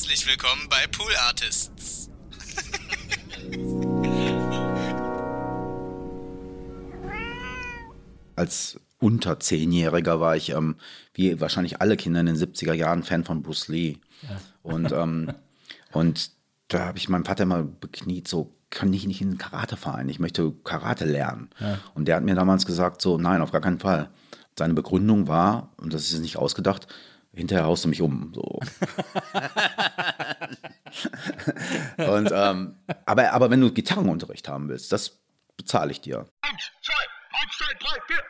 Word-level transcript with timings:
Herzlich 0.00 0.26
willkommen 0.26 0.66
bei 0.70 0.86
Pool 0.86 1.12
Artists. 1.28 2.08
Als 8.34 8.80
unter 8.98 9.40
Zehnjähriger 9.40 10.18
war 10.18 10.36
ich, 10.36 10.52
ähm, 10.52 10.76
wie 11.12 11.38
wahrscheinlich 11.38 11.82
alle 11.82 11.98
Kinder 11.98 12.20
in 12.20 12.26
den 12.26 12.36
70er 12.36 12.72
Jahren, 12.72 13.02
Fan 13.02 13.24
von 13.24 13.42
Bruce 13.42 13.68
Lee. 13.68 13.98
Und, 14.62 14.90
ähm, 14.90 15.34
und 15.92 16.30
da 16.68 16.86
habe 16.86 16.96
ich 16.96 17.10
meinen 17.10 17.26
Vater 17.26 17.44
mal 17.44 17.64
bekniet, 17.64 18.26
so, 18.26 18.56
kann 18.70 18.94
ich 18.94 19.06
nicht 19.06 19.20
in 19.20 19.28
einen 19.28 19.38
Karateverein, 19.38 20.08
ich 20.08 20.18
möchte 20.18 20.50
Karate 20.64 21.04
lernen. 21.04 21.50
Und 21.92 22.08
der 22.08 22.16
hat 22.16 22.24
mir 22.24 22.34
damals 22.34 22.64
gesagt, 22.64 23.02
so, 23.02 23.18
nein, 23.18 23.42
auf 23.42 23.52
gar 23.52 23.60
keinen 23.60 23.80
Fall. 23.80 24.08
Seine 24.58 24.72
Begründung 24.72 25.28
war, 25.28 25.74
und 25.76 25.92
das 25.92 26.10
ist 26.10 26.20
nicht 26.20 26.38
ausgedacht, 26.38 26.86
hinterher 27.34 27.64
haust 27.64 27.84
du 27.84 27.88
mich 27.88 28.02
um. 28.02 28.32
So. 28.34 28.42
und, 31.98 32.30
ähm, 32.32 32.76
aber, 33.06 33.32
aber 33.32 33.50
wenn 33.50 33.60
du 33.60 33.72
Gitarrenunterricht 33.72 34.48
haben 34.48 34.68
willst, 34.68 34.92
das 34.92 35.20
bezahle 35.56 35.92
ich 35.92 36.00
dir. 36.00 36.26
Eins, 36.42 36.70
zwei, 36.82 36.94
eins, 37.40 37.56
zwei, 37.56 37.72
drei, 37.78 37.98
vier. 38.06 38.22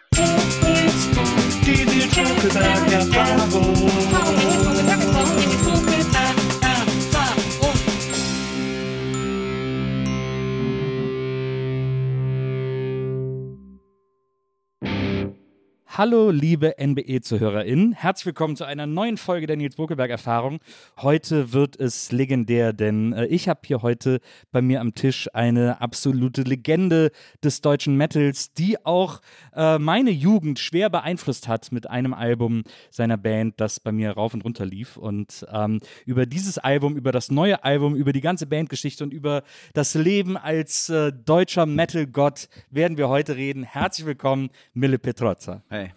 Hallo, 16.00 16.30
liebe 16.30 16.76
NBE-ZuhörerInnen. 16.78 17.92
Herzlich 17.92 18.24
willkommen 18.24 18.56
zu 18.56 18.64
einer 18.64 18.86
neuen 18.86 19.18
Folge 19.18 19.46
der 19.46 19.58
Nils 19.58 19.76
Bokelberg-Erfahrung. 19.76 20.60
Heute 20.96 21.52
wird 21.52 21.78
es 21.78 22.10
legendär, 22.10 22.72
denn 22.72 23.12
äh, 23.12 23.26
ich 23.26 23.50
habe 23.50 23.60
hier 23.66 23.82
heute 23.82 24.20
bei 24.50 24.62
mir 24.62 24.80
am 24.80 24.94
Tisch 24.94 25.28
eine 25.34 25.82
absolute 25.82 26.40
Legende 26.40 27.10
des 27.44 27.60
deutschen 27.60 27.98
Metals, 27.98 28.54
die 28.54 28.82
auch 28.82 29.20
äh, 29.54 29.78
meine 29.78 30.10
Jugend 30.10 30.58
schwer 30.58 30.88
beeinflusst 30.88 31.48
hat 31.48 31.70
mit 31.70 31.90
einem 31.90 32.14
Album 32.14 32.62
seiner 32.90 33.18
Band, 33.18 33.60
das 33.60 33.78
bei 33.78 33.92
mir 33.92 34.12
rauf 34.12 34.32
und 34.32 34.42
runter 34.42 34.64
lief. 34.64 34.96
Und 34.96 35.46
ähm, 35.52 35.80
über 36.06 36.24
dieses 36.24 36.56
Album, 36.56 36.96
über 36.96 37.12
das 37.12 37.30
neue 37.30 37.62
Album, 37.62 37.94
über 37.94 38.14
die 38.14 38.22
ganze 38.22 38.46
Bandgeschichte 38.46 39.04
und 39.04 39.12
über 39.12 39.42
das 39.74 39.94
Leben 39.94 40.38
als 40.38 40.88
äh, 40.88 41.12
deutscher 41.12 41.66
Metal-Gott 41.66 42.48
werden 42.70 42.96
wir 42.96 43.10
heute 43.10 43.36
reden. 43.36 43.64
Herzlich 43.64 44.06
willkommen, 44.06 44.48
Mille 44.72 44.98
Petrozza. 44.98 45.62
Hey, 45.68 45.89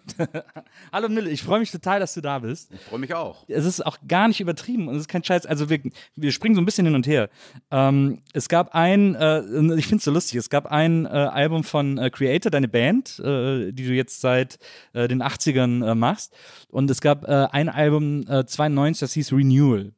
Hallo 0.92 1.10
Mille, 1.10 1.30
ich 1.30 1.44
freue 1.44 1.60
mich 1.60 1.72
total, 1.72 2.00
dass 2.00 2.14
du 2.14 2.22
da 2.22 2.40
bist. 2.40 2.72
ich 2.72 2.82
freue 2.82 3.00
mich 3.00 3.14
auch. 3.14 3.46
Es 3.48 3.66
ist 3.66 3.86
auch 3.86 3.98
gar 4.08 4.28
nicht 4.28 4.40
übertrieben 4.40 4.88
und 4.88 4.96
es 4.96 5.02
ist 5.02 5.08
kein 5.08 5.24
Scheiß. 5.24 5.46
Also 5.46 5.70
wir, 5.70 5.80
wir 6.16 6.32
springen 6.32 6.56
so 6.56 6.62
ein 6.62 6.66
bisschen 6.66 6.86
hin 6.86 6.96
und 6.96 7.08
her. 7.08 7.30
Ähm, 7.72 8.22
es 8.34 8.50
gab 8.50 8.74
ein, 8.76 9.16
äh, 9.16 9.40
ich 9.78 9.88
finde 9.88 9.98
es 9.98 10.04
so 10.04 10.12
lustig, 10.12 10.38
es 10.38 10.50
gab 10.50 10.68
ein 10.68 11.06
äh, 11.06 11.10
Album 11.10 11.64
von 11.64 11.98
äh, 11.98 12.10
Creator, 12.10 12.50
deine 12.52 12.68
Band, 12.68 13.20
äh, 13.20 13.72
die 13.72 13.88
du 13.88 13.94
jetzt 13.94 14.22
seit 14.22 14.60
äh, 14.94 15.08
den 15.08 15.22
80ern 15.22 15.92
äh, 15.92 15.96
machst. 15.96 16.36
Und 16.70 16.90
es 16.90 17.02
gab 17.02 17.26
ein 17.26 17.70
Album 17.70 18.26
äh, 18.28 18.46
92, 18.46 19.00
das 19.00 19.14
hieß 19.14 19.34
Renewal. 19.34 19.94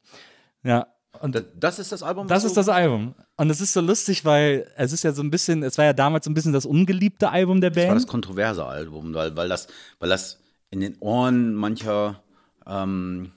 Ja. 0.64 0.88
Und 1.26 1.44
Das, 1.58 1.80
ist 1.80 1.92
das 1.92 2.04
Album? 2.04 2.28
das 2.28 2.44
ist 2.44 2.56
das 2.56 2.70
Album. 2.70 3.16
Und 3.36 3.50
es 3.50 3.60
ist 3.60 3.74
so 3.74 3.82
lustig, 3.82 4.24
weil 4.26 4.72
es 4.78 4.94
ist 4.94 5.04
ja 5.04 5.12
so 5.12 5.24
ein 5.24 5.32
bisschen, 5.32 5.64
es 5.64 5.78
war 5.78 5.86
ja 5.86 5.94
damals 5.94 6.26
so 6.26 6.32
ein 6.32 6.36
bisschen 6.36 6.54
das 6.54 6.66
ungeliebte 6.68 7.30
Album 7.32 7.62
der 7.62 7.72
Das 7.72 7.78
war 7.78 7.86
Band. 7.88 7.98
das 8.02 8.08
kontroverse 8.08 8.64
Album, 8.66 9.14
weil, 9.14 9.36
weil, 9.36 9.50
das, 9.50 9.68
weil 10.00 10.10
das 10.10 10.40
in 10.70 10.82
den 10.82 10.96
Ohren 11.00 11.56
mancher, 11.56 12.22
ähm, 12.68 13.32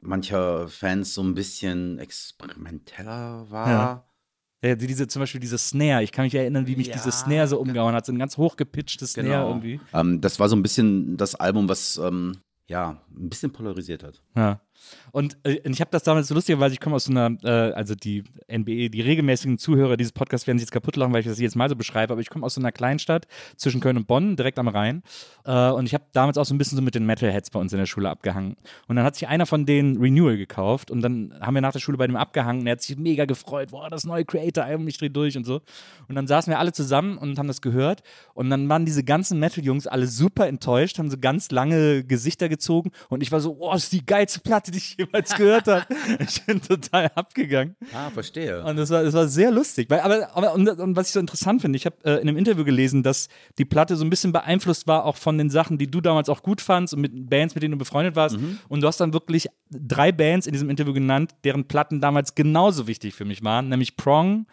mancher 0.00 0.68
Fans 0.68 1.12
so 1.12 1.22
ein 1.22 1.34
bisschen 1.34 1.98
experimenteller 1.98 3.46
war. 3.50 3.68
Ja. 3.70 4.02
Ja, 4.64 4.74
diese, 4.74 5.06
zum 5.06 5.20
Beispiel 5.20 5.40
diese 5.40 5.58
Snare. 5.58 6.02
Ich 6.02 6.12
kann 6.12 6.24
mich 6.24 6.34
erinnern, 6.34 6.66
wie 6.66 6.76
mich 6.76 6.88
Ja, 6.88 6.94
diese 6.94 7.12
Snare 7.12 7.46
so 7.46 7.58
umgehauen 7.60 7.94
hat. 7.94 8.06
So 8.06 8.12
ein 8.12 8.18
ganz 8.18 8.36
hochgepitchte 8.38 9.06
Snare 9.06 9.46
irgendwie. 9.48 9.80
Ähm, 9.92 10.20
das 10.22 10.40
war 10.40 10.48
so 10.48 10.56
ein 10.56 10.62
bisschen 10.62 11.16
das 11.18 11.34
Album, 11.34 11.68
was 11.68 11.98
ähm, 11.98 12.38
ja 12.66 13.00
ein 13.16 13.28
bisschen 13.28 13.52
polarisiert 13.52 14.02
hat. 14.02 14.22
Ja. 14.34 14.60
Und 15.12 15.36
äh, 15.44 15.60
ich 15.64 15.80
habe 15.80 15.90
das 15.90 16.02
damals 16.02 16.28
so 16.28 16.34
lustig, 16.34 16.58
weil 16.58 16.72
ich 16.72 16.80
komme 16.80 16.96
aus 16.96 17.04
so 17.04 17.12
einer, 17.12 17.36
äh, 17.42 17.72
also 17.72 17.94
die 17.94 18.24
NBE, 18.48 18.90
die 18.90 19.00
regelmäßigen 19.00 19.58
Zuhörer 19.58 19.96
dieses 19.96 20.12
Podcasts 20.12 20.46
werden 20.46 20.58
sich 20.58 20.66
jetzt 20.66 20.72
kaputt 20.72 20.96
lachen, 20.96 21.12
weil 21.12 21.20
ich 21.20 21.26
das 21.26 21.38
jetzt 21.38 21.56
mal 21.56 21.68
so 21.68 21.76
beschreibe, 21.76 22.12
aber 22.12 22.20
ich 22.20 22.30
komme 22.30 22.44
aus 22.44 22.54
so 22.54 22.60
einer 22.60 22.72
Kleinstadt 22.72 23.26
zwischen 23.56 23.80
Köln 23.80 23.96
und 23.96 24.06
Bonn, 24.06 24.36
direkt 24.36 24.58
am 24.58 24.68
Rhein. 24.68 25.02
Äh, 25.44 25.70
und 25.70 25.86
ich 25.86 25.94
habe 25.94 26.04
damals 26.12 26.38
auch 26.38 26.44
so 26.44 26.54
ein 26.54 26.58
bisschen 26.58 26.76
so 26.76 26.82
mit 26.82 26.94
den 26.94 27.06
Metalheads 27.06 27.50
bei 27.50 27.60
uns 27.60 27.72
in 27.72 27.78
der 27.78 27.86
Schule 27.86 28.10
abgehangen. 28.10 28.56
Und 28.88 28.96
dann 28.96 29.04
hat 29.04 29.14
sich 29.14 29.28
einer 29.28 29.46
von 29.46 29.66
denen 29.66 29.96
Renewal 29.96 30.36
gekauft 30.36 30.90
und 30.90 31.02
dann 31.02 31.34
haben 31.40 31.54
wir 31.54 31.60
nach 31.60 31.72
der 31.72 31.80
Schule 31.80 31.98
bei 31.98 32.06
dem 32.06 32.16
abgehangen. 32.16 32.62
und 32.62 32.66
Er 32.66 32.72
hat 32.72 32.82
sich 32.82 32.96
mega 32.96 33.24
gefreut, 33.24 33.70
boah, 33.70 33.88
das 33.88 34.04
neue 34.04 34.24
Creator-Album, 34.24 34.86
ich 34.88 34.98
dreh 34.98 35.08
durch 35.08 35.36
und 35.36 35.44
so. 35.44 35.60
Und 36.08 36.14
dann 36.14 36.26
saßen 36.26 36.50
wir 36.50 36.58
alle 36.58 36.72
zusammen 36.72 37.18
und 37.18 37.38
haben 37.38 37.48
das 37.48 37.60
gehört. 37.60 38.02
Und 38.34 38.50
dann 38.50 38.68
waren 38.68 38.84
diese 38.84 39.04
ganzen 39.04 39.38
Metal-Jungs 39.38 39.86
alle 39.86 40.06
super 40.06 40.46
enttäuscht, 40.46 40.98
haben 40.98 41.10
so 41.10 41.18
ganz 41.18 41.50
lange 41.50 42.04
Gesichter 42.04 42.48
gezogen. 42.48 42.90
Und 43.08 43.22
ich 43.22 43.32
war 43.32 43.40
so, 43.40 43.56
oh, 43.58 43.74
ist 43.74 43.92
die 43.92 44.04
geilste 44.04 44.40
Platte, 44.40 44.70
die 44.70 44.78
ich 44.78 44.98
jemals 45.06 45.34
gehört 45.34 45.66
habe. 45.68 45.86
Ich 46.20 46.44
bin 46.44 46.60
total 46.60 47.10
abgegangen. 47.14 47.76
Ah, 47.92 48.10
verstehe. 48.10 48.62
Und 48.64 48.76
das 48.76 48.90
war, 48.90 49.02
das 49.02 49.14
war 49.14 49.28
sehr 49.28 49.50
lustig. 49.50 49.90
Aber, 49.90 50.28
aber 50.34 50.54
und, 50.54 50.68
und 50.68 50.96
was 50.96 51.08
ich 51.08 51.12
so 51.12 51.20
interessant 51.20 51.62
finde, 51.62 51.76
ich 51.76 51.86
habe 51.86 51.96
äh, 52.04 52.14
in 52.14 52.28
einem 52.28 52.36
Interview 52.36 52.64
gelesen, 52.64 53.02
dass 53.02 53.28
die 53.58 53.64
Platte 53.64 53.96
so 53.96 54.04
ein 54.04 54.10
bisschen 54.10 54.32
beeinflusst 54.32 54.86
war 54.86 55.04
auch 55.04 55.16
von 55.16 55.38
den 55.38 55.50
Sachen, 55.50 55.78
die 55.78 55.90
du 55.90 56.00
damals 56.00 56.28
auch 56.28 56.42
gut 56.42 56.60
fandst 56.60 56.94
und 56.94 57.00
mit 57.00 57.30
Bands, 57.30 57.54
mit 57.54 57.62
denen 57.62 57.72
du 57.72 57.78
befreundet 57.78 58.16
warst. 58.16 58.36
Und 58.68 58.80
du 58.80 58.86
hast 58.86 59.00
dann 59.00 59.12
wirklich 59.12 59.48
drei 59.70 60.12
Bands 60.12 60.46
in 60.46 60.52
diesem 60.52 60.70
Interview 60.70 60.92
genannt, 60.92 61.34
deren 61.44 61.66
Platten 61.66 62.00
damals 62.00 62.34
genauso 62.34 62.86
wichtig 62.86 63.14
für 63.14 63.24
mich 63.24 63.42
waren, 63.42 63.68
nämlich 63.68 63.96
Prong, 63.96 64.46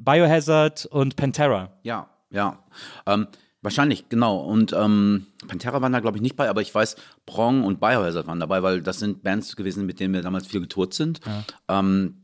Biohazard 0.00 0.86
und 0.86 1.16
Pantera. 1.16 1.72
Ja, 1.82 2.08
ja. 2.30 2.58
Ähm, 3.06 3.26
wahrscheinlich, 3.68 4.08
genau. 4.08 4.38
Und 4.38 4.72
ähm, 4.72 5.26
Pantera 5.46 5.82
waren 5.82 5.92
da, 5.92 6.00
glaube 6.00 6.16
ich, 6.16 6.22
nicht 6.22 6.36
bei, 6.36 6.48
aber 6.48 6.62
ich 6.62 6.74
weiß, 6.74 6.96
Prong 7.26 7.64
und 7.64 7.80
Biohazard 7.80 8.26
waren 8.26 8.40
dabei, 8.40 8.62
weil 8.62 8.80
das 8.80 8.98
sind 8.98 9.22
Bands 9.22 9.56
gewesen, 9.56 9.84
mit 9.84 10.00
denen 10.00 10.14
wir 10.14 10.22
damals 10.22 10.46
viel 10.46 10.60
getourt 10.60 10.94
sind. 10.94 11.20
Ähm, 11.68 12.16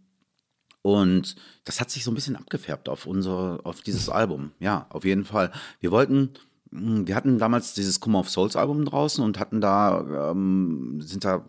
und 0.80 1.36
das 1.64 1.80
hat 1.80 1.90
sich 1.90 2.02
so 2.02 2.10
ein 2.10 2.14
bisschen 2.14 2.36
abgefärbt 2.36 2.88
auf 2.88 3.06
unser, 3.06 3.60
auf 3.64 3.82
dieses 3.82 4.08
Album. 4.08 4.52
Ja, 4.58 4.86
auf 4.88 5.04
jeden 5.04 5.26
Fall. 5.26 5.52
Wir 5.80 5.90
wollten, 5.90 6.30
mh, 6.70 7.06
wir 7.08 7.14
hatten 7.14 7.38
damals 7.38 7.74
dieses 7.74 8.00
Come 8.00 8.16
of 8.18 8.30
Souls 8.30 8.56
Album 8.56 8.86
draußen 8.86 9.22
und 9.22 9.38
hatten 9.38 9.60
da, 9.60 10.30
ähm, 10.30 11.02
sind 11.02 11.24
da 11.26 11.44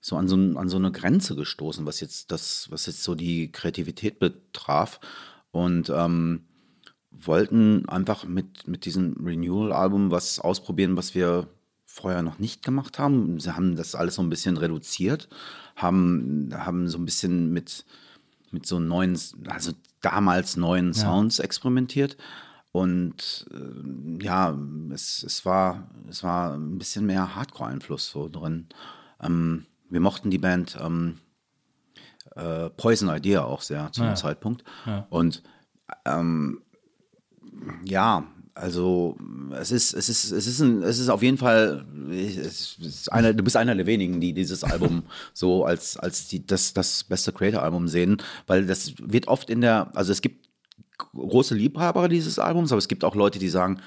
so 0.00 0.16
an 0.16 0.26
so, 0.26 0.34
an 0.34 0.68
so 0.68 0.76
eine 0.76 0.90
Grenze 0.90 1.36
gestoßen, 1.36 1.86
was 1.86 2.00
jetzt 2.00 2.32
das, 2.32 2.68
was 2.70 2.86
jetzt 2.86 3.04
so 3.04 3.14
die 3.14 3.52
Kreativität 3.52 4.18
betraf. 4.18 4.98
Und 5.52 5.88
ähm, 5.94 6.46
wollten 7.26 7.88
einfach 7.88 8.24
mit, 8.24 8.66
mit 8.66 8.84
diesem 8.84 9.14
Renewal-Album 9.24 10.10
was 10.10 10.38
ausprobieren, 10.38 10.96
was 10.96 11.14
wir 11.14 11.48
vorher 11.84 12.22
noch 12.22 12.38
nicht 12.38 12.62
gemacht 12.62 12.98
haben. 12.98 13.38
Sie 13.38 13.54
haben 13.54 13.76
das 13.76 13.94
alles 13.94 14.14
so 14.14 14.22
ein 14.22 14.30
bisschen 14.30 14.56
reduziert, 14.56 15.28
haben, 15.76 16.50
haben 16.54 16.88
so 16.88 16.98
ein 16.98 17.04
bisschen 17.04 17.52
mit, 17.52 17.84
mit 18.50 18.66
so 18.66 18.78
neuen, 18.78 19.18
also 19.48 19.72
damals 20.00 20.56
neuen 20.56 20.94
Sounds 20.94 21.38
experimentiert. 21.38 22.16
Und 22.72 23.46
äh, 23.52 24.24
ja, 24.24 24.56
es, 24.90 25.22
es, 25.22 25.44
war, 25.44 25.90
es 26.08 26.24
war 26.24 26.54
ein 26.54 26.78
bisschen 26.78 27.04
mehr 27.04 27.36
Hardcore-Einfluss 27.36 28.08
so 28.08 28.28
drin. 28.30 28.68
Ähm, 29.20 29.66
wir 29.90 30.00
mochten 30.00 30.30
die 30.30 30.38
Band 30.38 30.78
ähm, 30.80 31.18
äh, 32.34 32.70
Poison 32.70 33.14
Idea 33.14 33.44
auch 33.44 33.60
sehr 33.60 33.92
zu 33.92 34.00
dem 34.02 34.16
Zeitpunkt. 34.16 34.64
Und 35.10 35.42
ähm, 36.06 36.62
ja, 37.84 38.24
also 38.54 39.16
es 39.58 39.72
ist, 39.72 39.94
es 39.94 40.08
ist, 40.08 40.30
es 40.30 40.46
ist, 40.46 40.60
ein, 40.60 40.82
es 40.82 40.98
ist 40.98 41.08
auf 41.08 41.22
jeden 41.22 41.38
Fall, 41.38 41.86
einer, 43.10 43.32
du 43.32 43.42
bist 43.42 43.56
einer 43.56 43.74
der 43.74 43.86
wenigen, 43.86 44.20
die 44.20 44.34
dieses 44.34 44.62
Album 44.62 45.04
so 45.32 45.64
als, 45.64 45.96
als 45.96 46.28
die, 46.28 46.46
das, 46.46 46.74
das 46.74 47.04
beste 47.04 47.32
Creator-Album 47.32 47.88
sehen, 47.88 48.18
weil 48.46 48.66
das 48.66 48.94
wird 48.98 49.28
oft 49.28 49.48
in 49.48 49.62
der, 49.62 49.90
also 49.94 50.12
es 50.12 50.20
gibt 50.20 50.48
große 50.98 51.54
Liebhaber 51.54 52.08
dieses 52.08 52.38
Albums, 52.38 52.72
aber 52.72 52.78
es 52.78 52.88
gibt 52.88 53.04
auch 53.04 53.14
Leute, 53.14 53.38
die 53.38 53.48
sagen, 53.48 53.80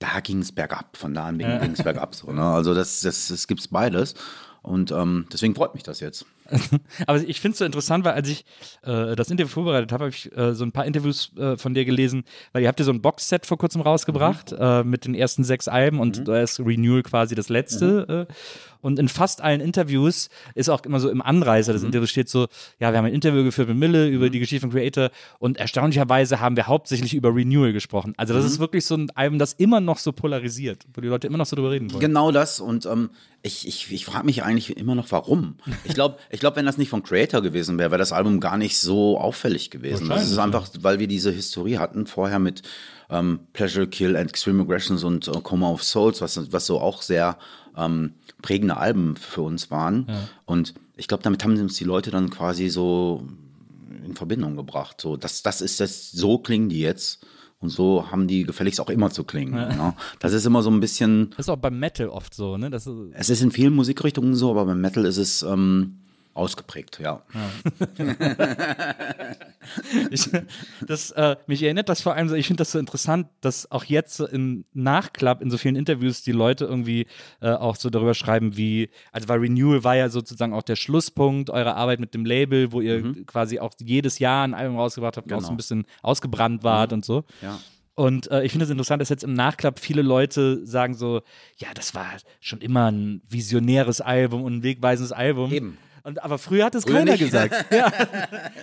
da 0.00 0.20
ging 0.20 0.40
es 0.40 0.50
bergab, 0.50 0.96
von 0.96 1.14
da 1.14 1.26
an 1.26 1.38
ging 1.38 1.72
es 1.72 1.82
bergab. 1.82 2.14
So, 2.14 2.32
ne? 2.32 2.42
Also 2.42 2.74
das, 2.74 3.00
das, 3.00 3.28
das 3.28 3.46
gibt 3.46 3.60
es 3.60 3.68
beides. 3.68 4.14
Und 4.62 4.90
ähm, 4.92 5.26
deswegen 5.32 5.54
freut 5.54 5.74
mich 5.74 5.82
das 5.82 6.00
jetzt. 6.00 6.26
Aber 7.06 7.18
ich 7.18 7.40
finde 7.40 7.52
es 7.52 7.58
so 7.58 7.64
interessant, 7.64 8.04
weil 8.04 8.14
als 8.14 8.28
ich 8.28 8.44
äh, 8.82 9.14
das 9.16 9.30
Interview 9.30 9.48
vorbereitet 9.50 9.92
habe, 9.92 10.04
habe 10.04 10.14
ich 10.14 10.36
äh, 10.36 10.54
so 10.54 10.64
ein 10.64 10.72
paar 10.72 10.84
Interviews 10.84 11.32
äh, 11.36 11.56
von 11.56 11.74
dir 11.74 11.84
gelesen, 11.84 12.24
weil 12.52 12.62
ihr 12.62 12.68
habt 12.68 12.78
ja 12.80 12.84
so 12.84 12.92
ein 12.92 13.00
Boxset 13.02 13.46
vor 13.46 13.58
kurzem 13.58 13.80
rausgebracht 13.82 14.52
äh, 14.58 14.82
mit 14.84 15.04
den 15.04 15.14
ersten 15.14 15.44
sechs 15.44 15.68
Alben 15.68 16.00
und 16.00 16.26
da 16.28 16.40
ist 16.40 16.60
Renewal 16.60 17.02
quasi 17.02 17.34
das 17.34 17.48
letzte. 17.48 18.26
Äh, 18.28 18.32
Und 18.82 18.98
in 18.98 19.08
fast 19.08 19.42
allen 19.42 19.60
Interviews 19.60 20.30
ist 20.54 20.70
auch 20.70 20.82
immer 20.84 21.00
so 21.00 21.10
im 21.10 21.20
Anreißer 21.20 21.74
des 21.74 21.82
Interviews 21.82 22.08
steht 22.08 22.30
so, 22.30 22.46
ja, 22.78 22.90
wir 22.92 22.96
haben 22.96 23.04
ein 23.04 23.12
Interview 23.12 23.44
geführt 23.44 23.68
mit 23.68 23.76
Mille 23.76 24.08
über 24.08 24.30
die 24.30 24.38
Geschichte 24.38 24.62
von 24.62 24.70
Creator 24.70 25.10
und 25.38 25.58
erstaunlicherweise 25.58 26.40
haben 26.40 26.56
wir 26.56 26.66
hauptsächlich 26.66 27.12
über 27.12 27.34
Renewal 27.34 27.74
gesprochen. 27.74 28.14
Also 28.16 28.32
das 28.32 28.46
ist 28.46 28.58
wirklich 28.58 28.86
so 28.86 28.94
ein 28.96 29.10
Album, 29.10 29.38
das 29.38 29.52
immer 29.52 29.80
noch 29.80 29.98
so 29.98 30.12
polarisiert, 30.12 30.86
wo 30.94 31.02
die 31.02 31.08
Leute 31.08 31.26
immer 31.26 31.36
noch 31.36 31.44
so 31.44 31.56
drüber 31.56 31.72
reden 31.72 31.92
wollen. 31.92 32.00
Genau 32.00 32.32
das 32.32 32.58
und 32.58 32.86
ähm, 32.86 33.10
ich, 33.42 33.68
ich, 33.68 33.92
ich 33.92 34.04
frage 34.06 34.24
mich 34.24 34.42
eigentlich 34.42 34.76
immer 34.76 34.94
noch, 34.94 35.10
warum. 35.12 35.56
Ich 35.84 35.94
glaube, 35.94 36.16
ich 36.30 36.39
glaub, 36.40 36.56
wenn 36.56 36.66
das 36.66 36.78
nicht 36.78 36.88
von 36.88 37.02
Creator 37.02 37.40
gewesen 37.42 37.78
wäre, 37.78 37.90
wäre 37.92 37.98
das 37.98 38.12
Album 38.12 38.40
gar 38.40 38.58
nicht 38.58 38.78
so 38.78 39.18
auffällig 39.18 39.70
gewesen. 39.70 40.08
Das 40.08 40.30
ist 40.30 40.38
einfach, 40.38 40.68
weil 40.80 40.98
wir 40.98 41.06
diese 41.06 41.30
Historie 41.30 41.78
hatten 41.78 42.06
vorher 42.06 42.38
mit 42.38 42.62
ähm, 43.08 43.40
Pleasure, 43.52 43.86
Kill 43.86 44.16
and 44.16 44.30
Extreme 44.30 44.62
Aggressions 44.62 45.04
und 45.04 45.28
äh, 45.28 45.40
Coma 45.42 45.70
of 45.70 45.82
Souls, 45.84 46.20
was, 46.20 46.52
was 46.52 46.66
so 46.66 46.80
auch 46.80 47.02
sehr 47.02 47.38
ähm, 47.76 48.14
prägende 48.42 48.76
Alben 48.76 49.16
für 49.16 49.42
uns 49.42 49.70
waren. 49.70 50.06
Und 50.46 50.74
ich 50.96 51.08
glaube, 51.08 51.22
damit 51.22 51.44
haben 51.44 51.56
uns 51.58 51.76
die 51.76 51.84
Leute 51.84 52.10
dann 52.10 52.30
quasi 52.30 52.68
so 52.68 53.26
in 54.04 54.14
Verbindung 54.16 54.56
gebracht. 54.56 55.00
So, 55.00 55.16
das, 55.16 55.42
das 55.42 55.60
ist 55.60 55.80
das, 55.80 56.10
so 56.10 56.38
klingen 56.38 56.68
die 56.68 56.80
jetzt. 56.80 57.24
Und 57.60 57.68
so 57.68 58.10
haben 58.10 58.26
die 58.26 58.44
gefälligst 58.44 58.80
auch 58.80 58.88
immer 58.88 59.10
zu 59.10 59.22
klingen. 59.24 59.52
ne? 59.52 59.94
Das 60.18 60.32
ist 60.32 60.46
immer 60.46 60.62
so 60.62 60.70
ein 60.70 60.80
bisschen, 60.80 61.30
Das 61.36 61.40
ist 61.46 61.50
auch 61.50 61.58
beim 61.58 61.78
Metal 61.78 62.08
oft 62.08 62.34
so, 62.34 62.56
ne? 62.56 62.70
Das 62.70 62.86
ist, 62.86 62.96
es 63.12 63.28
ist 63.28 63.42
in 63.42 63.50
vielen 63.50 63.74
Musikrichtungen 63.74 64.34
so, 64.34 64.50
aber 64.50 64.64
beim 64.64 64.80
Metal 64.80 65.04
ist 65.04 65.18
es 65.18 65.42
ähm, 65.42 65.99
ausgeprägt, 66.34 67.00
ja. 67.00 67.22
Ich, 70.10 70.28
das, 70.86 71.10
äh, 71.12 71.36
mich 71.46 71.62
erinnert 71.62 71.88
das 71.88 72.00
vor 72.00 72.14
allem 72.14 72.28
so, 72.28 72.34
ich 72.34 72.46
finde 72.46 72.62
das 72.62 72.72
so 72.72 72.78
interessant, 72.78 73.28
dass 73.40 73.70
auch 73.70 73.84
jetzt 73.84 74.16
so 74.16 74.26
im 74.26 74.64
Nachklapp 74.72 75.42
in 75.42 75.50
so 75.50 75.58
vielen 75.58 75.76
Interviews 75.76 76.22
die 76.22 76.32
Leute 76.32 76.64
irgendwie 76.64 77.06
äh, 77.40 77.50
auch 77.50 77.76
so 77.76 77.90
darüber 77.90 78.14
schreiben, 78.14 78.56
wie, 78.56 78.88
also 79.12 79.28
weil 79.28 79.40
Renewal 79.40 79.84
war 79.84 79.96
ja 79.96 80.08
sozusagen 80.08 80.54
auch 80.54 80.62
der 80.62 80.76
Schlusspunkt 80.76 81.50
eurer 81.50 81.76
Arbeit 81.76 82.00
mit 82.00 82.14
dem 82.14 82.24
Label, 82.24 82.72
wo 82.72 82.80
ihr 82.80 83.24
quasi 83.26 83.60
auch 83.60 83.72
jedes 83.80 84.18
Jahr 84.18 84.44
ein 84.44 84.54
Album 84.54 84.78
rausgebracht 84.78 85.18
habt, 85.18 85.30
wo 85.30 85.34
auch 85.36 85.42
so 85.42 85.50
ein 85.50 85.56
bisschen 85.56 85.84
ausgebrannt 86.02 86.64
wart 86.64 86.92
und 86.92 87.04
so. 87.04 87.24
Ja. 87.42 87.58
Und 87.94 88.30
äh, 88.30 88.44
ich 88.44 88.52
finde 88.52 88.64
es 88.64 88.70
interessant, 88.70 89.02
dass 89.02 89.10
jetzt 89.10 89.24
im 89.24 89.34
Nachklapp 89.34 89.78
viele 89.78 90.00
Leute 90.00 90.64
sagen 90.66 90.94
so, 90.94 91.20
ja, 91.58 91.68
das 91.74 91.94
war 91.94 92.06
schon 92.40 92.60
immer 92.60 92.90
ein 92.90 93.20
visionäres 93.28 94.00
Album 94.00 94.42
und 94.42 94.54
ein 94.54 94.62
wegweisendes 94.62 95.12
Album. 95.12 95.52
Eben. 95.52 95.76
Und, 96.02 96.22
aber 96.22 96.38
früher 96.38 96.64
hat 96.64 96.74
es 96.74 96.84
Früher 96.84 96.94
keiner 96.98 97.12
nicht. 97.12 97.20
gesagt. 97.24 97.54
Ja. 97.70 97.92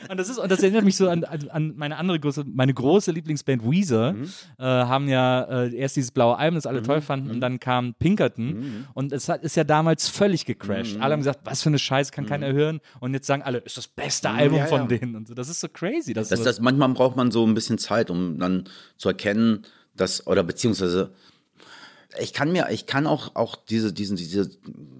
Und 0.10 0.18
das 0.18 0.30
ist, 0.30 0.38
und 0.38 0.52
das 0.52 0.62
erinnert 0.64 0.84
mich 0.84 0.96
so 0.96 1.10
an, 1.10 1.24
an, 1.24 1.74
meine 1.76 1.98
andere 1.98 2.20
große, 2.20 2.44
meine 2.46 2.74
große 2.74 3.12
Lieblingsband 3.12 3.64
Weezer, 3.64 4.14
Mhm. 4.14 4.24
äh, 4.60 4.64
haben 4.64 5.08
ja 5.08 5.44
äh, 5.44 5.76
erst 5.76 5.96
dieses 5.96 6.12
blaue 6.12 6.38
Album, 6.38 6.56
das 6.56 6.66
alle 6.66 6.82
toll 6.84 7.02
fanden, 7.02 7.28
Mhm. 7.28 7.32
und 7.36 7.42
dann 7.42 7.60
kam 7.60 7.94
Pinkerton. 7.96 8.86
Und 8.94 9.12
es 9.12 9.30
hat, 9.30 9.44
ist 9.44 9.56
ja 9.56 9.64
damals 9.64 10.08
völlig 10.08 10.46
gecrashed. 10.46 10.96
Mhm. 10.98 11.02
Alle 11.04 11.14
haben 11.14 11.20
gesagt, 11.22 11.40
was 11.44 11.62
für 11.64 11.70
eine 11.70 11.80
Scheiße, 11.80 12.12
kann 12.12 12.26
keiner 12.26 12.52
hören. 12.52 12.80
Und 13.00 13.14
jetzt 13.14 13.28
sagen 13.28 13.42
alle, 13.44 13.60
ist 13.60 13.78
das 13.78 13.88
beste 13.88 14.30
Album 14.30 14.58
ja, 14.60 14.66
von 14.68 14.82
ja. 14.82 14.88
denen. 14.98 15.16
Und 15.16 15.28
so. 15.28 15.34
Das 15.34 15.50
ist 15.50 15.60
so 15.60 15.68
crazy. 15.70 16.14
Das, 16.14 16.30
Das, 16.30 16.42
das, 16.44 16.60
manchmal 16.60 16.90
braucht 16.90 17.16
man 17.16 17.32
so 17.32 17.46
ein 17.46 17.54
bisschen 17.54 17.78
Zeit, 17.78 18.10
um 18.10 18.40
dann 18.40 18.66
zu 18.98 19.10
erkennen, 19.10 19.64
dass, 19.96 20.26
oder 20.28 20.44
beziehungsweise, 20.44 21.12
ich 22.20 22.34
kann 22.34 22.52
mir, 22.52 22.68
ich 22.72 22.86
kann 22.86 23.06
auch, 23.08 23.36
auch 23.36 23.56
diese, 23.56 23.94
diesen, 23.94 24.16
diese, 24.18 24.50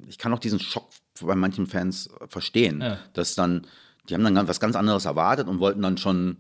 ich 0.08 0.18
kann 0.18 0.34
auch 0.34 0.40
diesen 0.40 0.60
Schock 0.60 0.90
bei 1.26 1.36
manchen 1.36 1.68
Fans 1.68 2.10
verstehen, 2.30 2.82
Ja. 2.82 2.98
dass 3.14 3.36
dann, 3.36 3.68
die 4.10 4.14
haben 4.14 4.24
dann 4.24 4.48
was 4.48 4.60
ganz 4.60 4.76
anderes 4.76 5.06
erwartet 5.06 5.48
und 5.48 5.60
wollten 5.60 5.82
dann 5.82 5.98
schon, 5.98 6.38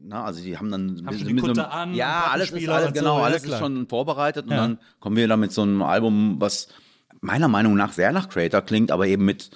na, 0.00 0.24
also 0.24 0.42
die 0.42 0.56
haben 0.58 0.70
dann 0.70 1.02
Haben 1.06 1.24
mit 1.34 1.40
Kutte 1.40 1.64
einem- 1.70 1.90
an, 1.90 1.94
ja, 1.94 2.28
alles 2.30 2.50
ist 2.50 2.68
alles, 2.68 2.86
so, 2.88 2.92
genau, 2.92 3.18
ja, 3.18 3.24
alles 3.24 3.42
klar. 3.42 3.54
ist 3.54 3.58
schon 3.60 3.86
vorbereitet 3.88 4.44
und 4.46 4.52
Ja. 4.52 4.58
dann 4.58 4.78
kommen 5.00 5.16
wir 5.16 5.26
da 5.28 5.36
mit 5.36 5.52
so 5.52 5.62
einem 5.62 5.82
Album, 5.82 6.36
was 6.38 6.68
meiner 7.20 7.48
Meinung 7.48 7.74
nach 7.74 7.92
sehr 7.92 8.12
nach 8.12 8.28
Creator 8.28 8.62
klingt, 8.62 8.90
aber 8.92 9.06
eben 9.06 9.24
mit 9.24 9.50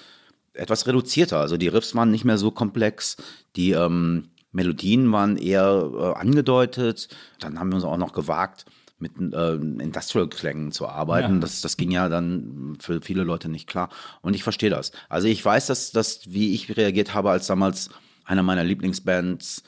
etwas 0.54 0.86
reduzierter. 0.86 1.38
Also 1.38 1.56
die 1.56 1.68
Riffs 1.68 1.94
waren 1.94 2.10
nicht 2.10 2.24
mehr 2.24 2.38
so 2.38 2.50
komplex, 2.50 3.16
die 3.56 3.70
ähm, 3.70 4.28
Melodien 4.50 5.10
waren 5.12 5.36
eher 5.38 5.90
äh, 5.94 6.18
angedeutet. 6.18 7.08
Dann 7.40 7.58
haben 7.58 7.70
wir 7.70 7.76
uns 7.76 7.84
auch 7.84 7.96
noch 7.96 8.12
gewagt, 8.12 8.66
mit 9.02 9.12
äh, 9.34 9.54
Industrial-Klängen 9.54 10.72
zu 10.72 10.88
arbeiten. 10.88 11.34
Ja. 11.34 11.40
Das, 11.40 11.60
das 11.60 11.76
ging 11.76 11.90
ja 11.90 12.08
dann 12.08 12.76
für 12.78 13.02
viele 13.02 13.24
Leute 13.24 13.48
nicht 13.48 13.66
klar. 13.66 13.90
Und 14.22 14.34
ich 14.34 14.44
verstehe 14.44 14.70
das. 14.70 14.92
Also 15.08 15.28
ich 15.28 15.44
weiß, 15.44 15.66
dass, 15.66 15.90
dass 15.90 16.32
wie 16.32 16.54
ich 16.54 16.74
reagiert 16.76 17.12
habe, 17.12 17.30
als 17.30 17.48
damals 17.48 17.90
einer 18.24 18.42
meiner 18.42 18.64
Lieblingsbands 18.64 19.64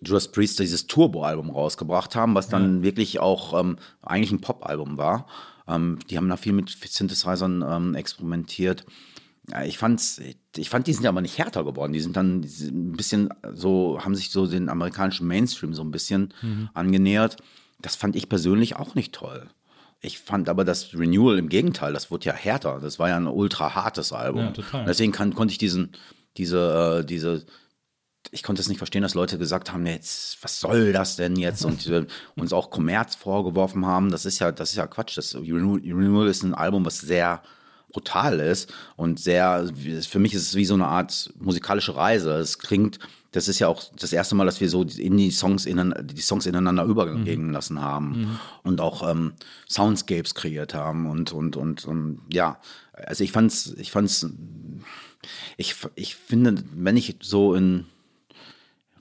Judas 0.00 0.28
Priest 0.28 0.58
dieses 0.58 0.86
Turbo-Album 0.86 1.50
rausgebracht 1.50 2.14
haben, 2.16 2.34
was 2.34 2.48
dann 2.48 2.82
wirklich 2.82 3.18
auch 3.18 3.58
ähm, 3.58 3.76
eigentlich 4.00 4.32
ein 4.32 4.40
Pop-Album 4.40 4.96
war. 4.96 5.26
Ähm, 5.66 5.98
die 6.08 6.16
haben 6.16 6.28
da 6.28 6.36
viel 6.36 6.52
mit 6.52 6.70
Synthesizern 6.70 7.64
ähm, 7.68 7.94
experimentiert. 7.94 8.86
Ja, 9.50 9.64
ich 9.64 9.76
fand's, 9.76 10.20
ich 10.56 10.70
fand, 10.70 10.86
die 10.86 10.92
sind 10.92 11.06
aber 11.06 11.20
nicht 11.20 11.38
härter 11.38 11.64
geworden. 11.64 11.92
Die 11.92 12.00
sind 12.00 12.16
dann 12.16 12.42
ein 12.42 12.92
bisschen 12.92 13.30
so, 13.54 13.98
haben 14.00 14.14
sich 14.14 14.30
so 14.30 14.46
den 14.46 14.68
amerikanischen 14.68 15.26
Mainstream 15.26 15.74
so 15.74 15.82
ein 15.82 15.90
bisschen 15.90 16.32
angenähert. 16.74 17.38
Das 17.80 17.96
fand 17.96 18.16
ich 18.16 18.28
persönlich 18.28 18.76
auch 18.76 18.94
nicht 18.94 19.14
toll. 19.14 19.48
Ich 20.00 20.20
fand 20.20 20.48
aber 20.48 20.64
das 20.64 20.94
Renewal 20.94 21.38
im 21.38 21.48
Gegenteil, 21.48 21.92
das 21.92 22.10
wurde 22.10 22.26
ja 22.26 22.32
härter. 22.32 22.78
Das 22.80 22.98
war 22.98 23.08
ja 23.08 23.16
ein 23.16 23.26
ultra 23.26 23.74
hartes 23.74 24.12
Album. 24.12 24.42
Ja, 24.42 24.50
total. 24.50 24.84
Deswegen 24.84 25.12
kann, 25.12 25.34
konnte 25.34 25.52
ich 25.52 25.58
diesen, 25.58 25.92
diese, 26.36 27.00
äh, 27.00 27.04
diese, 27.04 27.44
ich 28.30 28.44
konnte 28.44 28.62
es 28.62 28.68
nicht 28.68 28.78
verstehen, 28.78 29.02
dass 29.02 29.14
Leute 29.14 29.38
gesagt 29.38 29.72
haben, 29.72 29.86
jetzt, 29.86 30.42
was 30.42 30.60
soll 30.60 30.92
das 30.92 31.16
denn 31.16 31.34
jetzt? 31.36 31.64
Und 31.64 31.88
äh, 31.88 32.06
uns 32.36 32.52
auch 32.52 32.70
Kommerz 32.70 33.16
vorgeworfen 33.16 33.86
haben. 33.86 34.10
Das 34.10 34.24
ist 34.24 34.38
ja, 34.38 34.52
das 34.52 34.70
ist 34.70 34.76
ja 34.76 34.86
Quatsch. 34.86 35.16
Das 35.16 35.34
Renewal, 35.34 35.80
Renewal 35.80 36.28
ist 36.28 36.44
ein 36.44 36.54
Album, 36.54 36.84
was 36.84 36.98
sehr 36.98 37.42
brutal 37.90 38.40
ist 38.40 38.72
und 38.96 39.18
sehr, 39.18 39.70
für 40.08 40.18
mich 40.18 40.34
ist 40.34 40.42
es 40.42 40.54
wie 40.54 40.64
so 40.64 40.74
eine 40.74 40.86
Art 40.86 41.32
musikalische 41.38 41.96
Reise. 41.96 42.32
Es 42.34 42.58
klingt, 42.58 42.98
das 43.32 43.48
ist 43.48 43.58
ja 43.58 43.68
auch 43.68 43.82
das 43.98 44.12
erste 44.12 44.34
Mal, 44.34 44.44
dass 44.44 44.60
wir 44.60 44.68
so 44.68 44.82
in 44.82 45.16
die 45.16 45.30
Songs, 45.30 45.66
innen, 45.66 45.94
die 46.02 46.20
Songs 46.20 46.46
ineinander 46.46 46.84
übergehen 46.84 47.52
lassen 47.52 47.80
haben 47.80 48.38
und 48.62 48.80
auch 48.80 49.08
ähm, 49.08 49.32
Soundscapes 49.68 50.34
kreiert 50.34 50.74
haben 50.74 51.06
und, 51.06 51.32
und, 51.32 51.56
und, 51.56 51.84
und 51.84 52.20
ja, 52.32 52.58
also 52.92 53.24
ich 53.24 53.32
fand's, 53.32 53.74
ich 53.78 53.90
fand's, 53.90 54.26
ich, 55.56 55.74
ich 55.94 56.14
finde, 56.16 56.62
wenn 56.74 56.96
ich 56.96 57.16
so 57.20 57.54
in 57.54 57.86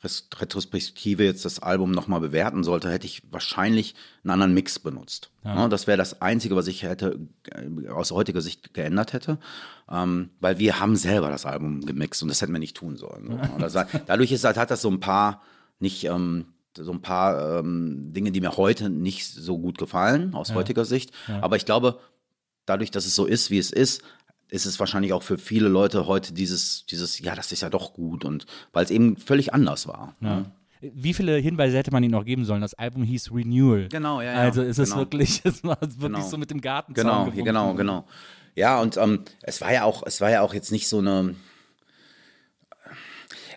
Retrospektive 0.03 1.23
jetzt 1.23 1.45
das 1.45 1.59
Album 1.59 1.91
nochmal 1.91 2.19
bewerten 2.19 2.63
sollte, 2.63 2.89
hätte 2.91 3.05
ich 3.05 3.21
wahrscheinlich 3.31 3.95
einen 4.23 4.31
anderen 4.31 4.53
Mix 4.53 4.79
benutzt. 4.79 5.31
Ja, 5.43 5.67
das 5.67 5.87
wäre 5.87 5.97
das 5.97 6.21
Einzige, 6.21 6.55
was 6.55 6.67
ich 6.67 6.83
hätte 6.83 7.19
äh, 7.51 7.89
aus 7.89 8.11
heutiger 8.11 8.41
Sicht 8.41 8.73
geändert 8.73 9.13
hätte, 9.13 9.39
ähm, 9.89 10.29
weil 10.39 10.59
wir 10.59 10.79
haben 10.79 10.95
selber 10.95 11.29
das 11.29 11.45
Album 11.45 11.85
gemixt 11.85 12.21
und 12.21 12.29
das 12.29 12.41
hätten 12.41 12.53
wir 12.53 12.59
nicht 12.59 12.77
tun 12.77 12.97
sollen. 12.97 13.27
So. 13.27 13.53
Und 13.55 13.61
das, 13.61 13.73
dadurch 14.05 14.31
ist, 14.31 14.43
halt- 14.43 14.57
hat 14.57 14.71
das 14.71 14.81
so 14.81 14.89
ein 14.89 14.99
paar 14.99 15.41
nicht 15.79 16.03
ähm, 16.05 16.45
so 16.75 16.91
ein 16.91 17.01
paar 17.01 17.59
ähm, 17.59 18.13
Dinge, 18.13 18.31
die 18.31 18.41
mir 18.41 18.55
heute 18.57 18.89
nicht 18.89 19.25
so 19.27 19.57
gut 19.57 19.77
gefallen 19.79 20.35
aus 20.35 20.53
heutiger 20.53 20.85
Sicht. 20.85 21.11
Aber 21.41 21.55
ich 21.55 21.65
glaube, 21.65 21.99
dadurch, 22.67 22.91
dass 22.91 23.05
es 23.07 23.15
so 23.15 23.25
ist, 23.25 23.49
wie 23.49 23.57
es 23.57 23.71
ist, 23.71 24.03
ist 24.49 24.65
es 24.65 24.79
wahrscheinlich 24.79 25.13
auch 25.13 25.23
für 25.23 25.37
viele 25.37 25.67
Leute 25.67 26.07
heute 26.07 26.33
dieses, 26.33 26.85
dieses, 26.85 27.19
ja, 27.19 27.35
das 27.35 27.51
ist 27.51 27.61
ja 27.61 27.69
doch 27.69 27.93
gut 27.93 28.23
und 28.25 28.45
weil 28.73 28.85
es 28.85 28.91
eben 28.91 29.17
völlig 29.17 29.53
anders 29.53 29.87
war. 29.87 30.15
ne? 30.19 30.51
Wie 30.79 31.13
viele 31.15 31.35
Hinweise 31.37 31.75
hätte 31.75 31.91
man 31.91 32.03
ihnen 32.03 32.11
noch 32.11 32.23
geben 32.23 32.45
sollen? 32.45 32.61
Das 32.61 32.75
Album 32.75 33.01
hieß 33.01 33.31
Renewal. 33.33 33.87
Genau, 33.89 34.21
ja, 34.21 34.33
ja, 34.33 34.39
Also 34.39 34.61
ist 34.61 34.77
es 34.77 34.89
genau. 34.89 35.01
wirklich, 35.01 35.41
es 35.43 35.63
war 35.63 35.81
wirklich 35.81 35.99
Genau. 35.99 36.21
so 36.27 36.37
mit 36.37 36.51
dem 36.51 36.61
Garten. 36.61 36.93
Genau, 36.93 37.31
hier, 37.31 37.43
genau, 37.43 37.73
genau. 37.73 38.05
Ja, 38.55 38.79
und 38.79 38.95
ähm, 38.97 39.21
es 39.41 39.59
war 39.59 39.73
ja 39.73 39.83
auch, 39.85 40.03
es 40.05 40.21
war 40.21 40.29
ja 40.29 40.41
auch 40.41 40.53
jetzt 40.53 40.71
nicht 40.71 40.87
so 40.87 40.99
eine. 40.99 41.35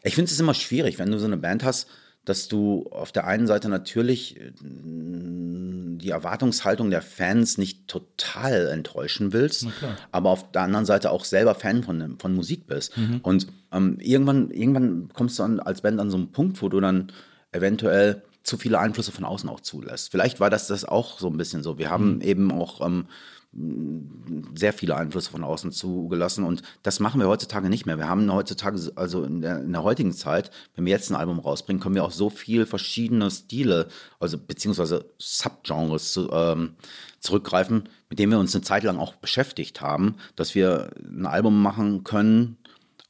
Ich 0.03 0.15
finde 0.15 0.31
es 0.31 0.41
immer 0.41 0.55
schwierig, 0.55 0.99
wenn 0.99 1.11
du 1.11 1.19
so 1.19 1.27
eine 1.27 1.37
Band 1.37 1.63
hast, 1.63 1.87
dass 2.31 2.47
du 2.47 2.87
auf 2.93 3.11
der 3.11 3.27
einen 3.27 3.47
Seite 3.49 3.69
natürlich 3.69 4.41
äh, 4.41 4.53
die 4.63 6.11
Erwartungshaltung 6.11 6.91
der 6.91 7.03
Fans 7.03 7.59
nicht 7.59 7.89
total 7.89 8.69
enttäuschen 8.69 9.33
willst, 9.33 9.67
aber 10.13 10.31
auf 10.31 10.51
der 10.53 10.63
anderen 10.63 10.87
Seite 10.87 11.11
auch 11.11 11.25
selber 11.25 11.55
Fan 11.55 11.83
von, 11.83 12.17
von 12.19 12.35
Musik 12.35 12.67
bist. 12.67 12.97
Und 13.23 13.49
ähm, 13.73 13.99
irgendwann, 14.01 14.51
irgendwann 14.51 15.11
kommst 15.13 15.39
du 15.39 15.43
an, 15.43 15.61
als 15.61 15.83
Band 15.83 16.01
an 16.01 16.11
so 16.11 16.17
einen 16.17 16.33
Punkt, 16.33 16.63
wo 16.63 16.69
du 16.71 16.81
dann 16.81 17.13
eventuell 17.53 18.23
zu 18.45 18.57
viele 18.57 18.79
Einflüsse 18.79 19.13
von 19.13 19.25
außen 19.25 19.51
auch 19.51 19.61
zulässt. 19.61 20.11
Vielleicht 20.11 20.41
war 20.41 20.49
das 20.49 20.69
das 20.69 20.85
auch 20.85 21.19
so 21.19 21.29
ein 21.29 21.37
bisschen 21.37 21.63
so. 21.63 21.77
Wir 21.77 21.91
haben 21.91 22.21
eben 22.23 22.51
auch 22.53 22.81
ähm, 22.81 23.07
sehr 23.53 24.73
viele 24.73 24.97
Einflüsse 24.97 25.31
von 25.31 25.43
außen 25.43 25.73
zugelassen 25.73 26.45
und 26.45 26.63
das 26.85 27.01
machen 27.01 27.21
wir 27.21 27.27
heutzutage 27.27 27.69
nicht 27.69 27.85
mehr. 27.85 27.99
Wir 27.99 28.09
haben 28.09 28.33
heutzutage, 28.33 28.93
also 28.95 29.25
in 29.25 29.41
der, 29.41 29.61
in 29.63 29.73
der 29.73 29.83
heutigen 29.83 30.13
Zeit, 30.13 30.53
wenn 30.77 30.85
wir 30.85 30.93
jetzt 30.93 31.11
ein 31.11 31.17
Album 31.17 31.41
rausbringen, 31.41 31.83
können 31.83 31.97
wir 31.97 32.05
auch 32.05 32.13
so 32.13 32.31
viel 32.31 32.65
verschiedene 32.65 33.29
Stile, 33.29 33.89
also 34.21 34.39
beziehungsweise 34.39 35.05
Subgenres 35.19 36.13
zu, 36.13 36.31
ähm, 36.31 36.77
zurückgreifen, 37.19 37.89
mit 38.09 38.21
denen 38.21 38.31
wir 38.31 38.39
uns 38.39 38.55
eine 38.55 38.63
Zeit 38.63 38.85
lang 38.85 38.99
auch 38.99 39.17
beschäftigt 39.17 39.81
haben, 39.81 40.15
dass 40.37 40.55
wir 40.55 40.91
ein 41.03 41.27
Album 41.27 41.61
machen 41.61 42.05
können, 42.05 42.57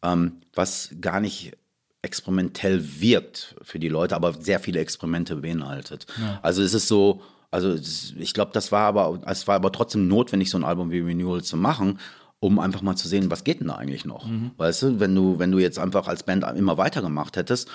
ähm, 0.03 0.41
was 0.55 0.95
gar 1.03 1.21
nicht 1.21 1.53
experimentell 2.03 2.83
wirkt 3.01 3.57
für 3.61 3.79
die 3.79 3.91
Leute, 3.91 4.17
aber 4.17 4.33
sehr 4.33 4.59
viele 4.59 4.81
Experimente 4.81 5.37
beinhaltet. 5.37 6.07
Also 6.41 6.63
es 6.63 6.73
ist 6.73 6.89
so, 6.89 7.21
also 7.51 7.75
ich 8.19 8.35
glaube, 8.35 8.53
das 8.55 8.71
war 8.73 8.87
aber, 8.87 9.21
es 9.27 9.47
war 9.49 9.57
aber 9.57 9.73
trotzdem 9.73 10.07
notwendig, 10.09 10.51
so 10.51 10.59
ein 10.59 10.65
Album 10.65 10.91
wie 10.91 11.01
Renewal 11.01 11.43
zu 11.43 11.57
machen, 11.57 11.99
um 12.39 12.59
einfach 12.59 12.81
mal 12.81 12.97
zu 12.97 13.07
sehen, 13.07 13.31
was 13.31 13.45
geht 13.45 13.61
denn 13.61 13.69
da 13.69 13.75
eigentlich 13.75 14.05
noch? 14.07 14.25
Weißt 14.57 14.83
du, 14.83 15.01
wenn 15.01 15.15
du, 15.15 15.39
wenn 15.39 15.53
du 15.53 15.59
jetzt 15.59 15.79
einfach 15.79 16.09
als 16.09 16.23
Band 16.23 16.45
immer 16.57 16.79
weitergemacht 16.79 17.37
hättest, 17.37 17.69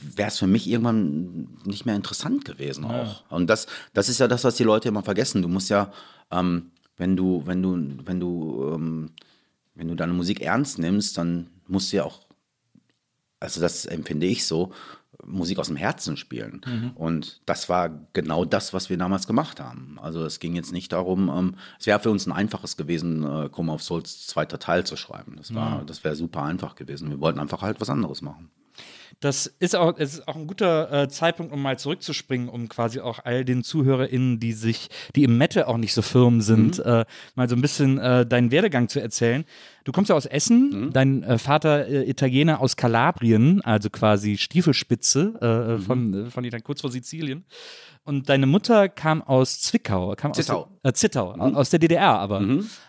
wäre 0.00 0.28
es 0.28 0.38
für 0.38 0.48
mich 0.48 0.68
irgendwann 0.68 1.48
nicht 1.64 1.86
mehr 1.86 1.94
interessant 1.94 2.44
gewesen 2.44 2.84
auch. 2.84 3.22
Und 3.30 3.48
das, 3.48 3.66
das 3.94 4.08
ist 4.08 4.18
ja 4.18 4.26
das, 4.28 4.44
was 4.44 4.56
die 4.56 4.64
Leute 4.64 4.88
immer 4.88 5.02
vergessen. 5.04 5.40
Du 5.42 5.48
musst 5.48 5.70
ja, 5.70 5.92
ähm, 6.30 6.72
wenn 6.96 7.16
du, 7.16 7.42
wenn 7.46 7.62
du, 7.62 7.78
wenn 8.04 8.18
du, 8.18 8.72
ähm, 8.74 9.10
wenn 9.74 9.88
du 9.88 9.94
deine 9.94 10.12
Musik 10.14 10.40
ernst 10.40 10.78
nimmst, 10.78 11.16
dann 11.16 11.48
musst 11.68 11.92
du 11.92 11.98
ja 11.98 12.04
auch, 12.04 12.20
also 13.40 13.60
das 13.60 13.86
empfinde 13.86 14.26
ich 14.26 14.46
so, 14.46 14.72
Musik 15.24 15.58
aus 15.58 15.68
dem 15.68 15.76
Herzen 15.76 16.16
spielen. 16.16 16.60
Und 16.94 17.40
das 17.46 17.68
war 17.68 17.90
genau 18.12 18.44
das, 18.44 18.72
was 18.74 18.90
wir 18.90 18.98
damals 18.98 19.26
gemacht 19.26 19.60
haben. 19.60 19.98
Also 20.02 20.24
es 20.24 20.40
ging 20.40 20.54
jetzt 20.54 20.72
nicht 20.72 20.92
darum, 20.92 21.28
ähm, 21.28 21.54
es 21.78 21.86
wäre 21.86 22.00
für 22.00 22.10
uns 22.10 22.26
ein 22.26 22.32
einfaches 22.32 22.76
gewesen, 22.76 23.22
äh, 23.24 23.48
Coma 23.48 23.74
of 23.74 23.82
Souls 23.82 24.26
zweiter 24.26 24.58
Teil 24.58 24.84
zu 24.84 24.96
schreiben. 24.96 25.36
Das 25.36 25.54
war, 25.54 25.84
das 25.84 26.02
wäre 26.04 26.16
super 26.16 26.42
einfach 26.42 26.74
gewesen. 26.74 27.10
Wir 27.10 27.20
wollten 27.20 27.38
einfach 27.38 27.62
halt 27.62 27.80
was 27.80 27.90
anderes 27.90 28.22
machen. 28.22 28.50
Das 29.22 29.46
ist 29.46 29.76
auch, 29.76 29.94
es 29.98 30.14
ist 30.14 30.26
auch 30.26 30.34
ein 30.34 30.48
guter 30.48 31.04
äh, 31.04 31.08
Zeitpunkt, 31.08 31.52
um 31.52 31.62
mal 31.62 31.78
zurückzuspringen, 31.78 32.48
um 32.48 32.68
quasi 32.68 32.98
auch 32.98 33.20
all 33.24 33.44
den 33.44 33.62
ZuhörerInnen, 33.62 34.40
die 34.40 34.52
sich, 34.52 34.88
die 35.14 35.22
im 35.22 35.38
Metal 35.38 35.62
auch 35.62 35.76
nicht 35.76 35.94
so 35.94 36.02
firm 36.02 36.40
sind, 36.40 36.80
äh, 36.80 37.04
mal 37.36 37.48
so 37.48 37.54
ein 37.54 37.62
bisschen 37.62 37.98
äh, 37.98 38.26
deinen 38.26 38.50
Werdegang 38.50 38.88
zu 38.88 39.00
erzählen. 39.00 39.44
Du 39.84 39.92
kommst 39.92 40.10
ja 40.10 40.16
aus 40.16 40.26
Essen, 40.26 40.90
dein 40.92 41.22
äh, 41.22 41.38
Vater 41.38 41.86
äh, 41.86 42.10
Italiener 42.10 42.60
aus 42.60 42.76
Kalabrien, 42.76 43.60
also 43.62 43.90
quasi 43.90 44.38
Stiefelspitze 44.38 45.34
äh, 45.40 45.74
äh, 45.74 45.78
von, 45.78 46.28
von 46.28 46.42
Italien, 46.44 46.64
kurz 46.64 46.80
vor 46.80 46.90
Sizilien. 46.90 47.44
Und 48.04 48.28
deine 48.28 48.46
Mutter 48.46 48.88
kam 48.88 49.22
aus 49.22 49.60
Zwickau, 49.60 50.14
kam 50.16 50.34
Zittau. 50.34 50.62
aus 50.62 50.68
äh, 50.82 50.92
Zittau, 50.92 51.32
aus 51.34 51.70
der 51.70 51.78
DDR 51.78 52.18
aber. 52.18 52.44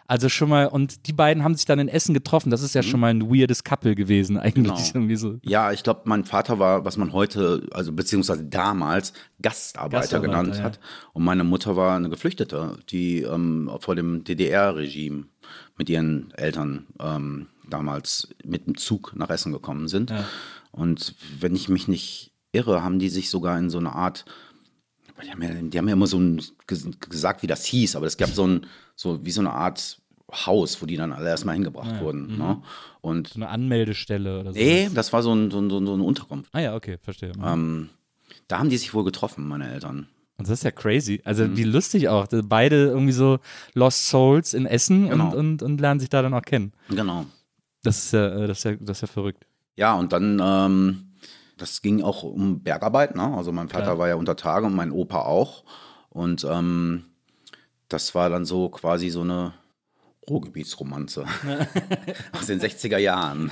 Also 0.07 0.27
schon 0.27 0.49
mal, 0.49 0.67
und 0.67 1.05
die 1.07 1.13
beiden 1.13 1.43
haben 1.43 1.53
sich 1.53 1.65
dann 1.65 1.77
in 1.77 1.87
Essen 1.87 2.15
getroffen. 2.15 2.49
Das 2.49 2.63
ist 2.63 2.73
ja 2.73 2.81
schon 2.81 2.99
mal 2.99 3.11
ein 3.11 3.29
weirdes 3.29 3.63
Couple 3.63 3.93
gewesen, 3.93 4.37
eigentlich. 4.37 4.93
Genau. 4.93 5.15
So. 5.15 5.39
Ja, 5.43 5.71
ich 5.71 5.83
glaube, 5.83 6.01
mein 6.05 6.23
Vater 6.25 6.57
war, 6.57 6.83
was 6.83 6.97
man 6.97 7.13
heute, 7.13 7.67
also 7.73 7.91
beziehungsweise 7.91 8.43
damals 8.45 9.13
Gastarbeiter, 9.39 10.01
Gastarbeiter, 10.01 10.27
genannt 10.27 10.55
ja. 10.57 10.63
hat. 10.63 10.79
Und 11.13 11.23
meine 11.23 11.43
Mutter 11.43 11.75
war 11.75 11.95
eine 11.95 12.09
Geflüchtete, 12.09 12.77
die 12.89 13.21
ähm, 13.21 13.69
vor 13.79 13.95
dem 13.95 14.23
DDR-Regime 14.23 15.25
mit 15.77 15.89
ihren 15.89 16.31
Eltern 16.31 16.87
ähm, 16.99 17.47
damals 17.69 18.29
mit 18.43 18.65
dem 18.65 18.77
Zug 18.77 19.13
nach 19.15 19.29
Essen 19.29 19.51
gekommen 19.51 19.87
sind. 19.87 20.11
Und 20.71 21.15
wenn 21.39 21.55
ich 21.55 21.69
mich 21.69 21.87
nicht 21.87 22.31
irre, 22.51 22.83
haben 22.83 22.99
die 22.99 23.09
sich 23.09 23.29
sogar 23.29 23.59
in 23.59 23.69
so 23.69 23.77
eine 23.77 23.93
Art 23.93 24.25
die 25.23 25.29
haben, 25.31 25.41
ja, 25.41 25.49
die 25.49 25.77
haben 25.77 25.87
ja 25.87 25.93
immer 25.93 26.07
so 26.07 26.17
ein, 26.17 26.41
ges- 26.67 26.99
gesagt, 27.09 27.43
wie 27.43 27.47
das 27.47 27.65
hieß, 27.65 27.95
aber 27.95 28.07
es 28.07 28.17
gab 28.17 28.29
so 28.29 28.47
ein, 28.47 28.65
so 28.95 29.23
wie 29.25 29.31
so 29.31 29.41
eine 29.41 29.51
Art 29.51 29.99
Haus, 30.31 30.81
wo 30.81 30.85
die 30.87 30.95
dann 30.97 31.11
alle 31.11 31.29
erstmal 31.29 31.53
hingebracht 31.55 32.01
wurden. 32.01 32.37
Ne? 32.39 32.61
Und 33.01 33.27
So 33.29 33.35
eine 33.35 33.49
Anmeldestelle 33.49 34.39
oder 34.39 34.53
so. 34.53 34.59
nee, 34.59 34.89
das 34.93 35.13
war 35.13 35.21
so, 35.21 35.33
ein, 35.33 35.51
so, 35.51 35.59
ein, 35.59 35.69
so 35.69 35.79
ein- 35.79 35.85
so 35.85 35.93
eine 35.93 36.03
Unterkunft. 36.03 36.49
Ah 36.53 36.59
ja, 36.59 36.75
okay, 36.75 36.97
verstehe. 37.01 37.33
Ähm, 37.43 37.89
da 38.47 38.57
haben 38.57 38.69
die 38.69 38.77
sich 38.77 38.93
wohl 38.95 39.03
getroffen, 39.03 39.47
meine 39.47 39.71
Eltern. 39.71 40.07
Und 40.37 40.47
das 40.47 40.59
ist 40.59 40.63
ja 40.63 40.71
crazy. 40.71 41.21
Also 41.23 41.43
Mhm. 41.45 41.57
wie 41.57 41.63
lustig 41.63 42.09
auch. 42.09 42.25
Beide 42.45 42.87
irgendwie 42.87 43.11
so 43.11 43.37
Lost 43.75 44.09
Souls 44.09 44.55
in 44.55 44.65
Essen 44.65 45.09
Genau. 45.09 45.27
und, 45.29 45.35
und, 45.35 45.61
und 45.63 45.79
lernen 45.81 45.99
sich 45.99 46.09
da 46.09 46.23
dann 46.23 46.33
auch 46.33 46.41
kennen. 46.41 46.73
Genau. 46.89 47.25
Das 47.83 48.05
ist 48.05 48.13
ja, 48.13 48.29
äh, 48.29 48.47
das 48.47 48.57
ist 48.59 48.63
ja, 48.63 48.75
das 48.79 48.97
ist 48.97 49.01
ja 49.01 49.07
verrückt. 49.07 49.45
Ja, 49.75 49.93
und 49.93 50.11
dann, 50.13 50.41
ähm, 50.43 51.09
das 51.57 51.81
ging 51.81 52.01
auch 52.01 52.23
um 52.23 52.61
Bergarbeit. 52.61 53.15
Ne? 53.15 53.35
Also 53.35 53.51
mein 53.51 53.69
Vater 53.69 53.83
Klar. 53.83 53.97
war 53.99 54.07
ja 54.09 54.15
unter 54.15 54.35
Tage 54.35 54.65
und 54.65 54.75
mein 54.75 54.91
Opa 54.91 55.19
auch. 55.19 55.63
Und 56.09 56.45
ähm, 56.49 57.05
das 57.89 58.15
war 58.15 58.29
dann 58.29 58.45
so 58.45 58.69
quasi 58.69 59.09
so 59.09 59.21
eine 59.21 59.53
Ruhrgebietsromanze 60.29 61.25
aus 62.31 62.45
den 62.45 62.59
60er 62.59 62.97
Jahren. 62.97 63.51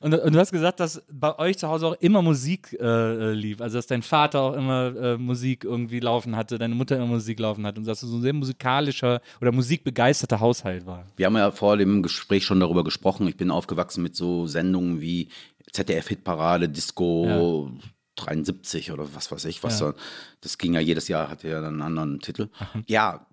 Und, 0.00 0.14
und 0.14 0.34
du 0.34 0.38
hast 0.38 0.52
gesagt, 0.52 0.80
dass 0.80 1.02
bei 1.10 1.38
euch 1.38 1.58
zu 1.58 1.68
Hause 1.68 1.86
auch 1.86 1.96
immer 2.00 2.22
Musik 2.22 2.76
äh, 2.78 2.84
äh, 2.84 3.32
lief. 3.32 3.60
Also 3.60 3.78
dass 3.78 3.86
dein 3.86 4.02
Vater 4.02 4.40
auch 4.40 4.54
immer 4.54 4.94
äh, 4.96 5.16
Musik 5.16 5.64
irgendwie 5.64 6.00
laufen 6.00 6.36
hatte, 6.36 6.58
deine 6.58 6.74
Mutter 6.74 6.96
immer 6.96 7.06
Musik 7.06 7.38
laufen 7.40 7.66
hat 7.66 7.78
und 7.78 7.86
dass 7.86 8.02
es 8.02 8.10
so 8.10 8.16
ein 8.16 8.22
sehr 8.22 8.32
musikalischer 8.32 9.20
oder 9.40 9.52
musikbegeisterter 9.52 10.40
Haushalt 10.40 10.86
war. 10.86 11.06
Wir 11.16 11.26
haben 11.26 11.36
ja 11.36 11.50
vor 11.50 11.76
dem 11.76 12.02
Gespräch 12.02 12.44
schon 12.44 12.60
darüber 12.60 12.84
gesprochen. 12.84 13.26
Ich 13.28 13.36
bin 13.36 13.50
aufgewachsen 13.50 14.02
mit 14.02 14.16
so 14.16 14.46
Sendungen 14.46 15.00
wie 15.00 15.28
ZDF-Hitparade, 15.74 16.68
Disco 16.68 17.70
73 18.16 18.92
oder 18.92 19.06
was 19.14 19.30
weiß 19.32 19.44
ich, 19.46 19.62
was 19.64 19.80
Ja. 19.80 19.90
da. 19.92 19.98
Das 20.40 20.56
ging 20.58 20.74
ja 20.74 20.80
jedes 20.80 21.08
Jahr, 21.08 21.28
hatte 21.28 21.48
ja 21.48 21.60
dann 21.60 21.74
einen 21.74 21.82
anderen 21.82 22.20
Titel. 22.20 22.48
Ja, 22.86 23.26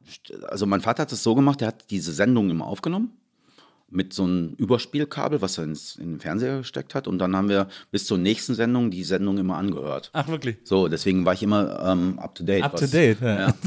also 0.49 0.65
mein 0.65 0.81
Vater 0.81 1.03
hat 1.03 1.11
es 1.11 1.21
so 1.23 1.35
gemacht, 1.35 1.61
er 1.61 1.67
hat 1.69 1.89
diese 1.91 2.11
Sendung 2.11 2.49
immer 2.49 2.65
aufgenommen 2.65 3.11
mit 3.93 4.13
so 4.13 4.23
einem 4.23 4.53
Überspielkabel, 4.57 5.41
was 5.41 5.57
er 5.57 5.65
ins, 5.65 5.97
in 5.97 6.13
den 6.13 6.19
Fernseher 6.21 6.59
gesteckt 6.59 6.95
hat. 6.95 7.07
Und 7.09 7.19
dann 7.19 7.35
haben 7.35 7.49
wir 7.49 7.67
bis 7.91 8.05
zur 8.05 8.17
nächsten 8.17 8.55
Sendung 8.55 8.89
die 8.89 9.03
Sendung 9.03 9.37
immer 9.37 9.57
angehört. 9.57 10.09
Ach 10.13 10.29
wirklich? 10.29 10.57
So, 10.63 10.87
deswegen 10.87 11.25
war 11.25 11.33
ich 11.33 11.43
immer 11.43 11.77
ähm, 11.85 12.17
up 12.17 12.33
to 12.33 12.43
date. 12.45 12.63
Up 12.63 12.75
to 12.75 12.83
was- 12.83 12.91
date, 12.91 13.21
ja. 13.21 13.53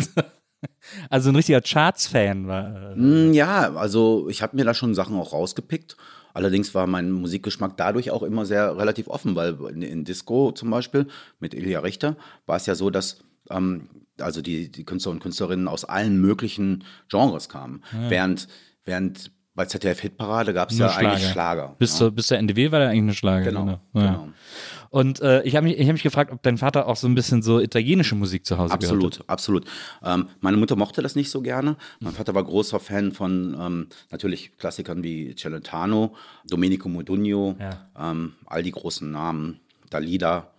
Also 1.11 1.29
ein 1.29 1.37
richtiger 1.37 1.61
Charts-Fan 1.61 2.47
war. 2.49 2.93
Äh, 2.93 2.97
Mm, 2.97 3.33
Ja, 3.35 3.75
also 3.75 4.29
ich 4.31 4.41
habe 4.43 4.57
mir 4.57 4.65
da 4.65 4.73
schon 4.73 4.95
Sachen 4.95 5.15
auch 5.17 5.33
rausgepickt. 5.35 5.97
Allerdings 6.35 6.75
war 6.75 6.87
mein 6.87 7.11
Musikgeschmack 7.11 7.77
dadurch 7.77 8.11
auch 8.11 8.23
immer 8.23 8.45
sehr 8.45 8.77
relativ 8.77 9.09
offen, 9.09 9.35
weil 9.37 9.57
in, 9.71 9.83
in 9.83 10.05
Disco 10.05 10.53
zum 10.53 10.71
Beispiel 10.71 11.07
mit 11.41 11.55
Ilja 11.55 11.81
Richter 11.81 12.17
war 12.45 12.57
es 12.57 12.67
ja 12.67 12.75
so, 12.75 12.91
dass 12.91 13.21
ähm, 13.51 13.89
also 14.21 14.43
die, 14.43 14.71
die 14.71 14.85
Künstler 14.85 15.13
und 15.13 15.21
Künstlerinnen 15.21 15.69
aus 15.69 15.85
allen 15.85 16.21
möglichen 16.21 16.85
Genres 17.09 17.49
kamen. 17.49 17.83
Während, 18.09 18.49
während 18.85 19.31
bei 19.55 19.67
ZDF 19.67 20.01
Hitparade 20.01 20.53
gab 20.53 20.71
es 20.71 20.79
ja 20.79 20.87
Nur 20.87 20.97
eigentlich 20.97 21.31
Schlager. 21.31 21.77
Bis, 21.79 21.93
ja. 21.93 21.99
zur, 21.99 22.11
bis 22.11 22.27
zur 22.27 22.39
NDW 22.39 22.73
war 22.73 22.81
der 22.81 22.89
eigentlich 22.91 23.03
eine 23.03 23.15
Schlager. 23.15 23.45
Genau, 23.45 23.67
Ja. 23.69 23.81
genau. 23.93 24.29
Und 24.95 25.21
äh, 25.23 25.43
ich 25.43 25.57
habe 25.57 25.67
mich, 25.67 25.77
ich 25.77 25.89
hab 25.89 25.95
mich 25.95 26.05
gefragt, 26.05 26.31
ob 26.31 26.41
dein 26.45 26.57
Vater 26.57 26.87
auch 26.87 26.95
so 26.95 27.09
ein 27.09 27.17
bisschen 27.17 27.43
so 27.43 27.59
italienische 27.59 28.15
Musik 28.15 28.47
zu 28.47 28.59
Hause 28.59 28.79
gehört 28.79 28.95
Absolut, 28.95 29.25
absolut. 29.29 29.65
Ähm, 30.05 30.29
meine 30.41 30.57
Mutter 30.57 30.77
mochte 30.77 31.03
das 31.03 31.17
nicht 31.17 31.33
so 31.33 31.43
gerne. 31.43 31.77
Mein 31.99 32.13
Vater 32.13 32.33
war 32.37 32.45
großer 32.45 32.79
Fan 32.79 33.11
von 33.11 33.57
ähm, 33.59 33.87
natürlich 34.13 34.57
Klassikern 34.57 35.03
wie 35.03 35.35
Celentano, 35.35 36.15
Domenico 36.49 36.89
Modugno, 36.89 37.57
Ja. 37.59 37.89
ähm, 37.99 38.35
all 38.47 38.63
die 38.63 38.71
großen 38.71 39.11
Namen, 39.11 39.59
Dalida. 39.91 40.54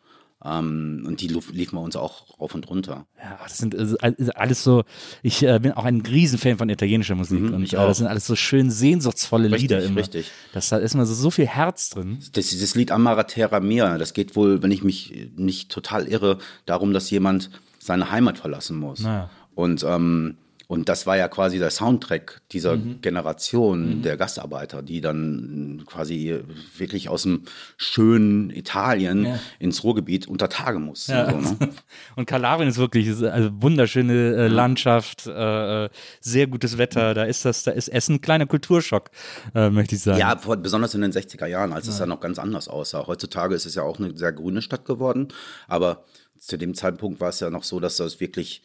Ähm, 0.48 1.04
und 1.08 1.22
die 1.22 1.28
lief- 1.28 1.52
liefen 1.52 1.76
bei 1.76 1.82
uns 1.82 1.96
auch 1.96 2.40
rauf 2.40 2.54
und 2.54 2.70
runter. 2.70 3.08
Ja, 3.18 3.40
das 3.42 3.58
sind 3.58 3.76
also 3.76 3.98
alles 4.36 4.64
so, 4.64 4.84
ich 5.24 5.42
äh, 5.42 5.58
bin 5.60 5.72
auch 5.72 5.86
ein 5.86 6.02
Riesenfan 6.02 6.58
von 6.60 6.70
italienischer 6.70 7.16
Musik 7.16 7.40
und 7.46 7.58
Mhm, 7.58 7.64
ich 7.64 7.74
äh, 7.74 7.78
auch. 7.78 7.88
das 7.88 7.98
sind 7.98 8.06
alles 8.08 8.28
so 8.28 8.36
schön 8.36 8.70
sehnsuchtsvolle 8.70 9.46
Richtig, 9.46 9.62
Lieder 9.72 9.84
immer. 9.84 10.02
richtig. 10.02 10.30
Das, 10.54 10.70
da 10.70 10.78
ist 10.78 10.94
immer 10.94 11.06
so, 11.08 11.16
so 11.16 11.32
viel 11.32 11.48
Herz 11.48 11.90
drin. 11.90 12.20
Das, 12.34 12.56
das 12.58 12.76
Lied 12.76 12.92
Amara 12.92 13.24
Terra 13.24 13.60
Mia, 13.60 13.98
das 13.98 14.14
geht 14.14 14.36
wohl, 14.36 14.62
wenn 14.62 14.70
ich 14.72 14.84
mich 14.84 15.30
nicht 15.36 15.72
total 15.72 16.08
irre, 16.08 16.38
darum, 16.68 16.94
dass 16.94 17.10
jemand 17.10 17.50
seine 17.80 18.12
Heimat 18.12 18.38
verlassen 18.38 18.78
muss. 18.78 19.02
Ja. 19.02 19.30
Und, 19.56 19.84
ähm, 19.84 20.38
und 20.68 20.90
das 20.90 21.06
war 21.06 21.16
ja 21.18 21.28
quasi 21.28 21.60
der 21.60 21.70
Soundtrack 21.70 22.42
dieser 22.52 22.76
Mhm. 22.78 23.02
Generation 23.02 24.02
der 24.02 24.18
Gastarbeiter, 24.18 24.82
die 24.82 25.02
dann 25.02 25.84
quasi 25.86 26.40
wirklich 26.78 27.10
aus 27.10 27.24
dem 27.24 27.44
schönen 27.78 28.50
Italien 28.50 29.26
Ja. 29.26 29.40
ins 29.60 29.84
Ruhrgebiet 29.84 30.28
unter 30.28 30.50
Tage 30.50 30.80
mussten. 30.80 31.12
Ja. 31.12 31.30
So, 31.32 31.38
ne? 31.38 31.58
Und 32.16 32.26
Kalabrien 32.26 32.70
ist 32.70 32.78
wirklich 32.78 33.08
also 33.26 33.50
wunderschöne 33.62 34.14
äh, 34.36 34.48
Landschaft, 34.48 35.28
äh, 35.28 35.86
äh, 35.86 35.90
sehr 36.20 36.48
gutes 36.48 36.78
Wetter. 36.78 37.14
Da 37.14 37.24
ist 37.24 37.46
das, 37.46 37.64
da 37.64 37.72
ist 37.72 37.88
Essen 37.90 38.16
ein 38.16 38.22
kleiner 38.22 38.46
Kulturschock, 38.48 39.12
äh, 39.54 39.70
möchte 39.70 39.96
ich 39.96 40.02
sagen. 40.02 40.20
Ja, 40.20 40.36
besonders 40.36 40.94
in 40.96 41.02
den 41.02 41.12
60er 41.12 41.46
Jahren, 41.48 41.74
als 41.74 41.88
es 41.88 42.00
ja 42.00 42.06
noch 42.06 42.20
ganz 42.20 42.40
anders 42.40 42.68
aussah. 42.68 43.06
Heutzutage 43.08 43.56
ist 43.56 43.66
es 43.66 43.76
ja 43.76 43.84
auch 43.84 44.00
eine 44.00 44.16
sehr 44.18 44.32
grüne 44.32 44.62
Stadt 44.62 44.86
geworden, 44.86 45.28
aber 45.68 46.04
zu 46.38 46.58
dem 46.58 46.76
Zeitpunkt 46.76 47.20
war 47.22 47.30
es 47.30 47.40
ja 47.40 47.50
noch 47.50 47.64
so, 47.64 47.80
dass 47.80 47.98
das 47.98 48.20
wirklich 48.20 48.62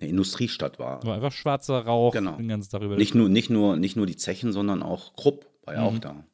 eine 0.00 0.10
Industriestadt 0.10 0.78
war. 0.78 1.02
War 1.04 1.14
einfach 1.14 1.32
schwarzer 1.32 1.80
Rauch 1.84 2.12
Genau. 2.12 2.36
den 2.36 2.48
ganzen 2.48 2.70
Tag 2.70 2.82
über. 2.82 2.96
Nicht 2.96 3.14
nur, 3.14 3.28
nicht 3.28 3.50
nur, 3.50 3.76
nicht 3.76 3.96
nur 3.96 4.06
die 4.06 4.16
Zechen, 4.16 4.52
sondern 4.52 4.82
auch 4.82 5.14
Krupp 5.16 5.46
war 5.64 5.74
ja 5.74 5.80
Mhm. 5.82 5.86
auch 5.86 5.98
da. 5.98 6.24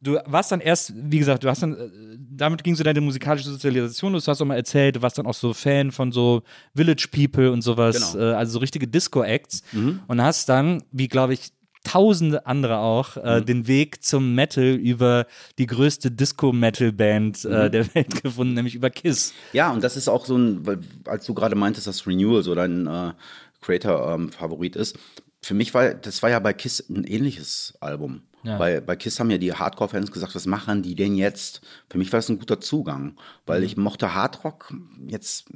Du 0.00 0.18
warst 0.26 0.52
dann 0.52 0.60
erst, 0.60 0.92
wie 0.94 1.18
gesagt, 1.18 1.44
du 1.44 1.48
hast 1.48 1.62
dann, 1.62 1.74
äh, 1.74 1.88
damit 2.18 2.62
ging 2.62 2.74
so 2.74 2.84
deine 2.84 3.00
musikalische 3.00 3.48
Sozialisation, 3.48 4.12
los. 4.12 4.24
du 4.26 4.30
hast 4.30 4.42
auch 4.42 4.44
mal 4.46 4.56
erzählt, 4.56 4.96
du 4.96 5.02
warst 5.02 5.16
dann 5.16 5.26
auch 5.26 5.32
so 5.34 5.54
Fan 5.54 5.92
von 5.92 6.12
so 6.12 6.42
Village 6.74 7.08
People 7.10 7.50
und 7.50 7.62
sowas, 7.62 8.12
Genau. 8.12 8.24
äh, 8.32 8.34
also 8.34 8.52
so 8.54 8.58
richtige 8.58 8.86
Disco-Acts 8.86 9.62
und 10.06 10.20
hast 10.22 10.48
dann, 10.50 10.82
wie 10.92 11.08
glaube 11.08 11.32
ich, 11.32 11.52
tausende 11.84 12.46
andere 12.46 12.78
auch, 12.78 13.16
äh, 13.18 13.40
den 13.42 13.68
Weg 13.68 14.02
zum 14.02 14.34
Metal 14.34 14.64
über 14.74 15.26
die 15.58 15.66
größte 15.66 16.10
Disco-Metal-Band 16.10 17.44
äh, 17.44 17.70
der 17.70 17.86
Welt 17.94 18.22
gefunden, 18.22 18.54
nämlich 18.54 18.74
über 18.74 18.90
Kiss. 18.90 19.32
Ja, 19.52 19.70
und 19.70 19.84
das 19.84 19.96
ist 19.96 20.08
auch 20.08 20.26
so 20.26 20.36
ein, 20.36 20.66
weil, 20.66 20.80
als 21.04 21.26
du 21.26 21.34
gerade 21.34 21.54
meintest, 21.54 21.86
dass 21.86 22.06
Renewal 22.06 22.42
so 22.42 22.54
dein 22.54 22.86
äh, 22.86 23.12
Creator-Favorit 23.60 24.76
ist. 24.76 24.98
Für 25.42 25.54
mich 25.54 25.74
war, 25.74 25.94
das 25.94 26.22
war 26.22 26.30
ja 26.30 26.38
bei 26.38 26.52
Kiss 26.52 26.80
ein 26.88 27.04
ähnliches 27.04 27.74
Album. 27.80 28.22
Ja. 28.44 28.58
Bei, 28.58 28.80
bei 28.80 28.94
Kiss 28.96 29.20
haben 29.20 29.30
ja 29.30 29.38
die 29.38 29.52
Hardcore-Fans 29.54 30.10
gesagt, 30.12 30.34
was 30.34 30.46
machen 30.46 30.82
die 30.82 30.94
denn 30.94 31.14
jetzt? 31.16 31.62
Für 31.88 31.96
mich 31.98 32.12
war 32.12 32.18
das 32.18 32.28
ein 32.28 32.38
guter 32.38 32.60
Zugang, 32.60 33.16
weil 33.46 33.60
Mhm. 33.60 33.66
ich 33.66 33.76
mochte 33.76 34.14
Hardrock 34.14 34.72
jetzt 35.06 35.46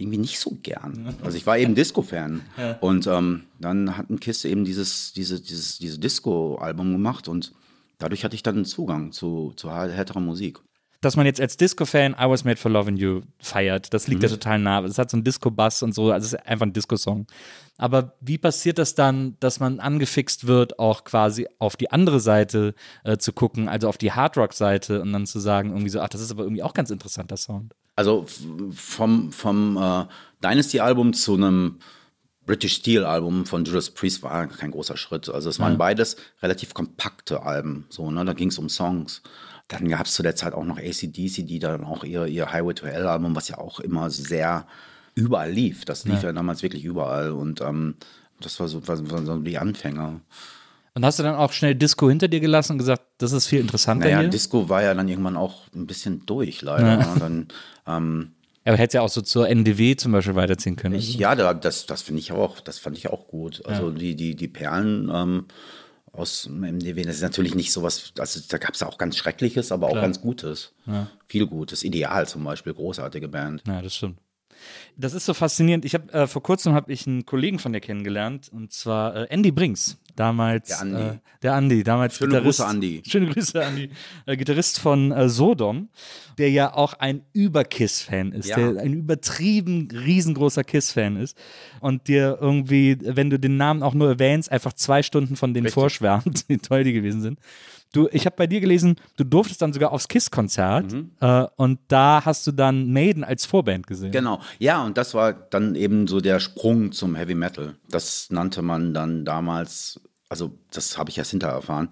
irgendwie 0.00 0.18
nicht 0.18 0.38
so 0.40 0.58
gern. 0.62 1.14
Also 1.22 1.36
ich 1.36 1.46
war 1.46 1.58
eben 1.58 1.74
Disco-Fan. 1.74 2.40
Und 2.80 3.06
ähm, 3.06 3.42
dann 3.58 3.96
hat 3.96 4.10
ein 4.10 4.18
Kiss 4.20 4.44
eben 4.44 4.64
dieses, 4.64 5.12
diese, 5.12 5.40
dieses, 5.40 5.78
dieses 5.78 6.00
Disco-Album 6.00 6.92
gemacht 6.92 7.28
und 7.28 7.52
dadurch 7.98 8.24
hatte 8.24 8.34
ich 8.34 8.42
dann 8.42 8.56
einen 8.56 8.64
Zugang 8.64 9.12
zu, 9.12 9.52
zu 9.56 9.70
härterer 9.70 10.20
Musik. 10.20 10.60
dass 11.00 11.16
man 11.16 11.24
jetzt 11.24 11.40
als 11.40 11.56
Disco-Fan 11.56 12.12
I 12.12 12.28
Was 12.28 12.44
Made 12.44 12.58
for 12.58 12.70
Loving 12.70 12.96
You 12.96 13.22
feiert. 13.38 13.92
Das 13.94 14.06
liegt 14.06 14.22
ja 14.22 14.28
total 14.28 14.58
nah. 14.58 14.84
Es 14.84 14.98
hat 14.98 15.10
so 15.10 15.16
einen 15.16 15.24
Disco-Bass 15.24 15.82
und 15.82 15.94
so. 15.94 16.12
Also 16.12 16.26
es 16.26 16.32
ist 16.34 16.46
einfach 16.46 16.66
ein 16.66 16.72
Disco-Song. 16.74 17.26
Aber 17.78 18.14
wie 18.20 18.36
passiert 18.36 18.78
das 18.78 18.94
dann, 18.94 19.36
dass 19.40 19.60
man 19.60 19.80
angefixt 19.80 20.46
wird, 20.46 20.78
auch 20.78 21.04
quasi 21.04 21.46
auf 21.58 21.76
die 21.76 21.90
andere 21.90 22.20
Seite 22.20 22.74
äh, 23.04 23.16
zu 23.16 23.32
gucken, 23.32 23.68
also 23.68 23.88
auf 23.88 23.96
die 23.96 24.12
Hardrock-Seite 24.12 25.00
und 25.00 25.12
dann 25.12 25.26
zu 25.26 25.40
sagen, 25.40 25.70
irgendwie 25.70 25.88
so, 25.88 26.00
ach, 26.00 26.10
das 26.10 26.20
ist 26.20 26.30
aber 26.30 26.42
irgendwie 26.42 26.62
auch 26.62 26.74
ganz 26.74 26.90
interessanter 26.90 27.38
Sound. 27.38 27.74
Also 28.00 28.24
vom, 28.72 29.30
vom 29.30 29.76
äh, 29.76 30.06
Dynasty-Album 30.42 31.12
zu 31.12 31.34
einem 31.34 31.80
British 32.46 32.76
Steel-Album 32.76 33.44
von 33.44 33.62
Judas 33.66 33.90
Priest 33.90 34.22
war 34.22 34.46
kein 34.46 34.70
großer 34.70 34.96
Schritt. 34.96 35.28
Also 35.28 35.50
es 35.50 35.60
waren 35.60 35.76
beides 35.76 36.16
relativ 36.40 36.72
kompakte 36.72 37.42
Alben. 37.42 37.84
So, 37.90 38.10
ne? 38.10 38.24
Da 38.24 38.32
ging 38.32 38.48
es 38.48 38.56
um 38.56 38.70
Songs. 38.70 39.20
Dann 39.68 39.86
gab 39.86 40.06
es 40.06 40.14
zu 40.14 40.22
der 40.22 40.34
Zeit 40.34 40.54
auch 40.54 40.64
noch 40.64 40.78
ACDC, 40.78 41.46
die 41.46 41.58
dann 41.58 41.84
auch 41.84 42.02
ihr, 42.02 42.24
ihr 42.24 42.50
Highway 42.50 42.72
to 42.72 42.86
Hell-Album, 42.86 43.36
was 43.36 43.48
ja 43.48 43.58
auch 43.58 43.80
immer 43.80 44.08
sehr 44.08 44.66
überall 45.14 45.52
lief. 45.52 45.84
Das 45.84 46.06
lief 46.06 46.22
ja, 46.22 46.32
damals 46.32 46.62
wirklich 46.62 46.86
überall. 46.86 47.32
Und 47.32 47.60
ähm, 47.60 47.96
das 48.40 48.58
war 48.60 48.68
so, 48.68 48.88
war, 48.88 49.10
war 49.10 49.26
so 49.26 49.36
die 49.40 49.58
Anfänger. 49.58 50.22
Und 50.94 51.04
hast 51.04 51.18
du 51.18 51.22
dann 51.22 51.36
auch 51.36 51.52
schnell 51.52 51.74
Disco 51.74 52.08
hinter 52.08 52.28
dir 52.28 52.40
gelassen 52.40 52.72
und 52.72 52.78
gesagt, 52.78 53.02
das 53.18 53.32
ist 53.32 53.46
viel 53.46 53.60
interessanter 53.60 54.06
Naja, 54.06 54.20
hier? 54.20 54.28
Disco 54.28 54.68
war 54.68 54.82
ja 54.82 54.92
dann 54.94 55.08
irgendwann 55.08 55.36
auch 55.36 55.66
ein 55.74 55.86
bisschen 55.86 56.26
durch, 56.26 56.62
leider. 56.62 56.96
Ne? 56.96 57.14
Dann, 57.18 57.48
ähm, 57.86 58.32
Aber 58.64 58.76
hätte 58.76 58.98
ja 58.98 59.02
auch 59.02 59.08
so 59.08 59.22
zur 59.22 59.48
NDW 59.48 59.96
zum 59.96 60.12
Beispiel 60.12 60.34
weiterziehen 60.34 60.76
können. 60.76 60.94
Ich, 60.94 61.14
ja, 61.14 61.34
da, 61.34 61.54
das, 61.54 61.86
das 61.86 62.02
finde 62.02 62.20
ich 62.20 62.32
auch, 62.32 62.60
das 62.60 62.78
fand 62.78 62.96
ich 62.98 63.08
auch 63.08 63.26
gut. 63.26 63.64
Also 63.66 63.90
die, 63.90 64.14
die, 64.16 64.36
die 64.36 64.48
Perlen 64.48 65.10
ähm, 65.12 65.46
aus 66.12 66.42
dem 66.42 66.60
MDW, 66.60 67.02
das 67.04 67.16
ist 67.16 67.22
natürlich 67.22 67.54
nicht 67.54 67.72
sowas, 67.72 68.12
also 68.18 68.40
da 68.48 68.58
gab 68.58 68.74
es 68.74 68.80
ja 68.80 68.86
auch 68.86 68.98
ganz 68.98 69.16
Schreckliches, 69.16 69.72
aber 69.72 69.86
auch 69.86 69.94
ganz 69.94 70.20
Gutes. 70.20 70.72
Viel 71.26 71.46
Gutes. 71.46 71.84
Ideal 71.84 72.28
zum 72.28 72.44
Beispiel, 72.44 72.74
großartige 72.74 73.28
Band. 73.28 73.62
Ja, 73.66 73.80
das 73.80 73.96
stimmt. 73.96 74.18
Das 74.96 75.14
ist 75.14 75.26
so 75.26 75.34
faszinierend. 75.34 75.84
Ich 75.84 75.94
habe 75.94 76.12
äh, 76.12 76.26
vor 76.26 76.42
kurzem 76.42 76.74
habe 76.74 76.92
ich 76.92 77.06
einen 77.06 77.24
Kollegen 77.26 77.58
von 77.58 77.72
dir 77.72 77.80
kennengelernt 77.80 78.48
und 78.52 78.72
zwar 78.72 79.16
äh, 79.16 79.26
Andy 79.30 79.50
Brinks, 79.50 79.98
damals 80.16 80.68
Der 80.68 80.80
Andi. 80.80 81.02
Äh, 81.02 81.18
der 81.42 81.54
Andi, 81.54 81.82
damals 81.82 82.16
Schöne 82.16 82.28
Gitarrist. 82.34 82.58
Grüße, 82.60 82.68
Andi. 82.68 83.02
Schöne 83.08 83.26
Grüße 83.32 83.64
Andi, 83.64 83.90
äh, 84.26 84.36
Gitarrist 84.36 84.78
von 84.78 85.12
äh, 85.12 85.28
Sodom, 85.28 85.88
der 86.38 86.50
ja 86.50 86.74
auch 86.74 86.94
ein 86.94 87.22
Überkiss-Fan 87.32 88.32
ist, 88.32 88.48
Ja. 88.48 88.56
der 88.56 88.82
ein 88.82 88.92
übertrieben 88.94 89.88
riesengroßer 89.92 90.64
Kiss-Fan 90.64 91.16
ist 91.16 91.36
und 91.80 92.08
dir 92.08 92.38
irgendwie, 92.40 92.98
wenn 93.00 93.30
du 93.30 93.38
den 93.38 93.56
Namen 93.56 93.82
auch 93.82 93.94
nur 93.94 94.08
erwähnst, 94.08 94.50
einfach 94.52 94.72
zwei 94.72 95.02
Stunden 95.02 95.36
von 95.36 95.54
denen 95.54 95.66
Richtig. 95.66 95.74
vorschwärmt, 95.74 96.44
wie 96.48 96.58
toll 96.58 96.84
die 96.84 96.92
gewesen 96.92 97.20
sind. 97.22 97.38
Du, 97.92 98.08
ich 98.12 98.24
habe 98.26 98.36
bei 98.36 98.46
dir 98.46 98.60
gelesen, 98.60 98.96
du 99.16 99.24
durftest 99.24 99.60
dann 99.62 99.72
sogar 99.72 99.90
aufs 99.92 100.06
Kiss-Konzert 100.08 100.92
Mhm. 100.92 101.10
äh, 101.20 101.46
und 101.56 101.80
da 101.88 102.22
hast 102.24 102.46
du 102.46 102.52
dann 102.52 102.92
Maiden 102.92 103.24
als 103.24 103.46
Vorband 103.46 103.86
gesehen. 103.86 104.12
Genau. 104.12 104.40
Ja, 104.58 104.84
und 104.84 104.96
das 104.96 105.12
war 105.14 105.32
dann 105.32 105.74
eben 105.74 106.06
so 106.06 106.20
der 106.20 106.38
Sprung 106.38 106.92
zum 106.92 107.16
Heavy 107.16 107.34
Metal. 107.34 107.74
Das 107.88 108.28
nannte 108.30 108.62
man 108.62 108.94
dann 108.94 109.24
damals, 109.24 110.00
also 110.28 110.56
das 110.70 110.96
habe 110.98 111.10
ich 111.10 111.18
erst 111.18 111.32
hinterher 111.32 111.56
erfahren, 111.56 111.90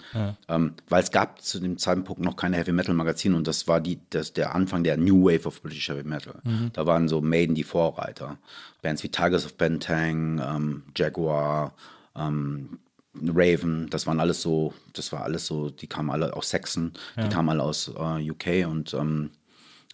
ähm, 0.49 0.75
weil 0.89 1.03
es 1.03 1.11
gab 1.11 1.43
zu 1.43 1.59
dem 1.59 1.79
Zeitpunkt 1.79 2.23
noch 2.23 2.37
keine 2.37 2.57
Heavy 2.57 2.71
Metal 2.71 2.95
Magazine 2.95 3.35
und 3.37 3.49
das 3.49 3.67
war 3.67 3.81
die, 3.81 3.99
das, 4.11 4.33
der 4.33 4.55
Anfang 4.55 4.85
der 4.85 4.97
New 4.99 5.25
Wave 5.25 5.47
of 5.49 5.61
British 5.63 5.89
Heavy 5.89 6.05
Metal. 6.05 6.35
Da 6.75 6.87
waren 6.87 7.09
so 7.09 7.21
Maiden 7.21 7.57
die 7.57 7.65
Vorreiter. 7.65 8.39
Bands 8.83 9.03
wie 9.03 9.09
Tigers 9.09 9.45
of 9.45 9.57
Bentang, 9.57 10.41
ähm, 10.41 10.83
Jaguar, 10.97 11.75
ähm, 12.17 12.79
Raven, 13.27 13.89
das 13.91 14.07
waren 14.07 14.21
alles 14.21 14.43
so, 14.43 14.73
das 14.93 15.13
war 15.13 15.23
alles 15.25 15.47
so, 15.47 15.71
die 15.71 15.87
kamen 15.87 16.11
alle 16.11 16.35
aus 16.35 16.51
Saxon, 16.51 16.93
die 17.17 17.29
kamen 17.29 17.49
alle 17.49 17.63
aus 17.63 17.89
äh, 17.89 18.31
UK 18.31 18.67
und 18.69 18.95
ähm, 18.95 19.31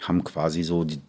haben 0.02 0.24
quasi 0.24 0.62
so 0.62 0.84
die, 0.84 1.00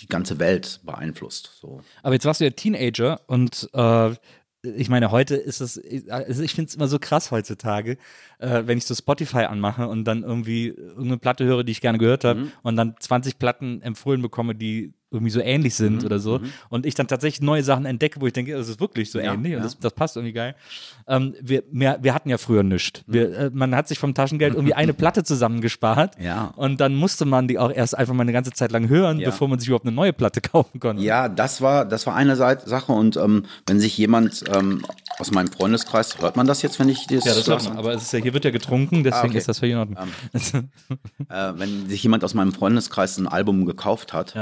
die 0.00 0.06
ganze 0.08 0.38
Welt 0.38 0.80
beeinflusst. 0.84 1.58
So. 1.60 1.80
Aber 2.02 2.14
jetzt 2.14 2.24
warst 2.24 2.40
du 2.40 2.44
ja 2.44 2.50
Teenager 2.50 3.20
und 3.26 3.68
äh, 3.72 4.14
ich 4.62 4.88
meine, 4.88 5.12
heute 5.12 5.36
ist 5.36 5.60
es, 5.60 5.80
also 6.10 6.42
ich 6.42 6.52
finde 6.54 6.68
es 6.68 6.74
immer 6.74 6.88
so 6.88 6.98
krass 6.98 7.30
heutzutage, 7.30 7.96
äh, 8.38 8.62
wenn 8.66 8.76
ich 8.76 8.84
so 8.86 8.94
Spotify 8.94 9.44
anmache 9.44 9.86
und 9.86 10.04
dann 10.04 10.24
irgendwie 10.24 10.68
irgendeine 10.68 11.18
Platte 11.18 11.44
höre, 11.44 11.62
die 11.62 11.72
ich 11.72 11.80
gerne 11.80 11.98
gehört 11.98 12.24
habe 12.24 12.40
Mhm. 12.40 12.52
und 12.62 12.76
dann 12.76 12.96
20 12.98 13.38
Platten 13.38 13.82
empfohlen 13.82 14.20
bekomme, 14.20 14.54
die 14.56 14.92
irgendwie 15.10 15.30
so 15.30 15.40
ähnlich 15.40 15.72
Mhm. 15.74 15.76
sind 15.76 16.04
oder 16.04 16.18
so 16.18 16.40
und 16.68 16.84
ich 16.84 16.94
dann 16.94 17.06
tatsächlich 17.08 17.40
neue 17.40 17.62
Sachen 17.62 17.86
entdecke, 17.86 18.20
wo 18.20 18.26
ich 18.26 18.32
denke, 18.34 18.52
das 18.54 18.68
ist 18.68 18.78
wirklich 18.80 19.10
so 19.10 19.18
Ja, 19.18 19.32
ähnlich 19.32 19.52
und 19.54 19.58
ja. 19.58 19.64
das, 19.64 19.78
das 19.78 19.92
passt 19.94 20.16
irgendwie 20.16 20.32
geil. 20.34 20.54
Ähm, 21.06 21.34
wir, 21.40 21.62
wir, 21.70 21.98
wir 22.02 22.12
hatten 22.14 22.28
ja 22.28 22.36
früher 22.36 22.62
nichts. 22.62 23.02
Wir, 23.06 23.36
äh, 23.38 23.50
man 23.52 23.74
hat 23.74 23.88
sich 23.88 23.98
vom 23.98 24.12
Taschengeld 24.14 24.54
irgendwie 24.54 24.74
eine 24.74 24.92
Platte 24.94 25.24
zusammengespart 25.24 26.20
Ja. 26.20 26.52
und 26.56 26.80
dann 26.80 26.94
musste 26.94 27.24
man 27.24 27.48
die 27.48 27.58
auch 27.58 27.70
erst 27.72 27.96
einfach 27.96 28.12
mal 28.14 28.22
eine 28.22 28.32
ganze 28.32 28.52
Zeit 28.52 28.70
lang 28.72 28.88
hören, 28.90 29.18
Ja. 29.18 29.30
bevor 29.30 29.48
man 29.48 29.58
sich 29.58 29.68
überhaupt 29.68 29.86
eine 29.86 29.94
neue 29.94 30.12
Platte 30.12 30.40
kaufen 30.42 30.78
konnte. 30.80 31.02
Ja, 31.02 31.28
das 31.30 31.62
war, 31.62 31.84
das 31.86 32.06
war 32.06 32.14
eine 32.14 32.36
Seite, 32.36 32.68
Sache 32.68 32.92
und 32.92 33.16
ähm, 33.16 33.44
wenn 33.66 33.80
sich 33.80 33.96
jemand 33.96 34.44
ähm, 34.54 34.82
aus 35.18 35.30
meinem 35.30 35.48
Freundeskreis, 35.48 36.18
hört 36.20 36.36
man 36.36 36.46
das 36.46 36.60
jetzt, 36.62 36.78
wenn 36.78 36.88
ich 36.90 37.06
das 37.06 37.24
Ja, 37.24 37.34
das 37.34 37.48
hört 37.48 37.64
man. 37.64 37.78
Aber 37.78 37.92
es 37.94 38.02
ist 38.02 38.12
ja, 38.12 38.18
hier 38.20 38.34
wird 38.34 38.44
ja 38.44 38.50
getrunken, 38.50 39.02
deswegen 39.04 39.24
Ah, 39.24 39.28
okay. 39.30 39.38
ist 39.38 39.48
das 39.48 39.58
völlig 39.58 39.72
in 39.72 39.78
Ordnung. 39.78 39.96
äh, 41.28 41.52
wenn 41.56 41.88
sich 41.88 42.02
jemand 42.02 42.24
aus 42.24 42.34
meinem 42.34 42.52
Freundeskreis 42.52 43.18
ein 43.18 43.26
Album 43.26 43.64
gekauft 43.66 44.12
hat. 44.12 44.34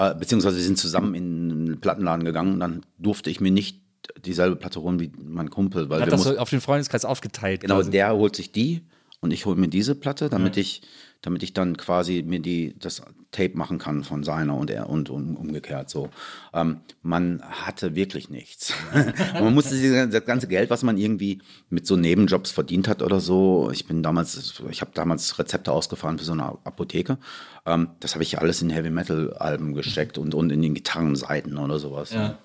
Äh, 0.00 0.14
beziehungsweise 0.14 0.56
wir 0.56 0.64
sind 0.64 0.78
zusammen 0.78 1.14
in 1.14 1.50
einen 1.50 1.80
Plattenladen 1.80 2.24
gegangen, 2.24 2.58
dann 2.58 2.82
durfte 2.98 3.28
ich 3.28 3.40
mir 3.40 3.50
nicht 3.50 3.80
dieselbe 4.24 4.56
Platte 4.56 4.80
holen 4.80 4.98
wie 4.98 5.12
mein 5.22 5.50
Kumpel, 5.50 5.90
weil 5.90 6.00
Hat 6.00 6.06
wir 6.08 6.12
das 6.12 6.22
so 6.22 6.38
auf 6.38 6.48
den 6.50 6.60
Freundeskreis 6.60 7.04
aufgeteilt. 7.04 7.60
genau, 7.60 7.76
quasi. 7.76 7.90
der 7.90 8.14
holt 8.14 8.34
sich 8.34 8.50
die 8.50 8.82
und 9.20 9.30
ich 9.30 9.44
hole 9.46 9.56
mir 9.56 9.68
diese 9.68 9.94
Platte, 9.94 10.30
damit 10.30 10.56
ich, 10.56 10.82
damit 11.22 11.42
ich 11.42 11.52
dann 11.52 11.76
quasi 11.76 12.22
mir 12.26 12.40
die 12.40 12.74
das 12.78 13.02
Tape 13.30 13.56
machen 13.56 13.78
kann 13.78 14.02
von 14.04 14.24
seiner 14.24 14.56
und 14.56 14.70
er 14.70 14.88
und, 14.88 15.10
um, 15.10 15.36
umgekehrt 15.36 15.88
so. 15.88 16.10
Ähm, 16.52 16.80
man 17.02 17.42
hatte 17.42 17.94
wirklich 17.94 18.30
nichts. 18.30 18.72
und 18.94 19.14
man 19.44 19.54
musste 19.54 20.08
das 20.08 20.24
ganze 20.24 20.48
Geld, 20.48 20.70
was 20.70 20.82
man 20.82 20.98
irgendwie 20.98 21.40
mit 21.68 21.86
so 21.86 21.96
Nebenjobs 21.96 22.50
verdient 22.50 22.88
hat 22.88 23.02
oder 23.02 23.20
so. 23.20 23.70
Ich 23.72 23.86
bin 23.86 24.02
damals, 24.02 24.60
ich 24.70 24.80
habe 24.80 24.90
damals 24.94 25.38
Rezepte 25.38 25.72
ausgefahren 25.72 26.18
für 26.18 26.24
so 26.24 26.32
eine 26.32 26.44
Apotheke. 26.44 27.18
Ähm, 27.66 27.90
das 28.00 28.14
habe 28.14 28.24
ich 28.24 28.38
alles 28.38 28.62
in 28.62 28.70
Heavy 28.70 28.90
Metal 28.90 29.32
Alben 29.34 29.74
gesteckt 29.74 30.18
und, 30.18 30.34
und 30.34 30.50
in 30.50 30.62
den 30.62 30.74
Gitarrenseiten 30.74 31.58
oder 31.58 31.78
sowas. 31.78 32.12
Ja. 32.12 32.38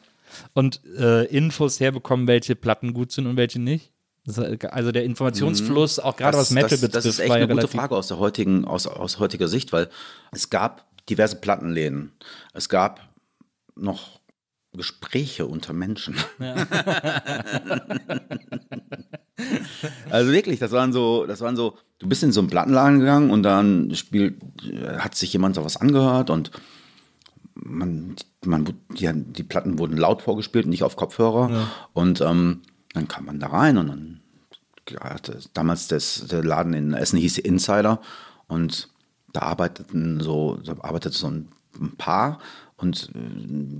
Und 0.53 0.81
äh, 0.97 1.25
Infos 1.25 1.79
herbekommen, 1.79 2.27
welche 2.27 2.55
Platten 2.55 2.93
gut 2.93 3.11
sind 3.11 3.25
und 3.25 3.37
welche 3.37 3.59
nicht. 3.59 3.94
Ist, 4.25 4.39
also 4.39 4.91
der 4.91 5.03
Informationsfluss, 5.03 5.99
auch 5.99 6.17
gerade 6.17 6.37
was 6.37 6.49
Metal 6.49 6.69
das, 6.69 6.81
betrifft, 6.81 6.95
das 6.95 7.05
ist 7.05 7.19
echt 7.19 7.29
ja 7.29 7.35
eine 7.35 7.47
gute. 7.47 7.67
Frage 7.67 7.95
aus 7.95 8.07
der 8.07 8.17
heutigen, 8.17 8.65
aus, 8.65 8.87
aus 8.87 9.19
heutiger 9.19 9.47
Sicht, 9.47 9.71
weil 9.71 9.89
es 10.31 10.49
gab 10.49 10.85
diverse 11.07 11.35
Plattenläden. 11.35 12.11
Es 12.53 12.67
gab 12.67 13.01
noch 13.75 14.19
Gespräche 14.73 15.45
unter 15.45 15.73
Menschen. 15.73 16.15
also 20.09 20.31
wirklich, 20.31 20.59
das 20.59 20.71
waren 20.71 20.91
so, 20.91 21.25
das 21.27 21.41
waren 21.41 21.55
so, 21.55 21.77
du 21.99 22.07
bist 22.07 22.23
in 22.23 22.31
so 22.31 22.41
einen 22.41 22.49
Plattenladen 22.49 22.99
gegangen 22.99 23.29
und 23.29 23.43
dann 23.43 23.93
spielt, 23.95 24.41
hat 24.97 25.15
sich 25.15 25.31
jemand 25.33 25.55
sowas 25.55 25.77
angehört 25.77 26.31
und 26.31 26.51
man, 27.53 28.15
man, 28.43 28.73
die, 28.89 29.09
die 29.13 29.43
Platten 29.43 29.79
wurden 29.79 29.97
laut 29.97 30.21
vorgespielt, 30.21 30.65
nicht 30.67 30.83
auf 30.83 30.95
Kopfhörer. 30.95 31.67
Und 31.93 32.21
ähm, 32.21 32.61
dann 32.95 33.07
kam 33.07 33.25
man 33.25 33.39
da 33.39 33.47
rein 33.47 33.77
und 33.77 33.87
dann 33.87 34.21
hatte 34.99 35.39
damals 35.53 35.87
das, 35.87 36.25
der 36.27 36.43
Laden 36.43 36.73
in 36.73 36.93
Essen 36.93 37.17
hieß 37.19 37.37
Insider 37.39 38.01
und 38.47 38.89
da 39.33 39.41
arbeiteten 39.41 40.19
so, 40.21 40.57
da 40.63 40.73
arbeitete 40.81 41.15
so 41.15 41.27
ein, 41.27 41.49
ein 41.79 41.95
Paar 41.97 42.39
und 42.77 43.09
äh, 43.15 43.19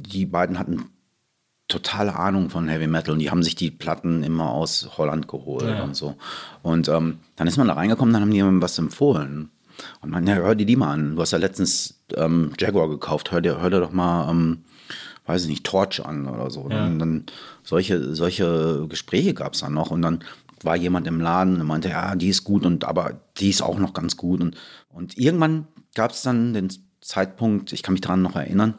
die 0.09 0.25
beiden 0.25 0.59
hatten 0.59 0.85
totale 1.67 2.15
Ahnung 2.15 2.49
von 2.49 2.67
Heavy 2.67 2.87
Metal 2.87 3.13
und 3.13 3.19
die 3.19 3.31
haben 3.31 3.41
sich 3.43 3.55
die 3.55 3.71
Platten 3.71 4.23
immer 4.23 4.51
aus 4.51 4.97
Holland 4.97 5.27
geholt 5.27 5.77
Ja. 5.77 5.83
und 5.83 5.95
so. 5.95 6.15
Und 6.61 6.89
ähm, 6.89 7.19
dann 7.35 7.47
ist 7.47 7.57
man 7.57 7.67
da 7.67 7.73
reingekommen, 7.73 8.13
dann 8.13 8.21
haben 8.21 8.29
die 8.31 8.37
jemandem 8.37 8.61
was 8.61 8.77
empfohlen. 8.77 9.49
Und 10.01 10.09
man, 10.11 10.25
ja, 10.27 10.35
hör 10.35 10.55
dir 10.55 10.65
die 10.65 10.75
mal 10.75 10.93
an. 10.93 11.15
Du 11.15 11.21
hast 11.21 11.31
ja 11.31 11.37
letztens 11.39 12.01
ähm, 12.15 12.51
Jaguar 12.59 12.87
gekauft, 12.87 13.31
hör 13.31 13.41
dir, 13.41 13.59
hör 13.61 13.69
dir 13.69 13.79
doch 13.79 13.91
mal, 13.91 14.29
ähm, 14.29 14.63
weiß 15.25 15.43
ich 15.43 15.49
nicht, 15.49 15.63
Torch 15.65 16.05
an 16.05 16.27
oder 16.27 16.49
so. 16.49 16.67
Ja. 16.69 16.85
Und 16.85 16.99
dann 16.99 17.25
solche, 17.63 18.15
solche 18.15 18.85
Gespräche 18.87 19.33
gab 19.33 19.53
es 19.53 19.61
dann 19.61 19.73
noch 19.73 19.91
und 19.91 20.01
dann 20.01 20.23
war 20.63 20.75
jemand 20.75 21.07
im 21.07 21.19
Laden 21.19 21.59
und 21.61 21.67
meinte, 21.67 21.89
ja, 21.89 22.15
die 22.15 22.29
ist 22.29 22.43
gut 22.43 22.65
und 22.65 22.85
aber 22.85 23.19
die 23.37 23.49
ist 23.49 23.61
auch 23.61 23.77
noch 23.77 23.93
ganz 23.93 24.17
gut. 24.17 24.41
Und, 24.41 24.55
und 24.89 25.17
irgendwann 25.17 25.67
gab 25.93 26.11
es 26.11 26.21
dann 26.21 26.53
den 26.53 26.69
Zeitpunkt, 27.01 27.73
ich 27.73 27.83
kann 27.83 27.93
mich 27.93 28.01
daran 28.01 28.21
noch 28.21 28.35
erinnern, 28.35 28.75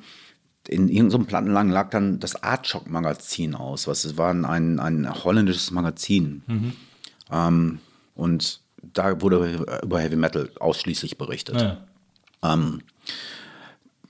in 0.68 0.88
irgendeinem 0.88 1.26
Plattenladen 1.26 1.70
lag 1.70 1.90
dann 1.90 2.18
das 2.18 2.42
Artshock 2.42 2.90
Magazin 2.90 3.54
aus. 3.54 3.86
Was 3.86 4.04
es 4.04 4.16
war 4.16 4.32
ein, 4.32 4.80
ein 4.80 5.24
holländisches 5.24 5.70
Magazin. 5.70 6.42
Ähm, 7.30 7.78
Und 8.16 8.60
da 8.82 9.20
wurde 9.20 9.64
über 9.82 10.00
Heavy 10.00 10.16
Metal 10.16 10.50
ausschließlich 10.58 11.18
berichtet. 11.18 11.60
Ja. 11.60 11.84
Ähm, 12.42 12.80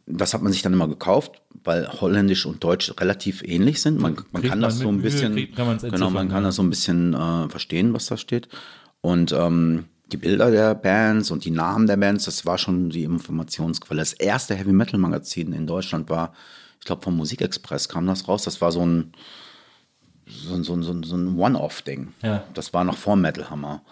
das 0.06 0.34
hat 0.34 0.42
man 0.42 0.52
sich 0.52 0.62
dann 0.62 0.72
immer 0.72 0.88
gekauft, 0.88 1.42
weil 1.64 1.88
Holländisch 2.00 2.46
und 2.46 2.62
Deutsch 2.62 2.92
relativ 3.00 3.42
ähnlich 3.42 3.82
sind. 3.82 4.00
Man, 4.00 4.16
man 4.32 4.42
kann 4.42 4.60
das 4.60 4.78
so 4.78 4.88
ein 4.88 4.94
Mühe, 4.96 5.02
bisschen, 5.02 5.32
kriegt- 5.34 5.56
genau, 5.56 6.10
man 6.10 6.28
kann 6.28 6.44
das 6.44 6.56
so 6.56 6.62
ein 6.62 6.70
bisschen 6.70 7.12
äh, 7.14 7.48
verstehen, 7.48 7.92
was 7.92 8.06
da 8.06 8.16
steht. 8.16 8.48
Und 9.00 9.32
ähm, 9.32 9.86
die 10.12 10.16
Bilder 10.16 10.50
der 10.52 10.74
Bands 10.76 11.32
und 11.32 11.44
die 11.44 11.50
Namen 11.50 11.88
der 11.88 11.96
Bands, 11.96 12.24
das 12.26 12.46
war 12.46 12.58
schon 12.58 12.90
die 12.90 13.02
Informationsquelle. 13.02 14.00
Das 14.00 14.12
erste 14.12 14.54
Heavy 14.54 14.72
Metal 14.72 14.98
Magazin 15.00 15.52
in 15.52 15.66
Deutschland 15.66 16.08
war, 16.08 16.32
ich 16.78 16.86
glaube, 16.86 17.02
vom 17.02 17.16
Musikexpress 17.16 17.88
kam 17.88 18.06
das 18.06 18.28
raus. 18.28 18.44
Das 18.44 18.60
war 18.60 18.70
so 18.70 18.86
ein 18.86 19.12
so, 20.28 20.60
so, 20.62 20.80
so, 20.82 21.02
so 21.02 21.16
ein 21.16 21.36
One-Off-Ding. 21.38 22.12
Ja. 22.22 22.44
Das 22.54 22.72
war 22.74 22.84
noch 22.84 22.96
vor 22.96 23.16
Metal 23.16 23.48
Hammer. 23.50 23.82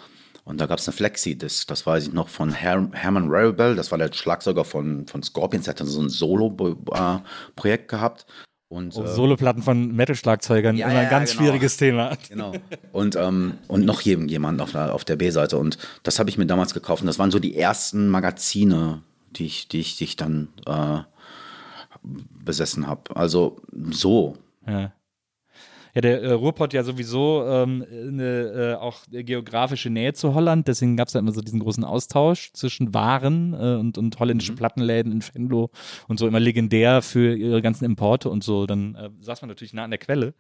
Und 0.45 0.61
da 0.61 0.67
gab 0.67 0.79
es 0.79 0.87
eine 0.87 0.95
Flexi-Disc, 0.95 1.67
das 1.69 1.87
weiß 1.87 2.09
ich 2.09 2.13
noch 2.13 2.29
von 2.29 2.53
Her 2.53 2.87
Herman 2.93 3.29
Rarabell, 3.31 3.77
das 3.77 3.91
war 3.91 3.99
der 3.99 4.13
Schlagzeuger 4.13 4.65
von, 4.65 5.07
von 5.07 5.23
Scorpions, 5.23 5.65
der 5.65 5.73
hat 5.73 5.81
dann 5.81 5.87
so 5.87 6.03
ein 6.03 6.11
Solo-Projekt 6.11 7.89
gehabt. 7.89 8.27
Und, 8.69 8.97
Oh, 8.97 9.05
äh, 9.05 9.09
Soloplatten 9.09 9.63
von 9.63 9.95
Metal-Schlagzeugern, 9.95 10.77
Ja, 10.77 10.87
immer 10.89 10.99
ein 10.99 11.05
ja, 11.05 11.11
ganz 11.11 11.31
genau. 11.33 11.43
schwieriges 11.45 11.77
Thema. 11.77 12.17
Genau. 12.29 12.53
Und, 12.93 13.15
ähm, 13.17 13.55
und 13.69 13.85
noch 13.85 14.01
jemand 14.01 14.61
auf 14.61 14.73
der, 14.73 14.95
auf 14.95 15.05
der 15.05 15.17
B-Seite. 15.17 15.57
Und 15.59 15.79
das 16.03 16.19
habe 16.19 16.29
ich 16.29 16.39
mir 16.39 16.47
damals 16.47 16.75
gekauft. 16.75 17.03
Und 17.03 17.07
das 17.07 17.19
waren 17.19 17.31
so 17.31 17.39
die 17.39 17.57
ersten 17.57 18.09
Magazine, 18.09 19.03
die 19.37 19.47
ich, 19.47 19.69
die 19.69 19.81
ich, 19.81 19.97
die 19.97 20.05
ich 20.05 20.17
dann 20.17 20.49
äh, 20.67 21.01
besessen 22.45 22.87
habe. 22.87 23.15
Also 23.17 23.61
so. 23.91 24.37
Ja. 24.67 24.93
Ja, 25.95 26.01
der 26.01 26.23
äh, 26.23 26.33
Ruhrpott 26.33 26.73
ja 26.73 26.83
sowieso 26.83 27.45
ähm, 27.47 27.85
eine 27.89 28.73
äh, 28.73 28.75
auch 28.75 29.03
geografische 29.11 29.91
Nähe 29.91 30.13
zu 30.13 30.35
Holland, 30.35 30.67
deswegen 30.67 30.97
gab 30.97 31.07
es 31.07 31.13
da 31.13 31.21
immer 31.21 31.31
so 31.31 31.41
diesen 31.41 31.61
großen 31.61 31.85
Austausch 31.85 32.53
zwischen 32.53 32.93
Waren 32.95 33.55
äh, 33.55 33.77
und, 33.79 33.97
und 33.97 34.19
holländischen 34.19 34.57
Plattenläden 34.57 35.13
in 35.13 35.23
Venlo 35.23 35.71
und 36.09 36.19
so 36.19 36.27
immer 36.27 36.41
legendär 36.41 37.01
für 37.01 37.37
ihre 37.37 37.63
ganzen 37.63 37.85
Importe 37.85 38.29
und 38.29 38.43
so. 38.43 38.67
Dann 38.67 38.97
äh, 38.97 39.11
saß 39.21 39.43
man 39.43 39.49
natürlich 39.49 39.73
nah 39.73 39.85
an 39.85 39.91
der 39.91 39.99
Quelle. 39.99 40.35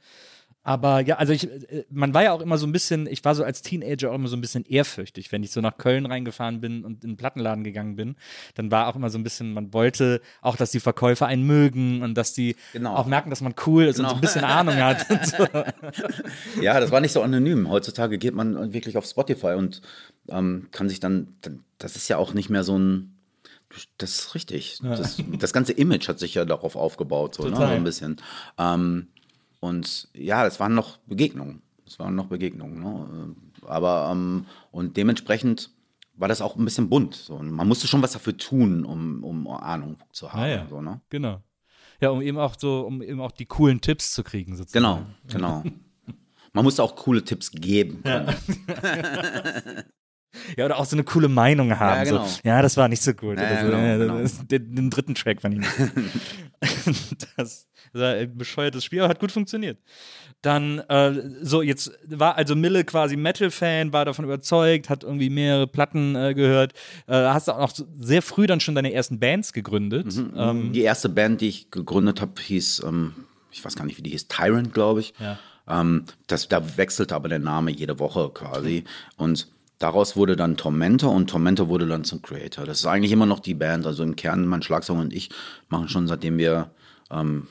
Aber 0.64 1.00
ja, 1.00 1.16
also 1.16 1.32
ich, 1.34 1.44
äh, 1.44 1.84
man 1.90 2.14
war 2.14 2.22
ja 2.24 2.32
auch 2.32 2.40
immer 2.40 2.56
so 2.58 2.66
ein 2.66 2.72
bisschen, 2.72 3.06
ich 3.06 3.22
war 3.24 3.34
so 3.34 3.44
als 3.44 3.60
Teenager 3.62 4.10
auch 4.10 4.14
immer 4.14 4.28
so 4.28 4.36
ein 4.36 4.40
bisschen 4.40 4.64
ehrfürchtig, 4.64 5.30
wenn 5.30 5.42
ich 5.42 5.50
so 5.50 5.60
nach 5.60 5.76
Köln 5.76 6.06
reingefahren 6.06 6.60
bin 6.62 6.84
und 6.84 7.04
in 7.04 7.10
den 7.10 7.16
Plattenladen 7.18 7.64
gegangen 7.64 7.96
bin, 7.96 8.16
dann 8.54 8.70
war 8.70 8.88
auch 8.88 8.96
immer 8.96 9.10
so 9.10 9.18
ein 9.18 9.22
bisschen, 9.22 9.52
man 9.52 9.72
wollte 9.74 10.22
auch, 10.40 10.56
dass 10.56 10.70
die 10.70 10.80
Verkäufer 10.80 11.26
einen 11.26 11.46
mögen 11.46 12.02
und 12.02 12.14
dass 12.14 12.32
die 12.32 12.56
Genau. 12.72 12.96
auch 12.96 13.06
merken, 13.06 13.28
dass 13.30 13.42
man 13.42 13.54
cool 13.66 13.84
ist 13.84 14.00
und 14.00 14.06
so 14.08 14.14
ein 14.14 14.20
Genau. 14.20 14.20
bisschen 14.22 14.44
Ahnung 14.44 14.76
hat. 14.76 15.06
So. 15.26 15.46
Ja, 16.62 16.80
das 16.80 16.90
war 16.90 17.00
nicht 17.00 17.12
so 17.12 17.22
anonym. 17.22 17.68
Heutzutage 17.68 18.16
geht 18.18 18.34
man 18.34 18.72
wirklich 18.72 18.96
auf 18.96 19.04
Spotify 19.06 19.54
und 19.54 19.82
ähm, 20.28 20.68
kann 20.70 20.88
sich 20.88 20.98
dann, 21.00 21.36
das 21.78 21.96
ist 21.96 22.08
ja 22.08 22.16
auch 22.16 22.32
nicht 22.32 22.48
mehr 22.48 22.64
so 22.64 22.78
ein, 22.78 23.10
das 23.98 24.10
ist 24.18 24.34
richtig. 24.34 24.78
Das, 24.82 25.16
das 25.40 25.52
ganze 25.52 25.72
Image 25.72 26.08
hat 26.08 26.18
sich 26.20 26.34
ja 26.34 26.44
darauf 26.44 26.76
aufgebaut, 26.76 27.34
so, 27.34 27.44
ne, 27.48 27.56
so 27.56 27.62
ein 27.62 27.82
bisschen. 27.84 28.16
Ähm, 28.56 29.08
und 29.64 30.08
ja, 30.14 30.46
es 30.46 30.60
waren 30.60 30.74
noch 30.74 30.98
Begegnungen. 30.98 31.62
Es 31.86 31.98
waren 31.98 32.14
noch 32.14 32.26
Begegnungen. 32.26 32.80
Ne? 32.82 33.34
Aber, 33.66 34.10
ähm, 34.12 34.46
und 34.70 34.96
dementsprechend 34.96 35.70
war 36.16 36.28
das 36.28 36.40
auch 36.42 36.56
ein 36.56 36.64
bisschen 36.64 36.88
bunt. 36.88 37.14
So. 37.14 37.34
Und 37.36 37.50
man 37.50 37.66
musste 37.66 37.86
schon 37.86 38.02
was 38.02 38.12
dafür 38.12 38.36
tun, 38.36 38.84
um, 38.84 39.24
um 39.24 39.48
Ahnung 39.48 39.96
zu 40.12 40.32
haben. 40.32 40.40
Ah, 40.42 40.46
ja. 40.48 40.66
so, 40.68 40.80
ne? 40.80 41.00
Genau. 41.08 41.42
Ja, 42.00 42.10
um 42.10 42.20
eben 42.20 42.38
auch 42.38 42.54
so, 42.58 42.80
um 42.80 43.02
eben 43.02 43.20
auch 43.20 43.32
die 43.32 43.46
coolen 43.46 43.80
Tipps 43.80 44.12
zu 44.12 44.22
kriegen, 44.22 44.56
sozusagen. 44.56 45.06
Genau, 45.28 45.62
genau. 45.62 45.62
Man 46.52 46.64
musste 46.64 46.82
auch 46.82 46.94
coole 46.94 47.24
Tipps 47.24 47.50
geben 47.50 48.02
können. 48.02 48.34
Ja, 50.56 50.64
oder 50.64 50.78
auch 50.78 50.84
so 50.84 50.96
eine 50.96 51.04
coole 51.04 51.28
Meinung 51.28 51.78
haben. 51.78 51.98
Ja, 51.98 52.04
genau. 52.04 52.26
so, 52.26 52.40
ja 52.44 52.60
das 52.62 52.76
war 52.76 52.88
nicht 52.88 53.02
so 53.02 53.14
gut. 53.14 53.38
Ja, 53.38 53.60
so. 53.60 53.66
genau, 53.66 53.78
ja, 53.78 53.96
genau. 53.96 54.18
das- 54.18 54.46
Den, 54.46 54.74
den 54.74 54.90
dritten 54.90 55.14
Track 55.14 55.40
fand 55.40 55.54
ich 55.54 55.60
nicht. 55.60 55.92
das, 57.36 57.68
das 57.94 58.02
war 58.02 58.14
ein 58.14 58.36
bescheuertes 58.36 58.84
Spiel, 58.84 59.00
aber 59.00 59.08
hat 59.08 59.20
gut 59.20 59.32
funktioniert. 59.32 59.78
Dann, 60.42 60.80
äh, 60.80 61.12
so, 61.40 61.62
jetzt 61.62 61.92
war 62.06 62.36
also 62.36 62.54
Mille 62.54 62.84
quasi 62.84 63.16
Metal-Fan, 63.16 63.92
war 63.92 64.04
davon 64.04 64.24
überzeugt, 64.24 64.90
hat 64.90 65.04
irgendwie 65.04 65.30
mehrere 65.30 65.66
Platten 65.66 66.16
äh, 66.16 66.34
gehört. 66.34 66.72
Äh, 67.06 67.14
hast 67.14 67.48
auch 67.48 67.70
so 67.70 67.86
sehr 67.98 68.20
früh 68.20 68.46
dann 68.46 68.60
schon 68.60 68.74
deine 68.74 68.92
ersten 68.92 69.18
Bands 69.18 69.52
gegründet. 69.52 70.06
Ähm, 70.36 70.72
Die 70.72 70.82
erste 70.82 71.08
Band, 71.08 71.40
die 71.40 71.48
ich 71.48 71.70
gegründet 71.70 72.20
habe, 72.20 72.32
hieß, 72.38 72.82
ähm, 72.84 73.14
ich 73.52 73.64
weiß 73.64 73.76
gar 73.76 73.86
nicht, 73.86 73.96
wie 73.96 74.02
die 74.02 74.10
hieß, 74.10 74.28
Tyrant, 74.28 74.74
glaube 74.74 75.00
ich. 75.00 75.14
Ja. 75.18 75.38
Ähm, 75.68 76.04
das, 76.26 76.48
da 76.48 76.76
wechselte 76.76 77.14
aber 77.14 77.28
der 77.28 77.38
Name 77.38 77.70
jede 77.70 77.98
Woche 77.98 78.28
quasi. 78.34 78.84
Und 79.16 79.48
daraus 79.78 80.16
wurde 80.16 80.36
dann 80.36 80.56
Tormentor 80.56 81.12
und 81.12 81.30
Tormentor 81.30 81.68
wurde 81.68 81.86
dann 81.86 82.04
zum 82.04 82.20
Creator. 82.20 82.66
Das 82.66 82.80
ist 82.80 82.86
eigentlich 82.86 83.12
immer 83.12 83.26
noch 83.26 83.40
die 83.40 83.54
Band. 83.54 83.86
Also 83.86 84.02
im 84.02 84.16
Kern, 84.16 84.46
mein 84.46 84.62
Schlagzeuger 84.62 85.00
und 85.00 85.14
ich 85.14 85.30
machen 85.68 85.88
schon 85.88 86.06
seitdem 86.06 86.36
wir 86.36 86.70
ähm, 87.10 87.48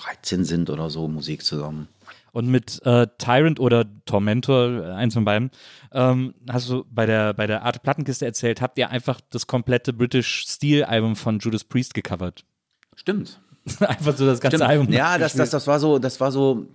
13 0.00 0.44
sind 0.44 0.70
oder 0.70 0.90
so 0.90 1.08
Musik 1.08 1.44
zusammen. 1.44 1.88
Und 2.32 2.48
mit 2.48 2.80
äh, 2.86 3.06
Tyrant 3.18 3.58
oder 3.58 3.86
Tormentor, 4.04 4.84
äh, 4.84 4.92
eins 4.92 5.14
von 5.14 5.24
beiden, 5.24 5.50
ähm, 5.92 6.34
hast 6.48 6.68
du 6.68 6.84
bei 6.90 7.06
der, 7.06 7.34
bei 7.34 7.46
der 7.46 7.64
Art 7.64 7.82
Plattenkiste 7.82 8.24
erzählt, 8.24 8.60
habt 8.60 8.78
ihr 8.78 8.90
einfach 8.90 9.20
das 9.30 9.46
komplette 9.46 9.92
British 9.92 10.44
Steel 10.46 10.84
Album 10.84 11.16
von 11.16 11.38
Judas 11.40 11.64
Priest 11.64 11.94
gecovert. 11.94 12.44
Stimmt. 12.94 13.40
einfach 13.80 14.16
so 14.16 14.26
das 14.26 14.40
ganze 14.40 14.58
Stimmt. 14.58 14.70
Album. 14.70 14.92
Ja, 14.92 15.18
das, 15.18 15.34
das, 15.34 15.50
das 15.50 15.66
war 15.66 15.80
so, 15.80 15.98
das 15.98 16.20
war 16.20 16.30
so. 16.30 16.66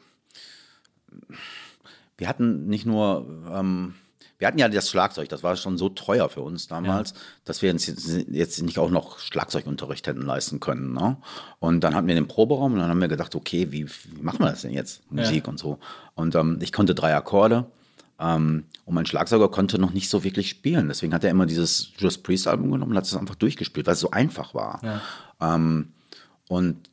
Wir 2.18 2.28
hatten 2.28 2.68
nicht 2.68 2.86
nur, 2.86 3.26
ähm, 3.52 3.96
wir 4.38 4.48
hatten 4.48 4.60
ja 4.60 4.67
das 4.67 4.89
Schlagzeug, 4.89 5.30
das 5.30 5.43
war 5.43 5.56
schon 5.56 5.78
so 5.78 5.89
teuer 5.89 6.30
für 6.30 6.41
uns 6.41 6.67
damals, 6.67 7.13
dass 7.45 7.62
wir 7.62 7.71
uns 7.71 7.88
jetzt, 7.88 8.08
jetzt 8.30 8.62
nicht 8.62 8.80
auch 8.80 8.89
noch 8.89 9.19
Schlagzeugunterricht 9.19 10.08
hätten 10.08 10.21
leisten 10.21 10.60
können. 10.60 10.93
Ne? 10.93 11.17
Und 11.60 11.82
dann 11.84 11.95
hatten 11.95 12.08
wir 12.08 12.15
den 12.15 12.28
Proberaum 12.28 12.74
und 12.74 12.80
dann 12.80 12.89
haben 12.89 13.02
wir 13.02 13.08
gedacht, 13.08 13.34
okay, 13.36 13.71
wie, 13.71 13.88
wie 13.88 14.21
machen 14.21 14.39
wir 14.39 14.52
das 14.52 14.63
denn 14.63 14.74
jetzt? 14.74 15.10
Musik 15.10 15.48
und 15.48 15.58
so. 15.58 15.80
Und 16.15 16.36
ähm, 16.36 16.60
ich 16.62 16.74
konnte 16.74 16.95
drei 16.95 17.15
Akkorde. 17.15 17.65
Ähm, 18.19 18.65
und 18.86 18.93
mein 18.93 19.06
Schlagzeuger 19.06 19.50
konnte 19.50 19.80
noch 19.80 19.91
nicht 19.91 20.10
so 20.10 20.24
wirklich 20.24 20.50
spielen. 20.50 20.88
Deswegen 20.88 21.13
hat 21.13 21.24
er 21.24 21.32
immer 21.32 21.45
dieses 21.45 21.91
Judas 21.98 22.17
Priest 22.17 22.48
Album 22.48 22.71
genommen 22.71 22.91
und 22.91 22.98
hat 22.98 23.06
es 23.06 23.15
einfach 23.15 23.36
durchgespielt, 23.36 23.88
weil 23.88 23.93
es 23.93 24.00
so 24.00 24.12
einfach 24.12 24.54
war. 24.54 24.82
Ähm, 25.41 25.93
und 26.48 26.89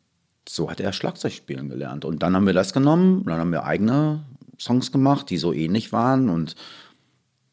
so 0.49 0.71
hat 0.71 0.81
er 0.81 0.93
Schlagzeug 0.93 1.33
spielen 1.33 1.69
gelernt. 1.69 2.05
Und 2.05 2.23
dann 2.23 2.35
haben 2.35 2.47
wir 2.47 2.55
das 2.55 2.73
genommen, 2.73 3.25
dann 3.25 3.39
haben 3.39 3.53
wir 3.53 3.65
eigene 3.65 4.25
Songs 4.59 4.93
gemacht, 4.93 5.31
die 5.31 5.39
so 5.39 5.53
ähnlich 5.53 5.93
waren. 5.93 6.29
Und 6.29 6.57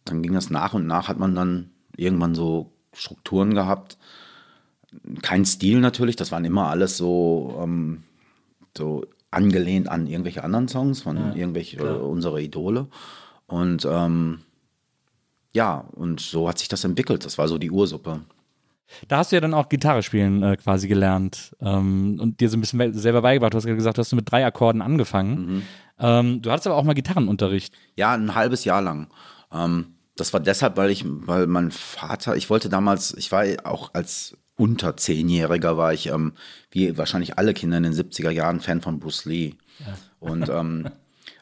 dann 0.10 0.22
ging 0.22 0.34
das 0.34 0.50
nach 0.50 0.74
und 0.74 0.88
nach, 0.88 1.08
hat 1.08 1.20
man 1.20 1.36
dann 1.36 1.72
irgendwann 1.96 2.36
so 2.36 2.72
Strukturen 2.94 3.54
gehabt. 3.54 3.98
Kein 5.22 5.46
Stil 5.46 5.80
natürlich, 5.80 6.16
das 6.16 6.32
waren 6.32 6.46
immer 6.46 6.68
alles 6.68 6.98
so, 6.98 7.60
ähm, 7.62 8.04
so 8.76 9.06
angelehnt 9.32 9.88
an 9.88 10.08
irgendwelche 10.08 10.44
anderen 10.44 10.68
Songs 10.68 11.02
von 11.02 11.36
irgendwelche 11.36 11.78
äh, 11.78 11.98
unsere 11.98 12.42
Idole. 12.42 12.88
Und 13.46 13.88
ähm, 13.90 14.40
ja, 15.54 15.86
und 15.94 16.20
so 16.20 16.48
hat 16.48 16.60
sich 16.60 16.68
das 16.68 16.84
entwickelt. 16.84 17.26
Das 17.26 17.38
war 17.38 17.48
so 17.48 17.58
die 17.58 17.72
Ursuppe. 17.72 18.22
Da 19.08 19.18
hast 19.18 19.32
du 19.32 19.36
ja 19.36 19.42
dann 19.42 19.54
auch 19.54 19.70
Gitarre 19.70 20.02
spielen 20.02 20.42
äh, 20.42 20.58
quasi 20.58 20.88
gelernt 20.88 21.56
ähm, 21.62 22.20
und 22.20 22.40
dir 22.40 22.50
so 22.50 22.58
ein 22.58 22.62
bisschen 22.62 22.94
selber 22.94 23.22
beigebracht. 23.22 23.54
Du 23.54 23.58
hast 23.58 23.66
ja 23.66 23.76
gesagt, 23.76 23.98
du 23.98 24.00
hast 24.00 24.14
mit 24.14 24.32
drei 24.32 24.46
Akkorden 24.46 24.82
angefangen. 24.82 25.64
Ähm, 26.00 26.42
du 26.42 26.52
hattest 26.52 26.66
aber 26.66 26.76
auch 26.76 26.84
mal 26.84 26.94
Gitarrenunterricht. 26.94 27.74
Ja, 27.98 28.14
ein 28.14 28.34
halbes 28.34 28.66
Jahr 28.66 28.82
lang. 28.82 29.10
Ähm, 29.52 29.96
das 30.20 30.34
war 30.34 30.40
deshalb, 30.40 30.78
weil 30.78 30.92
ich, 30.92 31.04
weil 31.06 31.48
mein 31.48 31.72
Vater, 31.72 32.36
ich 32.36 32.50
wollte 32.50 32.70
damals, 32.70 33.14
ich 33.18 33.32
war 33.32 33.46
auch 33.64 33.94
als 33.94 34.38
unter 34.56 34.98
Zehnjähriger 34.98 35.78
war 35.78 35.94
ich, 35.94 36.08
ähm, 36.08 36.34
wie 36.70 36.98
wahrscheinlich 36.98 37.38
alle 37.38 37.54
Kinder 37.54 37.78
in 37.78 37.84
den 37.84 37.94
70er 37.94 38.30
Jahren, 38.30 38.60
Fan 38.60 38.82
von 38.82 39.00
Bruce 39.00 39.26
Lee. 39.26 39.54
Und, 40.20 40.50
ähm, 40.50 40.90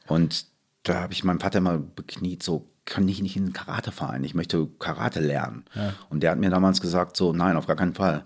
und 0.08 0.46
da 0.84 1.02
habe 1.02 1.14
ich 1.14 1.24
meinen 1.24 1.40
Vater 1.40 1.58
immer 1.58 1.80
bekniet, 1.80 2.44
so, 2.44 2.70
kann 2.86 3.08
ich 3.10 3.22
nicht 3.22 3.36
in 3.36 3.44
einen 3.44 3.54
Karateverein, 3.54 4.24
ich 4.24 4.36
möchte 4.36 4.68
Karate 4.80 5.20
lernen. 5.20 5.66
Und 6.10 6.22
der 6.22 6.32
hat 6.32 6.40
mir 6.40 6.50
damals 6.50 6.80
gesagt, 6.80 7.18
so, 7.18 7.34
nein, 7.34 7.58
auf 7.58 7.68
gar 7.68 7.76
keinen 7.76 7.96
Fall. 7.96 8.24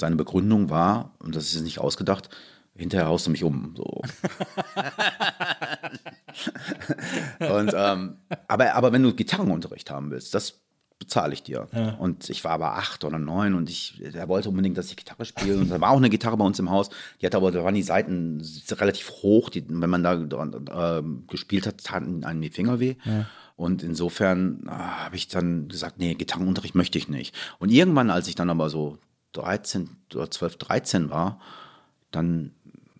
Seine 0.00 0.16
Begründung 0.16 0.70
war, 0.70 1.14
und 1.18 1.34
das 1.34 1.52
ist 1.52 1.62
nicht 1.62 1.78
ausgedacht, 1.78 2.28
hinterher 2.76 3.06
haust 3.08 3.26
du 3.26 3.30
mich 3.30 3.44
um. 3.44 3.74
So. 3.76 3.84
Und, 7.38 7.72
ähm, 7.74 8.16
aber, 8.48 8.74
aber 8.74 8.92
wenn 8.92 9.02
du 9.02 9.14
Gitarrenunterricht 9.14 9.90
haben 9.90 10.10
willst, 10.10 10.34
das 10.34 10.64
bezahle 10.98 11.34
ich 11.34 11.42
dir. 11.42 11.68
Und 11.98 12.30
ich 12.30 12.44
war 12.44 12.52
aber 12.52 12.76
acht 12.76 13.04
oder 13.04 13.18
neun 13.18 13.54
und 13.54 13.68
ich, 13.68 14.00
er 14.14 14.28
wollte 14.28 14.48
unbedingt, 14.48 14.78
dass 14.78 14.90
ich 14.90 14.96
Gitarre 14.96 15.24
spiele. 15.24 15.58
Und 15.58 15.70
da 15.70 15.80
war 15.80 15.90
auch 15.90 15.98
eine 15.98 16.08
Gitarre 16.08 16.36
bei 16.36 16.44
uns 16.44 16.58
im 16.58 16.70
Haus. 16.70 16.88
Die 17.20 17.26
hatte 17.26 17.36
aber, 17.36 17.50
da 17.50 17.62
waren 17.62 17.74
die 17.74 17.82
Seiten 17.82 18.42
relativ 18.70 19.10
hoch. 19.10 19.50
Die, 19.50 19.64
wenn 19.68 19.90
man 19.90 20.02
da 20.02 20.14
äh, 20.14 21.02
gespielt 21.28 21.66
hat, 21.66 21.84
taten 21.84 22.24
einem 22.24 22.40
die 22.40 22.50
Finger 22.50 22.80
weh. 22.80 22.94
Und 23.56 23.82
insofern 23.82 24.64
äh, 24.66 24.70
habe 24.70 25.16
ich 25.16 25.28
dann 25.28 25.68
gesagt, 25.68 25.98
nee, 25.98 26.14
Gitarrenunterricht 26.14 26.74
möchte 26.74 26.98
ich 26.98 27.08
nicht. 27.08 27.34
Und 27.58 27.70
irgendwann, 27.70 28.10
als 28.10 28.28
ich 28.28 28.34
dann 28.34 28.50
aber 28.50 28.70
so 28.70 28.98
13 29.32 29.90
oder 30.14 30.30
12, 30.30 30.56
13 30.56 31.10
war, 31.10 31.40
dann 32.10 32.54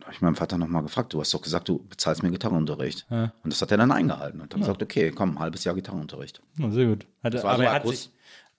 habe 0.05 0.13
ich 0.13 0.21
meinen 0.21 0.35
Vater 0.35 0.59
nochmal 0.59 0.83
gefragt, 0.83 1.13
du 1.15 1.21
hast 1.21 1.33
doch 1.33 1.41
gesagt, 1.41 1.69
du 1.69 1.85
bezahlst 1.89 2.23
mir 2.23 2.31
Gitarrenunterricht. 2.31 3.07
Und 3.11 3.33
das 3.45 3.61
hat 3.63 3.71
er 3.71 3.79
dann 3.79 3.91
eingehalten 3.91 4.41
und 4.41 4.53
hat 4.53 4.61
gesagt, 4.61 4.83
okay, 4.83 5.11
komm, 5.11 5.33
ein 5.33 5.39
halbes 5.39 5.65
Jahr 5.65 5.75
Gitarrenunterricht. 5.75 6.43
Oh, 6.63 6.71
sehr 6.71 6.87
gut. 6.87 7.07
Hat, 7.23 7.35
aber, 7.37 7.57
so 7.57 7.63
er 7.63 7.73
hat 7.73 7.87
sich, 7.89 8.11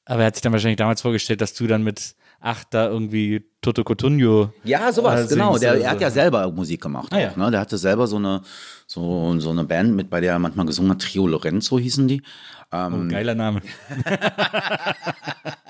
aber 0.05 0.21
er 0.21 0.27
hat 0.27 0.36
sich 0.36 0.41
dann 0.41 0.53
wahrscheinlich 0.53 0.77
damals 0.77 1.01
vorgestellt, 1.01 1.41
dass 1.41 1.53
du 1.53 1.67
dann 1.67 1.84
mit 1.84 2.15
acht 2.39 2.73
da 2.73 2.88
irgendwie 2.88 3.45
Toto 3.62 3.84
Cotugno 3.84 4.53
Ja, 4.63 4.91
sowas, 4.91 5.25
äh, 5.25 5.36
genau. 5.36 5.58
Der, 5.58 5.81
er 5.81 5.91
hat 5.91 6.01
ja 6.01 6.10
selber 6.12 6.51
Musik 6.51 6.81
gemacht. 6.81 7.12
Ah, 7.12 7.19
ja. 7.19 7.31
auch, 7.31 7.36
ne? 7.36 7.51
Der 7.51 7.60
hatte 7.60 7.77
selber 7.77 8.08
so 8.08 8.17
eine, 8.17 8.41
so, 8.88 9.39
so 9.39 9.51
eine 9.51 9.63
Band, 9.63 9.95
mit 9.95 10.10
bei 10.10 10.21
der 10.21 10.34
er 10.34 10.39
manchmal 10.39 10.65
gesungen 10.65 10.91
hat. 10.91 11.01
Trio 11.01 11.27
Lorenzo 11.27 11.77
hießen 11.79 12.08
die. 12.08 12.23
Oh, 12.71 12.89
geiler 13.08 13.36
Name. 13.36 13.62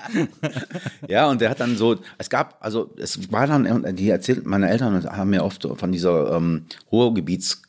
Ja, 1.08 1.28
und 1.30 1.40
der 1.40 1.50
hat 1.50 1.60
dann 1.60 1.76
so, 1.76 1.96
es 2.18 2.28
gab, 2.30 2.56
also 2.60 2.90
es 2.98 3.30
war 3.32 3.46
dann, 3.46 3.94
die 3.96 4.08
erzählt, 4.10 4.46
meine 4.46 4.68
Eltern 4.70 5.04
haben 5.04 5.30
mir 5.30 5.44
oft 5.44 5.66
von 5.76 5.92
dieser 5.92 6.36
ähm, 6.36 6.66
Ruhrgebiets 6.90 7.62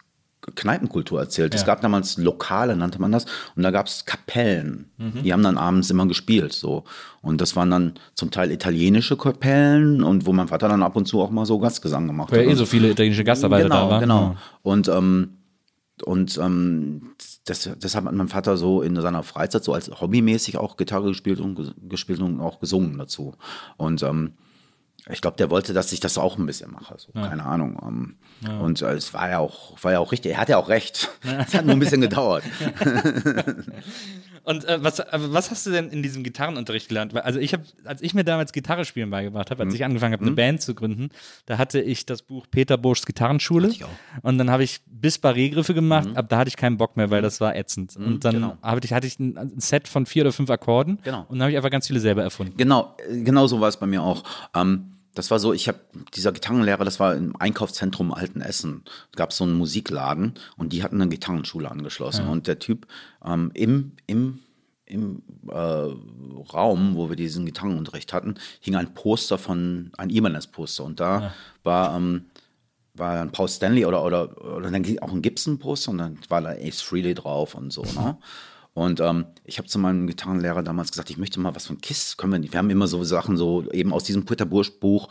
Kneipenkultur 0.56 1.20
erzählt. 1.20 1.54
Es 1.54 1.62
Ja. 1.62 1.68
gab 1.68 1.82
damals 1.82 2.18
Lokale, 2.18 2.78
nannte 2.78 3.02
man 3.02 3.12
das, 3.12 3.26
und 3.58 3.64
da 3.64 3.72
gab 3.72 3.88
es 3.88 4.06
Kapellen. 4.06 4.86
Mhm. 4.98 5.24
Die 5.24 5.34
haben 5.34 5.44
dann 5.44 5.58
abends 5.58 5.90
immer 5.90 6.08
gespielt, 6.08 6.54
so. 6.54 6.86
Und 7.22 7.42
das 7.42 7.58
waren 7.58 7.70
dann 7.70 7.94
zum 8.14 8.32
Teil 8.32 8.52
italienische 8.52 9.18
Kapellen 9.18 10.04
und 10.04 10.26
wo 10.26 10.32
mein 10.32 10.48
Vater 10.48 10.70
dann 10.70 10.84
ab 10.84 10.96
und 10.96 11.06
zu 11.06 11.22
auch 11.22 11.32
mal 11.32 11.46
so 11.46 11.60
Gastgesang 11.60 12.08
gemacht 12.08 12.32
Weil 12.32 12.40
hat. 12.40 12.46
eh 12.48 12.50
Und- 12.52 12.56
so 12.56 12.66
viele 12.66 12.90
italienische 12.90 13.26
Gastarbeiter 13.26 13.64
genau, 13.66 13.76
da 13.86 13.90
waren. 13.90 14.00
Genau, 14.02 14.36
Und, 14.62 14.88
ähm, 14.88 15.34
und 16.04 16.38
ähm, 16.38 17.12
das, 17.46 17.70
deshalb 17.78 18.06
hat 18.06 18.14
mein 18.14 18.28
Vater 18.28 18.58
so 18.58 18.82
in 18.82 18.96
seiner 19.02 19.24
Freizeit 19.24 19.64
so 19.64 19.74
als 19.74 19.90
hobbymäßig 19.90 20.58
auch 20.58 20.78
Gitarre 20.78 21.08
gespielt 21.08 21.40
und 21.40 21.58
ges- 21.60 21.74
gespielt 21.90 22.20
und 22.22 22.40
auch 22.42 22.60
gesungen 22.60 22.98
dazu. 22.98 23.36
Und 23.78 24.04
ähm, 24.04 24.34
ich 25.10 25.22
glaube, 25.22 25.38
der 25.38 25.50
wollte, 25.50 25.72
dass 25.74 25.94
ich 25.94 26.02
das 26.02 26.18
auch 26.18 26.38
ein 26.38 26.46
bisschen 26.46 26.70
mache. 26.72 26.96
So, 26.98 27.14
Keine 27.14 27.46
Ahnung. 27.46 27.80
Ähm, 27.82 28.16
Und 28.60 28.82
äh, 28.82 28.92
es 28.94 29.14
war 29.14 29.30
ja 29.30 29.40
auch, 29.40 29.82
war 29.82 29.94
ja 29.94 30.00
auch 30.00 30.12
richtig. 30.12 30.34
Er 30.34 30.40
hat 30.40 30.50
ja 30.50 30.58
auch 30.58 30.68
recht. 30.68 31.10
Es 31.48 31.54
hat 31.54 31.66
nur 31.66 31.76
ein 31.76 31.80
bisschen 31.80 32.02
gedauert. 32.02 32.44
Und 34.44 34.66
äh, 34.66 34.84
was, 34.84 35.00
äh, 35.00 35.06
was 35.12 35.52
hast 35.52 35.66
du 35.66 35.72
denn 35.72 35.90
in 35.90 36.04
diesem 36.04 36.24
Gitarrenunterricht 36.24 36.88
gelernt? 36.88 37.16
Also 37.16 37.40
ich 37.40 37.54
habe, 37.54 37.64
als 37.86 38.02
ich 38.02 38.14
mir 38.14 38.24
damals 38.24 38.52
Gitarre 38.54 38.86
spielen 38.86 39.10
beigebracht 39.10 39.52
habe, 39.52 39.64
als 39.64 39.70
Mhm. 39.72 39.76
ich 39.76 39.86
angefangen 39.86 40.14
habe, 40.14 40.24
eine 40.26 40.32
Band 40.36 40.62
zu 40.62 40.76
gründen, 40.76 41.10
da 41.46 41.58
hatte 41.58 41.82
ich 41.82 42.06
das 42.06 42.22
Buch 42.22 42.46
Peter 42.50 42.78
Burschs 42.78 43.06
Gitarrenschule. 43.06 43.70
Mhm. 43.70 43.74
Und 44.22 44.38
dann 44.38 44.50
habe 44.50 44.64
ich 44.64 44.82
bis 44.86 45.18
Barré-Griffe 45.22 45.74
gemacht, 45.74 46.10
ab 46.16 46.30
da 46.30 46.40
hatte 46.40 46.50
ich 46.50 46.58
keinen 46.58 46.78
Bock 46.78 46.98
mehr, 46.98 47.10
weil 47.10 47.22
das 47.22 47.40
war 47.42 47.56
ätzend. 47.56 47.96
Und 47.96 48.24
dann 48.26 48.36
genau. 48.36 48.58
hatte 48.62 48.86
ich, 48.86 48.94
hatte 48.94 49.08
ich 49.08 49.20
ein, 49.20 49.38
ein 49.38 49.60
Set 49.60 49.88
von 49.88 50.06
vier 50.06 50.24
oder 50.24 50.32
fünf 50.32 50.50
Akkorden. 50.50 51.00
Genau. 51.04 51.22
Und 51.30 51.38
dann 51.38 51.42
habe 51.44 51.52
ich 51.52 51.58
einfach 51.58 51.72
ganz 51.72 51.88
viele 51.88 52.00
selber 52.00 52.24
erfunden. 52.24 52.56
Genau, 52.58 52.96
äh, 53.10 53.22
genau 53.22 53.48
so 53.48 53.60
war 53.62 53.70
es 53.70 53.78
bei 53.78 53.88
mir 53.88 54.02
auch. 54.02 54.24
Ähm, 54.56 54.92
das 55.18 55.32
war 55.32 55.40
so, 55.40 55.52
ich 55.52 55.68
habe, 55.68 55.80
dieser 56.14 56.32
Gitarrenlehrer, 56.32 56.86
das 56.86 57.00
war 57.00 57.16
im 57.16 57.36
Einkaufszentrum 57.36 58.14
Altenessen. 58.14 58.84
Da 59.12 59.18
gab 59.18 59.32
es 59.32 59.38
so 59.38 59.46
einen 59.46 59.58
Musikladen 59.58 60.36
und 60.58 60.74
die 60.74 60.84
hatten 60.84 61.02
eine 61.02 61.10
Gitarrenschule 61.10 61.72
angeschlossen. 61.72 62.28
Und 62.28 62.46
der 62.46 62.60
Typ 62.60 62.86
ähm, 63.26 63.50
im, 63.56 63.94
im, 64.06 64.40
im 64.86 65.24
äh, 65.50 65.54
Raum, 66.54 66.96
wo 66.96 67.10
wir 67.10 67.16
diesen 67.16 67.48
Gitarrenunterricht 67.48 68.14
hatten, 68.14 68.36
hing 68.60 68.76
ein 68.76 68.94
Poster 68.94 69.40
von, 69.40 69.92
ein 69.98 70.12
Ibanez-Poster. 70.12 70.84
Und 70.84 71.00
da 71.00 71.34
war, 71.64 71.98
ähm, 71.98 72.26
war 72.94 73.16
dann 73.16 73.32
Paul 73.32 73.48
Stanley 73.48 73.86
oder, 73.86 74.06
oder, 74.06 74.40
oder 74.56 74.70
dann 74.70 74.86
auch 75.00 75.12
ein 75.12 75.24
Gibson-Poster 75.24 75.92
und 75.92 75.98
dann 75.98 76.20
war 76.30 76.42
da 76.42 76.50
Ace 76.50 76.82
Frehley 76.82 77.16
drauf 77.16 77.56
und 77.56 77.74
so, 77.74 77.82
ne? 77.82 78.18
Und 78.78 79.00
ähm, 79.00 79.26
ich 79.44 79.58
habe 79.58 79.68
zu 79.68 79.80
meinem 79.80 80.06
Gitarrenlehrer 80.06 80.62
damals 80.62 80.92
gesagt, 80.92 81.10
ich 81.10 81.18
möchte 81.18 81.40
mal 81.40 81.56
was 81.56 81.66
von 81.66 81.82
Kiss. 81.82 82.16
Können 82.16 82.34
wir 82.34 82.38
nicht? 82.38 82.54
Wir 82.54 82.60
haben 82.60 82.70
immer 82.70 82.86
so 82.86 83.04
Sachen, 83.04 83.36
so 83.36 83.68
eben 83.72 83.92
aus 83.92 84.04
diesem 84.04 84.26
Peter 84.26 84.46
Bursch 84.46 84.72
Buch, 84.80 85.10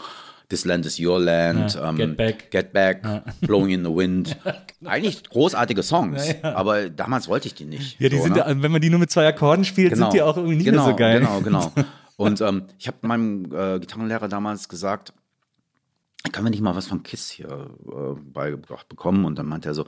This 0.48 0.64
Land 0.64 0.86
is 0.86 1.00
Your 1.00 1.18
Land, 1.18 1.74
Ja, 1.74 1.88
ähm, 1.88 1.96
Get 1.96 2.16
Back. 2.16 2.50
Get 2.52 2.72
Back, 2.72 3.02
Blowing 3.40 3.70
in 3.70 3.84
the 3.84 3.90
Wind. 3.90 4.36
Eigentlich 4.84 5.28
großartige 5.28 5.82
Songs, 5.82 6.32
aber 6.44 6.90
damals 6.90 7.26
wollte 7.26 7.48
ich 7.48 7.54
die 7.54 7.64
nicht. 7.64 7.98
Ja, 7.98 8.08
die 8.08 8.18
so, 8.18 8.22
sind 8.22 8.34
ne? 8.34 8.44
ja, 8.46 8.62
wenn 8.62 8.70
man 8.70 8.80
die 8.80 8.88
nur 8.88 9.00
mit 9.00 9.10
zwei 9.10 9.26
Akkorden 9.26 9.64
spielt, 9.64 9.96
sind 9.96 10.12
die 10.12 10.22
auch 10.22 10.36
irgendwie 10.36 10.54
nicht 10.54 10.66
genau, 10.66 10.84
mehr 10.84 10.92
so 10.92 10.96
geil. 10.96 11.18
Genau, 11.18 11.40
genau. 11.40 11.72
Und 12.16 12.40
ähm, 12.42 12.66
ich 12.78 12.86
habe 12.86 12.98
meinem 13.00 13.46
äh, 13.46 13.80
Gitarrenlehrer 13.80 14.28
damals 14.28 14.68
gesagt, 14.68 15.12
können 16.30 16.46
wir 16.46 16.50
nicht 16.50 16.62
mal 16.62 16.76
was 16.76 16.86
von 16.86 17.02
Kiss 17.02 17.30
hier 17.30 17.48
äh, 17.48 18.20
beigebracht 18.32 18.88
bekommen? 18.88 19.24
Und 19.24 19.40
dann 19.40 19.46
meinte 19.46 19.68
er 19.68 19.74
so, 19.74 19.86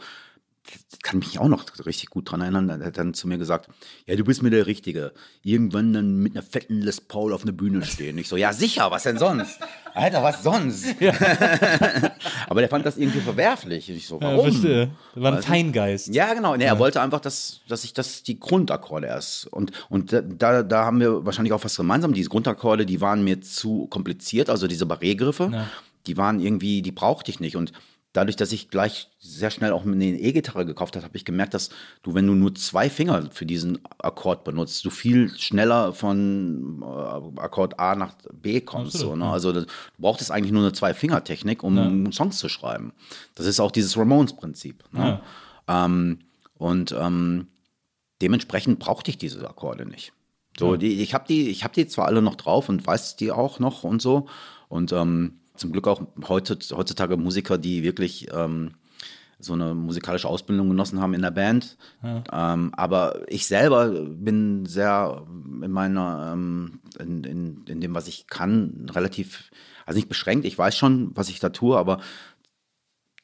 kann 1.03 1.19
mich 1.21 1.39
auch 1.39 1.49
noch 1.49 1.65
richtig 1.87 2.11
gut 2.11 2.31
dran 2.31 2.41
erinnern. 2.41 2.69
Er 2.69 2.87
hat 2.87 2.99
dann 2.99 3.15
zu 3.15 3.29
mir 3.29 3.39
gesagt, 3.39 3.69
ja, 4.07 4.17
du 4.17 4.25
bist 4.25 4.43
mir 4.43 4.51
der 4.51 4.67
Richtige. 4.67 5.13
Irgendwann 5.43 5.93
dann 5.93 6.17
mit 6.19 6.35
einer 6.37 6.43
fetten 6.43 6.81
Les 6.81 7.01
Paul 7.01 7.33
auf 7.33 7.43
einer 7.43 7.53
Bühne 7.53 7.85
stehen. 7.85 8.19
Ich 8.19 8.29
so, 8.29 8.37
ja 8.37 8.53
sicher, 8.53 8.91
was 8.91 9.05
denn 9.05 9.19
sonst? 9.19 9.59
Alter, 9.95 10.23
was 10.23 10.43
sonst? 10.43 10.87
Aber 12.49 12.61
der 12.61 12.69
fand 12.69 12.85
das 12.87 12.97
irgendwie 12.97 13.21
verwerflich. 13.21 13.89
Ich 13.91 14.07
so, 14.07 14.17
Ja, 14.21 14.29
warum? 14.37 14.51
verstehe. 14.53 14.91
Das 15.15 15.23
war 15.23 15.37
ein 15.37 15.43
Feingeist. 15.43 16.09
Ja, 16.15 16.35
genau. 16.35 16.57
Nee, 16.57 16.65
Er 16.65 16.79
wollte 16.79 17.01
einfach, 17.01 17.21
dass, 17.21 17.61
dass 17.69 17.85
ich 17.85 17.93
das 17.95 18.23
die 18.23 18.39
Grundakkorde 18.39 19.07
erst. 19.07 19.47
Und, 19.47 19.73
und 19.89 20.13
da- 20.13 20.63
da, 20.63 20.85
haben 20.85 21.01
wir 21.01 21.25
wahrscheinlich 21.25 21.53
auch 21.53 21.65
was 21.65 21.77
gemeinsam. 21.77 22.13
Diese 22.13 22.29
Grundakkorde, 22.31 22.87
die 22.87 23.01
waren 23.01 23.23
mir 23.25 23.41
zu 23.41 23.87
kompliziert, 23.89 24.51
also 24.51 24.67
diese 24.67 24.85
Barré-Griffe, 24.87 25.67
die 26.07 26.17
waren 26.17 26.41
irgendwie, 26.41 26.83
die 26.83 26.93
brauchte 26.93 27.31
ich 27.31 27.41
nicht. 27.41 27.57
Und 27.57 27.73
dadurch, 28.19 28.37
dass 28.37 28.53
ich 28.53 28.69
gleich 28.71 29.09
sehr 29.19 29.51
schnell 29.51 29.73
auch 29.73 29.85
eine 29.87 30.05
E-Gitarre 30.05 30.67
gekauft 30.67 30.97
habe, 30.97 31.05
habe 31.07 31.17
ich 31.17 31.25
gemerkt, 31.25 31.55
dass 31.55 31.71
du, 32.03 32.15
wenn 32.15 32.27
du 32.27 32.35
nur 32.35 32.55
zwei 32.55 32.91
Finger 32.91 33.29
für 33.31 33.47
diesen 33.47 33.79
Akkord 33.99 34.45
benutzt, 34.45 34.85
du 34.85 34.91
viel 34.91 35.31
schneller 35.39 35.93
von 35.93 36.83
äh, 36.83 37.41
Akkord 37.41 37.79
A 37.79 37.95
nach 37.95 38.15
B 38.33 38.61
kommst. 38.61 38.97
Absolut, 38.97 39.13
so, 39.15 39.17
ne? 39.17 39.31
Also 39.31 39.53
das- 39.53 39.67
du 39.67 39.73
brauchtest 40.03 40.31
eigentlich 40.31 40.53
nur 40.53 40.63
eine 40.63 40.73
Zwei-Finger-Technik, 40.73 41.63
um 41.63 41.77
Songs 42.13 42.39
zu 42.39 42.49
schreiben. 42.49 42.93
Das 43.35 43.47
ist 43.47 43.61
auch 43.61 43.71
dieses 43.71 43.97
Ramones-Prinzip. 43.97 44.85
Ne? 44.93 45.21
Ähm, 45.69 46.19
und 46.59 46.93
ähm, 46.99 47.47
dementsprechend 48.21 48.79
brauchte 48.79 49.11
ich 49.11 49.19
diese 49.19 49.49
Akkorde 49.49 49.87
nicht. 49.87 50.13
So, 50.59 50.77
die, 50.77 51.01
ich 51.03 51.15
habe 51.15 51.25
die, 51.29 51.49
ich 51.51 51.63
habe 51.63 51.75
die 51.75 51.87
zwar 51.87 52.07
alle 52.07 52.21
noch 52.21 52.35
drauf 52.35 52.69
und 52.69 52.85
weiß 52.85 53.17
die 53.17 53.31
auch 53.31 53.61
noch 53.61 53.85
und 53.85 54.03
so. 54.03 54.27
Und 54.69 54.93
ähm, 54.93 55.39
zum 55.59 55.73
Glück 55.73 55.87
auch 55.87 56.03
heutzutage 56.29 57.17
Musiker, 57.17 57.59
die 57.59 57.83
wirklich 57.83 58.29
ähm, 58.33 58.73
so 59.39 59.53
eine 59.53 59.75
musikalische 59.75 60.29
Ausbildung 60.29 60.69
genossen 60.69 61.01
haben 61.01 61.15
in 61.15 61.23
der 61.23 61.31
Band. 61.31 61.77
Ähm, 62.33 62.73
aber 62.77 63.23
ich 63.29 63.47
selber 63.47 63.89
bin 63.89 64.67
sehr 64.67 65.25
in 65.63 65.71
meiner, 65.71 66.33
ähm, 66.33 66.81
in, 66.99 67.25
in, 67.25 67.65
in 67.67 67.81
dem, 67.81 67.95
was 67.95 68.09
ich 68.09 68.27
kann, 68.27 68.89
relativ, 68.91 69.51
also 69.87 69.97
nicht 69.97 70.09
beschränkt. 70.09 70.45
Ich 70.45 70.59
weiß 70.59 70.77
schon, 70.77 71.13
was 71.15 71.29
ich 71.29 71.39
da 71.39 71.51
tue, 71.51 71.79
aber 71.79 72.01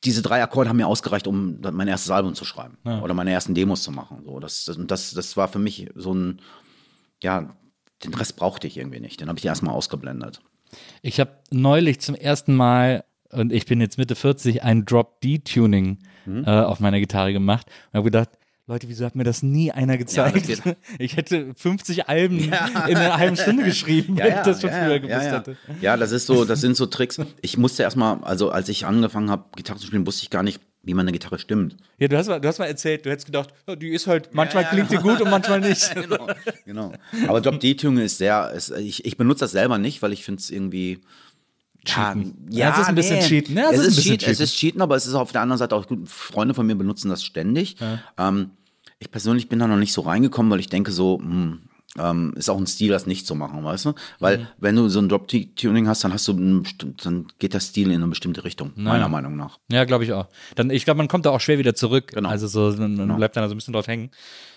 diese 0.04 0.22
drei 0.22 0.42
Akkorde 0.42 0.68
haben 0.68 0.76
mir 0.76 0.86
ausgereicht, 0.86 1.26
um 1.26 1.60
mein 1.72 1.88
erstes 1.88 2.10
Album 2.10 2.34
zu 2.34 2.44
schreiben 2.44 2.76
oder 3.02 3.14
meine 3.14 3.32
ersten 3.32 3.54
Demos 3.54 3.82
zu 3.82 3.90
machen. 3.90 4.22
So, 4.24 4.38
das, 4.38 4.70
das, 4.86 5.14
das 5.14 5.36
war 5.36 5.48
für 5.48 5.58
mich 5.58 5.90
so 5.94 6.12
ein, 6.14 6.40
ja, 7.22 7.56
den 8.04 8.14
Rest 8.14 8.36
brauchte 8.36 8.66
ich 8.66 8.76
irgendwie 8.76 9.00
nicht. 9.00 9.20
Den 9.20 9.28
habe 9.28 9.38
ich 9.38 9.44
erstmal 9.46 9.74
ausgeblendet. 9.74 10.42
Ich 11.02 11.20
habe 11.20 11.30
neulich 11.50 12.00
zum 12.00 12.14
ersten 12.14 12.54
Mal, 12.54 13.04
und 13.30 13.52
ich 13.52 13.66
bin 13.66 13.80
jetzt 13.80 13.98
Mitte 13.98 14.14
40, 14.14 14.62
ein 14.62 14.84
Drop-D-Tuning 14.84 15.98
Mhm. 16.26 16.44
äh, 16.46 16.50
auf 16.50 16.80
meiner 16.80 17.00
Gitarre 17.00 17.32
gemacht 17.34 17.66
und 17.92 17.98
habe 17.98 18.04
gedacht, 18.04 18.30
Leute, 18.66 18.88
wieso 18.88 19.04
hat 19.04 19.14
mir 19.14 19.24
das 19.24 19.42
nie 19.42 19.70
einer 19.72 19.98
gezeigt? 19.98 20.46
geht- 20.46 20.62
ich 20.98 21.18
hätte 21.18 21.52
50 21.54 22.08
Alben 22.08 22.38
in 22.88 22.96
einer 22.96 23.18
halben 23.18 23.36
Stunde 23.36 23.62
geschrieben, 23.64 24.16
wenn 24.16 24.28
ich 24.28 24.40
das 24.40 24.62
schon 24.62 24.70
früher 24.70 25.00
gewusst 25.00 25.10
ja, 25.12 25.22
ja. 25.24 25.32
hätte. 25.38 25.56
Ja, 25.82 25.96
das 25.98 26.12
ist 26.12 26.24
so, 26.26 26.46
das 26.46 26.62
sind 26.62 26.76
so 26.78 26.86
Tricks. 26.86 27.20
Ich 27.42 27.58
musste 27.58 27.82
erstmal, 27.82 28.24
also 28.24 28.48
als 28.50 28.70
ich 28.70 28.86
angefangen 28.86 29.30
habe, 29.30 29.44
Gitarre 29.54 29.78
zu 29.78 29.86
spielen, 29.86 30.06
wusste 30.06 30.22
ich 30.22 30.30
gar 30.30 30.42
nicht, 30.42 30.62
wie 30.84 30.94
man 30.94 31.04
eine 31.04 31.12
Gitarre 31.12 31.38
stimmt. 31.38 31.76
Ja, 31.98 32.08
du 32.08 32.16
hast, 32.16 32.28
mal, 32.28 32.40
du 32.40 32.48
hast 32.48 32.58
mal 32.58 32.66
erzählt, 32.66 33.04
du 33.06 33.10
hättest 33.10 33.26
gedacht, 33.26 33.50
ja, 33.66 33.76
die 33.76 33.88
ist 33.88 34.06
halt, 34.06 34.34
manchmal 34.34 34.64
klingt 34.64 34.90
die 34.90 34.96
gut 34.96 35.20
und 35.20 35.30
manchmal 35.30 35.60
nicht. 35.60 35.94
genau, 35.94 36.26
genau. 36.64 36.92
Aber 37.26 37.40
Drop 37.40 37.60
D-Tuning 37.60 38.04
ist 38.04 38.18
sehr, 38.18 38.50
ist, 38.52 38.70
ich, 38.70 39.04
ich 39.04 39.16
benutze 39.16 39.40
das 39.40 39.52
selber 39.52 39.78
nicht, 39.78 40.02
weil 40.02 40.12
ich 40.12 40.24
finde 40.24 40.40
es 40.40 40.50
irgendwie. 40.50 41.00
Cheaten. 41.84 42.48
Ja, 42.50 42.68
Ja, 42.68 42.72
es 42.74 42.78
ist 42.80 42.88
ein 42.88 42.94
bisschen 42.94 43.20
cheaten. 43.20 43.56
Ja, 43.56 43.70
es 43.70 43.78
es, 43.78 43.86
ist 43.86 43.86
ein 43.86 43.98
ist 43.98 44.04
cheat, 44.04 44.22
es 44.22 44.26
cheaten. 44.28 44.44
ist 44.44 44.56
cheaten, 44.56 44.82
aber 44.82 44.96
es 44.96 45.06
ist 45.06 45.14
auf 45.14 45.32
der 45.32 45.42
anderen 45.42 45.58
Seite 45.58 45.76
auch 45.76 45.86
gut. 45.86 46.08
Freunde 46.08 46.54
von 46.54 46.66
mir 46.66 46.74
benutzen 46.76 47.10
das 47.10 47.22
ständig. 47.22 47.76
Ähm, 48.18 48.50
ich 48.98 49.10
persönlich 49.10 49.48
bin 49.50 49.58
da 49.58 49.66
noch 49.66 49.76
nicht 49.76 49.92
so 49.92 50.00
reingekommen, 50.00 50.50
weil 50.50 50.60
ich 50.60 50.68
denke 50.70 50.92
so, 50.92 51.18
hm, 51.18 51.60
ähm, 51.98 52.34
ist 52.36 52.48
auch 52.50 52.58
ein 52.58 52.66
Stil, 52.66 52.90
das 52.90 53.06
nicht 53.06 53.26
zu 53.26 53.34
machen, 53.34 53.62
weißt 53.64 53.84
du? 53.86 53.92
Weil 54.18 54.38
Mhm. 54.38 54.46
wenn 54.58 54.76
du 54.76 54.88
so 54.88 54.98
ein 55.00 55.08
Drop-Tuning 55.08 55.86
hast, 55.88 56.02
dann 56.04 56.12
hast 56.12 56.26
du, 56.28 56.32
dann 56.32 57.26
geht 57.38 57.54
der 57.54 57.60
Stil 57.60 57.88
in 57.90 57.96
eine 57.96 58.08
bestimmte 58.08 58.44
Richtung, 58.44 58.72
meiner 58.74 59.08
Meinung 59.08 59.36
nach. 59.36 59.58
Ja, 59.70 59.84
glaube 59.84 60.04
ich 60.04 60.12
auch. 60.12 60.26
Dann, 60.56 60.70
ich 60.70 60.84
glaube, 60.84 60.98
man 60.98 61.08
kommt 61.08 61.26
da 61.26 61.30
auch 61.30 61.40
schwer 61.40 61.58
wieder 61.58 61.74
zurück. 61.74 62.08
Genau. 62.14 62.28
Also 62.28 62.46
so, 62.48 62.74
man 62.78 62.96
man 62.96 63.16
bleibt 63.16 63.36
dann 63.36 63.48
so 63.48 63.54
ein 63.54 63.58
bisschen 63.58 63.74
drauf 63.74 63.86
hängen. 63.86 64.10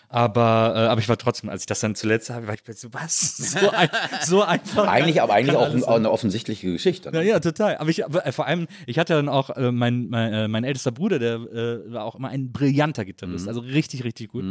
Aber, 0.09 0.73
äh, 0.75 0.79
aber 0.87 1.01
ich 1.01 1.09
war 1.09 1.17
trotzdem, 1.17 1.49
als 1.49 1.63
ich 1.63 1.65
das 1.65 1.81
dann 1.81 1.93
zuletzt 1.95 2.29
habe, 2.29 2.47
war 2.47 2.53
ich 2.53 2.61
so, 2.77 2.93
was? 2.93 3.37
So, 3.57 3.69
ein, 3.71 3.89
so 4.23 4.43
einfach. 4.43 4.87
Eigentlich, 4.87 5.21
aber 5.21 5.33
eigentlich 5.33 5.55
auch, 5.57 5.87
auch 5.87 5.95
eine 5.95 6.09
offensichtliche 6.11 6.71
Geschichte. 6.71 7.09
Ja, 7.13 7.21
ja, 7.21 7.39
total. 7.39 7.77
Aber 7.77 7.89
ich, 7.89 8.05
aber, 8.05 8.25
äh, 8.25 8.31
vor 8.31 8.45
allem, 8.45 8.67
ich 8.85 8.99
hatte 8.99 9.13
dann 9.13 9.27
auch, 9.29 9.49
äh, 9.49 9.71
mein, 9.71 10.07
mein, 10.09 10.33
äh, 10.33 10.47
mein 10.47 10.63
ältester 10.63 10.91
Bruder, 10.91 11.19
der 11.19 11.35
äh, 11.35 11.91
war 11.91 12.05
auch 12.05 12.15
immer 12.15 12.29
ein 12.29 12.51
brillanter 12.51 13.03
Gitarrist, 13.05 13.43
Mhm. 13.45 13.49
also 13.49 13.61
richtig, 13.61 14.03
richtig 14.03 14.29
gut. 14.31 14.45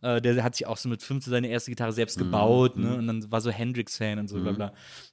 Äh, 0.00 0.20
der 0.22 0.42
hat 0.44 0.54
sich 0.54 0.66
auch 0.66 0.76
so 0.76 0.88
mit 0.88 1.02
15 1.02 1.30
seine 1.30 1.48
erste 1.48 1.70
Gitarre 1.70 1.92
selbst 1.92 2.16
gebaut, 2.18 2.76
Mhm. 2.76 2.82
ne? 2.82 2.94
Und 2.96 3.06
dann 3.06 3.30
war 3.32 3.40
so 3.40 3.50
Hendrix-Fan 3.50 4.18
und 4.18 4.28
so, 4.28 4.40
bla 4.40 4.52
bla. 4.52 4.72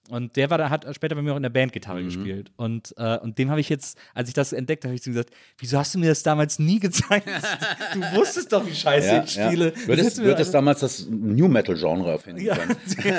Und 0.10 0.36
der 0.38 0.50
war 0.50 0.58
da, 0.58 0.70
hat 0.70 0.86
später 0.96 1.16
bei 1.16 1.22
mir 1.22 1.34
auch 1.34 1.38
in 1.38 1.44
der 1.44 1.50
Band 1.50 1.72
Gitarre 1.74 2.02
Mhm. 2.02 2.06
gespielt. 2.06 2.52
Und, 2.56 2.94
äh, 2.98 3.18
und 3.18 3.38
dem 3.38 3.50
habe 3.50 3.60
ich 3.60 3.70
jetzt, 3.70 3.98
als 4.14 4.28
ich 4.30 4.34
das 4.34 4.54
entdeckt 4.54 4.84
habe, 4.84 4.90
habe 4.92 4.96
ich 4.96 5.02
zu 5.04 5.10
ihm 5.10 5.14
gesagt, 5.14 5.34
wieso 5.58 5.78
hast 5.78 5.94
du 5.94 6.00
mir 6.00 6.08
das 6.10 6.24
damals 6.24 6.58
nie 6.60 6.80
gezeigt? 6.80 7.28
du 7.94 8.00
wusstest 8.18 8.52
doch, 8.54 8.66
wie 8.66 8.74
scheiße 8.74 9.08
Ja, 9.08 9.24
ich 9.24 9.36
ja. 9.36 9.48
spiele. 9.48 9.74
Wird, 9.86 9.88
Hättest 9.97 10.17
du 10.17 10.23
es 10.23 10.36
einfach- 10.38 10.52
damals 10.52 10.80
das 10.82 11.08
New 11.10 11.47
Metal 11.47 11.75
Genre 11.75 12.12
erfinden 12.12 12.41
Ja. 12.43 12.56
können? 12.56 12.75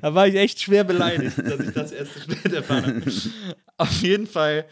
Da 0.00 0.14
war 0.14 0.26
ich 0.26 0.34
echt 0.36 0.60
schwer 0.60 0.84
beleidigt, 0.84 1.38
dass 1.38 1.60
ich 1.60 1.72
das 1.74 1.92
erst 1.92 2.12
spät 2.22 2.52
erfahren 2.52 3.00
habe. 3.02 3.12
Auf 3.76 3.92
jeden 4.02 4.26
Fall, 4.26 4.64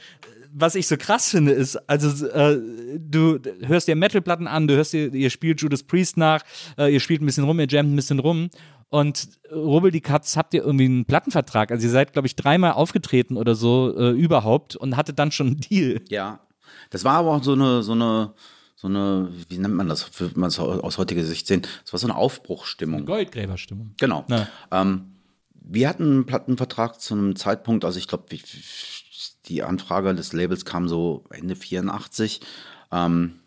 was 0.52 0.74
ich 0.74 0.87
so 0.87 0.96
krass 0.96 1.30
finde, 1.30 1.52
ist, 1.52 1.76
also 1.88 2.26
äh, 2.28 2.59
du 2.98 3.38
hörst 3.62 3.88
dir 3.88 3.96
Metalplatten 3.96 4.46
an, 4.46 4.66
du 4.66 4.74
hörst 4.76 4.92
dir, 4.92 5.12
ihr 5.12 5.30
spielt 5.30 5.61
Judas 5.61 5.83
Priest 5.83 6.16
nach, 6.16 6.42
äh, 6.78 6.92
ihr 6.92 7.00
spielt 7.00 7.22
ein 7.22 7.26
bisschen 7.26 7.44
rum, 7.44 7.61
ihr 7.61 7.66
jammt 7.68 7.92
ein 7.92 7.96
bisschen 7.96 8.18
rum. 8.18 8.50
Und 8.88 9.28
Rubbel 9.52 9.92
die 9.92 10.00
Katz 10.00 10.37
habt 10.37 10.52
ihr 10.52 10.64
irgendwie 10.64 10.87
einen 10.87 11.04
Plattenvertrag. 11.04 11.70
Also 11.70 11.87
ihr 11.87 11.92
seid, 11.92 12.12
glaube 12.12 12.26
ich, 12.26 12.35
dreimal 12.35 12.72
aufgetreten 12.72 13.37
oder 13.37 13.54
so 13.54 13.96
äh, 13.96 14.11
überhaupt 14.11 14.74
und 14.74 14.96
hattet 14.96 15.18
dann 15.20 15.30
schon 15.30 15.46
einen 15.46 15.61
Deal. 15.61 16.00
Ja. 16.09 16.40
Das 16.90 17.04
war 17.04 17.14
aber 17.18 17.30
auch 17.30 17.44
so 17.44 17.52
eine, 17.52 17.85
so 17.85 17.92
eine, 17.92 18.33
so 18.81 18.88
eine, 18.88 19.29
wie 19.51 19.59
nennt 19.59 19.75
man 19.75 19.88
das, 19.88 20.09
wenn 20.21 20.40
man 20.40 20.49
es 20.49 20.59
aus 20.59 20.97
heutiger 20.97 21.23
Sicht 21.23 21.47
sehen, 21.47 21.62
das 21.83 21.93
war 21.93 22.01
so 22.01 22.07
eine 22.07 22.16
Aufbruchsstimmung. 22.16 23.05
Goldgräberstimmung. 23.05 23.93
Genau. 23.99 24.25
Ja. 24.29 24.49
Ähm, 24.71 25.16
wir 25.53 25.87
hatten 25.87 26.05
einen 26.05 26.27
Plattenvertrag 26.27 26.99
zu 26.99 27.12
einem 27.12 27.37
Zeitpunkt, 27.37 27.85
also 27.85 27.99
ich 27.99 28.09
glaube, 28.09 28.25
die 29.47 29.62
Anfrage 29.62 30.14
des 30.14 30.33
Labels 30.33 30.64
kam 30.64 30.88
so 30.88 31.25
Ende 31.29 31.57
84. 31.57 32.40
Ähm, 32.90 33.40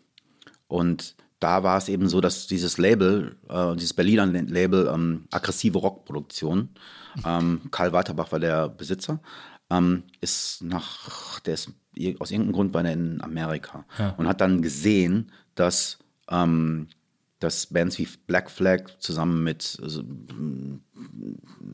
und 0.68 1.16
da 1.40 1.64
war 1.64 1.78
es 1.78 1.88
eben 1.88 2.08
so, 2.08 2.20
dass 2.20 2.46
dieses 2.46 2.78
Label, 2.78 3.36
äh, 3.48 3.74
dieses 3.74 3.92
Berliner 3.92 4.26
Label, 4.26 4.88
ähm, 4.94 5.26
aggressive 5.32 5.78
Rockproduktion, 5.78 6.68
ähm, 7.26 7.60
Karl 7.72 7.92
Weiterbach 7.92 8.30
war 8.30 8.38
der 8.38 8.68
Besitzer, 8.68 9.20
ähm, 9.68 10.04
ist 10.20 10.62
nach, 10.62 11.40
der 11.40 11.54
ist 11.54 11.72
aus 12.18 12.30
irgendeinem 12.30 12.52
Grund 12.52 12.74
war 12.74 12.82
der 12.82 12.92
in 12.92 13.20
Amerika 13.20 13.84
und 14.16 14.26
hat 14.26 14.40
dann 14.40 14.62
gesehen, 14.62 15.30
dass 15.54 15.98
ähm, 16.28 16.88
dass 17.44 17.66
Bands 17.66 17.98
wie 17.98 18.08
Black 18.26 18.50
Flag 18.50 18.98
zusammen 18.98 19.44
mit 19.44 19.78
also, 19.82 20.02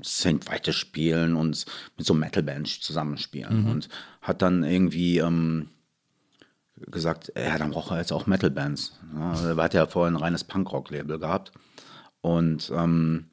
St. 0.05 0.51
Vitus 0.51 0.75
spielen 0.75 1.37
und 1.37 1.65
mit 1.97 2.07
so 2.07 2.13
Metal-Bands 2.13 2.81
zusammenspielen 2.81 3.67
und 3.67 3.89
hat 4.21 4.43
dann 4.43 4.65
irgendwie 4.65 5.19
ähm, 5.19 5.69
gesagt, 6.91 7.33
ja, 7.37 7.57
dann 7.59 7.71
braucht 7.71 7.93
er 7.93 7.99
jetzt 7.99 8.13
auch 8.13 8.27
Metal-Bands. 8.27 8.99
Ja, 9.15 9.51
er 9.51 9.57
hat 9.57 9.75
ja 9.75 9.87
vorher 9.87 10.11
ein 10.11 10.21
reines 10.21 10.45
Punkrock-Label 10.45 11.19
gehabt 11.19 11.53
und 12.21 12.73
ähm, 12.75 13.27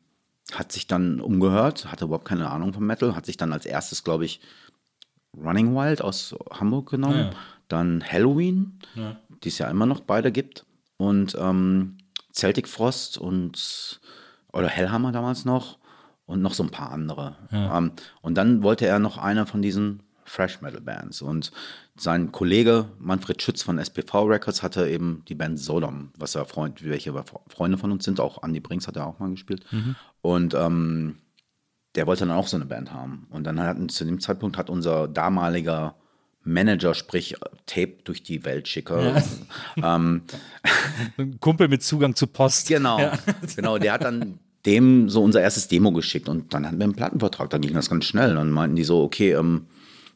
hat 0.53 0.71
sich 0.71 0.87
dann 0.87 1.19
umgehört, 1.19 1.91
hatte 1.91 2.05
überhaupt 2.05 2.27
keine 2.27 2.49
Ahnung 2.49 2.73
vom 2.73 2.85
Metal, 2.85 3.15
hat 3.15 3.25
sich 3.25 3.37
dann 3.37 3.51
als 3.51 3.65
erstes, 3.65 4.03
glaube 4.03 4.25
ich, 4.25 4.41
Running 5.43 5.75
Wild 5.75 6.01
aus 6.01 6.35
Hamburg 6.51 6.89
genommen, 6.89 7.17
Ja. 7.17 7.29
dann 7.67 8.03
Halloween, 8.03 8.79
die 9.43 9.49
es 9.49 9.57
ja 9.57 9.69
immer 9.69 9.85
noch 9.85 9.99
beide 10.01 10.31
gibt, 10.31 10.65
und 10.97 11.35
ähm, 11.39 11.97
Celtic 12.33 12.67
Frost 12.67 13.17
und 13.17 13.99
oder 14.53 14.67
Hellhammer 14.67 15.11
damals 15.11 15.45
noch 15.45 15.77
und 16.25 16.41
noch 16.41 16.53
so 16.53 16.63
ein 16.63 16.69
paar 16.71 16.91
andere. 16.91 17.35
Ähm, 17.51 17.91
und 18.21 18.35
dann 18.35 18.63
wollte 18.63 18.85
er 18.87 18.99
noch 18.99 19.17
eine 19.17 19.45
von 19.45 19.61
diesen 19.61 20.01
Fresh 20.25 20.61
Metal 20.61 20.81
Bands 20.81 21.21
und 21.21 21.51
sein 21.95 22.31
Kollege 22.31 22.85
Manfred 22.99 23.41
Schütz 23.41 23.61
von 23.63 23.77
SPV 23.79 24.23
Records 24.25 24.61
hatte 24.61 24.87
eben 24.89 25.23
die 25.29 25.35
Band 25.35 25.57
Sodom, 25.59 26.09
was 26.17 26.33
ja 26.33 26.43
Freund, 26.45 26.83
welche 26.83 27.13
Freunde 27.47 27.77
von 27.77 27.91
uns 27.91 28.03
sind, 28.03 28.19
auch 28.19 28.43
Andy 28.43 28.59
Brinks 28.59 28.87
hat 28.87 28.97
er 28.97 29.07
auch 29.07 29.19
mal 29.19 29.29
gespielt. 29.31 29.63
Und 30.21 30.53
ähm, 30.53 31.17
der 31.97 32.07
wollte 32.07 32.25
dann 32.25 32.35
auch 32.35 32.47
so 32.47 32.55
eine 32.55 32.65
Band 32.65 32.93
haben. 32.93 33.27
Und 33.31 33.43
dann 33.43 33.59
hatten 33.59 33.89
zu 33.89 34.05
dem 34.05 34.19
Zeitpunkt 34.19 34.57
hat 34.57 34.69
unser 34.69 35.07
damaliger 35.07 35.95
Manager, 36.43 36.93
sprich 36.93 37.35
Tape 37.65 37.97
durch 38.03 38.23
die 38.23 38.45
Welt 38.45 38.67
schicke. 38.67 39.21
Ähm, 39.83 40.23
Ein 41.17 41.39
Kumpel 41.39 41.67
mit 41.67 41.83
Zugang 41.83 42.15
zu 42.15 42.25
Post. 42.25 42.67
genau, 42.67 43.11
genau, 43.55 43.77
der 43.77 43.93
hat 43.93 44.03
dann 44.03 44.39
dem 44.65 45.07
so 45.07 45.23
unser 45.23 45.41
erstes 45.41 45.67
Demo 45.67 45.91
geschickt 45.91 46.29
und 46.29 46.53
dann 46.53 46.65
hatten 46.65 46.77
wir 46.77 46.85
einen 46.85 46.95
Plattenvertrag, 46.95 47.49
dann 47.51 47.61
ging 47.61 47.73
das 47.73 47.89
ganz 47.89 48.05
schnell. 48.05 48.33
Dann 48.33 48.49
meinten 48.49 48.75
die 48.75 48.83
so, 48.83 49.03
okay, 49.03 49.33
ähm, 49.33 49.67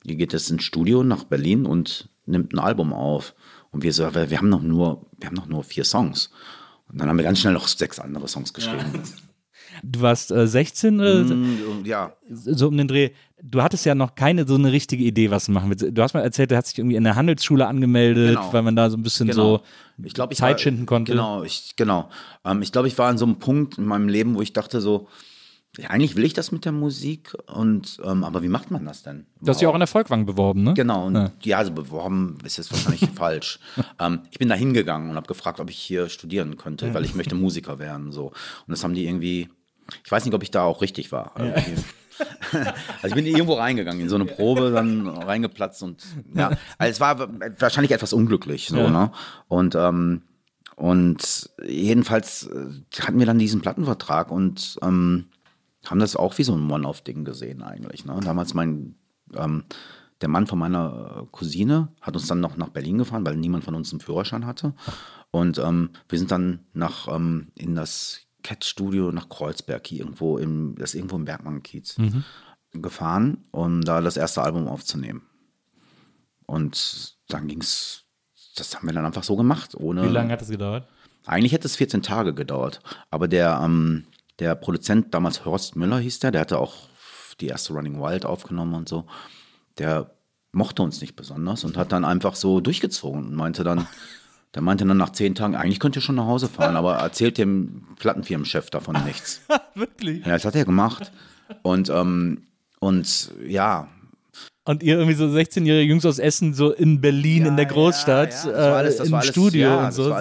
ihr 0.03 0.15
geht 0.15 0.33
jetzt 0.33 0.49
ins 0.49 0.63
Studio 0.63 1.03
nach 1.03 1.25
Berlin 1.25 1.65
und 1.65 2.09
nimmt 2.25 2.53
ein 2.53 2.59
Album 2.59 2.91
auf. 2.91 3.35
Und 3.71 3.83
wir 3.83 3.93
so, 3.93 4.13
wir 4.13 4.29
wir 4.29 4.37
haben 4.37 4.49
noch 4.49 4.61
nur, 4.61 5.05
wir 5.17 5.27
haben 5.27 5.35
noch 5.35 5.47
nur 5.47 5.63
vier 5.63 5.83
Songs. 5.83 6.31
Und 6.91 6.99
dann 6.99 7.07
haben 7.07 7.17
wir 7.17 7.23
ganz 7.23 7.39
schnell 7.39 7.53
noch 7.53 7.67
sechs 7.67 7.99
andere 7.99 8.27
Songs 8.27 8.53
geschrieben. 8.53 9.03
Du 9.83 10.01
warst 10.01 10.31
äh, 10.31 10.47
16 10.47 10.99
oder 10.99 11.25
so? 11.25 11.35
Mm, 11.35 11.83
Ja, 11.85 12.13
so 12.29 12.67
um 12.67 12.77
den 12.77 12.87
Dreh. 12.87 13.09
Du 13.43 13.61
hattest 13.63 13.85
ja 13.85 13.95
noch 13.95 14.13
keine 14.15 14.47
so 14.47 14.55
eine 14.55 14.71
richtige 14.71 15.03
Idee, 15.03 15.31
was 15.31 15.45
du 15.47 15.51
machen 15.51 15.69
willst. 15.69 15.85
Du 15.91 16.01
hast 16.03 16.13
mal 16.13 16.21
erzählt, 16.21 16.51
du 16.51 16.55
hast 16.57 16.71
dich 16.71 16.77
irgendwie 16.79 16.95
in 16.95 17.03
der 17.03 17.15
Handelsschule 17.15 17.65
angemeldet, 17.65 18.35
Genau. 18.35 18.53
weil 18.53 18.61
man 18.61 18.75
da 18.75 18.89
so 18.89 18.97
ein 18.97 19.03
bisschen 19.03 19.31
so 19.31 19.61
ich 20.03 20.13
glaube, 20.13 20.33
ich 20.33 20.39
Zeit 20.39 20.51
war, 20.53 20.57
schinden 20.59 20.85
konnte. 20.85 21.11
Genau, 21.11 21.43
ich, 21.43 21.73
genau. 21.75 22.09
Ähm, 22.45 22.61
ich 22.61 22.71
glaube, 22.71 22.87
ich 22.87 22.97
war 22.97 23.07
an 23.09 23.17
so 23.17 23.25
einem 23.25 23.37
Punkt 23.39 23.77
in 23.77 23.85
meinem 23.85 24.07
Leben, 24.09 24.35
wo 24.35 24.41
ich 24.41 24.53
dachte 24.53 24.79
so, 24.81 25.07
ja, 25.77 25.89
eigentlich 25.89 26.17
will 26.17 26.25
ich 26.25 26.33
das 26.33 26.51
mit 26.51 26.65
der 26.65 26.73
Musik 26.73 27.33
und 27.47 27.97
ähm, 28.03 28.25
aber 28.25 28.43
wie 28.43 28.49
macht 28.49 28.71
man 28.71 28.83
das 28.85 29.03
denn? 29.03 29.25
Du 29.41 29.47
hast 29.49 29.61
dich 29.61 29.67
auch 29.67 29.73
an 29.73 29.79
der 29.79 29.87
Volkwang 29.87 30.25
beworben, 30.25 30.63
ne? 30.63 30.73
Genau, 30.73 31.07
und 31.07 31.15
Ja. 31.15 31.31
ja, 31.43 31.57
also 31.59 31.71
beworben 31.71 32.37
ist 32.43 32.57
jetzt 32.57 32.71
wahrscheinlich 32.73 33.07
falsch. 33.15 33.57
Ähm, 33.97 34.19
ich 34.31 34.37
bin 34.37 34.49
da 34.49 34.55
hingegangen 34.55 35.09
und 35.09 35.15
habe 35.15 35.27
gefragt, 35.27 35.61
ob 35.61 35.69
ich 35.69 35.77
hier 35.77 36.09
studieren 36.09 36.57
könnte, 36.57 36.93
weil 36.93 37.05
ich 37.05 37.15
möchte 37.15 37.35
Musiker 37.35 37.79
werden. 37.79 38.11
So. 38.11 38.25
Und 38.27 38.33
das 38.67 38.83
haben 38.83 38.93
die 38.95 39.05
irgendwie, 39.05 39.47
ich 40.04 40.12
weiß 40.12 40.25
nicht, 40.25 40.34
ob 40.34 40.43
ich 40.43 40.51
da 40.51 40.63
auch 40.63 40.82
richtig 40.82 41.12
war. 41.12 41.32
Also, 41.36 41.51
also 43.01 43.08
ich 43.08 43.13
bin 43.15 43.25
irgendwo 43.25 43.54
reingegangen, 43.54 44.01
in 44.01 44.10
so 44.10 44.15
eine 44.15 44.25
Probe, 44.25 44.71
dann 44.71 45.08
reingeplatzt 45.08 45.82
und 45.84 46.04
ja, 46.36 46.51
also 46.77 46.91
es 46.91 46.99
war 46.99 47.17
wahrscheinlich 47.60 47.91
etwas 47.91 48.13
unglücklich. 48.13 48.67
So, 48.67 48.77
Ja. 48.77 48.89
ne? 48.89 49.12
Und 49.47 49.75
ähm, 49.75 50.21
und 50.75 51.49
jedenfalls 51.63 52.47
äh, 52.47 53.01
hatten 53.01 53.19
wir 53.19 53.25
dann 53.25 53.38
diesen 53.38 53.62
Plattenvertrag 53.62 54.32
und 54.32 54.77
ähm, 54.82 55.25
haben 55.86 55.99
das 55.99 56.15
auch 56.15 56.38
wie 56.38 56.43
so 56.43 56.56
ein 56.56 56.69
One-Off-Ding 56.71 57.23
gesehen 57.23 57.62
eigentlich. 57.62 58.06
Ne? 58.06 58.19
Damals 58.23 58.54
mein, 58.56 58.95
ähm, 59.36 59.63
der 60.21 60.30
Mann 60.30 60.47
von 60.47 60.58
meiner 60.58 61.21
äh, 61.23 61.25
Cousine 61.32 61.89
hat 62.01 62.15
uns 62.15 62.27
dann 62.27 62.39
noch 62.39 62.58
nach 62.58 62.69
Berlin 62.69 62.97
gefahren, 62.97 63.25
weil 63.25 63.36
niemand 63.36 63.63
von 63.63 63.75
uns 63.75 63.91
einen 63.91 63.99
Führerschein 64.01 64.45
hatte. 64.47 64.73
Und 65.30 65.60
ähm, 65.60 65.91
wir 66.10 66.17
sind 66.17 66.32
dann 66.32 66.60
nach, 66.73 67.08
ähm, 67.13 67.49
in 67.56 67.75
das 67.75 68.21
Cat-Studio 68.43 69.12
nach 69.12 69.30
Kreuzberg, 69.30 69.86
hier 69.88 69.99
irgendwo 69.99 70.38
im, 70.38 70.75
das 70.77 70.91
ist 70.91 70.95
irgendwo 70.95 71.15
im 71.15 71.25
Bergmann-Kiez, 71.25 71.97
gefahren, 72.73 73.45
um 73.51 73.82
da 73.82 74.01
das 74.01 74.17
erste 74.17 74.41
Album 74.41 74.67
aufzunehmen. 74.67 75.23
Und 76.45 77.17
dann 77.30 77.47
ging's, 77.47 78.04
das 78.56 78.75
haben 78.75 78.88
wir 78.88 78.93
dann 78.93 79.06
einfach 79.06 79.23
so 79.23 79.36
gemacht, 79.36 79.75
ohne. 79.75 80.04
Wie 80.04 80.13
lange 80.13 80.34
hat 80.34 80.41
das 80.41 80.49
gedauert? 80.49 80.88
Eigentlich 81.25 81.54
hätte 81.54 81.67
es 81.67 81.75
14 81.75 82.01
Tage 82.01 82.34
gedauert. 82.34 82.82
Aber 83.10 83.27
der, 83.27 83.62
ähm, 83.63 84.06
der 84.39 84.56
Produzent, 84.56 85.13
damals 85.13 85.45
Horst 85.45 85.75
Müller 85.75 85.99
hieß 85.99 86.19
der, 86.19 86.32
der 86.32 86.41
hatte 86.41 86.60
auch 86.60 86.89
die 87.39 87.47
erste 87.47 87.73
Running 87.73 88.01
Wild 88.01 88.25
aufgenommen 88.25 88.73
und 88.73 88.89
so. 88.89 89.06
Der 89.77 90.12
mochte 90.51 90.82
uns 90.82 90.99
nicht 90.99 91.15
besonders 91.15 91.63
und 91.63 91.77
hat 91.77 91.91
dann 91.91 92.04
einfach 92.04 92.36
so 92.36 92.60
durchgezogen 92.60 93.25
und 93.27 93.36
meinte 93.36 93.63
dann, 93.63 93.88
der 94.53 94.61
meinte 94.61 94.85
dann 94.85 94.97
nach 94.97 95.11
zehn 95.11 95.33
Tagen, 95.35 95.55
eigentlich 95.55 95.79
könnt 95.79 95.95
ihr 95.95 96.01
schon 96.01 96.15
nach 96.15 96.25
Hause 96.25 96.49
fahren, 96.49 96.75
aber 96.75 96.95
erzählt 96.95 97.37
dem 97.37 97.83
Plattenfirmenchef 97.99 98.69
davon 98.69 98.97
nichts. 99.05 99.41
Wirklich? 99.75 100.25
Ja, 100.25 100.33
das 100.33 100.45
hat 100.45 100.55
er 100.55 100.65
gemacht. 100.65 101.11
Und, 101.61 101.89
ähm, 101.89 102.43
und 102.79 103.31
ja, 103.47 103.87
Und 104.63 104.83
ihr 104.83 104.95
irgendwie 104.95 105.15
so 105.15 105.25
16-jährige 105.25 105.89
Jungs 105.89 106.05
aus 106.05 106.19
Essen, 106.19 106.53
so 106.53 106.71
in 106.71 107.01
Berlin, 107.01 107.45
in 107.45 107.55
der 107.55 107.65
Großstadt, 107.65 108.31
Ja, 108.45 108.49
ja, 108.49 108.55
das 108.55 108.69
war 108.69 108.77
alles, 108.77 108.97
das 108.97 109.05
äh, 109.05 109.07
im 109.07 109.11
war 109.13 109.19
alles, 109.21 109.31
Studio 109.31 109.61
ja, 109.61 109.85
und 109.85 109.93
so. 109.93 110.15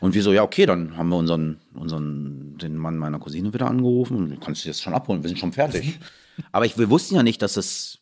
Und 0.00 0.14
wir 0.14 0.22
so, 0.22 0.32
ja, 0.32 0.42
okay, 0.42 0.66
dann 0.66 0.96
haben 0.96 1.08
wir 1.08 1.16
unseren, 1.16 1.60
unseren, 1.74 2.58
den 2.58 2.76
Mann 2.76 2.96
meiner 2.96 3.18
Cousine 3.18 3.52
wieder 3.52 3.66
angerufen 3.68 4.30
du 4.30 4.36
kannst 4.38 4.62
dich 4.62 4.66
jetzt 4.66 4.82
schon 4.82 4.94
abholen, 4.94 5.22
wir 5.22 5.28
sind 5.28 5.38
schon 5.38 5.52
fertig. 5.52 5.98
Aber 6.52 6.66
ich, 6.66 6.76
wir 6.78 6.90
wussten 6.90 7.14
ja 7.14 7.22
nicht, 7.22 7.40
dass 7.42 7.56
es, 7.56 7.98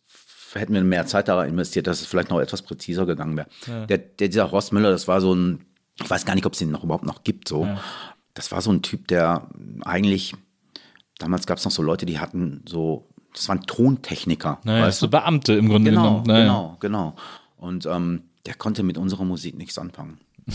hätten 0.60 0.74
wir 0.74 0.82
mehr 0.84 1.06
Zeit 1.06 1.28
da 1.28 1.44
investiert, 1.44 1.86
dass 1.86 2.00
es 2.00 2.06
vielleicht 2.06 2.30
noch 2.30 2.40
etwas 2.40 2.62
präziser 2.62 3.06
gegangen 3.06 3.36
wäre. 3.36 3.48
Der, 3.86 3.98
der, 3.98 4.28
dieser 4.28 4.50
Horst 4.50 4.72
Müller, 4.72 4.90
das 4.90 5.08
war 5.08 5.20
so 5.20 5.34
ein, 5.34 5.64
ich 6.00 6.08
weiß 6.08 6.24
gar 6.24 6.34
nicht, 6.34 6.46
ob 6.46 6.52
es 6.52 6.58
den 6.58 6.70
noch 6.70 6.84
überhaupt 6.84 7.06
noch 7.06 7.24
gibt, 7.24 7.48
so. 7.48 7.68
Das 8.34 8.50
war 8.52 8.60
so 8.60 8.72
ein 8.72 8.82
Typ, 8.82 9.06
der 9.08 9.48
eigentlich, 9.84 10.34
damals 11.18 11.46
gab 11.46 11.58
es 11.58 11.64
noch 11.64 11.72
so 11.72 11.82
Leute, 11.82 12.06
die 12.06 12.18
hatten 12.18 12.64
so, 12.68 13.08
das 13.32 13.48
waren 13.48 13.62
Tontechniker. 13.62 14.60
Naja, 14.64 14.84
weißt 14.86 15.00
so 15.00 15.08
Beamte 15.08 15.54
im 15.54 15.68
Grunde 15.68 15.90
Genau, 15.90 16.02
genommen. 16.02 16.26
Naja. 16.26 16.44
genau, 16.44 16.76
genau. 16.80 17.16
Und 17.56 17.86
ähm, 17.86 18.22
der 18.46 18.54
konnte 18.54 18.82
mit 18.82 18.98
unserer 18.98 19.24
Musik 19.24 19.56
nichts 19.56 19.78
anfangen. 19.78 20.18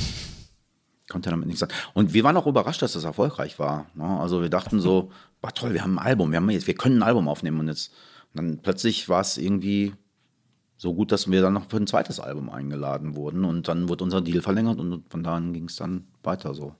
konnte 1.09 1.29
damit 1.29 1.47
nichts 1.47 1.59
sagen. 1.59 1.73
Und 1.93 2.13
wir 2.13 2.23
waren 2.23 2.37
auch 2.37 2.47
überrascht, 2.47 2.81
dass 2.81 2.93
das 2.93 3.03
erfolgreich 3.03 3.59
war. 3.59 3.87
Ne? 3.95 4.05
Also 4.05 4.41
wir 4.41 4.49
dachten 4.49 4.79
so, 4.79 5.11
war 5.41 5.53
toll, 5.53 5.73
wir 5.73 5.81
haben 5.83 5.97
ein 5.97 6.05
Album, 6.05 6.31
wir, 6.31 6.37
haben 6.37 6.49
jetzt, 6.49 6.67
wir 6.67 6.75
können 6.75 6.99
ein 6.99 7.03
Album 7.03 7.27
aufnehmen 7.27 7.59
und 7.59 7.67
jetzt 7.67 7.91
und 8.33 8.37
dann 8.41 8.59
plötzlich 8.59 9.09
war 9.09 9.21
es 9.21 9.37
irgendwie 9.37 9.93
so 10.77 10.93
gut, 10.93 11.11
dass 11.11 11.29
wir 11.29 11.41
dann 11.41 11.53
noch 11.53 11.69
für 11.69 11.77
ein 11.77 11.87
zweites 11.87 12.19
Album 12.19 12.49
eingeladen 12.49 13.15
wurden 13.15 13.43
und 13.43 13.67
dann 13.67 13.89
wurde 13.89 14.03
unser 14.03 14.21
Deal 14.21 14.41
verlängert 14.41 14.79
und 14.79 15.03
von 15.09 15.23
da 15.23 15.35
an 15.35 15.51
ging 15.53 15.65
es 15.65 15.75
dann 15.75 16.05
weiter 16.23 16.53
so. 16.53 16.73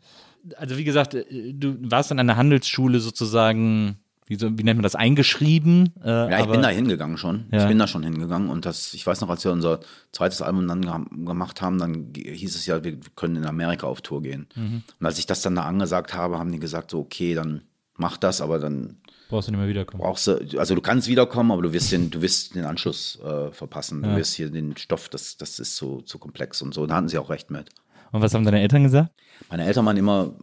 Also 0.58 0.78
wie 0.78 0.86
gesagt, 0.86 1.16
äh, 1.16 1.54
du 1.54 1.76
warst 1.91 2.12
an 2.12 2.20
einer 2.20 2.38
Handelsschule 2.38 3.02
sozusagen, 3.02 3.97
wie, 4.26 4.36
so, 4.36 4.58
wie 4.58 4.64
nennt 4.64 4.78
man 4.78 4.84
das, 4.84 4.95
eingeschrieben. 4.95 5.89
Äh, 6.02 6.08
Ja, 6.32 6.39
ich 6.39 6.45
bin 6.50 6.62
da 6.62 6.70
hingegangen 6.70 7.18
schon. 7.18 7.45
Ja. 7.52 7.64
Ich 7.64 7.68
bin 7.68 7.78
da 7.78 7.88
schon 7.88 8.04
hingegangen 8.04 8.50
und 8.50 8.66
das, 8.66 8.93
ich 8.93 9.06
weiß 9.06 9.20
noch, 9.20 9.30
als 9.30 9.43
wir 9.43 9.52
unser 9.52 9.82
zweites 10.14 10.41
Album 10.41 10.66
dann 10.68 10.82
ge- 10.82 11.26
gemacht 11.26 11.62
haben, 11.62 11.78
dann 11.78 12.14
hieß 12.16 12.56
es 12.56 12.66
ja, 12.68 12.82
wir 12.86 12.97
können 13.18 13.36
in 13.36 13.45
Amerika 13.45 13.86
auf 13.88 14.00
Tour 14.02 14.22
gehen. 14.22 14.47
Mhm. 14.56 14.84
Und 14.97 15.06
als 15.06 15.20
ich 15.20 15.26
das 15.26 15.41
dann 15.41 15.56
da 15.56 15.64
angesagt 15.64 16.14
habe, 16.14 16.39
haben 16.39 16.54
die 16.54 16.60
gesagt, 16.60 16.91
so, 16.91 17.00
okay, 17.00 17.34
dann 17.34 17.64
mach 17.97 18.16
das, 18.16 18.39
aber 18.39 18.60
dann 18.60 18.95
Brauchst 19.30 19.47
du 19.47 19.51
nicht 19.51 19.59
mehr 19.59 19.69
wiederkommen. 19.69 20.01
brauchst 20.01 20.25
du, 20.27 20.39
also 20.57 20.73
du 20.75 20.82
kannst 20.82 21.07
wiederkommen, 21.07 21.51
aber 21.51 21.61
du 21.61 21.71
wirst 21.71 21.91
den, 21.91 22.09
du 22.09 22.21
wirst 22.21 22.55
den 22.55 22.65
Anschluss 22.65 23.19
äh, 23.23 23.51
verpassen. 23.51 24.01
Du 24.01 24.15
wirst 24.15 24.34
hier 24.34 24.49
den 24.49 24.75
Stoff, 24.75 25.07
das, 25.07 25.38
das 25.38 25.59
ist 25.59 25.75
zu, 25.75 26.01
zu 26.01 26.17
komplex 26.17 26.61
und 26.63 26.73
so. 26.73 26.86
Da 26.88 26.95
hatten 26.95 27.07
sie 27.09 27.17
auch 27.19 27.30
recht 27.30 27.51
mit. 27.51 27.69
Und 28.11 28.21
was 28.21 28.34
haben 28.34 28.43
deine 28.43 28.59
Eltern 28.59 28.84
gesagt? 28.84 29.13
Meine 29.49 29.65
Eltern 29.65 29.86
waren 29.86 29.97
immer 29.97 30.34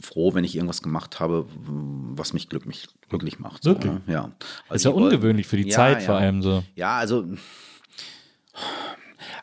froh, 0.00 0.34
wenn 0.34 0.42
ich 0.44 0.56
irgendwas 0.56 0.82
gemacht 0.82 1.20
habe, 1.20 1.46
was 2.16 2.32
mich 2.32 2.48
glücklich, 2.48 2.88
glücklich 3.08 3.38
macht. 3.38 3.62
So, 3.62 3.70
Wirklich? 3.70 3.92
ne? 3.92 4.02
Ja. 4.08 4.32
Also 4.68 4.74
ist 4.74 4.84
ja 4.84 4.90
ungewöhnlich 4.90 5.46
für 5.46 5.56
die 5.56 5.68
Ja, 5.68 5.76
Zeit 5.76 6.00
ja. 6.00 6.06
vor 6.06 6.16
allem 6.16 6.42
so. 6.42 6.64
Ja, 6.74 6.96
also, 6.98 7.24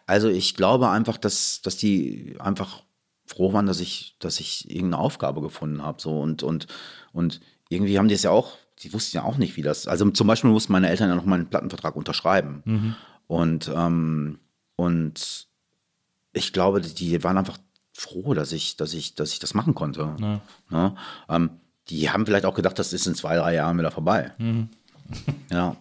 also 0.05 0.29
ich 0.29 0.55
glaube 0.55 0.89
einfach, 0.89 1.17
dass, 1.17 1.61
dass 1.61 1.77
die 1.77 2.36
einfach 2.39 2.84
froh 3.25 3.53
waren, 3.53 3.65
dass 3.65 3.79
ich, 3.79 4.17
dass 4.19 4.39
ich 4.39 4.69
irgendeine 4.69 4.99
Aufgabe 5.01 5.41
gefunden 5.41 5.81
habe. 5.81 6.01
So 6.01 6.19
und, 6.19 6.43
und, 6.43 6.67
und 7.13 7.39
irgendwie 7.69 7.97
haben 7.97 8.07
die 8.09 8.15
es 8.15 8.23
ja 8.23 8.31
auch, 8.31 8.57
die 8.84 8.93
wussten 8.93 9.17
ja 9.17 9.23
auch 9.23 9.38
nicht, 9.38 9.55
wie 9.55 9.61
das. 9.61 9.88
Also 9.88 10.09
zum 10.11 10.27
Beispiel 10.27 10.49
mussten 10.51 10.73
meine 10.73 10.89
Eltern 10.89 11.09
ja 11.09 11.15
noch 11.15 11.25
mal 11.25 11.36
einen 11.36 11.49
Plattenvertrag 11.49 11.95
unterschreiben. 11.95 12.95
Und, 13.27 13.71
ähm, 13.73 14.39
und 14.75 15.47
ich 16.34 16.53
glaube, 16.53 16.81
die 16.81 17.23
waren 17.23 17.38
einfach 17.38 17.57
froh, 17.93 18.34
dass 18.34 18.51
ich, 18.51 18.75
dass 18.75 18.93
ich, 18.93 19.15
dass 19.15 19.34
ich 19.34 19.39
das 19.39 19.53
machen 19.53 19.75
konnte. 19.75 20.15
Ja. 20.71 20.95
Ähm, 21.29 21.51
die 21.89 22.09
haben 22.09 22.25
vielleicht 22.25 22.45
auch 22.45 22.55
gedacht, 22.55 22.79
das 22.79 22.93
ist 22.93 23.07
in 23.07 23.15
zwei, 23.15 23.36
drei 23.36 23.55
Jahren 23.55 23.77
wieder 23.77 23.91
vorbei. 23.91 24.31
Ja. 25.51 25.75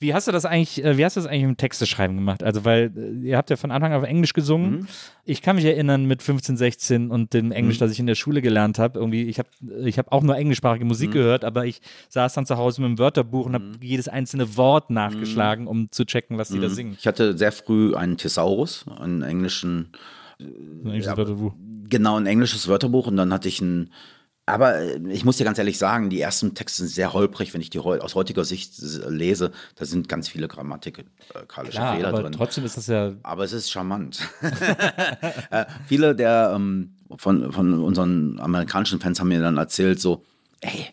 Wie 0.00 0.14
hast 0.14 0.28
du 0.28 0.32
das 0.32 0.44
eigentlich, 0.44 0.84
äh, 0.84 0.96
wie 0.96 1.04
hast 1.04 1.16
du 1.16 1.20
das 1.20 1.28
eigentlich 1.28 1.42
im 1.42 1.56
Texteschreiben 1.56 2.16
gemacht? 2.16 2.44
Also, 2.44 2.64
weil 2.64 2.92
äh, 2.96 3.26
ihr 3.28 3.36
habt 3.36 3.50
ja 3.50 3.56
von 3.56 3.72
Anfang 3.72 3.92
an 3.92 3.98
auf 4.00 4.06
Englisch 4.06 4.32
gesungen. 4.32 4.70
Mhm. 4.70 4.86
Ich 5.24 5.42
kann 5.42 5.56
mich 5.56 5.64
erinnern 5.64 6.04
mit 6.06 6.22
15, 6.22 6.56
16 6.56 7.10
und 7.10 7.34
dem 7.34 7.50
Englisch, 7.50 7.78
das 7.78 7.90
ich 7.90 7.98
in 7.98 8.06
der 8.06 8.14
Schule 8.14 8.40
gelernt 8.40 8.78
habe. 8.78 8.98
Irgendwie, 9.00 9.24
ich 9.24 9.38
habe 9.40 9.48
ich 9.84 9.98
hab 9.98 10.12
auch 10.12 10.22
nur 10.22 10.36
englischsprachige 10.36 10.84
Mhm. 10.84 10.88
Musik 10.88 11.10
gehört, 11.10 11.44
aber 11.44 11.66
ich 11.66 11.80
saß 12.10 12.32
dann 12.34 12.46
zu 12.46 12.56
Hause 12.56 12.80
mit 12.80 12.90
dem 12.90 12.98
Wörterbuch 12.98 13.46
und 13.46 13.54
habe 13.54 13.64
jedes 13.82 14.06
einzelne 14.08 14.56
Wort 14.56 14.90
nachgeschlagen, 14.90 15.66
um 15.66 15.90
zu 15.90 16.04
checken, 16.04 16.38
was 16.38 16.48
die 16.50 16.60
da 16.60 16.68
singen. 16.68 16.96
Ich 16.98 17.06
hatte 17.08 17.36
sehr 17.36 17.50
früh 17.50 17.94
einen 17.96 18.16
Thesaurus, 18.16 18.84
einen 19.00 19.22
englischen, 19.22 19.90
Ein 20.38 20.86
englisches 20.86 21.16
Wörterbuch. 21.16 21.52
genau, 21.88 22.16
ein 22.16 22.26
englisches 22.26 22.68
Wörterbuch 22.68 23.08
und 23.08 23.16
dann 23.16 23.32
hatte 23.32 23.48
ich 23.48 23.60
ein, 23.60 23.90
aber 24.48 24.76
äh, 24.76 24.98
ich 25.08 25.24
muss 25.24 25.36
dir 25.36 25.44
ganz 25.44 25.58
ehrlich 25.58 25.78
sagen, 25.78 26.10
die 26.10 26.20
ersten 26.20 26.54
Texte 26.54 26.78
sind 26.82 26.88
sehr 26.88 27.12
holprig, 27.12 27.54
wenn 27.54 27.60
ich 27.60 27.70
die 27.70 27.78
aus 27.78 28.14
heutiger 28.14 28.44
Sicht 28.44 28.72
äh, 28.80 29.08
lese, 29.08 29.52
da 29.76 29.84
sind 29.84 30.08
ganz 30.08 30.28
viele 30.28 30.48
grammatikalische 30.48 31.76
Ja, 31.78 31.94
Fehler 31.94 32.08
aber 32.08 32.22
drin. 32.22 32.32
trotzdem 32.32 32.64
ist 32.64 32.76
das 32.76 32.86
ja 32.86 33.12
Aber 33.22 33.44
es 33.44 33.52
ist 33.52 33.70
charmant. 33.70 34.20
äh, 35.50 35.64
viele 35.86 36.14
der 36.14 36.52
ähm, 36.54 36.94
von, 37.16 37.52
von 37.52 37.82
unseren 37.82 38.38
amerikanischen 38.40 39.00
Fans 39.00 39.20
haben 39.20 39.28
mir 39.28 39.40
dann 39.40 39.56
erzählt, 39.56 40.00
so, 40.00 40.24
ey, 40.60 40.86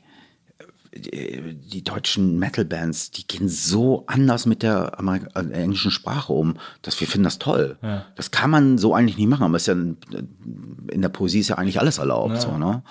die, 0.97 1.55
die 1.55 1.83
deutschen 1.83 2.39
Metal-Bands, 2.39 3.11
die 3.11 3.27
gehen 3.27 3.49
so 3.49 4.05
anders 4.07 4.45
mit 4.45 4.63
der 4.63 4.97
Amerik 4.97 5.27
äh, 5.35 5.41
englischen 5.51 5.91
Sprache 5.91 6.31
um, 6.31 6.57
dass 6.81 6.99
wir 7.01 7.07
finden 7.07 7.25
das 7.25 7.37
toll. 7.39 7.77
Das 8.15 8.31
kann 8.31 8.49
man 8.49 8.77
so 8.77 8.93
eigentlich 8.93 9.17
nicht 9.17 9.27
machen, 9.27 9.43
aber 9.43 9.57
ist 9.57 9.67
ja, 9.67 9.73
in 9.73 11.01
der 11.01 11.09
Poesie 11.09 11.39
ist 11.39 11.49
ja 11.49 11.57
eigentlich 11.57 11.79
alles 11.79 11.97
erlaubt. 11.97 12.39
So, 12.41 12.57
ne? 12.57 12.81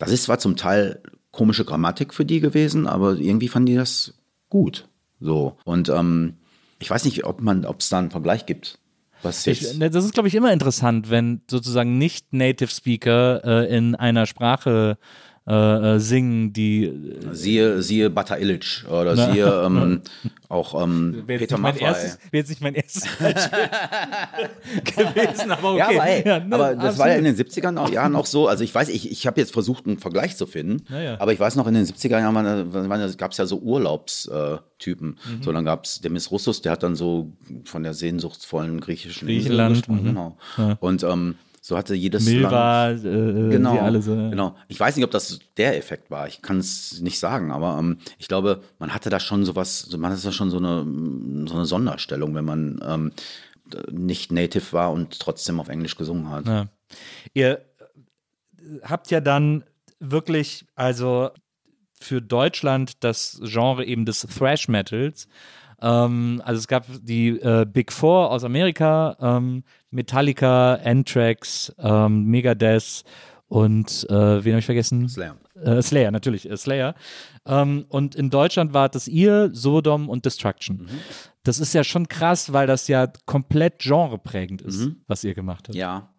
Das 0.00 0.10
ist 0.10 0.24
zwar 0.24 0.38
zum 0.38 0.56
Teil 0.56 1.00
komische 1.30 1.64
Grammatik 1.64 2.12
für 2.12 2.24
die 2.24 2.40
gewesen, 2.40 2.86
aber 2.86 3.16
irgendwie 3.16 3.48
fanden 3.48 3.66
die 3.66 3.76
das 3.76 4.14
gut. 4.48 4.88
So. 5.20 5.56
Und 5.64 5.88
ähm, 5.88 6.34
ich 6.78 6.90
weiß 6.90 7.04
nicht, 7.04 7.24
ob 7.24 7.40
man, 7.40 7.64
ob 7.64 7.80
es 7.80 7.88
da 7.88 7.98
einen 7.98 8.10
Vergleich 8.10 8.46
gibt. 8.46 8.78
Was 9.22 9.44
jetzt, 9.44 9.62
Ich, 9.62 9.78
ne, 9.78 9.90
das 9.90 10.04
ist, 10.04 10.14
glaube 10.14 10.28
ich, 10.28 10.34
immer 10.34 10.52
interessant, 10.52 11.10
wenn 11.10 11.42
sozusagen 11.48 11.98
nicht 11.98 12.32
Native 12.32 12.70
Speaker 12.70 13.44
äh, 13.44 13.76
in 13.76 13.94
einer 13.94 14.26
Sprache 14.26 14.96
äh, 14.98 15.29
äh, 15.50 15.98
singen, 15.98 16.52
die 16.52 16.84
äh, 16.84 17.34
siehe, 17.34 17.82
siehe 17.82 18.08
Bata 18.08 18.36
Illich 18.36 18.84
oder 18.88 19.16
siehe 19.16 19.46
ähm, 19.66 20.02
auch 20.48 20.80
ähm, 20.80 21.24
Peter 21.26 21.40
nicht 21.40 21.58
mein 21.58 21.74
Maffay. 21.74 21.80
wäre 21.82 22.16
jetzt 22.32 22.48
nicht 22.50 22.60
mein 22.60 22.74
erstes 22.74 23.02
gewesen, 24.84 25.50
aber 25.50 25.72
okay. 25.72 25.78
Ja, 25.78 25.88
aber, 25.88 26.06
ey, 26.06 26.22
Ja, 26.26 26.38
ne, 26.40 26.54
aber 26.54 26.74
das 26.76 26.98
war 26.98 27.08
ja 27.08 27.14
in 27.14 27.26
absolut. 27.26 27.56
den 27.56 27.64
70ern 27.64 27.78
auch, 27.78 27.90
Jahren 27.90 28.14
auch 28.14 28.26
so. 28.26 28.46
Also 28.48 28.62
ich 28.62 28.74
weiß, 28.74 28.88
ich, 28.90 29.10
ich 29.10 29.26
habe 29.26 29.40
jetzt 29.40 29.52
versucht, 29.52 29.86
einen 29.86 29.98
Vergleich 29.98 30.36
zu 30.36 30.46
finden. 30.46 30.84
Ja. 30.92 31.20
Aber 31.20 31.32
ich 31.32 31.40
weiß 31.40 31.56
noch, 31.56 31.66
in 31.66 31.74
den 31.74 31.86
70er 31.86 32.20
Jahren 32.20 33.16
gab 33.16 33.32
es 33.32 33.38
ja 33.38 33.46
so 33.46 33.58
Urlaubstypen. 33.58 35.08
Mhm. 35.08 35.42
So, 35.42 35.52
dann 35.52 35.64
gab 35.64 35.84
es 35.84 36.00
Demis 36.00 36.30
Russus, 36.30 36.62
der 36.62 36.72
hat 36.72 36.82
dann 36.82 36.94
so 36.96 37.32
von 37.64 37.82
der 37.82 37.94
sehnsuchtsvollen 37.94 38.80
griechischen 38.80 39.28
Insel 39.28 39.42
Griechenland, 39.42 39.76
gesprochen, 39.76 40.02
mhm. 40.02 40.06
Genau. 40.06 40.36
Und 40.80 41.02
ähm, 41.02 41.34
so 41.70 41.76
hatte 41.78 41.94
jedes 41.94 42.24
Land. 42.26 42.40
Milva, 42.40 42.90
äh, 42.90 43.50
Genau, 43.50 43.78
alle 43.78 44.02
so. 44.02 44.12
ja. 44.12 44.28
genau. 44.28 44.56
Ich 44.66 44.80
weiß 44.80 44.96
nicht, 44.96 45.04
ob 45.04 45.12
das 45.12 45.38
der 45.56 45.76
Effekt 45.78 46.10
war. 46.10 46.26
Ich 46.26 46.42
kann 46.42 46.58
es 46.58 47.00
nicht 47.00 47.20
sagen, 47.20 47.52
aber 47.52 47.78
ähm, 47.78 47.98
ich 48.18 48.26
glaube, 48.26 48.62
man 48.80 48.92
hatte 48.92 49.08
da 49.08 49.20
schon 49.20 49.44
sowas, 49.44 49.78
so- 49.82 49.96
man 49.98 50.10
hatte 50.10 50.22
da 50.22 50.32
schon 50.32 50.50
so 50.50 50.56
eine, 50.58 50.82
so 51.48 51.54
eine 51.54 51.64
Sonderstellung, 51.64 52.34
wenn 52.34 52.44
man 52.44 52.80
ähm, 52.84 53.12
nicht 53.92 54.32
native 54.32 54.72
war 54.72 54.90
und 54.92 55.20
trotzdem 55.20 55.60
auf 55.60 55.68
Englisch 55.68 55.96
gesungen 55.96 56.28
hat. 56.28 56.46
Ja. 56.48 56.66
Ihr 57.34 57.58
äh, 57.58 58.80
habt 58.82 59.12
ja 59.12 59.20
dann 59.20 59.62
wirklich, 60.00 60.64
also 60.74 61.30
für 62.00 62.20
Deutschland 62.20 63.04
das 63.04 63.40
Genre 63.44 63.84
eben 63.84 64.04
des 64.06 64.22
Thrash 64.22 64.66
Metals. 64.66 65.28
Ähm, 65.82 66.42
also 66.44 66.58
es 66.58 66.66
gab 66.68 66.84
die 67.02 67.28
äh, 67.40 67.64
Big 67.64 67.92
Four 67.92 68.30
aus 68.32 68.42
Amerika, 68.44 69.16
ähm, 69.20 69.62
Metallica, 69.90 70.74
Anthrax, 70.74 71.72
ähm, 71.78 72.24
Megadeth 72.24 73.04
und 73.48 74.06
äh, 74.08 74.44
wen 74.44 74.52
habe 74.52 74.60
ich 74.60 74.66
vergessen? 74.66 75.08
Slayer. 75.08 75.36
Äh, 75.60 75.82
Slayer, 75.82 76.12
natürlich, 76.12 76.48
äh, 76.48 76.56
Slayer. 76.56 76.94
Ähm, 77.44 77.84
und 77.88 78.14
in 78.14 78.30
Deutschland 78.30 78.72
war 78.72 78.88
das 78.88 79.08
ihr, 79.08 79.50
Sodom 79.52 80.08
und 80.08 80.24
Destruction. 80.24 80.88
Das 81.42 81.58
ist 81.58 81.74
ja 81.74 81.82
schon 81.82 82.06
krass, 82.06 82.52
weil 82.52 82.68
das 82.68 82.86
ja 82.86 83.08
komplett 83.26 83.80
genreprägend 83.80 84.62
ist, 84.62 84.90
was 85.08 85.24
ihr 85.24 85.34
gemacht 85.34 85.68
habt. 85.68 85.74
Ja. 85.74 86.10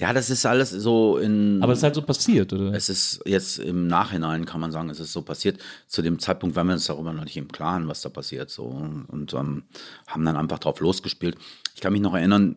Ja, 0.00 0.12
das 0.12 0.28
ist 0.28 0.44
alles 0.44 0.70
so 0.70 1.18
in. 1.18 1.62
Aber 1.62 1.72
es 1.72 1.78
ist 1.78 1.84
halt 1.84 1.94
so 1.94 2.02
passiert, 2.02 2.52
oder? 2.52 2.72
Es 2.72 2.88
ist 2.88 3.20
jetzt 3.26 3.60
im 3.60 3.86
Nachhinein, 3.86 4.44
kann 4.44 4.60
man 4.60 4.72
sagen, 4.72 4.90
es 4.90 4.98
ist 4.98 5.12
so 5.12 5.22
passiert. 5.22 5.60
Zu 5.86 6.02
dem 6.02 6.18
Zeitpunkt 6.18 6.56
waren 6.56 6.66
wir 6.66 6.74
uns 6.74 6.86
darüber 6.86 7.12
noch 7.12 7.22
nicht 7.22 7.36
im 7.36 7.46
Klaren, 7.46 7.86
was 7.86 8.02
da 8.02 8.08
passiert. 8.08 8.50
So. 8.50 8.64
Und 8.64 9.32
ähm, 9.34 9.62
haben 10.08 10.24
dann 10.24 10.36
einfach 10.36 10.58
drauf 10.58 10.80
losgespielt. 10.80 11.36
Ich 11.76 11.80
kann 11.80 11.92
mich 11.92 12.02
noch 12.02 12.14
erinnern, 12.14 12.56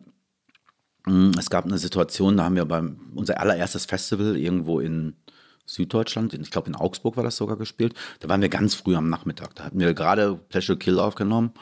es 1.38 1.50
gab 1.50 1.64
eine 1.64 1.78
Situation, 1.78 2.36
da 2.36 2.44
haben 2.44 2.56
wir 2.56 2.64
beim 2.64 3.12
unser 3.14 3.40
allererstes 3.40 3.86
Festival 3.86 4.36
irgendwo 4.36 4.80
in 4.80 5.16
Süddeutschland, 5.64 6.32
ich 6.34 6.50
glaube 6.50 6.68
in 6.68 6.74
Augsburg 6.74 7.16
war 7.16 7.24
das 7.24 7.36
sogar 7.36 7.56
gespielt. 7.56 7.94
Da 8.20 8.28
waren 8.28 8.40
wir 8.40 8.48
ganz 8.48 8.74
früh 8.74 8.96
am 8.96 9.08
Nachmittag. 9.08 9.54
Da 9.54 9.64
hatten 9.64 9.78
wir 9.78 9.92
gerade 9.94 10.34
Pleasure 10.48 10.78
Kill 10.78 10.98
aufgenommen. 10.98 11.52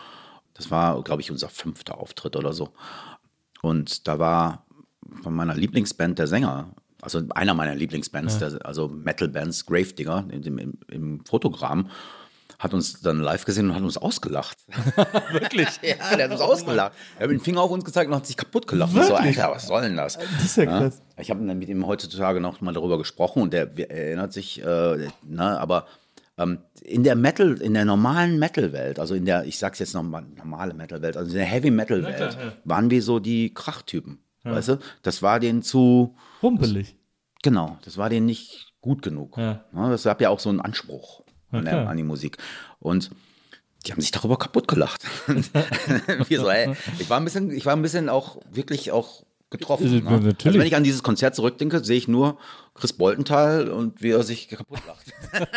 Das 0.54 0.70
war, 0.70 1.02
glaube 1.02 1.22
ich, 1.22 1.30
unser 1.30 1.48
fünfter 1.48 1.98
Auftritt 1.98 2.36
oder 2.36 2.52
so. 2.52 2.72
Und 3.62 4.06
da 4.06 4.18
war 4.18 4.64
von 5.22 5.34
meiner 5.34 5.54
Lieblingsband 5.54 6.18
der 6.18 6.28
Sänger, 6.28 6.70
also 7.02 7.22
einer 7.30 7.54
meiner 7.54 7.74
Lieblingsbands, 7.74 8.38
der, 8.38 8.64
also 8.64 8.88
Metal-Bands, 8.88 9.66
Gravedigger, 9.66 10.22
dem, 10.22 10.58
im, 10.58 10.78
im 10.88 11.24
Fotogramm, 11.24 11.90
hat 12.58 12.74
uns 12.74 13.00
dann 13.00 13.20
live 13.20 13.44
gesehen 13.44 13.70
und 13.70 13.76
hat 13.76 13.82
uns 13.82 13.96
ausgelacht. 13.96 14.58
Wirklich? 15.32 15.68
ja, 15.82 16.16
der 16.16 16.24
hat 16.24 16.32
uns 16.32 16.40
ausgelacht. 16.40 16.92
Er 17.16 17.24
hat 17.24 17.30
mit 17.30 17.40
dem 17.40 17.44
Finger 17.44 17.60
auf 17.60 17.70
uns 17.70 17.84
gezeigt 17.84 18.08
und 18.10 18.16
hat 18.16 18.26
sich 18.26 18.36
kaputt 18.36 18.66
gelacht. 18.66 18.94
Und 18.94 19.04
so, 19.04 19.14
Alter, 19.14 19.50
was 19.50 19.66
soll 19.66 19.82
denn 19.82 19.96
das? 19.96 20.16
Das 20.16 20.44
ist 20.44 20.56
ja 20.56 20.66
krass. 20.66 21.02
Ich 21.18 21.30
habe 21.30 21.44
dann 21.44 21.58
mit 21.58 21.68
ihm 21.68 21.86
heutzutage 21.86 22.40
noch 22.40 22.60
mal 22.60 22.72
darüber 22.72 22.98
gesprochen 22.98 23.42
und 23.42 23.52
der 23.52 23.78
erinnert 23.90 24.32
sich, 24.32 24.62
äh, 24.62 25.08
ne, 25.22 25.60
aber 25.60 25.86
ähm, 26.38 26.58
in 26.82 27.02
der 27.04 27.16
Metal, 27.16 27.60
in 27.60 27.74
der 27.74 27.84
normalen 27.84 28.38
Metal-Welt, 28.38 28.98
also 28.98 29.14
in 29.14 29.24
der, 29.24 29.44
ich 29.44 29.58
sag's 29.58 29.78
jetzt 29.78 29.94
nochmal, 29.94 30.24
normale 30.36 30.74
Metal-Welt, 30.74 31.16
also 31.16 31.30
in 31.30 31.36
der 31.38 31.46
Heavy-Metal-Welt, 31.46 32.38
waren 32.64 32.90
wir 32.90 33.02
so 33.02 33.18
die 33.18 33.52
Krachtypen. 33.52 34.18
Weißt 34.44 34.68
du? 34.68 34.78
Das 35.02 35.22
war 35.22 35.40
denen 35.40 35.62
zu, 35.62 36.14
Rumpelig. 36.40 36.94
genau, 37.42 37.78
das 37.84 37.98
war 37.98 38.08
denen 38.10 38.26
nicht 38.26 38.72
gut 38.80 39.02
genug. 39.02 39.36
Ja. 39.36 39.64
Ne, 39.72 39.90
das 39.90 40.04
gab 40.04 40.20
ja 40.20 40.30
auch 40.30 40.38
so 40.38 40.48
einen 40.50 40.60
Anspruch 40.60 41.25
an, 41.52 41.66
an 41.66 41.96
die 41.96 42.02
Musik. 42.02 42.38
Und 42.80 43.10
die 43.86 43.92
haben 43.92 44.00
sich 44.00 44.10
darüber 44.10 44.36
kaputt 44.38 44.66
gelacht. 44.68 45.02
so, 46.28 46.48
ey, 46.48 46.74
ich 46.98 47.08
war 47.08 47.18
ein 47.18 47.24
bisschen, 47.24 47.50
ich 47.50 47.66
war 47.66 47.74
ein 47.76 47.82
bisschen 47.82 48.08
auch 48.08 48.38
wirklich 48.50 48.90
auch 48.90 49.22
getroffen. 49.50 49.86
Äh, 49.86 50.00
Ne? 50.00 50.34
Also 50.44 50.58
wenn 50.58 50.66
ich 50.66 50.74
an 50.74 50.82
dieses 50.82 51.02
Konzert 51.04 51.36
zurückdenke, 51.36 51.84
sehe 51.84 51.96
ich 51.96 52.08
nur 52.08 52.36
Chris 52.74 52.92
Boltenthal 52.92 53.68
und 53.68 54.02
wie 54.02 54.10
er 54.10 54.24
sich 54.24 54.48
kaputt 54.48 54.80
lacht. 54.88 55.12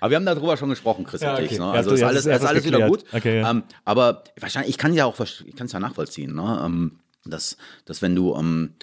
aber 0.00 0.10
wir 0.10 0.16
haben 0.16 0.26
darüber 0.26 0.56
schon 0.56 0.68
gesprochen, 0.70 1.04
Chris 1.04 1.20
Ja, 1.20 1.30
und 1.30 1.36
okay. 1.36 1.44
ich. 1.46 1.52
Ne? 1.52 1.64
Ja, 1.64 1.70
Also 1.72 1.90
du- 1.90 1.94
ist 1.94 2.00
ja, 2.00 2.08
alles, 2.08 2.26
ist 2.26 2.44
alles 2.44 2.64
wieder 2.64 2.88
gut. 2.88 3.04
Okay, 3.12 3.40
ja. 3.40 3.50
ähm, 3.50 3.62
aber 3.84 4.24
wahrscheinlich, 4.40 4.70
ich 4.70 4.78
kann 4.78 4.92
ja 4.94 5.04
auch, 5.06 5.18
ich 5.20 5.54
kann 5.56 5.66
es 5.66 5.72
ja 5.72 5.78
nachvollziehen, 5.80 6.34
ne? 6.34 6.60
ähm, 6.64 6.98
dass, 7.24 7.56
dass 7.84 8.02
wenn 8.02 8.16
du 8.16 8.34
ähm, 8.34 8.74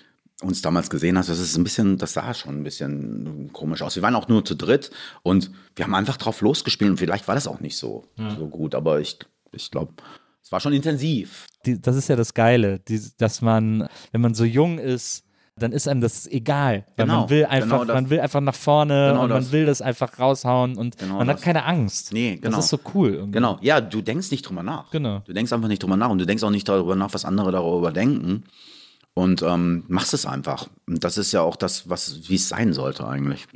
uns 0.42 0.62
damals 0.62 0.90
gesehen 0.90 1.18
hast, 1.18 1.30
das 1.30 1.40
ist 1.40 1.56
ein 1.58 1.64
bisschen, 1.64 1.98
das 1.98 2.14
sah 2.14 2.34
schon 2.34 2.60
ein 2.60 2.64
bisschen 2.64 3.50
komisch 3.54 3.82
aus. 3.82 3.96
Wir 3.96 4.04
waren 4.04 4.16
auch 4.16 4.28
nur 4.28 4.44
zu 4.44 4.56
dritt 4.56 4.92
und 5.24 5.50
wir 5.76 5.86
haben 5.86 5.96
einfach 5.96 6.18
drauf 6.18 6.42
losgespielt 6.42 6.92
und 6.92 6.98
vielleicht 6.98 7.28
war 7.28 7.36
das 7.36 7.48
auch 7.48 7.62
nicht 7.62 7.78
so, 7.78 8.04
so 8.38 8.48
gut, 8.48 8.76
aber 8.76 9.00
ich, 9.00 9.18
ich 9.54 9.72
glaube, 9.72 9.94
es 10.44 10.52
war 10.52 10.60
schon 10.60 10.74
intensiv. 10.74 11.46
die, 11.66 11.82
das 11.82 11.96
ist 11.96 12.10
ja 12.10 12.16
das 12.16 12.34
Geile, 12.34 12.80
die, 12.80 13.02
dass 13.18 13.42
man, 13.42 13.88
wenn 14.12 14.22
man 14.22 14.34
so 14.34 14.44
jung 14.44 14.78
ist, 14.78 15.24
dann 15.58 15.72
ist 15.72 15.88
einem 15.88 16.02
das 16.02 16.28
egal. 16.28 16.86
Weil 16.98 17.06
Genau, 17.06 17.22
man 17.22 17.30
will 17.30 17.46
einfach, 17.46 17.68
genau 17.80 17.86
das. 17.86 17.94
man 17.96 18.10
will 18.10 18.20
einfach 18.20 18.42
nach 18.42 18.56
vorne 18.56 19.08
Genau 19.12 19.24
und 19.24 19.30
man 19.30 19.42
das. 19.42 19.52
will 19.54 19.66
das 19.66 19.82
einfach 19.82 20.20
raushauen 20.20 20.76
und 20.78 20.98
Genau 20.98 21.18
man 21.20 21.30
hat 21.30 21.38
das. 21.38 21.44
keine 21.46 21.64
Angst. 21.64 22.12
Nee, 22.12 22.36
genau. 22.36 22.58
Das 22.58 22.66
ist 22.66 22.72
so 22.72 22.80
cool. 22.94 23.14
Irgendwie. 23.14 23.32
Genau, 23.32 23.58
ja, 23.62 23.80
du 23.80 24.02
denkst 24.02 24.32
nicht 24.32 24.42
drüber 24.42 24.64
nach. 24.64 24.92
Genau. 24.92 25.20
Du 25.20 25.32
denkst 25.32 25.54
einfach 25.54 25.70
nicht 25.70 25.82
drüber 25.82 25.96
nach 25.96 26.10
und 26.10 26.18
du 26.18 26.26
denkst 26.26 26.44
auch 26.44 26.50
nicht 26.50 26.68
darüber 26.68 26.98
nach, 26.98 27.14
was 27.14 27.24
andere 27.24 27.54
darüber 27.54 27.94
denken. 27.94 28.44
Und 29.16 29.42
ähm, 29.44 29.86
machst 29.88 30.14
es 30.14 30.26
einfach. 30.26 30.70
Und 30.88 31.04
das 31.04 31.18
ist 31.18 31.32
ja 31.32 31.42
auch 31.42 31.56
das, 31.56 31.90
was, 31.90 32.30
wie 32.30 32.36
es 32.36 32.50
sein 32.50 32.74
sollte 32.74 33.08
eigentlich. 33.08 33.48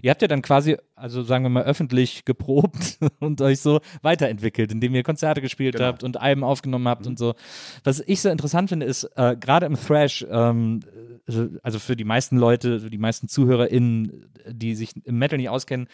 Ihr 0.00 0.10
habt 0.12 0.22
ja 0.22 0.28
dann 0.28 0.42
quasi, 0.42 0.76
also 0.94 1.24
sagen 1.24 1.44
wir 1.44 1.48
mal, 1.48 1.64
öffentlich 1.64 2.24
geprobt 2.24 2.98
und 3.18 3.40
euch 3.40 3.58
so 3.60 3.80
weiterentwickelt, 4.02 4.70
indem 4.70 4.94
ihr 4.94 5.02
Konzerte 5.02 5.40
gespielt 5.40 5.74
Genau. 5.74 5.86
habt 5.88 6.04
und 6.04 6.20
Alben 6.20 6.44
aufgenommen 6.44 6.86
habt 6.86 7.02
Mhm. 7.02 7.08
und 7.08 7.18
so. 7.18 7.34
Was 7.82 7.98
ich 8.06 8.20
so 8.20 8.28
interessant 8.28 8.68
finde, 8.68 8.86
ist, 8.86 9.02
äh, 9.16 9.34
gerade 9.36 9.66
im 9.66 9.74
Thrash, 9.74 10.24
ähm, 10.30 10.80
also 11.64 11.80
für 11.80 11.96
die 11.96 12.04
meisten 12.04 12.38
Leute, 12.38 12.78
für 12.78 12.90
die 12.90 12.98
meisten 12.98 13.26
ZuhörerInnen, 13.28 14.30
die 14.48 14.76
sich 14.76 14.92
im 15.04 15.18
Metal 15.18 15.36
nicht 15.36 15.48
auskennen, 15.48 15.88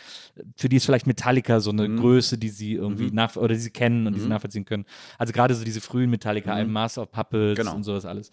für 0.56 0.68
die 0.68 0.76
ist 0.76 0.84
vielleicht 0.84 1.06
Metallica 1.06 1.60
so 1.60 1.72
Mhm. 1.72 1.80
eine 1.80 1.94
Größe, 1.96 2.36
die 2.36 2.50
sie 2.50 2.74
irgendwie 2.74 3.10
nach 3.10 3.34
oder 3.36 3.54
die 3.54 3.60
sie 3.60 3.70
kennen 3.70 4.06
und 4.06 4.12
die 4.14 4.20
sie 4.20 4.28
nachvollziehen 4.28 4.66
können. 4.66 4.84
Also 5.16 5.32
gerade 5.32 5.54
so 5.54 5.64
diese 5.64 5.80
frühen 5.80 6.10
Metallica-Alben, 6.10 6.70
Master 6.70 7.00
of 7.02 7.10
Puppets 7.10 7.58
Genau. 7.58 7.74
und 7.74 7.84
sowas 7.84 8.04
alles. 8.04 8.30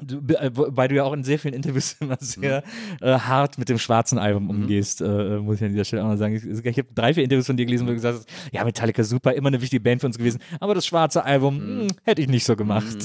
Du, 0.00 0.18
äh, 0.34 0.50
wobei 0.54 0.88
du 0.88 0.94
ja 0.96 1.04
auch 1.04 1.12
in 1.12 1.22
sehr 1.22 1.38
vielen 1.38 1.54
Interviews 1.54 1.96
immer 2.00 2.16
sehr 2.18 2.64
äh, 3.00 3.18
hart 3.18 3.58
mit 3.58 3.68
dem 3.68 3.78
schwarzen 3.78 4.18
Album 4.18 4.48
umgehst, 4.50 5.00
äh, 5.00 5.36
muss 5.38 5.56
ich 5.56 5.64
an 5.64 5.70
dieser 5.70 5.84
Stelle 5.84 6.02
auch 6.02 6.08
mal 6.08 6.16
sagen. 6.18 6.34
Ich, 6.34 6.44
ich 6.44 6.78
habe 6.78 6.88
drei, 6.94 7.14
vier 7.14 7.22
Interviews 7.22 7.46
von 7.46 7.56
dir 7.56 7.66
gelesen, 7.66 7.84
wo 7.86 7.90
du 7.90 7.94
gesagt 7.96 8.18
hast, 8.18 8.28
ja, 8.52 8.64
Metallica 8.64 9.04
super, 9.04 9.34
immer 9.34 9.48
eine 9.48 9.60
wichtige 9.60 9.80
Band 9.82 10.00
für 10.00 10.06
uns 10.08 10.18
gewesen, 10.18 10.40
aber 10.60 10.74
das 10.74 10.86
schwarze 10.86 11.24
Album 11.24 11.84
mh, 11.86 11.88
hätte 12.04 12.22
ich 12.22 12.28
nicht 12.28 12.44
so 12.44 12.56
gemacht. 12.56 12.96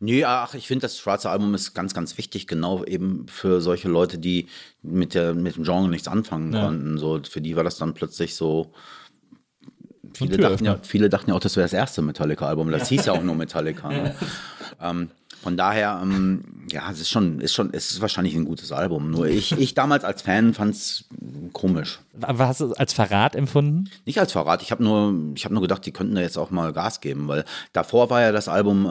Nee, 0.00 0.24
ach, 0.24 0.54
ich 0.54 0.66
finde, 0.66 0.82
das 0.82 0.98
schwarze 0.98 1.30
Album 1.30 1.54
ist 1.54 1.74
ganz, 1.74 1.94
ganz 1.94 2.16
wichtig, 2.18 2.46
genau 2.46 2.82
eben 2.84 3.26
für 3.28 3.60
solche 3.60 3.88
Leute, 3.88 4.18
die 4.18 4.46
mit, 4.82 5.14
der, 5.14 5.34
mit 5.34 5.56
dem 5.56 5.64
Genre 5.64 5.88
nichts 5.88 6.08
anfangen 6.08 6.52
Ja. 6.52 6.64
konnten. 6.64 6.98
So, 6.98 7.20
für 7.28 7.40
die 7.40 7.54
war 7.56 7.62
das 7.62 7.76
dann 7.76 7.94
plötzlich 7.94 8.34
so. 8.34 8.72
Viele 10.14 10.38
dachten, 10.38 10.64
ja, 10.64 10.78
viele 10.82 11.08
dachten 11.10 11.30
ja 11.30 11.36
auch, 11.36 11.40
das 11.40 11.56
wäre 11.56 11.64
das 11.64 11.72
erste 11.74 12.00
Metallica-Album. 12.00 12.70
Das 12.70 12.88
hieß 12.88 13.04
ja 13.06 13.12
auch 13.12 13.22
nur 13.22 13.34
Metallica. 13.34 13.88
Ne? 13.90 14.14
ähm, 14.80 15.10
von 15.46 15.56
daher, 15.56 16.00
ähm, 16.02 16.42
ja, 16.72 16.90
es 16.90 16.98
ist 16.98 17.08
schon, 17.08 17.40
ist 17.40 17.54
schon, 17.54 17.72
es 17.72 17.92
ist 17.92 18.00
wahrscheinlich 18.00 18.34
ein 18.34 18.46
gutes 18.46 18.72
Album. 18.72 19.12
Nur 19.12 19.28
ich, 19.28 19.52
ich 19.52 19.74
damals 19.74 20.02
als 20.02 20.22
Fan 20.22 20.54
fand 20.54 20.74
es 20.74 21.04
komisch. 21.52 22.00
Aber 22.20 22.48
hast 22.48 22.62
du 22.62 22.72
es 22.72 22.72
als 22.72 22.92
Verrat 22.92 23.36
empfunden? 23.36 23.88
Nicht 24.06 24.18
als 24.18 24.32
Verrat. 24.32 24.60
Ich 24.62 24.72
habe 24.72 24.82
nur, 24.82 25.14
ich 25.36 25.44
habe 25.44 25.54
nur 25.54 25.62
gedacht, 25.62 25.86
die 25.86 25.92
könnten 25.92 26.16
da 26.16 26.20
jetzt 26.20 26.36
auch 26.36 26.50
mal 26.50 26.72
Gas 26.72 27.00
geben, 27.00 27.28
weil 27.28 27.44
davor 27.72 28.10
war 28.10 28.22
ja 28.22 28.32
das 28.32 28.48
Album 28.48 28.88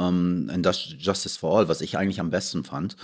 ähm, 0.49 0.61
Justice 0.97 1.37
for 1.37 1.59
All, 1.59 1.67
was 1.67 1.81
ich 1.81 1.97
eigentlich 1.97 2.21
am 2.21 2.29
besten 2.29 2.63
fand. 2.63 2.95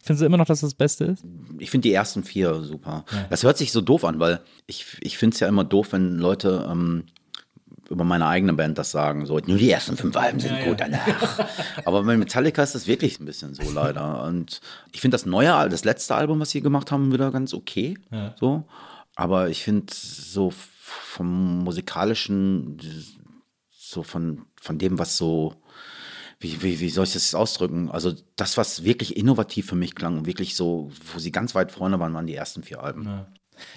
Findest 0.00 0.22
du 0.22 0.26
immer 0.26 0.36
noch, 0.36 0.46
dass 0.46 0.60
das 0.60 0.70
das 0.70 0.78
Beste 0.78 1.06
ist? 1.06 1.24
Ich 1.58 1.72
finde 1.72 1.88
die 1.88 1.92
ersten 1.92 2.22
vier 2.22 2.62
super. 2.62 3.04
Das 3.28 3.42
hört 3.42 3.58
sich 3.58 3.72
so 3.72 3.80
doof 3.80 4.04
an, 4.04 4.20
weil 4.20 4.38
ich, 4.68 4.86
ich 5.00 5.18
finde 5.18 5.34
es 5.34 5.40
ja 5.40 5.48
immer 5.48 5.64
doof, 5.64 5.88
wenn 5.90 6.16
Leute 6.16 6.64
ähm, 6.70 7.06
über 7.90 8.04
meine 8.04 8.26
eigene 8.26 8.52
Band 8.54 8.78
das 8.78 8.92
sagen. 8.92 9.26
So, 9.26 9.38
nur 9.38 9.58
die 9.58 9.70
ersten 9.70 9.96
fünf 9.96 10.16
Alben 10.16 10.38
sind 10.38 10.64
gut, 10.64 10.80
danach. 10.80 11.46
Aber 11.84 12.04
bei 12.04 12.16
Metallica 12.16 12.62
ist 12.62 12.74
das 12.74 12.86
wirklich 12.86 13.20
ein 13.20 13.24
bisschen 13.24 13.52
so 13.52 13.68
leider. 13.70 14.22
Und 14.22 14.60
ich 14.92 15.00
finde 15.00 15.16
das 15.16 15.26
neue, 15.26 15.68
das 15.68 15.84
letzte 15.84 16.14
Album, 16.14 16.40
was 16.40 16.50
sie 16.50 16.60
gemacht 16.60 16.92
haben, 16.92 17.12
wieder 17.12 17.30
ganz 17.32 17.52
okay. 17.52 17.98
So. 18.38 18.64
Aber 19.16 19.50
ich 19.50 19.64
finde 19.64 19.92
so 19.92 20.52
vom 20.52 21.64
musikalischen, 21.64 22.78
so 23.70 24.04
von, 24.04 24.46
von 24.60 24.78
dem, 24.78 24.98
was 24.98 25.16
so 25.16 25.56
wie, 26.38 26.62
wie, 26.62 26.80
wie 26.80 26.88
soll 26.88 27.04
ich 27.04 27.12
das 27.12 27.34
ausdrücken? 27.34 27.90
Also 27.90 28.14
das, 28.36 28.56
was 28.56 28.82
wirklich 28.82 29.16
innovativ 29.16 29.66
für 29.66 29.76
mich 29.76 29.94
klang, 29.94 30.24
wirklich 30.24 30.56
so, 30.56 30.90
wo 31.12 31.18
sie 31.18 31.32
ganz 31.32 31.54
weit 31.54 31.70
vorne 31.70 32.00
waren, 32.00 32.14
waren 32.14 32.26
die 32.26 32.34
ersten 32.34 32.62
vier 32.62 32.82
Alben. 32.82 33.04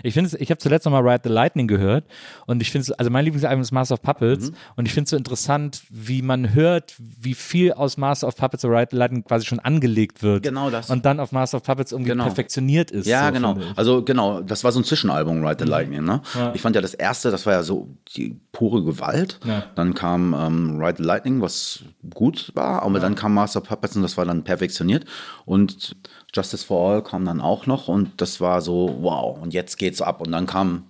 Ich 0.03 0.13
finde, 0.13 0.35
ich 0.37 0.49
habe 0.49 0.57
zuletzt 0.59 0.85
nochmal 0.85 1.07
Ride 1.07 1.21
the 1.25 1.29
Lightning 1.29 1.67
gehört 1.67 2.05
und 2.45 2.61
ich 2.61 2.71
finde, 2.71 2.83
es- 2.83 2.91
also 2.91 3.11
mein 3.11 3.25
Lieblingsalbum 3.25 3.61
ist 3.61 3.71
Master 3.71 3.93
of 3.95 4.01
Puppets 4.01 4.51
Mhm. 4.51 4.55
und 4.75 4.85
ich 4.85 4.93
finde 4.93 5.05
es 5.05 5.09
so 5.11 5.17
interessant, 5.17 5.81
wie 5.89 6.21
man 6.21 6.53
hört, 6.53 6.93
wie 6.97 7.33
viel 7.33 7.73
aus 7.73 7.97
Master 7.97 8.27
of 8.27 8.35
Puppets 8.35 8.63
oder 8.65 8.79
Ride 8.79 8.89
the 8.91 8.97
Lightning 8.97 9.23
quasi 9.23 9.45
schon 9.45 9.59
angelegt 9.59 10.23
wird. 10.23 10.43
Genau 10.43 10.69
das. 10.69 10.89
Und 10.89 11.05
dann 11.05 11.19
auf 11.19 11.31
Master 11.31 11.57
of 11.57 11.63
Puppets 11.63 11.91
irgendwie 11.91 12.11
Genau. 12.11 12.23
perfektioniert 12.25 12.91
ist. 12.91 13.07
Ja, 13.07 13.27
so 13.27 13.33
genau. 13.33 13.57
Also 13.75 14.03
genau, 14.03 14.41
das 14.41 14.63
war 14.63 14.71
so 14.71 14.79
ein 14.79 14.83
Zwischenalbum, 14.83 15.45
Ride 15.45 15.63
the 15.65 15.69
Lightning. 15.69 16.03
Ne? 16.03 16.21
Ich 16.53 16.61
fand 16.61 16.75
ja 16.75 16.81
das 16.81 16.93
erste, 16.93 17.31
das 17.31 17.45
war 17.45 17.53
ja 17.53 17.63
so 17.63 17.89
die 18.15 18.39
pure 18.51 18.83
Gewalt. 18.83 19.39
Ja. 19.45 19.63
Dann 19.75 19.93
kam 19.93 20.33
ähm, 20.33 20.79
Ride 20.81 20.97
the 20.97 21.03
Lightning, 21.03 21.41
was 21.41 21.83
gut 22.13 22.51
war, 22.55 22.83
aber 22.83 22.99
dann 22.99 23.15
kam 23.15 23.33
Master 23.33 23.61
of 23.61 23.67
Puppets 23.67 23.95
und 23.95 24.01
das 24.01 24.17
war 24.17 24.25
dann 24.25 24.43
perfektioniert. 24.43 25.05
Und 25.45 25.95
Justice 26.33 26.65
for 26.65 26.89
All 26.91 27.03
kam 27.03 27.25
dann 27.25 27.41
auch 27.41 27.65
noch 27.67 27.87
und 27.87 28.19
das 28.21 28.41
war 28.41 28.61
so, 28.61 28.97
wow, 29.01 29.37
und 29.39 29.53
jetzt 29.53 29.77
geht's 29.77 30.01
ab. 30.01 30.21
Und 30.21 30.31
dann 30.31 30.45
kam 30.47 30.83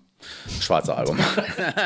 Schwarze 0.62 0.96
Album. 0.96 1.18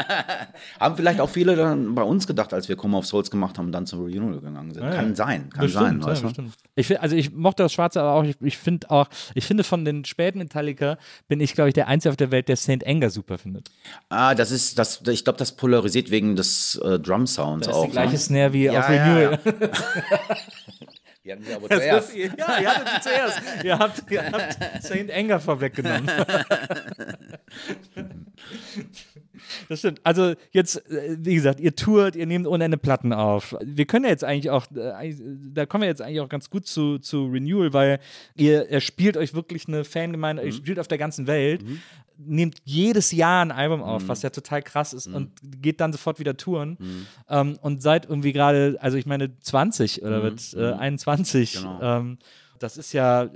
haben 0.80 0.96
vielleicht 0.96 1.20
auch 1.20 1.30
viele 1.30 1.56
dann 1.56 1.96
bei 1.96 2.04
uns 2.04 2.28
gedacht, 2.28 2.54
als 2.54 2.70
wir 2.70 2.76
Come 2.76 2.96
of 2.96 3.08
Souls 3.08 3.32
gemacht 3.32 3.58
haben 3.58 3.66
und 3.66 3.72
dann 3.72 3.88
zum 3.88 4.00
Reunion 4.02 4.32
gegangen 4.32 4.72
sind. 4.76 4.84
Kann 4.92 5.16
sein, 5.16 5.50
kann 5.50 5.68
sein. 5.70 6.00
Bestimmt, 6.00 6.06
Weißt 6.06 6.38
ja, 6.38 6.44
du? 6.44 6.50
Ich, 6.76 6.86
find- 6.86 7.00
also 7.02 7.16
ich 7.16 7.34
mochte 7.34 7.64
das 7.64 7.74
Schwarze, 7.74 8.00
aber 8.00 8.12
auch, 8.14 8.24
ich, 8.24 8.36
ich 8.42 8.60
finde 8.60 8.92
auch, 8.92 9.08
ich 9.34 9.44
finde 9.46 9.64
von 9.64 9.86
den 9.86 10.06
späten 10.06 10.38
Metallica 10.38 11.00
bin 11.28 11.40
ich, 11.40 11.56
glaube 11.56 11.70
ich, 11.70 11.74
der 11.74 11.88
Einzige 11.88 12.12
auf 12.12 12.16
der 12.18 12.30
Welt, 12.30 12.48
der 12.48 12.58
Saint 12.58 12.86
Anger 12.86 13.10
super 13.10 13.40
findet. 13.40 13.72
Ah, 14.10 14.36
das 14.36 14.52
ist, 14.52 14.78
das, 14.78 15.02
ich 15.08 15.24
glaube, 15.24 15.40
das 15.40 15.54
polarisiert 15.56 16.12
wegen 16.12 16.36
des 16.36 16.76
äh, 16.86 17.00
Drum-Sounds 17.00 17.66
Das 17.66 17.76
auch. 17.76 17.82
ist 17.86 17.88
die 17.88 17.92
gleiche 17.94 18.12
ne? 18.14 18.18
Snare 18.20 18.54
wie 18.54 18.66
Ja, 18.66 18.80
auf 18.82 18.90
ja, 18.90 19.04
Renewal. 19.16 19.40
ja. 19.46 19.70
Die 21.28 21.34
haben 21.34 21.44
die 21.44 21.54
aber 21.54 21.68
Das 21.68 21.80
zuerst. 21.80 22.16
ja, 22.16 22.60
ihr 22.62 22.70
hattet 22.74 22.88
sie 23.04 23.10
zuerst. 23.10 23.42
ihr, 23.64 23.78
habt, 23.78 24.04
ihr 24.10 24.32
habt 24.32 24.58
Saint 24.82 25.12
Anger 25.12 25.42
vorweggenommen. 25.42 26.10
Das 29.70 29.80
stimmt. 29.80 30.02
Also 30.04 30.34
jetzt, 30.52 30.90
äh, 30.90 31.18
wie 31.20 31.36
gesagt, 31.36 31.60
ihr 31.60 31.76
tourt, 31.76 32.16
ihr 32.16 32.26
nehmt 32.26 32.48
ohne 32.48 32.66
Ende 32.66 32.78
Platten 32.78 33.14
auf. 33.14 33.56
Wir 33.64 33.86
können 33.86 34.06
ja 34.06 34.12
jetzt 34.12 34.24
eigentlich 34.24 34.50
auch, 34.50 34.66
äh, 34.76 35.14
da 35.54 35.66
kommen 35.66 35.84
wir 35.84 35.90
jetzt 35.90 36.02
eigentlich 36.02 36.22
auch 36.22 36.30
ganz 36.30 36.50
gut 36.50 36.68
zu, 36.68 37.00
zu 37.00 37.26
Renewal, 37.28 37.74
weil 37.74 38.00
ihr, 38.36 38.70
ihr 38.70 38.82
spielt 38.82 39.18
euch 39.18 39.34
wirklich 39.34 39.68
eine 39.68 39.84
Fangemeinde, 39.84 40.44
ihr 40.44 40.54
spielt 40.54 40.80
auf 40.80 40.88
der 40.88 40.98
ganzen 40.98 41.28
Welt, 41.28 41.64
nehmt 42.18 42.58
jedes 42.66 43.12
Jahr 43.12 43.44
ein 43.44 43.52
Album 43.52 43.84
auf, 43.84 44.08
was 44.08 44.22
ja 44.24 44.30
total 44.30 44.64
krass 44.64 44.94
ist 44.94 45.08
und 45.08 45.32
geht 45.62 45.80
dann 45.80 45.92
sofort 45.92 46.20
wieder 46.20 46.36
touren 46.36 46.78
ähm, 47.30 47.60
und 47.62 47.82
seid 47.82 48.06
irgendwie 48.10 48.34
gerade, 48.34 48.78
also 48.80 48.98
ich 48.98 49.06
meine 49.06 49.38
20 49.40 50.02
oder 50.02 50.24
wird 50.24 50.54
äh, 50.56 50.74
21. 50.74 51.54
Genau. 51.54 51.80
Ähm, 51.82 52.18
das 52.60 52.78
ist 52.78 52.94
ja 52.94 53.30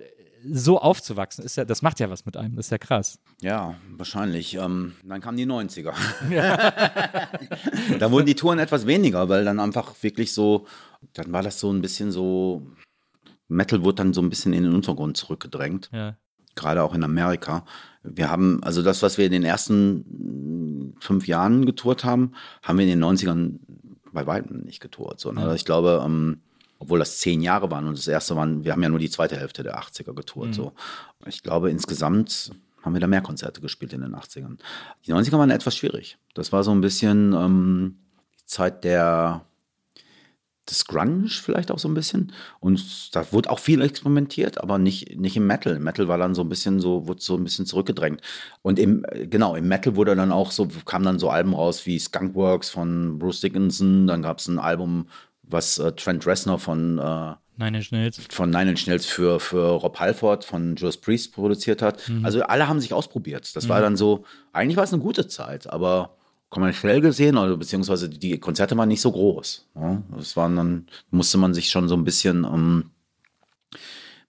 so 0.49 0.79
aufzuwachsen, 0.79 1.43
ist 1.43 1.55
ja, 1.55 1.65
das 1.65 1.81
macht 1.81 1.99
ja 1.99 2.09
was 2.09 2.25
mit 2.25 2.37
einem, 2.37 2.55
das 2.55 2.67
ist 2.67 2.71
ja 2.71 2.77
krass. 2.77 3.19
Ja, 3.41 3.75
wahrscheinlich. 3.97 4.55
Ähm, 4.55 4.95
dann 5.03 5.21
kamen 5.21 5.37
die 5.37 5.45
90er. 5.45 5.93
da 7.99 8.11
wurden 8.11 8.25
die 8.25 8.35
Touren 8.35 8.59
etwas 8.59 8.87
weniger, 8.87 9.29
weil 9.29 9.45
dann 9.45 9.59
einfach 9.59 9.93
wirklich 10.01 10.33
so, 10.33 10.65
dann 11.13 11.31
war 11.31 11.43
das 11.43 11.59
so 11.59 11.71
ein 11.71 11.81
bisschen 11.81 12.11
so, 12.11 12.63
Metal 13.47 13.83
wurde 13.83 13.95
dann 13.95 14.13
so 14.13 14.21
ein 14.21 14.29
bisschen 14.29 14.53
in 14.53 14.63
den 14.63 14.73
Untergrund 14.73 15.17
zurückgedrängt. 15.17 15.89
Ja. 15.91 16.15
gerade 16.55 16.83
auch 16.83 16.93
in 16.93 17.03
Amerika. 17.03 17.65
Wir 18.03 18.29
haben, 18.29 18.63
also 18.63 18.81
das, 18.81 19.01
was 19.03 19.17
wir 19.17 19.25
in 19.25 19.31
den 19.31 19.43
ersten 19.43 20.95
fünf 20.99 21.27
Jahren 21.27 21.65
getourt 21.65 22.03
haben, 22.03 22.33
haben 22.63 22.77
wir 22.77 22.85
in 22.85 22.99
den 22.99 23.03
90ern 23.03 23.59
bei 24.11 24.25
weitem 24.25 24.61
nicht 24.61 24.81
getourt. 24.81 25.19
So, 25.19 25.31
ne? 25.31 25.41
Also 25.41 25.55
ich 25.55 25.65
glaube, 25.65 26.01
ähm, 26.05 26.41
obwohl 26.81 26.97
das 26.97 27.19
zehn 27.19 27.41
Jahre 27.41 27.69
waren 27.69 27.87
und 27.87 27.95
das 27.95 28.07
erste 28.07 28.35
waren, 28.35 28.65
wir 28.65 28.71
haben 28.71 28.81
ja 28.81 28.89
nur 28.89 28.97
die 28.97 29.09
zweite 29.09 29.37
Hälfte 29.37 29.61
der 29.61 29.79
80er 29.79 30.15
getourt. 30.15 30.55
So. 30.55 30.73
Ich 31.27 31.43
glaube, 31.43 31.69
insgesamt 31.69 32.51
haben 32.81 32.93
wir 32.93 32.99
da 32.99 33.05
mehr 33.05 33.21
Konzerte 33.21 33.61
gespielt 33.61 33.93
in 33.93 34.01
den 34.01 34.15
80ern. 34.15 34.57
Die 35.05 35.13
90er 35.13 35.37
waren 35.37 35.51
etwas 35.51 35.77
schwierig. 35.77 36.17
Das 36.33 36.51
war 36.51 36.63
so 36.63 36.71
ein 36.71 36.81
bisschen 36.81 37.33
ähm, 37.33 37.99
die 38.39 38.45
Zeit 38.47 38.83
der 38.83 39.45
des 40.67 40.85
Grunge 40.85 41.27
vielleicht 41.27 41.69
auch 41.69 41.77
so 41.77 41.87
ein 41.87 41.93
bisschen. 41.93 42.33
Und 42.59 43.15
da 43.15 43.31
wurde 43.31 43.51
auch 43.51 43.59
viel 43.59 43.81
experimentiert, 43.81 44.59
aber 44.59 44.79
nicht, 44.79 45.19
nicht 45.19 45.37
im 45.37 45.45
Metal. 45.45 45.79
Metal 45.79 46.07
war 46.07 46.17
dann 46.17 46.33
so 46.33 46.41
ein 46.41 46.49
bisschen 46.49 46.79
so, 46.79 47.07
wurde 47.07 47.21
so 47.21 47.35
ein 47.35 47.43
bisschen 47.43 47.65
zurückgedrängt. 47.65 48.21
Und 48.61 48.79
im, 48.79 49.05
äh, 49.09 49.27
genau, 49.27 49.55
im 49.55 49.67
Metal 49.67 49.95
wurde 49.95 50.15
dann 50.15 50.31
auch 50.31 50.49
so, 50.49 50.67
kamen 50.85 51.05
dann 51.05 51.19
so 51.19 51.29
Alben 51.29 51.53
raus 51.53 51.85
wie 51.85 51.99
Skunkworks 51.99 52.69
von 52.69 53.19
Bruce 53.19 53.41
Dickinson, 53.41 54.07
dann 54.07 54.21
gab 54.21 54.39
es 54.39 54.47
ein 54.47 54.59
Album, 54.59 55.07
was 55.51 55.77
äh, 55.77 55.91
Trent 55.93 56.25
Reznor 56.25 56.59
von 56.59 56.97
äh, 56.97 57.33
Nine 57.57 57.77
Inch 57.77 57.91
Nails. 57.91 58.19
von 58.29 58.49
Nine 58.49 58.71
Inch 58.71 58.87
Nails 58.87 59.05
für, 59.05 59.39
für 59.39 59.67
Rob 59.71 59.99
Halford 59.99 60.43
von 60.45 60.75
Judas 60.75 60.97
Priest 60.97 61.33
produziert 61.33 61.81
hat. 61.81 62.01
Also 62.23 62.41
alle 62.43 62.67
haben 62.67 62.79
sich 62.79 62.93
ausprobiert. 62.93 63.55
Das 63.55 63.69
war 63.69 63.81
dann 63.81 63.97
so, 63.97 64.23
eigentlich 64.51 64.77
war 64.77 64.83
es 64.83 64.93
eine 64.93 65.01
gute 65.01 65.27
Zeit, 65.27 65.67
aber 65.67 66.15
kommerziell 66.49 67.01
gesehen, 67.01 67.37
oder 67.37 67.55
beziehungsweise 67.57 68.09
die 68.09 68.39
Konzerte 68.39 68.75
waren 68.77 68.89
nicht 68.89 69.01
so 69.01 69.11
groß. 69.11 69.67
Ja, 69.75 70.01
das 70.15 70.35
waren 70.35 70.55
dann, 70.55 70.87
musste 71.11 71.37
man 71.37 71.53
sich 71.53 71.69
schon 71.69 71.87
so 71.87 71.95
ein 71.95 72.03
bisschen 72.03 72.43
ähm, 72.45 72.91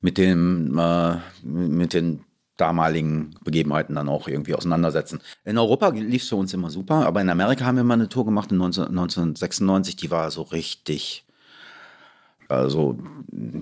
mit 0.00 0.18
dem, 0.18 0.78
äh, 0.78 1.16
mit 1.42 1.94
den 1.94 2.24
damaligen 2.62 3.34
Begebenheiten 3.42 3.96
dann 3.96 4.08
auch 4.08 4.28
irgendwie 4.28 4.54
auseinandersetzen. 4.54 5.20
In 5.44 5.58
Europa 5.58 5.88
lief 5.88 6.22
es 6.22 6.28
für 6.28 6.36
uns 6.36 6.54
immer 6.54 6.70
super, 6.70 7.04
aber 7.06 7.20
in 7.20 7.28
Amerika 7.28 7.64
haben 7.64 7.76
wir 7.76 7.82
mal 7.82 7.94
eine 7.94 8.08
Tour 8.08 8.24
gemacht 8.24 8.52
in 8.52 8.58
19, 8.58 8.84
1996, 8.84 9.96
die 9.96 10.12
war 10.12 10.30
so 10.30 10.42
richtig, 10.42 11.24
also 12.48 12.96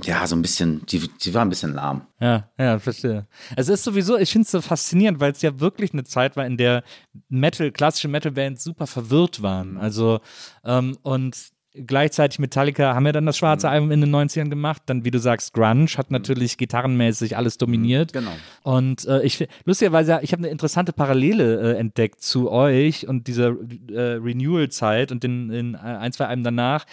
ja, 0.04 0.26
so 0.26 0.36
ein 0.36 0.42
bisschen, 0.42 0.84
die, 0.84 1.08
die 1.08 1.32
war 1.32 1.46
ein 1.46 1.48
bisschen 1.48 1.72
lahm. 1.72 2.02
Ja, 2.20 2.50
ja, 2.58 2.78
verstehe. 2.78 3.26
Es 3.56 3.70
ist 3.70 3.84
sowieso, 3.84 4.18
ich 4.18 4.30
finde 4.30 4.44
es 4.44 4.50
so 4.50 4.60
faszinierend, 4.60 5.18
weil 5.18 5.32
es 5.32 5.40
ja 5.40 5.58
wirklich 5.60 5.94
eine 5.94 6.04
Zeit 6.04 6.36
war, 6.36 6.44
in 6.44 6.58
der 6.58 6.84
Metal, 7.30 7.72
klassische 7.72 8.08
Metal-Bands 8.08 8.62
super 8.62 8.86
verwirrt 8.86 9.40
waren. 9.40 9.78
Also, 9.78 10.20
ähm, 10.62 10.98
und 11.00 11.36
gleichzeitig 11.74 12.38
Metallica 12.38 12.94
haben 12.94 13.06
ja 13.06 13.12
dann 13.12 13.26
das 13.26 13.36
schwarze 13.38 13.66
Mhm. 13.66 13.72
Album 13.72 13.90
in 13.92 14.00
den 14.00 14.14
90ern 14.14 14.48
gemacht. 14.48 14.82
Dann, 14.86 15.04
wie 15.04 15.10
du 15.10 15.18
sagst, 15.18 15.52
Grunge 15.52 15.86
hat 15.96 16.10
natürlich 16.10 16.56
gitarrenmäßig 16.56 17.36
alles 17.36 17.58
dominiert. 17.58 18.12
Genau. 18.12 18.32
Und 18.62 19.06
äh, 19.06 19.22
ich 19.22 19.46
lustigerweise, 19.64 20.20
ich 20.22 20.32
habe 20.32 20.40
eine 20.42 20.48
interessante 20.48 20.92
Parallele 20.92 21.74
äh, 21.74 21.78
entdeckt 21.78 22.22
zu 22.22 22.50
euch 22.50 23.06
und 23.06 23.26
dieser 23.28 23.54
äh, 23.88 24.18
Renewal-Zeit 24.20 25.12
und 25.12 25.24
in, 25.24 25.50
in 25.50 25.76
ein, 25.76 26.12
zwei 26.12 26.26
Alben 26.26 26.42
danach 26.44 26.86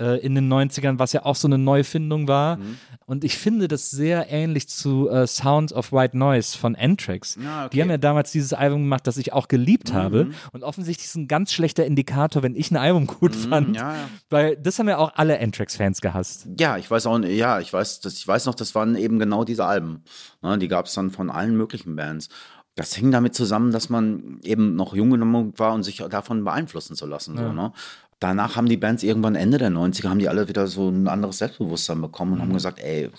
äh, 0.00 0.18
in 0.20 0.34
den 0.34 0.50
90ern, 0.52 0.98
was 0.98 1.12
ja 1.12 1.24
auch 1.24 1.36
so 1.36 1.48
eine 1.48 1.58
Neufindung 1.58 2.26
war. 2.28 2.56
Mhm. 2.56 2.78
Und 3.04 3.24
ich 3.24 3.36
finde 3.36 3.68
das 3.68 3.90
sehr 3.90 4.30
ähnlich 4.30 4.68
zu 4.68 5.10
äh, 5.10 5.26
Sounds 5.26 5.72
of 5.72 5.92
White 5.92 6.16
Noise 6.16 6.56
von 6.56 6.74
Anthrax. 6.76 7.36
Ah, 7.36 7.66
okay. 7.66 7.66
Mhm. 7.66 7.70
Die 7.70 7.82
haben 7.82 7.90
ja 7.90 7.98
damals 7.98 8.32
dieses 8.32 8.54
Album 8.54 8.82
gemacht, 8.82 9.06
das 9.06 9.18
ich 9.18 9.32
auch 9.32 9.48
geliebt 9.48 9.92
habe. 9.92 10.30
Und 10.52 10.62
offensichtlich 10.62 11.06
ist 11.06 11.16
ein 11.16 11.28
ganz 11.28 11.52
schlechter 11.52 11.84
Indikator, 11.84 12.42
wenn 12.42 12.54
ich 12.54 12.70
ein 12.70 12.76
Album 12.76 13.06
gut 13.06 13.36
fand. 13.36 13.70
Mhm, 13.70 13.74
ja, 13.74 13.94
ja. 13.94 14.08
Weil 14.32 14.56
das 14.56 14.78
haben 14.78 14.88
ja 14.88 14.96
auch 14.96 15.12
alle 15.14 15.38
Anthrax-Fans 15.38 16.00
gehasst. 16.00 16.48
Ja, 16.58 16.78
ich 16.78 16.90
weiß 16.90 17.06
auch, 17.06 17.20
ja, 17.20 17.60
ich 17.60 17.70
weiß, 17.72 18.00
das, 18.00 18.14
ich 18.14 18.26
weiß 18.26 18.46
noch, 18.46 18.54
das 18.54 18.74
waren 18.74 18.96
eben 18.96 19.18
genau 19.18 19.44
diese 19.44 19.66
Alben. 19.66 20.04
Ne, 20.40 20.56
die 20.58 20.68
gab 20.68 20.86
es 20.86 20.94
dann 20.94 21.10
von 21.10 21.30
allen 21.30 21.54
möglichen 21.56 21.96
Bands. 21.96 22.30
Das 22.74 22.94
hing 22.94 23.10
damit 23.10 23.34
zusammen, 23.34 23.72
dass 23.72 23.90
man 23.90 24.40
eben 24.42 24.74
noch 24.74 24.94
jung 24.94 25.10
genug 25.10 25.58
war 25.58 25.74
und 25.74 25.82
sich 25.82 25.98
davon 25.98 26.44
beeinflussen 26.44 26.96
zu 26.96 27.04
lassen. 27.04 27.36
So, 27.36 27.52
ne? 27.52 27.72
Danach 28.20 28.56
haben 28.56 28.68
die 28.68 28.78
Bands 28.78 29.02
irgendwann 29.02 29.34
Ende 29.34 29.58
der 29.58 29.70
90er, 29.70 30.08
haben 30.08 30.18
die 30.18 30.30
alle 30.30 30.48
wieder 30.48 30.66
so 30.66 30.88
ein 30.88 31.08
anderes 31.08 31.36
Selbstbewusstsein 31.36 32.00
bekommen 32.00 32.32
und 32.32 32.40
haben 32.40 32.54
gesagt, 32.54 32.80
ey, 32.80 33.10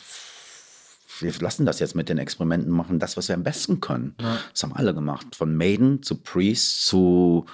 wir 1.19 1.33
lassen 1.39 1.67
das 1.67 1.79
jetzt 1.79 1.93
mit 1.93 2.09
den 2.09 2.17
Experimenten 2.17 2.71
machen, 2.71 2.97
das, 2.97 3.17
was 3.17 3.27
wir 3.27 3.35
am 3.35 3.43
besten 3.43 3.79
können. 3.81 4.15
Das 4.51 4.63
haben 4.63 4.73
alle 4.73 4.95
gemacht. 4.95 5.35
Von 5.35 5.55
Maiden 5.55 6.01
zu 6.01 6.15
Priest 6.15 6.87
zu 6.87 7.45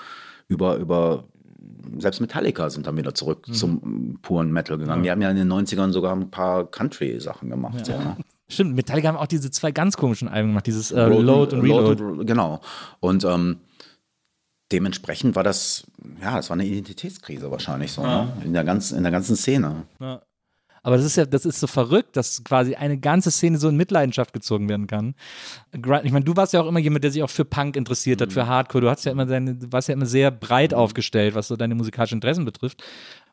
über, 0.47 0.77
über 0.77 1.25
selbst 1.97 2.19
Metallica 2.19 2.69
sind 2.69 2.87
dann 2.87 2.97
wieder 2.97 3.13
zurück 3.13 3.45
zum 3.51 4.19
puren 4.21 4.51
Metal 4.51 4.77
gegangen. 4.77 5.03
Die 5.03 5.11
haben 5.11 5.21
ja 5.21 5.29
in 5.29 5.37
den 5.37 5.51
90ern 5.51 5.91
sogar 5.91 6.15
ein 6.15 6.29
paar 6.29 6.69
Country-Sachen 6.69 7.49
gemacht. 7.49 7.85
So, 7.85 7.93
ne? 7.93 8.17
Stimmt, 8.47 8.75
Metallica 8.75 9.07
haben 9.07 9.17
auch 9.17 9.27
diese 9.27 9.51
zwei 9.51 9.71
ganz 9.71 9.95
komischen 9.95 10.27
Alben 10.27 10.49
gemacht, 10.49 10.65
dieses 10.67 10.91
äh, 10.91 11.05
Load 11.05 11.55
und 11.55 11.61
Reload. 11.61 12.03
Load, 12.03 12.25
genau. 12.25 12.61
Und 12.99 13.23
ähm, 13.23 13.57
dementsprechend 14.71 15.35
war 15.35 15.43
das, 15.43 15.85
ja, 16.21 16.35
das 16.35 16.49
war 16.49 16.55
eine 16.55 16.65
Identitätskrise 16.65 17.51
wahrscheinlich 17.51 17.91
so, 17.91 18.01
ne? 18.01 18.31
in, 18.43 18.53
der 18.53 18.63
ganzen, 18.63 18.97
in 18.97 19.03
der 19.03 19.11
ganzen 19.11 19.35
Szene. 19.35 19.83
Aber 20.83 20.95
das 20.97 21.05
ist 21.05 21.15
ja, 21.17 21.25
das 21.25 21.45
ist 21.45 21.59
so 21.59 21.67
verrückt, 21.67 22.15
dass 22.17 22.43
quasi 22.43 22.75
eine 22.75 22.97
ganze 22.97 23.31
Szene 23.31 23.57
so 23.57 23.69
in 23.69 23.75
Mitleidenschaft 23.77 24.33
gezogen 24.33 24.69
werden 24.69 24.87
kann. 24.87 25.15
Ich 25.73 26.11
meine, 26.11 26.25
du 26.25 26.35
warst 26.35 26.53
ja 26.53 26.61
auch 26.61 26.67
immer 26.67 26.79
jemand, 26.79 27.03
der 27.03 27.11
sich 27.11 27.21
auch 27.23 27.29
für 27.29 27.45
Punk 27.45 27.75
interessiert 27.75 28.21
hat, 28.21 28.31
für 28.33 28.47
Hardcore. 28.47 28.81
Du 28.83 28.89
hast 28.89 29.05
ja 29.05 29.11
immer 29.11 29.25
deine, 29.25 29.57
warst 29.71 29.87
ja 29.89 29.93
immer 29.93 30.05
sehr 30.05 30.31
breit 30.31 30.73
aufgestellt, 30.73 31.35
was 31.35 31.47
so 31.47 31.55
deine 31.55 31.75
musikalischen 31.75 32.15
Interessen 32.17 32.45
betrifft. 32.45 32.83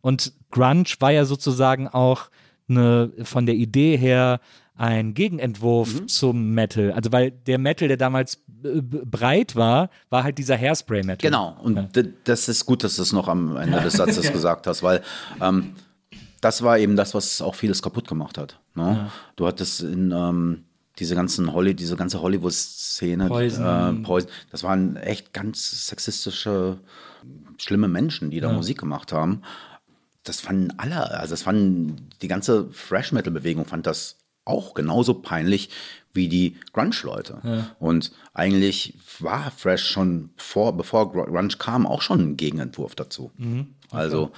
Und 0.00 0.32
Grunge 0.50 0.84
war 1.00 1.12
ja 1.12 1.24
sozusagen 1.24 1.88
auch 1.88 2.28
eine, 2.68 3.12
von 3.22 3.46
der 3.46 3.54
Idee 3.54 3.96
her 3.96 4.40
ein 4.78 5.14
Gegenentwurf 5.14 6.06
zum 6.06 6.50
Metal. 6.52 6.92
Also 6.92 7.10
weil 7.10 7.30
der 7.30 7.56
Metal, 7.58 7.88
der 7.88 7.96
damals 7.96 8.42
äh, 8.62 8.82
breit 8.82 9.56
war, 9.56 9.88
war 10.10 10.22
halt 10.22 10.36
dieser 10.36 10.58
Hairspray-Metal. 10.58 11.30
Genau, 11.30 11.56
und 11.62 11.96
d- 11.96 12.12
das 12.24 12.48
ist 12.48 12.66
gut, 12.66 12.84
dass 12.84 12.96
du 12.96 13.02
es 13.02 13.12
noch 13.12 13.26
am 13.28 13.56
Ende 13.56 13.80
des 13.80 13.94
Satzes 13.94 14.30
gesagt 14.32 14.66
hast, 14.66 14.82
weil 14.82 15.00
ähm, 15.40 15.72
das 16.46 16.62
war 16.62 16.78
eben 16.78 16.96
das, 16.96 17.14
was 17.14 17.40
auch 17.42 17.54
vieles 17.54 17.82
kaputt 17.82 18.06
gemacht 18.08 18.38
hat. 18.38 18.58
Ne? 18.74 19.10
Du 19.36 19.46
hattest 19.46 19.80
in 19.82 20.12
ähm, 20.12 20.64
diese 20.98 21.14
ganzen 21.14 21.52
Holly, 21.52 21.74
diese 21.74 21.96
ganze 21.96 22.20
Hollywood-Szene, 22.22 23.28
Poison. 23.28 24.00
Äh, 24.00 24.02
Poison, 24.02 24.30
das 24.50 24.62
waren 24.62 24.96
echt 24.96 25.32
ganz 25.32 25.86
sexistische, 25.88 26.78
schlimme 27.58 27.88
Menschen, 27.88 28.30
die 28.30 28.40
da 28.40 28.48
Musik 28.56 28.78
gemacht 28.78 29.12
haben. 29.12 29.42
Das 30.24 30.40
fanden 30.40 30.72
alle, 30.78 31.10
also 31.20 31.32
das 31.34 31.42
fanden 31.42 32.08
die 32.22 32.28
ganze 32.28 32.70
Thrash-Metal-Bewegung 32.70 33.64
fand 33.66 33.86
das 33.86 34.16
auch 34.44 34.74
genauso 34.74 35.14
peinlich 35.14 35.70
wie 36.14 36.28
die 36.28 36.56
Grunge-Leute. 36.72 37.64
Und 37.78 38.12
eigentlich 38.32 38.94
war 39.20 39.52
Thrash 39.60 39.84
schon 39.84 40.30
vor, 40.36 40.76
bevor 40.76 41.12
Gr- 41.12 41.26
Grunge 41.26 41.56
kam, 41.58 41.86
auch 41.86 42.00
schon 42.00 42.20
ein 42.20 42.36
Gegenentwurf 42.36 42.94
dazu. 42.94 43.30
Also, 43.90 44.30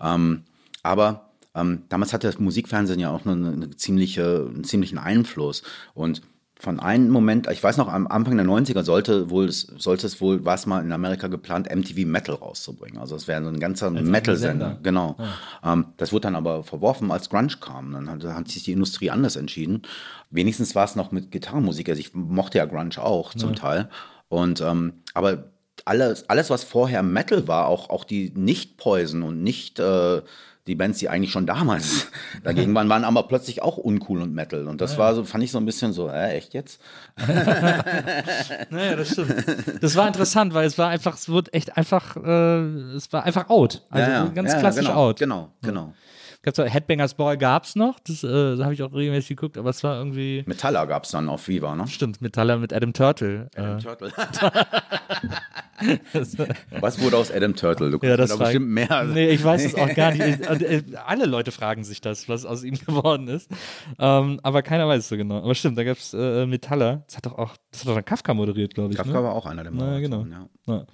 ähm, 0.00 0.44
aber 0.82 1.25
ähm, 1.56 1.82
damals 1.88 2.12
hatte 2.12 2.26
das 2.26 2.38
Musikfernsehen 2.38 3.00
ja 3.00 3.10
auch 3.10 3.26
eine, 3.26 3.52
eine 3.52 3.70
ziemliche, 3.70 4.48
einen 4.54 4.64
ziemlichen 4.64 4.98
Einfluss. 4.98 5.62
Und 5.94 6.22
von 6.58 6.80
einem 6.80 7.10
Moment, 7.10 7.48
ich 7.50 7.62
weiß 7.62 7.76
noch, 7.76 7.92
am 7.92 8.06
Anfang 8.06 8.36
der 8.36 8.46
90er 8.46 8.82
sollte 8.82 9.28
wohl, 9.28 9.50
sollte 9.50 10.06
es 10.06 10.20
wohl, 10.20 10.44
war 10.44 10.54
es 10.54 10.64
mal 10.64 10.82
in 10.82 10.90
Amerika 10.90 11.28
geplant, 11.28 11.68
MTV 11.74 12.06
Metal 12.06 12.34
rauszubringen. 12.34 12.98
Also 12.98 13.14
es 13.14 13.28
wäre 13.28 13.42
so 13.42 13.50
ein 13.50 13.60
ganzer 13.60 13.90
Metal-Sender. 13.90 14.36
Sender. 14.36 14.78
Genau. 14.82 15.16
Ähm, 15.62 15.86
das 15.98 16.12
wurde 16.12 16.22
dann 16.22 16.36
aber 16.36 16.62
verworfen, 16.64 17.10
als 17.10 17.28
Grunge 17.28 17.56
kam. 17.60 17.92
Dann 17.92 18.08
hat, 18.08 18.24
hat 18.24 18.48
sich 18.48 18.62
die 18.62 18.72
Industrie 18.72 19.10
anders 19.10 19.36
entschieden. 19.36 19.82
Wenigstens 20.30 20.74
war 20.74 20.84
es 20.84 20.96
noch 20.96 21.12
mit 21.12 21.30
Gitarrenmusik. 21.30 21.88
Also 21.88 22.00
ich 22.00 22.14
mochte 22.14 22.58
ja 22.58 22.64
Grunge 22.64 22.98
auch 22.98 23.34
zum 23.34 23.54
Teil. 23.54 23.90
Und 24.28 24.60
ähm, 24.60 24.94
aber 25.12 25.50
alles, 25.86 26.28
alles, 26.28 26.50
was 26.50 26.64
vorher 26.64 27.02
Metal 27.02 27.48
war, 27.48 27.68
auch, 27.68 27.90
auch 27.90 28.04
die 28.04 28.32
nicht 28.34 28.76
Poison 28.76 29.22
und 29.22 29.42
nicht 29.42 29.78
äh, 29.78 30.20
die 30.66 30.74
Bands, 30.74 30.98
die 30.98 31.08
eigentlich 31.08 31.30
schon 31.30 31.46
damals 31.46 32.08
dagegen 32.42 32.74
waren, 32.74 32.88
waren 32.88 33.04
aber 33.04 33.22
plötzlich 33.28 33.62
auch 33.62 33.76
uncool 33.76 34.20
und 34.20 34.34
Metal. 34.34 34.66
Und 34.66 34.80
das 34.80 34.98
war 34.98 35.14
so, 35.14 35.22
fand 35.22 35.44
ich 35.44 35.52
so 35.52 35.58
ein 35.58 35.64
bisschen 35.64 35.92
so, 35.92 36.08
äh, 36.08 36.36
echt 36.36 36.54
jetzt? 36.54 36.80
Naja, 38.70 38.96
das 38.96 39.12
stimmt. 39.12 39.34
Das 39.80 39.94
war 39.94 40.08
interessant, 40.08 40.54
weil 40.54 40.66
es 40.66 40.76
war 40.76 40.88
einfach, 40.88 41.14
es 41.14 41.28
wurde 41.28 41.52
echt 41.52 41.76
einfach, 41.76 42.16
äh, 42.16 42.60
es 42.96 43.12
war 43.12 43.24
einfach 43.24 43.48
out. 43.48 43.82
Also 43.90 44.32
ganz 44.34 44.52
ja, 44.52 44.58
klassisch 44.58 44.86
genau, 44.86 45.08
out. 45.08 45.18
Genau, 45.18 45.50
genau. 45.62 45.94
Gab's 46.46 46.60
auch, 46.60 46.72
Headbangers 46.72 47.14
Ball 47.14 47.36
gab's 47.36 47.74
noch, 47.74 47.98
das 47.98 48.22
äh, 48.22 48.62
habe 48.62 48.72
ich 48.72 48.80
auch 48.80 48.94
regelmäßig 48.94 49.30
geguckt, 49.30 49.58
aber 49.58 49.70
es 49.70 49.82
war 49.82 49.98
irgendwie, 49.98 50.44
Metaller 50.46 50.86
gab 50.86 51.02
es 51.02 51.10
dann 51.10 51.28
auf 51.28 51.48
Viva, 51.48 51.74
ne? 51.74 51.88
stimmt, 51.88 52.22
Metaller 52.22 52.58
mit 52.58 52.72
Adam 52.72 52.92
Turtle. 52.92 53.50
Äh, 53.56 53.78
Turtle. 53.78 54.12
Was 56.80 57.00
wurde 57.00 57.16
aus 57.16 57.32
Adam 57.32 57.56
Turtle? 57.56 57.90
Du 57.90 57.98
ja, 58.06 58.16
das 58.16 58.30
da 58.30 58.38
war, 58.38 58.46
bestimmt 58.46 58.68
mehr. 58.68 59.04
Nee, 59.04 59.30
ich 59.30 59.42
weiß 59.42 59.64
es 59.64 59.74
auch 59.74 59.92
gar 59.94 60.12
nicht. 60.12 60.16
Ich- 60.40 60.48
und, 60.48 60.62
äh, 60.62 60.82
Alle 61.04 61.26
Leute 61.26 61.50
fragen 61.50 61.84
sich 61.84 62.00
das, 62.00 62.28
was 62.28 62.46
aus 62.46 62.62
ihm 62.62 62.74
geworden 62.86 63.28
ist. 63.28 63.50
Ähm, 63.98 64.40
aber 64.42 64.62
keiner 64.62 64.86
weiß 64.86 65.00
es 65.00 65.08
so 65.08 65.16
genau. 65.16 65.38
Aber 65.38 65.54
stimmt, 65.54 65.76
da 65.76 65.84
gab's 65.84 66.14
äh, 66.14 66.46
Metaller. 66.46 67.02
Das 67.06 67.16
hat 67.16 67.26
doch 67.26 67.38
auch, 67.38 67.56
das 67.72 67.80
hat 67.80 67.88
doch 67.88 67.94
dann 67.94 68.04
Kafka 68.04 68.34
moderiert, 68.34 68.74
glaube 68.74 68.92
ich. 68.92 68.96
Kafka 68.96 69.18
ne? 69.18 69.24
war 69.24 69.34
auch 69.34 69.46
einer 69.46 69.64
der 69.64 69.72
Na, 69.72 69.98
genau. 69.98 70.18
Moderatoren, 70.18 70.48
ja. 70.66 70.74
Ja. 70.74 70.86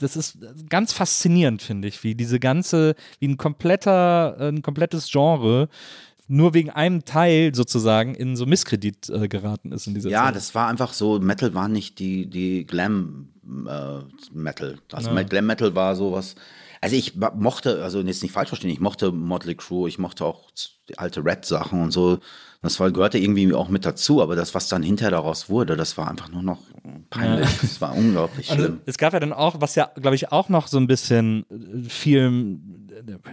Das 0.00 0.16
ist 0.16 0.38
ganz 0.68 0.92
faszinierend, 0.92 1.62
finde 1.62 1.88
ich, 1.88 2.02
wie 2.04 2.14
diese 2.14 2.38
ganze, 2.40 2.94
wie 3.18 3.28
ein 3.28 3.36
kompletter, 3.36 4.36
äh, 4.38 4.48
ein 4.48 4.62
komplettes 4.62 5.10
Genre 5.10 5.68
nur 6.30 6.52
wegen 6.52 6.68
einem 6.68 7.06
Teil 7.06 7.54
sozusagen 7.54 8.14
in 8.14 8.36
so 8.36 8.44
Misskredit 8.44 9.08
äh, 9.08 9.28
geraten 9.28 9.72
ist 9.72 9.86
in 9.86 9.94
dieser 9.94 10.10
Ja, 10.10 10.26
Zeit. 10.26 10.36
das 10.36 10.54
war 10.54 10.68
einfach 10.68 10.92
so, 10.92 11.18
Metal 11.18 11.54
war 11.54 11.68
nicht 11.68 11.98
die, 11.98 12.28
die 12.28 12.66
Glam 12.66 13.30
äh, 13.66 14.00
Metal. 14.32 14.76
Also 14.92 15.10
Glam 15.24 15.46
Metal 15.46 15.74
war 15.74 15.96
sowas. 15.96 16.34
Also 16.80 16.96
ich 16.96 17.16
mochte, 17.16 17.82
also 17.82 18.00
jetzt 18.02 18.22
nicht 18.22 18.32
falsch 18.32 18.48
verstehen, 18.50 18.70
ich 18.70 18.78
mochte 18.78 19.10
Motley 19.10 19.54
Crue, 19.54 19.88
ich 19.88 19.98
mochte 19.98 20.24
auch 20.24 20.50
die 20.88 20.98
alte 20.98 21.24
Red-Sachen 21.24 21.80
und 21.82 21.90
so. 21.92 22.18
Das 22.60 22.80
war, 22.80 22.90
gehörte 22.90 23.18
irgendwie 23.18 23.54
auch 23.54 23.68
mit 23.68 23.84
dazu, 23.84 24.20
aber 24.20 24.34
das, 24.34 24.52
was 24.52 24.68
dann 24.68 24.82
hinterher 24.82 25.12
daraus 25.12 25.48
wurde, 25.48 25.76
das 25.76 25.96
war 25.96 26.08
einfach 26.10 26.28
nur 26.28 26.42
noch 26.42 26.58
peinlich. 27.08 27.48
Das 27.60 27.80
war 27.80 27.94
unglaublich 27.94 28.50
Also, 28.50 28.64
schlimm. 28.64 28.80
es 28.84 28.98
gab 28.98 29.12
ja 29.12 29.20
dann 29.20 29.32
auch, 29.32 29.60
was 29.60 29.76
ja, 29.76 29.88
glaube 29.94 30.16
ich, 30.16 30.32
auch 30.32 30.48
noch 30.48 30.66
so 30.66 30.76
ein 30.78 30.88
bisschen 30.88 31.44
äh, 31.50 31.88
viel 31.88 32.58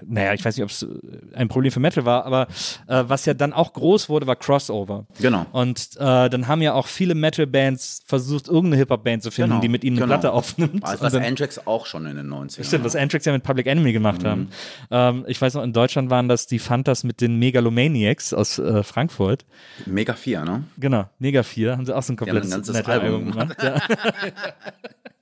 naja, 0.06 0.34
ich 0.34 0.44
weiß 0.46 0.56
nicht, 0.58 0.64
ob 0.64 0.70
es 0.70 0.86
ein 1.34 1.48
Problem 1.48 1.72
für 1.72 1.80
Metal 1.80 2.06
war, 2.06 2.26
aber 2.26 2.48
äh, 2.88 3.04
was 3.08 3.26
ja 3.26 3.34
dann 3.34 3.54
auch 3.54 3.74
groß 3.74 4.10
wurde, 4.10 4.28
war 4.28 4.36
Crossover. 4.36 5.06
Genau. 5.20 5.46
Und 5.52 5.90
äh, 5.98 6.30
dann 6.30 6.48
haben 6.48 6.62
ja 6.62 6.74
auch 6.74 6.88
viele 6.88 7.16
Metal-Bands 7.16 8.04
versucht, 8.06 8.48
irgendeine 8.48 8.78
Hip-Hop-Band 8.78 9.24
zu 9.24 9.32
finden, 9.32 9.52
Genau, 9.52 9.62
die 9.62 9.70
mit 9.70 9.84
ihnen 9.84 9.98
eine 9.98 10.06
genau. 10.06 10.14
Platte 10.20 10.32
aufnimmt. 10.34 10.84
Also 10.84 11.04
was 11.04 11.14
dann- 11.14 11.24
Anthrax 11.24 11.66
auch 11.68 11.86
schon 11.86 12.06
in 12.06 12.16
den 12.18 12.28
90ern. 12.30 12.64
Stimmt, 12.64 12.84
was 12.86 12.96
Anthrax 12.96 13.26
ja 13.26 13.32
mit 13.34 13.44
Public 13.44 13.68
Enemy 13.68 13.94
gemacht 13.94 14.24
Mhm. 14.24 14.28
haben. 14.28 14.50
Ähm, 14.92 15.26
ich 15.28 15.42
weiß 15.42 15.54
noch, 15.56 15.64
in 15.64 15.74
Deutschland 15.74 16.10
waren 16.10 16.28
das 16.28 16.48
die 16.48 16.60
Fantas 16.60 17.04
mit 17.04 17.22
den 17.22 17.38
Megalomaniacs 17.40 18.34
aus 18.34 18.60
äh, 18.60 18.84
Frankfurt. 18.84 19.46
Mega 19.86 20.14
4, 20.14 20.44
ne? 20.46 20.64
Genau, 20.78 21.06
Mega 21.20 21.44
4, 21.44 21.74
haben 21.78 21.86
sie 21.86 21.96
auch 21.96 22.04
so 22.04 22.14
ein 22.14 22.18
komplettes 22.18 22.52
ganzes 22.52 22.76
Metal-Album 22.76 23.28
Album 23.28 23.32
gemacht. 23.32 23.58
Ja. 23.64 23.82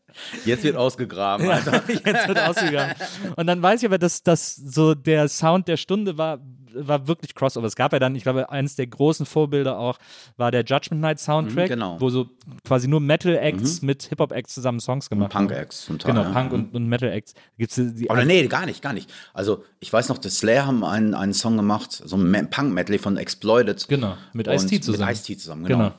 Jetzt 0.46 0.64
wird 0.64 0.76
ausgegraben, 0.76 1.46
Ja, 1.48 1.54
Alter. 1.54 1.84
jetzt 1.88 2.28
wird 2.28 2.40
ausgegangen. 2.40 2.94
Und 3.36 3.48
dann 3.48 3.62
weiß 3.62 3.82
ich 3.82 3.88
aber, 3.88 3.98
dass, 3.98 4.24
dass 4.24 4.56
so 4.56 4.96
der 4.96 5.28
Sound 5.28 5.68
der 5.68 5.78
Stunde 5.78 6.18
war, 6.18 6.40
war 6.76 7.08
wirklich 7.08 7.36
Crossover. 7.36 7.68
Es 7.68 7.76
gab 7.76 7.94
ja 7.94 8.00
dann, 8.00 8.16
ich 8.16 8.24
glaube, 8.24 8.50
eines 8.50 8.76
der 8.76 8.88
großen 8.88 9.28
Vorbilder 9.28 9.78
auch 9.78 10.00
war 10.38 10.50
der 10.50 10.64
Judgment 10.64 11.02
Night 11.02 11.20
Soundtrack, 11.20 11.66
Mhm, 11.66 11.74
genau. 11.74 12.02
wo 12.02 12.10
so 12.10 12.30
quasi 12.66 12.88
nur 12.88 13.00
Metal-Acts 13.00 13.84
mit 13.84 14.04
Hip-Hop-Acts 14.04 14.56
zusammen 14.56 14.80
Songs 14.80 15.08
gemacht 15.08 15.36
haben. 15.36 15.48
Punk-Acts 15.48 15.86
zum 15.86 16.00
Teil. 16.00 16.14
Genau, 16.14 16.24
ja. 16.24 16.32
Punk 16.32 16.52
und, 16.52 16.74
und 16.74 16.88
Metal-Acts. 16.88 17.36
Gibt's 17.60 17.76
die, 17.76 18.08
Oder 18.10 18.26
nee, 18.26 18.48
gar 18.48 18.66
nicht, 18.66 18.82
gar 18.82 18.94
nicht. 18.94 19.14
Also 19.36 19.64
ich 19.82 19.94
weiß 19.94 20.10
noch, 20.10 20.18
die 20.18 20.30
Slayer 20.30 20.66
haben 20.66 20.84
einen, 20.84 21.14
einen 21.14 21.34
Song 21.36 21.58
gemacht, 21.58 21.92
so 22.04 22.16
ein 22.18 22.50
Punk-Medley 22.50 22.98
von 22.98 23.18
Exploited. 23.18 23.88
Genau, 23.88 24.18
mit 24.34 24.48
Ice-T 24.48 24.82
zusammen. 24.82 25.08
Mit 25.10 25.16
Ice-T 25.16 25.38
zusammen, 25.38 25.66
genau. 25.66 25.78
Genau. 25.78 25.94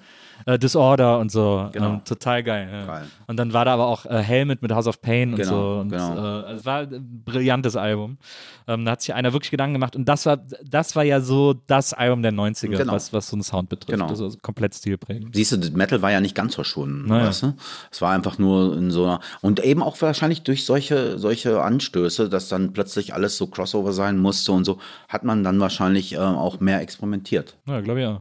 Äh, 0.47 0.59
Disorder 0.59 1.19
und 1.19 1.31
so. 1.33 1.69
Genau. 1.73 1.95
Ähm, 1.95 2.05
total 2.05 2.43
geil, 2.43 2.69
ja. 2.71 2.85
Geil. 2.87 3.07
Und 3.27 3.37
dann 3.39 3.53
war 3.53 3.65
da 3.65 3.75
aber 3.75 3.87
auch 3.87 4.05
äh, 4.07 4.19
Helmet 4.19 4.63
mit 4.63 4.73
House 4.73 4.87
of 4.87 5.01
Pain 5.01 5.31
und 5.31 5.37
Genau, 5.37 5.51
so. 5.77 5.81
Und, 5.81 5.89
genau. 5.91 6.43
äh, 6.47 6.53
es 6.53 6.65
war 6.67 6.81
ein 6.81 7.23
brillantes 7.25 7.77
Album. 7.77 8.19
Ähm, 8.67 8.85
da 8.85 8.93
hat 8.93 9.03
sich 9.03 9.15
einer 9.15 9.33
wirklich 9.33 9.51
Gedanken 9.51 9.75
gemacht. 9.75 9.97
Und 9.97 10.07
das 10.09 10.27
war, 10.27 10.39
das 10.65 10.97
war 10.97 11.03
ja 11.05 11.21
so 11.21 11.55
das 11.67 11.93
Album 11.93 12.23
der 12.23 12.33
90er, 12.33 12.77
Genau. 12.77 12.93
was, 12.93 13.13
was 13.13 13.29
so 13.29 13.37
einen 13.37 13.43
Sound 13.43 13.69
betrifft. 13.69 13.93
Genau. 13.99 14.09
Also 14.09 14.31
komplett 14.43 14.75
stilprägend. 14.75 15.35
Siehst 15.35 15.53
du, 15.53 15.57
das 15.59 15.71
Metal 15.73 16.03
war 16.03 16.11
ja 16.11 16.21
nicht 16.21 16.35
ganz 16.35 16.55
verschwunden, 16.55 17.09
Naja. 17.09 17.27
weißt 17.29 17.43
du? 17.45 17.55
Es 17.91 18.01
war 18.03 18.13
einfach 18.13 18.39
nur 18.39 18.77
in 18.77 18.91
so 18.91 19.05
einer, 19.05 19.21
und 19.41 19.61
eben 19.65 19.83
auch 19.83 20.01
wahrscheinlich 20.01 20.43
durch 20.43 20.65
solche, 20.65 21.19
solche 21.19 21.63
Anstöße, 21.63 22.29
dass 22.29 22.49
dann 22.49 22.73
plötzlich 22.73 23.15
alles 23.15 23.37
so 23.37 23.47
Crossover 23.47 23.93
sein 23.93 24.19
musste 24.19 24.53
und 24.53 24.65
so, 24.65 24.79
hat 25.09 25.25
man 25.25 25.45
dann 25.45 25.61
wahrscheinlich 25.61 26.15
äh, 26.15 26.19
auch 26.19 26.61
mehr 26.61 26.81
experimentiert. 26.81 27.57
Ja, 27.67 27.81
glaube 27.81 28.01
ich 28.01 28.07
auch. 28.07 28.21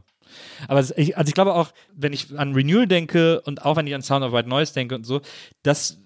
Aber 0.68 0.84
ich, 0.96 1.16
also 1.16 1.28
ich 1.28 1.34
glaube 1.34 1.54
auch, 1.54 1.70
wenn 1.94 2.12
ich 2.12 2.38
an 2.38 2.54
Renewal 2.54 2.86
denke 2.86 3.40
und 3.42 3.64
auch 3.64 3.76
wenn 3.76 3.86
ich 3.86 3.94
an 3.94 4.02
Sound 4.02 4.24
of 4.24 4.32
White 4.32 4.48
Noise 4.48 4.74
denke 4.74 4.94
und 4.94 5.04
so, 5.04 5.20
das 5.62 5.98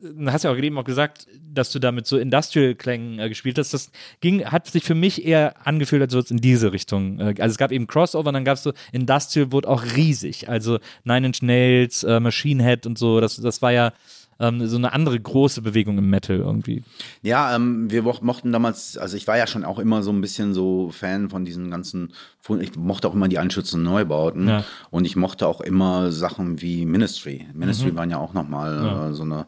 du 0.00 0.32
hast 0.32 0.44
ja 0.44 0.50
auch 0.50 0.56
eben 0.56 0.78
auch 0.78 0.84
gesagt, 0.84 1.26
dass 1.52 1.72
du 1.72 1.78
da 1.78 1.92
mit 1.92 2.06
so 2.06 2.18
Industrial-Klängen 2.18 3.18
äh, 3.18 3.28
gespielt 3.28 3.58
hast. 3.58 3.72
Das 3.72 3.90
ging, 4.20 4.44
hat 4.44 4.66
sich 4.66 4.84
für 4.84 4.94
mich 4.94 5.24
eher 5.24 5.66
angefühlt, 5.66 6.02
als 6.02 6.12
würde 6.12 6.24
es 6.24 6.30
in 6.30 6.36
diese 6.38 6.72
Richtung. 6.72 7.18
Äh, 7.18 7.34
also 7.38 7.52
es 7.52 7.58
gab 7.58 7.72
eben 7.72 7.86
Crossover, 7.86 8.28
und 8.28 8.34
dann 8.34 8.44
gab 8.44 8.56
es 8.56 8.62
so 8.62 8.72
Industrial 8.92 9.52
wurde 9.52 9.68
auch 9.68 9.82
riesig. 9.96 10.48
Also 10.48 10.78
Nine 11.04 11.28
Inch 11.28 11.42
Nails, 11.42 12.04
äh, 12.04 12.20
Machine 12.20 12.62
Head 12.62 12.86
und 12.86 12.98
so. 12.98 13.20
Das, 13.20 13.36
das 13.36 13.62
war 13.62 13.72
ja 13.72 13.92
ähm, 14.38 14.66
so 14.66 14.76
eine 14.76 14.92
andere 14.92 15.18
große 15.18 15.62
Bewegung 15.62 15.98
im 15.98 16.10
Metal 16.10 16.36
irgendwie. 16.38 16.82
Ja, 17.22 17.54
ähm, 17.56 17.90
wir 17.90 18.02
mo- 18.02 18.18
mochten 18.20 18.52
damals, 18.52 18.96
also 18.98 19.16
ich 19.16 19.26
war 19.26 19.36
ja 19.38 19.46
schon 19.46 19.64
auch 19.64 19.78
immer 19.78 20.02
so 20.02 20.10
ein 20.12 20.20
bisschen 20.20 20.52
so 20.54 20.90
Fan 20.90 21.30
von 21.30 21.44
diesen 21.44 21.70
ganzen, 21.70 22.12
ich 22.60 22.76
mochte 22.76 23.08
auch 23.08 23.14
immer 23.14 23.28
die 23.28 23.38
Anschützen 23.38 23.82
Neubauten 23.82 24.48
Ja. 24.48 24.64
und 24.90 25.04
ich 25.06 25.16
mochte 25.16 25.46
auch 25.46 25.60
immer 25.60 26.10
Sachen 26.12 26.60
wie 26.60 26.84
Ministry. 26.86 27.46
Ministry 27.54 27.94
waren 27.96 28.10
ja 28.10 28.18
auch 28.18 28.34
nochmal 28.34 29.10
äh, 29.10 29.14
so 29.14 29.22
eine 29.22 29.46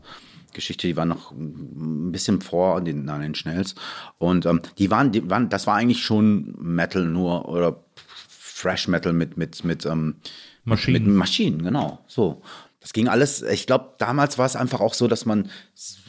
Geschichte, 0.54 0.86
die 0.88 0.96
war 0.96 1.04
noch 1.04 1.30
ein 1.32 2.10
bisschen 2.10 2.40
vor 2.40 2.80
den 2.80 3.04
Nine 3.04 3.26
Inch 3.26 3.44
Nails 3.44 3.74
und 4.16 4.46
ähm, 4.46 4.60
die 4.78 4.90
waren, 4.90 5.12
die 5.12 5.28
waren, 5.30 5.50
das 5.50 5.66
war 5.66 5.74
eigentlich 5.76 6.02
schon 6.02 6.54
Metal 6.58 7.04
nur 7.04 7.48
oder 7.48 7.84
Fresh 8.28 8.88
Metal 8.88 9.12
mit 9.12 9.36
mit 9.36 9.64
mit 9.64 9.86
ähm, 9.86 10.16
Maschinen. 10.64 11.04
mit 11.06 11.14
Maschinen, 11.14 11.62
genau. 11.62 12.00
So, 12.08 12.42
das 12.88 12.94
ging 12.94 13.06
alles. 13.08 13.42
Ich 13.42 13.66
glaube, 13.66 13.90
damals 13.98 14.38
war 14.38 14.46
es 14.46 14.56
einfach 14.56 14.80
auch 14.80 14.94
so, 14.94 15.08
dass 15.08 15.26
man 15.26 15.50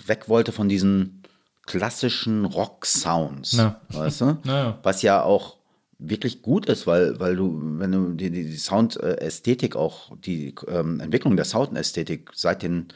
weg 0.06 0.30
wollte 0.30 0.54
von 0.54 0.70
diesen 0.70 1.24
klassischen 1.66 2.46
Rock-Sounds, 2.46 3.52
Ja. 3.54 3.82
weißt 3.90 4.22
du? 4.22 4.38
Ja. 4.46 4.80
Was 4.82 5.02
ja 5.02 5.22
auch 5.22 5.58
wirklich 5.98 6.42
gut 6.42 6.68
ist, 6.68 6.88
weil, 6.88 7.20
weil 7.20 7.36
du, 7.36 7.60
wenn 7.80 7.92
du 7.92 8.14
die, 8.14 8.32
die 8.32 8.56
Soundästhetik 8.56 9.76
auch, 9.76 10.16
die 10.24 10.56
ähm, 10.70 11.02
Entwicklung 11.02 11.36
der 11.36 11.44
Soundästhetik 11.44 12.30
seit 12.34 12.64
den 12.64 12.88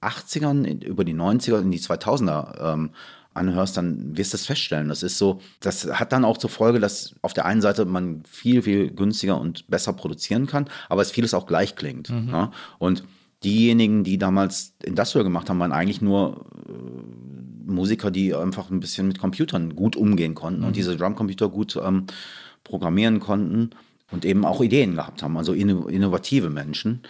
80ern 0.00 0.64
in- 0.64 0.80
über 0.80 1.04
die 1.04 1.14
90er 1.14 1.60
in 1.60 1.72
die 1.72 1.80
2000er 1.80 2.72
ähm, 2.74 2.90
anhörst, 3.34 3.76
dann 3.76 4.16
wirst 4.16 4.32
du 4.32 4.36
es 4.36 4.46
feststellen. 4.46 4.88
Das 4.88 5.02
ist 5.02 5.18
so, 5.18 5.40
das 5.58 5.86
hat 5.86 6.12
dann 6.12 6.24
auch 6.24 6.38
zur 6.38 6.50
Folge, 6.50 6.78
dass 6.78 7.14
auf 7.22 7.32
der 7.32 7.46
einen 7.46 7.60
Seite 7.62 7.84
man 7.86 8.22
viel, 8.24 8.62
viel 8.62 8.90
günstiger 8.92 9.40
und 9.40 9.66
besser 9.68 9.92
produzieren 9.94 10.46
kann, 10.46 10.68
aber 10.88 11.02
es 11.02 11.10
vieles 11.10 11.34
auch 11.34 11.46
gleich 11.46 11.74
klingt. 11.74 12.08
Ja? 12.10 12.52
Und 12.78 13.02
diejenigen, 13.44 14.04
die 14.04 14.18
damals 14.18 14.74
Industrial 14.82 15.24
gemacht 15.24 15.48
haben, 15.50 15.58
waren 15.58 15.72
eigentlich 15.72 16.00
nur 16.02 16.46
äh, 16.68 17.70
Musiker, 17.70 18.10
die 18.10 18.34
einfach 18.34 18.70
ein 18.70 18.80
bisschen 18.80 19.08
mit 19.08 19.18
Computern 19.18 19.74
gut 19.76 19.96
umgehen 19.96 20.34
konnten 20.34 20.64
und 20.64 20.76
diese 20.76 20.96
Drumcomputer 20.96 21.48
gut 21.48 21.78
ähm, 21.82 22.06
programmieren 22.64 23.20
konnten 23.20 23.70
und 24.10 24.24
eben 24.24 24.44
auch 24.44 24.60
Ideen 24.60 24.94
gehabt 24.94 25.22
haben, 25.22 25.36
also 25.36 25.52
inno 25.52 25.86
innovative 25.86 26.50
Menschen. 26.50 27.02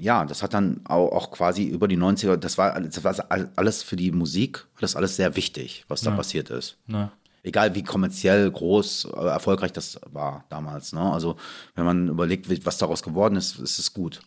Ja, 0.00 0.24
das 0.24 0.42
hat 0.42 0.54
dann 0.54 0.80
auch, 0.84 1.30
quasi 1.30 1.64
über 1.64 1.88
die 1.88 1.96
90er, 1.98 2.36
das 2.36 2.56
war, 2.58 2.74
alles- 2.74 2.94
das 2.94 3.04
war 3.04 3.48
alles 3.56 3.82
für 3.82 3.96
die 3.96 4.12
Musik, 4.12 4.66
das 4.80 4.94
alles 4.96 5.16
sehr 5.16 5.34
wichtig, 5.36 5.84
was 5.88 6.02
da 6.02 6.10
passiert 6.16 6.50
ist. 6.50 6.76
Ja. 6.86 7.10
Egal 7.42 7.74
wie 7.74 7.82
kommerziell 7.82 8.50
groß, 8.50 9.08
äh, 9.16 9.26
erfolgreich 9.26 9.72
das 9.72 10.00
war 10.12 10.44
damals. 10.50 10.92
Ne? 10.92 11.00
Also 11.00 11.36
wenn 11.74 11.84
man 11.84 12.08
überlegt, 12.08 12.48
was 12.66 12.78
daraus 12.78 13.02
geworden 13.02 13.36
ist, 13.36 13.58
ist 13.58 13.78
es 13.78 13.92
gut. 13.94 14.20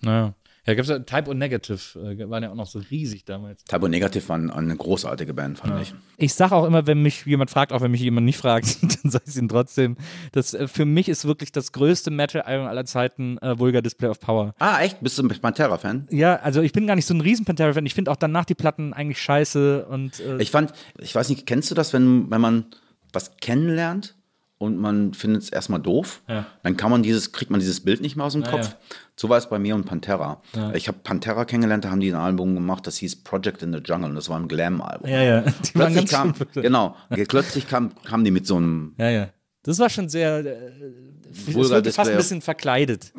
Naja. 0.00 0.34
Ja, 0.68 0.74
gab 0.74 0.82
es 0.82 0.90
ja 0.90 0.98
Type 0.98 1.30
und 1.30 1.38
Negative, 1.38 1.78
äh, 1.98 2.28
waren 2.28 2.42
ja 2.42 2.50
auch 2.50 2.54
noch 2.54 2.66
so 2.66 2.78
riesig 2.90 3.24
damals. 3.24 3.64
Typo 3.64 3.88
Negative 3.88 4.28
waren 4.28 4.50
eine 4.50 4.76
großartige 4.76 5.32
Band, 5.32 5.58
fand 5.58 5.80
ich. 5.80 5.94
Ich 6.18 6.34
sage 6.34 6.54
auch 6.54 6.66
immer, 6.66 6.86
wenn 6.86 7.00
mich 7.00 7.24
jemand 7.24 7.48
fragt, 7.48 7.72
auch 7.72 7.80
wenn 7.80 7.90
mich 7.90 8.02
jemand 8.02 8.26
nicht 8.26 8.36
fragt, 8.36 8.82
dann 8.82 9.10
sage 9.10 9.24
ich 9.26 9.30
es 9.30 9.36
ihm 9.38 9.48
trotzdem. 9.48 9.96
Das, 10.32 10.52
äh, 10.52 10.68
für 10.68 10.84
mich 10.84 11.08
ist 11.08 11.24
wirklich 11.24 11.52
das 11.52 11.72
größte 11.72 12.10
Metal-Album 12.10 12.66
aller 12.66 12.84
Zeiten 12.84 13.38
äh, 13.38 13.58
Vulgar 13.58 13.80
Display 13.80 14.10
of 14.10 14.20
Power. 14.20 14.54
Ah, 14.58 14.82
echt? 14.82 15.00
Bist 15.00 15.16
du 15.16 15.22
ein 15.22 15.28
Pantera-Fan? 15.28 16.06
Ja, 16.10 16.36
also 16.36 16.60
ich 16.60 16.72
bin 16.72 16.86
gar 16.86 16.96
nicht 16.96 17.06
so 17.06 17.14
ein 17.14 17.22
riesen 17.22 17.46
Pantera-Fan. 17.46 17.86
Ich 17.86 17.94
finde 17.94 18.10
auch 18.10 18.16
danach 18.16 18.44
die 18.44 18.54
Platten 18.54 18.92
eigentlich 18.92 19.22
scheiße 19.22 19.86
und 19.86 20.20
äh, 20.20 20.36
Ich 20.36 20.50
fand, 20.50 20.74
ich 21.00 21.14
weiß 21.14 21.30
nicht, 21.30 21.46
kennst 21.46 21.70
du 21.70 21.74
das, 21.74 21.94
wenn, 21.94 22.30
wenn 22.30 22.42
man 22.42 22.66
was 23.14 23.38
kennenlernt 23.38 24.17
und 24.58 24.76
man 24.78 25.14
findet 25.14 25.42
es 25.44 25.50
erstmal 25.50 25.80
doof, 25.80 26.22
Ja. 26.28 26.46
dann 26.62 26.76
kann 26.76 26.90
man 26.90 27.02
dieses, 27.02 27.32
kriegt 27.32 27.50
man 27.50 27.60
dieses 27.60 27.80
Bild 27.80 28.00
nicht 28.00 28.16
mehr 28.16 28.26
aus 28.26 28.32
dem 28.32 28.42
Ja, 28.42 28.50
Kopf. 28.50 28.66
ja. 28.68 28.74
So 29.16 29.28
war 29.28 29.38
es 29.38 29.48
bei 29.48 29.58
mir 29.58 29.74
und 29.74 29.84
Pantera. 29.84 30.42
Ich 30.74 30.86
habe 30.88 30.98
Pantera 31.02 31.44
kennengelernt, 31.44 31.84
da 31.84 31.90
haben 31.90 32.00
die 32.00 32.10
ein 32.10 32.14
Album 32.20 32.54
gemacht, 32.54 32.86
das 32.86 32.96
hieß 32.98 33.22
Project 33.24 33.62
in 33.62 33.72
the 33.72 33.78
Jungle 33.84 34.10
und 34.10 34.14
das 34.16 34.28
war 34.28 34.38
ein 34.38 34.48
Glam-Album. 34.48 35.08
ja, 35.08 35.22
ja, 35.22 35.40
die 35.64 35.74
waren 35.78 35.92
Plötzlich 35.92 36.10
kam, 36.10 36.34
genau, 36.54 36.96
plötzlich 37.28 37.66
kam, 37.68 37.90
kam 38.04 38.24
die 38.24 38.30
mit 38.30 38.46
so 38.46 38.56
einem 38.56 38.94
Ja, 38.98 39.10
ja. 39.10 39.28
Das 39.64 39.78
war 39.80 39.90
schon 39.90 40.08
sehr, 40.08 40.38
äh, 40.46 41.90
fast 41.92 42.10
ein 42.10 42.16
bisschen 42.16 42.40
verkleidet. 42.42 43.12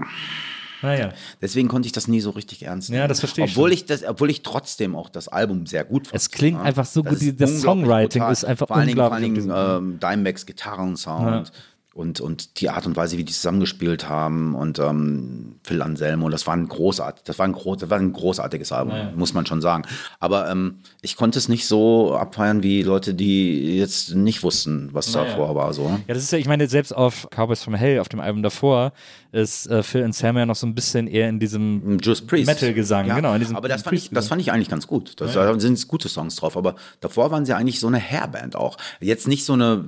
Naja. 0.81 1.11
Deswegen 1.41 1.67
konnte 1.67 1.85
ich 1.87 1.91
das 1.91 2.07
nie 2.07 2.21
so 2.21 2.29
richtig 2.31 2.63
ernst 2.63 2.89
nehmen. 2.89 3.01
Ja, 3.01 3.07
das 3.07 3.19
verstehe 3.19 3.45
ich 3.45 3.51
obwohl 3.51 3.69
schon. 3.69 3.73
ich 3.75 3.85
das, 3.85 4.03
Obwohl 4.03 4.29
ich 4.29 4.41
trotzdem 4.43 4.95
auch 4.95 5.09
das 5.09 5.27
Album 5.27 5.65
sehr 5.65 5.83
gut 5.83 6.07
fand. 6.07 6.15
Es 6.15 6.31
klingt 6.31 6.61
einfach 6.61 6.85
so 6.85 7.03
gut, 7.03 7.13
ist 7.13 7.21
die- 7.21 7.35
das 7.35 7.51
unglaublich 7.51 7.61
Songwriting 7.85 8.19
brutal. 8.21 8.31
ist 8.31 8.43
einfach 8.45 8.67
vor 8.67 8.77
allen 8.77 8.87
Dingen, 8.87 8.97
vor 8.97 9.11
allen 9.13 9.23
unglaublich 9.23 9.45
Dingen 9.77 9.93
ähm, 9.93 9.99
Dimebacks 9.99 10.45
Gitarrensound 10.45 11.51
und, 11.99 12.21
und 12.21 12.61
die 12.61 12.69
Art 12.69 12.85
und 12.85 12.95
Weise, 12.95 13.17
wie 13.17 13.25
die 13.25 13.33
zusammengespielt 13.33 14.07
haben 14.07 14.55
und 14.55 14.79
ähm, 14.79 15.59
Phil 15.63 15.81
Anselmo, 15.81 16.29
das 16.29 16.47
war 16.47 16.55
ein 16.55 16.67
großartig, 16.69 17.25
das 17.25 17.37
war 17.39 17.45
ein, 17.45 17.51
groß, 17.51 17.79
das 17.79 17.89
war 17.89 17.99
ein 17.99 18.13
großartiges 18.13 18.71
Album, 18.71 18.93
muss 19.15 19.33
man 19.33 19.45
schon 19.45 19.59
sagen. 19.59 19.83
Aber 20.21 20.49
ähm, 20.49 20.79
ich 21.01 21.17
konnte 21.17 21.37
es 21.37 21.49
nicht 21.49 21.67
so 21.67 22.15
abfeiern 22.15 22.63
wie 22.63 22.83
Leute, 22.83 23.13
die 23.13 23.77
jetzt 23.77 24.15
nicht 24.15 24.43
wussten, 24.43 24.89
was 24.93 25.11
davor 25.11 25.55
war. 25.55 25.73
So. 25.73 25.89
Ja, 26.07 26.13
das 26.13 26.23
ist 26.23 26.31
ja, 26.31 26.37
ich 26.37 26.47
meine, 26.47 26.69
selbst 26.69 26.95
auf 26.95 27.27
Cowboys 27.31 27.61
from 27.61 27.75
Hell, 27.75 27.99
auf 27.99 28.07
dem 28.07 28.21
Album 28.21 28.43
davor, 28.43 28.93
ist 29.33 29.67
äh, 29.67 29.83
Phil 29.83 30.03
Anselmo 30.03 30.39
ja 30.39 30.45
noch 30.45 30.55
so 30.55 30.65
ein 30.65 30.75
bisschen 30.75 31.07
eher 31.07 31.27
in 31.27 31.39
diesem. 31.39 31.99
Metal-Gesang, 32.47 33.07
ja, 33.07 33.15
genau, 33.15 33.33
in 33.33 33.39
diesem 33.39 33.57
aber 33.57 33.67
das 33.67 33.83
fand, 33.83 33.97
ich, 33.97 34.09
das 34.09 34.29
fand 34.29 34.41
ich 34.41 34.53
eigentlich 34.53 34.69
ganz 34.69 34.87
gut. 34.87 35.19
Da 35.19 35.27
sind 35.59 35.87
gute 35.89 36.07
Songs 36.07 36.37
drauf. 36.37 36.55
Aber 36.55 36.75
davor 37.01 37.29
waren 37.31 37.45
sie 37.45 37.53
eigentlich 37.53 37.81
so 37.81 37.87
eine 37.87 37.99
Hairband 37.99 38.55
auch. 38.55 38.77
Jetzt 39.01 39.27
nicht 39.27 39.43
so 39.43 39.53
eine, 39.53 39.83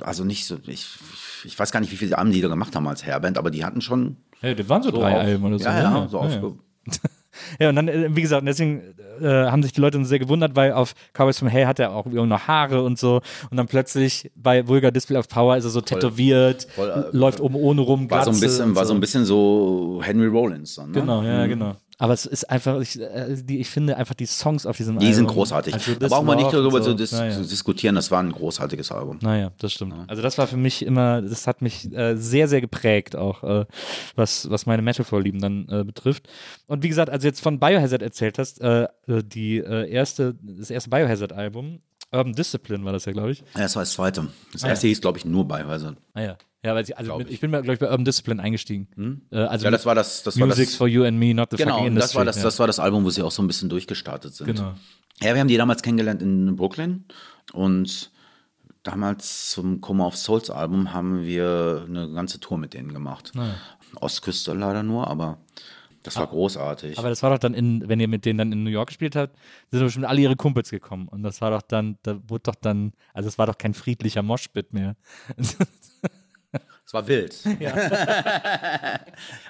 also 0.00 0.22
nicht 0.22 0.46
so, 0.46 0.58
ich, 0.66 0.86
ich 1.12 1.31
weiß 1.58 1.70
gar 1.72 1.80
nicht, 1.80 1.92
wie 1.92 1.96
viele 1.96 2.16
Alben 2.18 2.32
die 2.32 2.40
da 2.40 2.48
gemacht 2.48 2.74
haben 2.74 2.86
als 2.88 3.04
Hairband, 3.06 3.38
aber 3.38 3.50
die 3.50 3.64
hatten 3.64 3.80
schon 3.80 4.16
Ja, 4.42 4.54
das 4.54 4.68
waren 4.68 4.82
so, 4.82 4.90
so 4.90 4.98
drei 5.00 5.12
auf- 5.14 5.20
Alben 5.24 5.44
oder 5.44 5.58
so. 5.58 5.64
Ja, 5.64 5.80
ja, 5.82 6.08
so 6.08 6.18
auf, 6.18 6.30
Ja, 7.58 7.70
und 7.70 7.76
dann, 7.76 7.88
äh, 7.88 8.14
wie 8.14 8.20
gesagt, 8.20 8.46
deswegen 8.46 8.82
äh, 9.20 9.26
haben 9.26 9.62
sich 9.62 9.72
die 9.72 9.80
Leute 9.80 10.04
sehr 10.04 10.18
gewundert, 10.18 10.54
weil 10.54 10.72
auf 10.72 10.94
Cowboys 11.14 11.38
from 11.38 11.48
Hell 11.48 11.66
hat 11.66 11.78
er 11.78 11.92
auch 11.92 12.04
irgendwie 12.04 12.26
noch 12.26 12.46
Haare 12.46 12.82
und 12.82 12.98
so. 12.98 13.22
Und 13.50 13.56
dann 13.56 13.66
plötzlich 13.66 14.30
bei 14.36 14.66
Vulgar 14.68 14.90
Display 14.92 15.16
of 15.18 15.28
Power 15.28 15.56
ist 15.56 15.64
er 15.64 15.70
so 15.70 15.80
tätowiert, 15.80 16.66
voll, 16.74 16.90
äh, 16.90 17.16
läuft 17.16 17.40
oben 17.40 17.54
ohne 17.54 17.80
rum, 17.80 18.10
war 18.10 18.24
so 18.24 18.30
ein 18.32 18.38
bisschen, 18.40 18.68
und 18.70 18.74
war 18.76 18.84
so 18.84 18.92
ein 18.92 19.00
bisschen 19.00 19.24
so 19.24 20.00
Henry 20.02 20.26
Rollins. 20.26 20.74
Dann, 20.74 20.90
ne? 20.90 21.00
Genau, 21.00 21.22
ja, 21.22 21.46
genau. 21.46 21.76
Aber 22.02 22.14
es 22.14 22.26
ist 22.26 22.50
einfach, 22.50 22.80
ich, 22.80 22.98
äh, 23.00 23.36
die, 23.44 23.60
ich 23.60 23.70
finde 23.70 23.96
einfach 23.96 24.14
die 24.14 24.26
Songs 24.26 24.66
auf 24.66 24.76
diesem 24.76 24.98
Die 24.98 25.06
Album. 25.06 25.16
sind 25.18 25.26
großartig. 25.28 25.72
Also 25.72 25.94
This 25.94 26.08
brauchen 26.10 26.26
wir 26.26 26.34
nicht 26.34 26.52
darüber 26.52 26.82
so. 26.82 26.90
zu 26.90 26.94
dis 26.96 27.12
Naja. 27.12 27.30
zu 27.30 27.42
diskutieren. 27.46 27.94
Das 27.94 28.10
war 28.10 28.20
ein 28.20 28.32
großartiges 28.32 28.90
Album. 28.90 29.20
Naja, 29.22 29.52
das 29.58 29.72
stimmt. 29.72 29.94
Also 30.08 30.20
das 30.20 30.36
war 30.36 30.48
für 30.48 30.56
mich 30.56 30.84
immer, 30.84 31.22
das 31.22 31.46
hat 31.46 31.62
mich 31.62 31.92
äh, 31.92 32.16
sehr, 32.16 32.48
sehr 32.48 32.60
geprägt, 32.60 33.14
auch 33.14 33.44
äh, 33.44 33.66
was, 34.16 34.50
was 34.50 34.66
meine 34.66 34.82
Metal-Vorlieben 34.82 35.40
dann 35.40 35.68
äh, 35.68 35.84
betrifft. 35.84 36.28
Und 36.66 36.82
wie 36.82 36.88
gesagt, 36.88 37.08
als 37.08 37.22
du 37.22 37.28
jetzt 37.28 37.40
von 37.40 37.60
Biohazard 37.60 38.02
erzählt 38.02 38.36
hast, 38.38 38.60
äh, 38.60 38.88
äh, 39.06 39.22
die 39.24 39.58
erste, 39.58 40.34
das 40.42 40.70
erste 40.70 40.90
Biohazard-Album, 40.90 41.82
Urban 42.10 42.32
Discipline 42.32 42.84
war 42.84 42.92
das 42.92 43.04
ja, 43.04 43.12
glaube 43.12 43.30
ich. 43.30 43.38
Ja, 43.54 43.62
das 43.62 43.76
war 43.76 43.82
das 43.82 43.92
zweite. 43.92 44.26
Das 44.52 44.64
Ah, 44.64 44.70
erste 44.70 44.88
hieß, 44.88 45.00
glaube 45.00 45.18
ich, 45.18 45.24
nur 45.24 45.46
Biohazard. 45.46 45.96
Ah 46.14 46.20
ja. 46.20 46.36
Ja, 46.64 46.74
weil 46.74 46.86
sie, 46.86 46.94
also 46.94 47.18
mit, 47.18 47.28
ich. 47.28 47.34
ich 47.34 47.40
bin, 47.40 47.50
glaube 47.50 47.72
ich, 47.72 47.78
bei 47.80 47.90
Urban 47.90 48.04
Discipline 48.04 48.40
eingestiegen. 48.42 49.26
Äh, 49.32 49.38
also 49.38 49.64
Ja, 49.64 49.70
das 49.72 49.84
war 49.84 49.94
das. 49.96 50.22
das 50.22 50.38
war 50.38 50.46
Music's 50.46 50.70
das, 50.70 50.76
for 50.76 50.86
You 50.86 51.04
and 51.04 51.18
Me, 51.18 51.34
not 51.34 51.50
the 51.50 51.56
Genau, 51.56 51.72
fucking 51.72 51.86
industry. 51.88 52.08
das 52.08 52.14
war 52.14 52.24
das, 52.24 52.36
ja. 52.36 52.42
das 52.44 52.58
war 52.60 52.66
das 52.68 52.78
Album, 52.78 53.04
wo 53.04 53.10
sie 53.10 53.22
auch 53.22 53.32
so 53.32 53.42
ein 53.42 53.48
bisschen 53.48 53.68
durchgestartet 53.68 54.34
sind. 54.34 54.46
Genau. 54.46 54.74
Ja, 55.20 55.34
wir 55.34 55.40
haben 55.40 55.48
die 55.48 55.56
damals 55.56 55.82
kennengelernt 55.82 56.22
in 56.22 56.54
Brooklyn 56.56 57.04
und 57.52 58.10
damals 58.84 59.50
zum 59.50 59.80
Coma 59.80 60.06
of 60.06 60.16
Souls 60.16 60.50
Album 60.50 60.92
haben 60.92 61.24
wir 61.24 61.84
eine 61.88 62.10
ganze 62.12 62.38
Tour 62.40 62.58
mit 62.58 62.74
denen 62.74 62.92
gemacht. 62.92 63.32
Ostküste 64.00 64.52
leider 64.54 64.82
nur, 64.82 65.06
aber 65.08 65.38
das 66.02 66.16
war 66.16 66.26
großartig. 66.26 66.98
Aber 66.98 67.08
das 67.08 67.22
war 67.22 67.30
doch 67.30 67.38
dann 67.38 67.54
in, 67.54 67.88
wenn 67.88 68.00
ihr 68.00 68.08
mit 68.08 68.24
denen 68.24 68.38
dann 68.38 68.52
in 68.52 68.64
New 68.64 68.70
York 68.70 68.88
gespielt 68.88 69.14
habt, 69.14 69.36
sind 69.70 69.80
doch 69.80 69.86
bestimmt 69.86 70.06
alle 70.06 70.20
ihre 70.20 70.34
Kumpels 70.36 70.70
gekommen. 70.70 71.06
Und 71.08 71.22
das 71.22 71.40
war 71.40 71.50
doch 71.50 71.62
dann, 71.62 71.98
da 72.02 72.20
wurde 72.28 72.44
doch 72.44 72.54
dann, 72.56 72.92
also 73.14 73.28
es 73.28 73.38
war 73.38 73.46
doch 73.46 73.58
kein 73.58 73.74
friedlicher 73.74 74.22
Moshpit 74.22 74.72
mehr. 74.72 74.96
es 76.86 76.94
war 76.94 77.06
wild. 77.08 77.34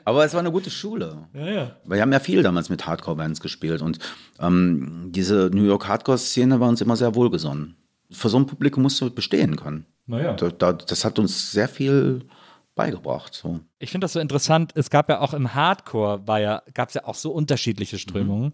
aber 0.05 0.25
es 0.25 0.33
war 0.33 0.41
eine 0.41 0.53
gute 0.53 0.71
Schule. 0.71 1.29
Ja, 1.35 1.51
ja. 1.51 1.77
Wir 1.85 2.01
haben 2.01 2.13
ja 2.13 2.21
viel 2.21 2.43
damals 2.43 2.69
mit 2.69 2.87
Hardcore-Bands 2.87 3.41
gespielt 3.41 3.83
und 3.83 3.99
ähm, 4.41 5.09
diese 5.11 5.51
New 5.53 5.65
York 5.65 5.89
Hardcore-Szene 5.89 6.61
war 6.61 6.69
uns 6.69 6.81
immer 6.81 6.97
sehr 6.97 7.15
wohlgesonnen. 7.15 7.77
Für 8.11 8.29
so 8.29 8.39
ein 8.39 8.47
Publikum 8.47 8.83
musst 8.83 9.01
du 9.01 9.11
bestehen 9.11 9.57
können. 9.57 9.87
Naja. 10.07 10.35
Da, 10.35 10.51
da, 10.51 10.73
das 10.73 11.05
hat 11.05 11.19
uns 11.19 11.53
sehr 11.53 11.69
viel 11.69 12.27
beigebracht. 12.75 13.35
So. 13.35 13.61
Ich 13.79 13.91
finde 13.91 14.07
das 14.07 14.15
so 14.15 14.21
interessant. 14.21 14.73
Es 14.75 14.89
gab 14.89 15.09
ja 15.09 15.21
auch 15.21 15.35
im 15.35 15.55
Hardcore, 15.55 16.27
war 16.27 16.41
ja, 16.41 16.63
gab 16.73 16.89
es 16.89 16.95
ja 16.95 17.05
auch 17.05 17.15
so 17.15 17.31
unterschiedliche 17.31 17.99
Strömungen. 17.99 18.53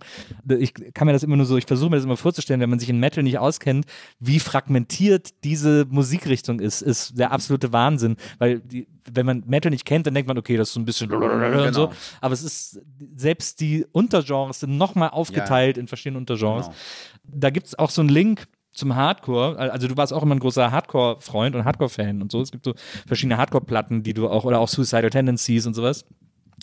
Ich 0.48 0.74
kann 0.94 1.06
mir 1.06 1.12
das 1.12 1.22
immer 1.22 1.36
nur 1.36 1.46
so, 1.46 1.56
ich 1.56 1.66
versuche 1.66 1.90
mir 1.90 1.96
das 1.96 2.04
immer 2.04 2.16
vorzustellen, 2.16 2.60
wenn 2.60 2.70
man 2.70 2.80
sich 2.80 2.88
in 2.88 2.98
Metal 2.98 3.22
nicht 3.22 3.38
auskennt, 3.38 3.86
wie 4.18 4.40
fragmentiert 4.40 5.44
diese 5.44 5.86
Musikrichtung 5.88 6.58
ist, 6.60 6.82
ist 6.82 7.18
der 7.18 7.30
absolute 7.30 7.72
Wahnsinn. 7.72 8.16
Weil 8.38 8.60
die, 8.60 8.88
wenn 9.12 9.26
man 9.26 9.44
Metal 9.46 9.70
nicht 9.70 9.84
kennt, 9.84 10.06
dann 10.06 10.14
denkt 10.14 10.26
man, 10.28 10.38
okay, 10.38 10.56
das 10.56 10.68
ist 10.68 10.74
so 10.74 10.80
ein 10.80 10.84
bisschen 10.84 11.12
und 11.12 11.72
so. 11.74 11.92
Aber 12.20 12.34
es 12.34 12.42
ist, 12.42 12.80
selbst 13.16 13.60
die 13.60 13.86
Untergenres 13.92 14.60
sind 14.60 14.76
nochmal 14.76 15.10
aufgeteilt 15.10 15.78
in 15.78 15.86
verschiedene 15.86 16.18
Untergenres. 16.18 16.66
Genau. 16.66 16.76
Da 17.24 17.50
gibt 17.50 17.68
es 17.68 17.78
auch 17.78 17.90
so 17.90 18.00
einen 18.00 18.08
Link 18.08 18.48
zum 18.78 18.94
Hardcore, 18.94 19.58
also 19.58 19.88
du 19.88 19.96
warst 19.96 20.12
auch 20.12 20.22
immer 20.22 20.34
ein 20.34 20.40
großer 20.40 20.70
Hardcore-Freund 20.70 21.56
und 21.56 21.64
Hardcore-Fan 21.64 22.22
und 22.22 22.32
so. 22.32 22.40
Es 22.40 22.50
gibt 22.50 22.64
so 22.64 22.74
verschiedene 23.06 23.36
Hardcore-Platten, 23.36 24.02
die 24.02 24.14
du 24.14 24.28
auch, 24.28 24.44
oder 24.44 24.60
auch 24.60 24.68
Suicidal 24.68 25.10
Tendencies 25.10 25.66
und 25.66 25.74
sowas. 25.74 26.04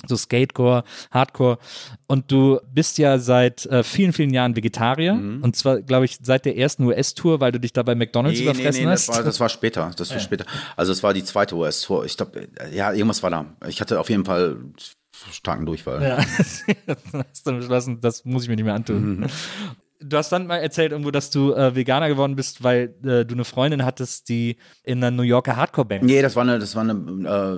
So 0.07 0.17
Skatecore, 0.17 0.83
Hardcore. 1.11 1.57
Und 2.07 2.29
du 2.29 2.59
bist 2.73 2.97
ja 2.97 3.17
seit 3.17 3.65
äh, 3.67 3.81
vielen, 3.81 4.11
vielen 4.11 4.33
Jahren 4.33 4.55
Vegetarier. 4.55 5.13
Und 5.13 5.55
zwar, 5.55 5.81
glaube 5.81 6.03
ich, 6.03 6.17
seit 6.21 6.43
der 6.43 6.57
ersten 6.57 6.83
US-Tour, 6.83 7.39
weil 7.39 7.53
du 7.53 7.61
dich 7.61 7.71
da 7.71 7.81
bei 7.81 7.95
McDonalds 7.95 8.41
überfressen 8.41 8.83
das 8.85 9.07
hast. 9.07 9.15
war, 9.15 9.23
das 9.23 9.39
war 9.39 9.47
später. 9.47 9.91
Das 9.95 10.11
war 10.11 10.19
später. 10.19 10.45
Also 10.75 10.91
es 10.91 11.01
war 11.01 11.13
die 11.13 11.23
zweite 11.23 11.55
US-Tour. 11.55 12.03
Ich 12.05 12.17
glaube, 12.17 12.49
ja, 12.73 12.91
irgendwas 12.91 13.23
war 13.23 13.29
da. 13.29 13.45
Ich 13.67 13.79
hatte 13.79 13.99
auf 13.99 14.09
jeden 14.09 14.25
Fall 14.25 14.57
starken 15.31 15.65
Durchfall. 15.65 16.01
Ja, 16.03 16.17
hast 16.37 17.47
dann 17.47 17.59
beschlossen, 17.59 18.01
das 18.01 18.25
muss 18.25 18.43
ich 18.43 18.49
mir 18.49 18.55
nicht 18.55 18.65
mehr 18.65 18.75
antun. 18.75 19.27
Du 19.99 20.17
hast 20.17 20.31
dann 20.31 20.47
mal 20.47 20.57
erzählt 20.57 20.91
irgendwo, 20.91 21.11
dass 21.11 21.29
du 21.29 21.53
äh, 21.53 21.75
Veganer 21.75 22.09
geworden 22.09 22.35
bist, 22.35 22.63
weil 22.63 22.93
äh, 23.03 23.25
du 23.25 23.33
eine 23.33 23.45
Freundin 23.45 23.85
hattest, 23.85 24.29
die 24.29 24.57
in 24.83 25.03
einer 25.03 25.11
New 25.11 25.23
Yorker 25.23 25.55
Hardcore-Band 25.55 26.03
Nee, 26.03 26.21
das 26.21 26.35
war 26.35 26.43
eine, 26.43 26.59
das 26.59 26.75
war 26.75 26.83
eine 26.83 26.93
äh, 26.93 27.55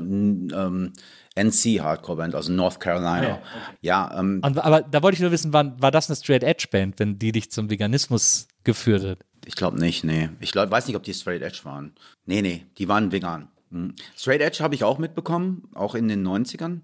ähm, 0.56 0.94
NC 1.36 1.82
Hardcore 1.82 2.18
Band, 2.18 2.36
also 2.36 2.52
North 2.52 2.80
Carolina. 2.80 3.40
Ja, 3.82 4.20
ähm, 4.20 4.42
Und, 4.44 4.58
aber 4.58 4.82
da 4.82 5.02
wollte 5.02 5.16
ich 5.16 5.22
nur 5.22 5.32
wissen, 5.32 5.54
war, 5.54 5.80
war 5.82 5.92
das 5.92 6.10
eine 6.10 6.16
Straight 6.16 6.44
Edge 6.44 6.68
Band, 6.72 7.00
wenn 7.00 7.20
die 7.20 7.32
dich 7.32 7.52
zum 7.52 7.70
Veganismus 7.70 8.48
geführt 8.64 9.04
hat? 9.04 9.20
ich 9.48 9.56
glaube 9.56 9.80
nicht, 9.80 10.04
nee. 10.04 10.30
Ich 10.42 10.52
glaub, 10.52 10.70
weiß 10.70 10.88
nicht, 10.88 10.98
ob 10.98 11.04
die 11.04 11.14
Straight 11.14 11.42
Edge 11.42 11.62
waren. 11.64 11.94
Nee, 12.26 12.42
nee, 12.42 12.66
die 12.78 12.90
waren 12.90 13.12
vegan. 13.14 13.48
Mhm. 13.70 13.96
Straight 14.16 14.42
Edge 14.42 14.62
habe 14.62 14.76
ich 14.76 14.84
auch 14.84 14.98
mitbekommen, 14.98 15.70
auch 15.74 15.96
in 15.96 16.10
den 16.10 16.26
90ern. 16.28 16.82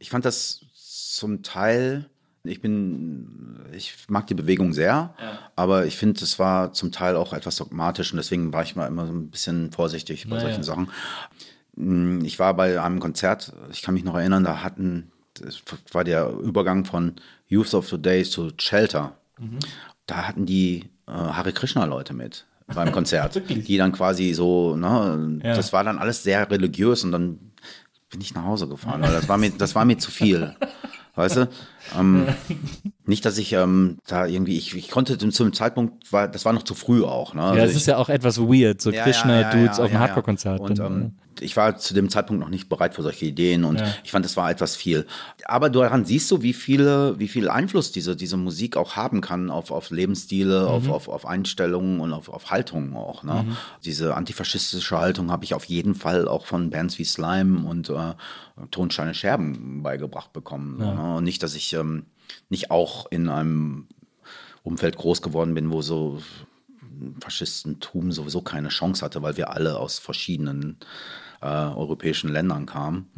Ich 0.00 0.10
fand 0.10 0.24
das 0.24 0.60
zum 0.74 1.42
Teil, 1.42 2.09
ich 2.44 2.60
bin, 2.60 3.60
ich 3.72 3.94
mag 4.08 4.26
die 4.26 4.34
Bewegung 4.34 4.72
sehr, 4.72 5.14
aber 5.56 5.86
ich 5.86 5.96
finde, 5.96 6.22
es 6.24 6.38
war 6.38 6.72
zum 6.72 6.90
Teil 6.92 7.16
auch 7.16 7.32
etwas 7.32 7.56
dogmatisch 7.56 8.12
und 8.12 8.16
deswegen 8.16 8.52
war 8.52 8.62
ich 8.62 8.76
mal 8.76 8.86
immer 8.86 9.06
so 9.06 9.12
ein 9.12 9.30
bisschen 9.30 9.72
vorsichtig 9.72 10.24
bei 10.24 10.36
Naja. 10.36 10.48
solchen 10.48 10.62
Sachen. 10.62 10.88
Mm, 11.76 12.24
Ich 12.24 12.38
war 12.38 12.54
bei 12.54 12.80
einem 12.80 12.98
Konzert, 13.00 13.52
ich 13.70 13.82
kann 13.82 13.94
mich 13.94 14.04
noch 14.04 14.14
erinnern, 14.16 14.44
da 14.44 14.62
hatten, 14.62 15.10
das 15.34 15.60
war 15.92 16.04
der 16.04 16.30
Übergang 16.30 16.84
von 16.84 17.14
Youth 17.48 17.74
of 17.74 17.88
Today 17.88 18.24
zu 18.24 18.50
Shelter. 18.58 19.16
Da 20.06 20.26
hatten 20.28 20.44
die 20.46 20.84
äh, 21.06 21.12
Hare 21.12 21.52
Krishna-Leute 21.52 22.14
mit 22.14 22.46
beim 22.66 22.92
Konzert, 22.98 23.40
die 23.48 23.76
dann 23.76 23.92
quasi 23.92 24.32
so, 24.34 24.76
ne, 24.76 25.40
Ja. 25.44 25.54
das 25.54 25.72
war 25.72 25.84
dann 25.84 25.98
alles 25.98 26.22
sehr 26.22 26.50
religiös 26.50 27.04
und 27.04 27.12
dann 27.12 27.38
bin 28.10 28.20
ich 28.20 28.34
nach 28.34 28.44
Hause 28.44 28.66
gefahren, 28.68 29.02
weil 29.02 29.12
das 29.12 29.28
war 29.28 29.36
mir, 29.38 29.50
das 29.50 29.74
war 29.74 29.84
mir 29.84 29.98
zu 29.98 30.10
viel. 30.10 30.54
Weißt 31.16 31.36
du? 31.36 31.48
Ähm, 31.98 32.26
nicht, 33.04 33.24
dass 33.24 33.36
ich 33.38 33.52
ähm, 33.52 33.98
da 34.06 34.26
irgendwie, 34.26 34.56
ich, 34.56 34.74
ich 34.76 34.90
konnte 34.90 35.18
zum- 35.18 35.32
zum 35.32 35.52
Zeitpunkt, 35.52 36.12
war, 36.12 36.28
das 36.28 36.44
war 36.44 36.52
noch 36.52 36.62
zu 36.62 36.74
früh 36.74 37.02
auch. 37.04 37.34
Ne? 37.34 37.40
Ja, 37.42 37.48
Also 37.48 37.64
es 37.64 37.70
ich- 37.72 37.76
ist 37.78 37.86
ja 37.86 37.96
auch 37.96 38.08
etwas 38.08 38.38
weird, 38.40 38.80
so 38.80 38.90
ja, 38.90 39.02
Krishna-Dudes 39.02 39.78
ja, 39.78 39.84
auf 39.84 39.90
einem 39.90 39.92
ja, 39.92 39.92
ja. 39.94 40.00
Hardcore-Konzert. 40.00 40.60
Und 40.60 40.78
ähm, 40.78 41.12
ich 41.40 41.56
war 41.56 41.76
zu 41.78 41.94
dem 41.94 42.08
Zeitpunkt 42.10 42.40
noch 42.42 42.48
nicht 42.50 42.68
bereit 42.68 42.94
für 42.94 43.02
solche 43.02 43.24
Ideen 43.26 43.64
und 43.64 43.80
Ja. 43.80 43.86
ich 44.04 44.10
fand, 44.10 44.26
es 44.26 44.36
war 44.36 44.50
etwas 44.50 44.76
viel. 44.76 45.06
Aber 45.46 45.70
daran 45.70 46.04
siehst 46.04 46.30
du, 46.30 46.42
wie 46.42 46.52
viele, 46.52 47.18
wie 47.18 47.28
viel 47.28 47.48
Einfluss 47.48 47.92
diese, 47.92 48.16
diese 48.16 48.36
Musik 48.36 48.76
auch 48.76 48.96
haben 48.96 49.20
kann 49.20 49.50
auf, 49.50 49.70
auf 49.70 49.90
Lebensstile, 49.90 50.66
auf, 50.66 50.84
Mhm. 50.84 50.90
auf, 50.92 51.08
auf 51.08 51.26
Einstellungen 51.26 52.00
und 52.00 52.12
auf, 52.12 52.28
auf 52.28 52.50
Haltungen 52.50 52.94
auch. 52.96 53.22
Ne? 53.22 53.44
Diese 53.84 54.14
antifaschistische 54.14 54.98
Haltung 54.98 55.30
habe 55.30 55.44
ich 55.44 55.54
auf 55.54 55.64
jeden 55.64 55.94
Fall 55.94 56.26
auch 56.28 56.46
von 56.46 56.70
Bands 56.70 56.98
wie 56.98 57.04
Slime 57.04 57.66
und 57.68 57.88
äh, 57.90 58.14
Tonsteine 58.70 59.14
Scherben 59.14 59.82
beigebracht 59.82 60.32
bekommen. 60.32 60.76
So, 60.78 60.84
ne? 60.92 61.16
Und 61.16 61.24
nicht, 61.24 61.42
dass 61.42 61.54
ich 61.54 61.72
ähm, 61.72 62.06
nicht 62.48 62.70
auch 62.70 63.06
in 63.10 63.28
einem 63.28 63.86
Umfeld 64.62 64.96
groß 64.96 65.22
geworden 65.22 65.54
bin, 65.54 65.70
wo 65.72 65.80
so 65.80 66.20
Faschistentum 67.20 68.12
sowieso 68.12 68.42
keine 68.42 68.68
Chance 68.68 69.04
hatte, 69.04 69.22
weil 69.22 69.36
wir 69.36 69.50
alle 69.50 69.78
aus 69.78 69.98
verschiedenen 69.98 70.78
äh, 71.40 71.46
europäischen 71.46 72.30
Ländern 72.30 72.66
kamen. 72.66 73.10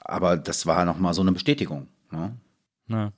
Aber 0.00 0.36
das 0.36 0.66
war 0.66 0.84
nochmal 0.84 1.14
so 1.14 1.22
eine 1.22 1.32
Bestätigung. 1.32 1.88
Ne? 2.10 2.36
Ja. 2.88 3.12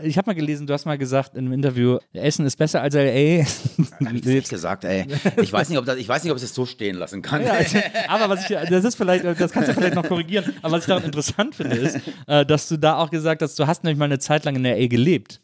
Ich 0.00 0.16
habe 0.16 0.30
mal 0.30 0.34
gelesen, 0.34 0.66
du 0.66 0.72
hast 0.72 0.86
mal 0.86 0.96
gesagt 0.96 1.34
in 1.34 1.40
einem 1.44 1.52
Interview, 1.52 1.98
Essen 2.14 2.46
ist 2.46 2.56
besser 2.56 2.80
als 2.80 2.94
L.A. 2.94 3.44
Hab 4.04 4.14
ich 4.14 4.24
nicht 4.24 4.48
gesagt, 4.48 4.84
ey. 4.84 5.06
Ich 5.42 5.52
weiß 5.52 5.68
nicht, 5.68 5.78
ob 5.78 5.84
das, 5.84 5.98
ich 5.98 6.08
weiß 6.08 6.24
nicht, 6.24 6.32
ob 6.32 6.38
ich 6.38 6.42
das 6.42 6.54
so 6.54 6.64
stehen 6.64 6.96
lassen 6.96 7.20
kann. 7.20 7.44
Ja, 7.44 7.52
also, 7.52 7.78
aber 8.08 8.30
was 8.30 8.48
ich, 8.48 8.56
das 8.70 8.84
ist 8.84 8.94
vielleicht, 8.94 9.22
das 9.24 9.52
kannst 9.52 9.68
du 9.68 9.74
vielleicht 9.74 9.94
noch 9.94 10.08
korrigieren, 10.08 10.54
aber 10.62 10.72
was 10.72 10.84
ich 10.84 10.86
daran 10.86 11.04
interessant 11.04 11.54
finde, 11.54 11.76
ist, 11.76 12.00
äh, 12.26 12.46
dass 12.46 12.68
du 12.68 12.78
da 12.78 12.96
auch 12.96 13.10
gesagt 13.10 13.42
hast, 13.42 13.58
du 13.58 13.66
hast 13.66 13.84
nämlich 13.84 13.98
mal 13.98 14.06
eine 14.06 14.18
Zeit 14.18 14.46
lang 14.46 14.56
in 14.56 14.62
der 14.62 14.76
A 14.76 14.86
gelebt. 14.86 15.40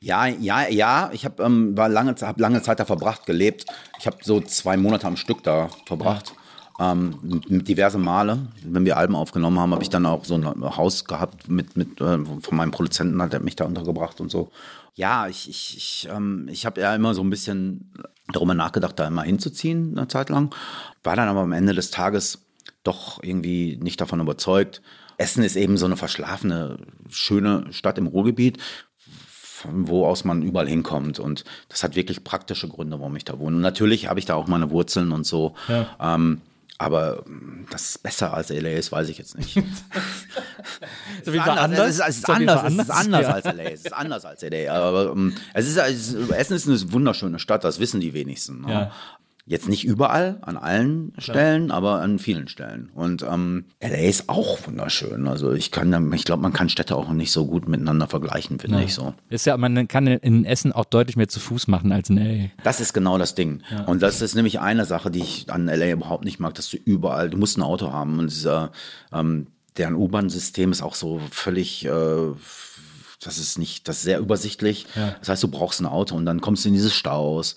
Ja, 0.00 0.26
ja, 0.26 0.68
ja. 0.68 1.10
Ich 1.12 1.24
habe 1.24 1.42
ähm, 1.42 1.76
war 1.76 1.88
lange, 1.88 2.14
hab 2.20 2.38
lange 2.38 2.62
Zeit 2.62 2.78
da 2.78 2.84
verbracht, 2.84 3.26
gelebt. 3.26 3.64
Ich 3.98 4.06
habe 4.06 4.18
so 4.22 4.40
zwei 4.40 4.76
Monate 4.76 5.08
am 5.08 5.16
Stück 5.16 5.42
da 5.42 5.70
verbracht. 5.86 6.34
Ähm, 6.80 7.14
diverse 7.48 7.98
Male. 7.98 8.38
Wenn 8.62 8.84
wir 8.84 8.96
Alben 8.96 9.16
aufgenommen 9.16 9.58
haben, 9.58 9.72
habe 9.72 9.82
ich 9.82 9.90
dann 9.90 10.06
auch 10.06 10.24
so 10.24 10.34
ein 10.34 10.44
Haus 10.76 11.04
gehabt 11.04 11.48
mit, 11.48 11.76
mit 11.76 12.00
äh, 12.00 12.18
von 12.18 12.56
meinem 12.56 12.70
Produzenten, 12.70 13.20
hat 13.20 13.34
er 13.34 13.40
mich 13.40 13.56
da 13.56 13.64
untergebracht 13.64 14.20
und 14.20 14.30
so. 14.30 14.50
Ja, 14.94 15.26
ich, 15.28 15.48
ich, 15.48 15.76
ich, 15.76 16.08
ähm, 16.10 16.48
ich 16.50 16.66
habe 16.66 16.80
ja 16.80 16.94
immer 16.94 17.14
so 17.14 17.22
ein 17.22 17.30
bisschen 17.30 17.92
darüber 18.32 18.54
nachgedacht, 18.54 18.98
da 18.98 19.08
immer 19.08 19.22
hinzuziehen, 19.22 19.96
eine 19.96 20.08
Zeit 20.08 20.28
lang. 20.28 20.54
War 21.02 21.16
dann 21.16 21.28
aber 21.28 21.40
am 21.40 21.52
Ende 21.52 21.74
des 21.74 21.90
Tages 21.90 22.46
doch 22.84 23.22
irgendwie 23.22 23.78
nicht 23.82 24.00
davon 24.00 24.20
überzeugt. 24.20 24.82
Essen 25.16 25.42
ist 25.42 25.56
eben 25.56 25.76
so 25.76 25.86
eine 25.86 25.96
verschlafene, 25.96 26.78
schöne 27.08 27.72
Stadt 27.72 27.98
im 27.98 28.06
Ruhrgebiet 28.06 28.58
von 29.58 29.88
wo 29.88 30.06
aus 30.06 30.24
man 30.24 30.42
überall 30.42 30.68
hinkommt. 30.68 31.18
Und 31.18 31.44
das 31.68 31.82
hat 31.82 31.96
wirklich 31.96 32.22
praktische 32.22 32.68
Gründe, 32.68 33.00
warum 33.00 33.16
ich 33.16 33.24
da 33.24 33.38
wohne. 33.38 33.56
Und 33.56 33.62
natürlich 33.62 34.08
habe 34.08 34.20
ich 34.20 34.26
da 34.26 34.34
auch 34.34 34.46
meine 34.46 34.70
Wurzeln 34.70 35.10
und 35.10 35.26
so. 35.26 35.54
Ähm, 36.00 36.40
aber 36.78 37.24
ähm, 37.26 37.66
das 37.70 37.90
ist 37.90 38.02
besser 38.04 38.32
als 38.32 38.50
LA 38.50 38.70
ist, 38.70 38.92
weiß 38.92 39.08
ich 39.08 39.18
jetzt 39.18 39.36
nicht. 39.36 39.56
Jeden 41.24 41.40
Fall 41.40 41.58
anders. 41.58 41.98
Es 41.98 42.08
ist, 42.08 42.18
es 42.20 42.24
anders, 42.24 42.62
es 42.72 42.78
ist 42.78 42.90
anders 42.90 43.22
ja. 43.22 43.32
als 43.32 43.44
LA. 43.44 43.62
Es 43.64 43.80
ist 43.84 43.92
anders 43.92 44.24
als 44.24 44.42
LA. 44.42 44.72
Aber 44.72 45.12
ähm, 45.12 45.34
es 45.54 45.66
ist, 45.66 45.76
es 45.76 46.12
ist, 46.12 46.30
Essen 46.30 46.54
ist 46.54 46.68
eine 46.68 46.92
wunderschöne 46.92 47.40
Stadt, 47.40 47.64
das 47.64 47.80
wissen 47.80 48.00
die 48.00 48.14
wenigsten. 48.14 48.60
Ne? 48.62 48.72
Ja. 48.72 48.92
Jetzt 49.48 49.66
nicht 49.66 49.86
überall, 49.86 50.36
an 50.42 50.58
allen 50.58 51.14
Stellen, 51.16 51.70
aber 51.70 52.02
an 52.02 52.18
vielen 52.18 52.48
Stellen. 52.48 52.90
Und 52.94 53.22
ähm, 53.22 53.64
LA 53.80 54.06
ist 54.06 54.28
auch 54.28 54.58
wunderschön. 54.66 55.26
Also 55.26 55.52
ich 55.52 55.70
kann, 55.70 56.12
ich 56.12 56.24
glaube, 56.24 56.42
man 56.42 56.52
kann 56.52 56.68
Städte 56.68 56.94
auch 56.94 57.08
nicht 57.12 57.32
so 57.32 57.46
gut 57.46 57.66
miteinander 57.66 58.08
vergleichen, 58.08 58.58
finde 58.58 58.82
ich 58.82 58.92
so. 58.92 59.14
Ist 59.30 59.46
ja, 59.46 59.56
man 59.56 59.88
kann 59.88 60.06
in 60.06 60.44
Essen 60.44 60.72
auch 60.72 60.84
deutlich 60.84 61.16
mehr 61.16 61.28
zu 61.28 61.40
Fuß 61.40 61.66
machen 61.66 61.92
als 61.92 62.10
in 62.10 62.18
LA. 62.18 62.50
Das 62.62 62.80
ist 62.80 62.92
genau 62.92 63.16
das 63.16 63.34
Ding. 63.34 63.62
Und 63.86 64.02
das 64.02 64.20
ist 64.20 64.34
nämlich 64.34 64.60
eine 64.60 64.84
Sache, 64.84 65.10
die 65.10 65.20
ich 65.20 65.50
an 65.50 65.66
LA 65.66 65.92
überhaupt 65.92 66.26
nicht 66.26 66.40
mag, 66.40 66.52
dass 66.52 66.68
du 66.68 66.76
überall, 66.76 67.30
du 67.30 67.38
musst 67.38 67.56
ein 67.56 67.62
Auto 67.62 67.90
haben 67.90 68.18
und 68.18 68.30
dieser, 68.30 68.70
ähm, 69.14 69.46
deren 69.78 69.94
U-Bahn-System 69.94 70.72
ist 70.72 70.82
auch 70.82 70.94
so 70.94 71.22
völlig, 71.30 71.86
äh, 71.86 71.90
das 73.24 73.38
ist 73.38 73.58
nicht, 73.58 73.88
das 73.88 73.96
ist 73.96 74.02
sehr 74.02 74.18
übersichtlich. 74.18 74.86
Das 75.20 75.30
heißt, 75.30 75.42
du 75.42 75.48
brauchst 75.48 75.80
ein 75.80 75.86
Auto 75.86 76.14
und 76.14 76.26
dann 76.26 76.42
kommst 76.42 76.64
du 76.66 76.68
in 76.68 76.74
diese 76.74 76.90
Staus. 76.90 77.56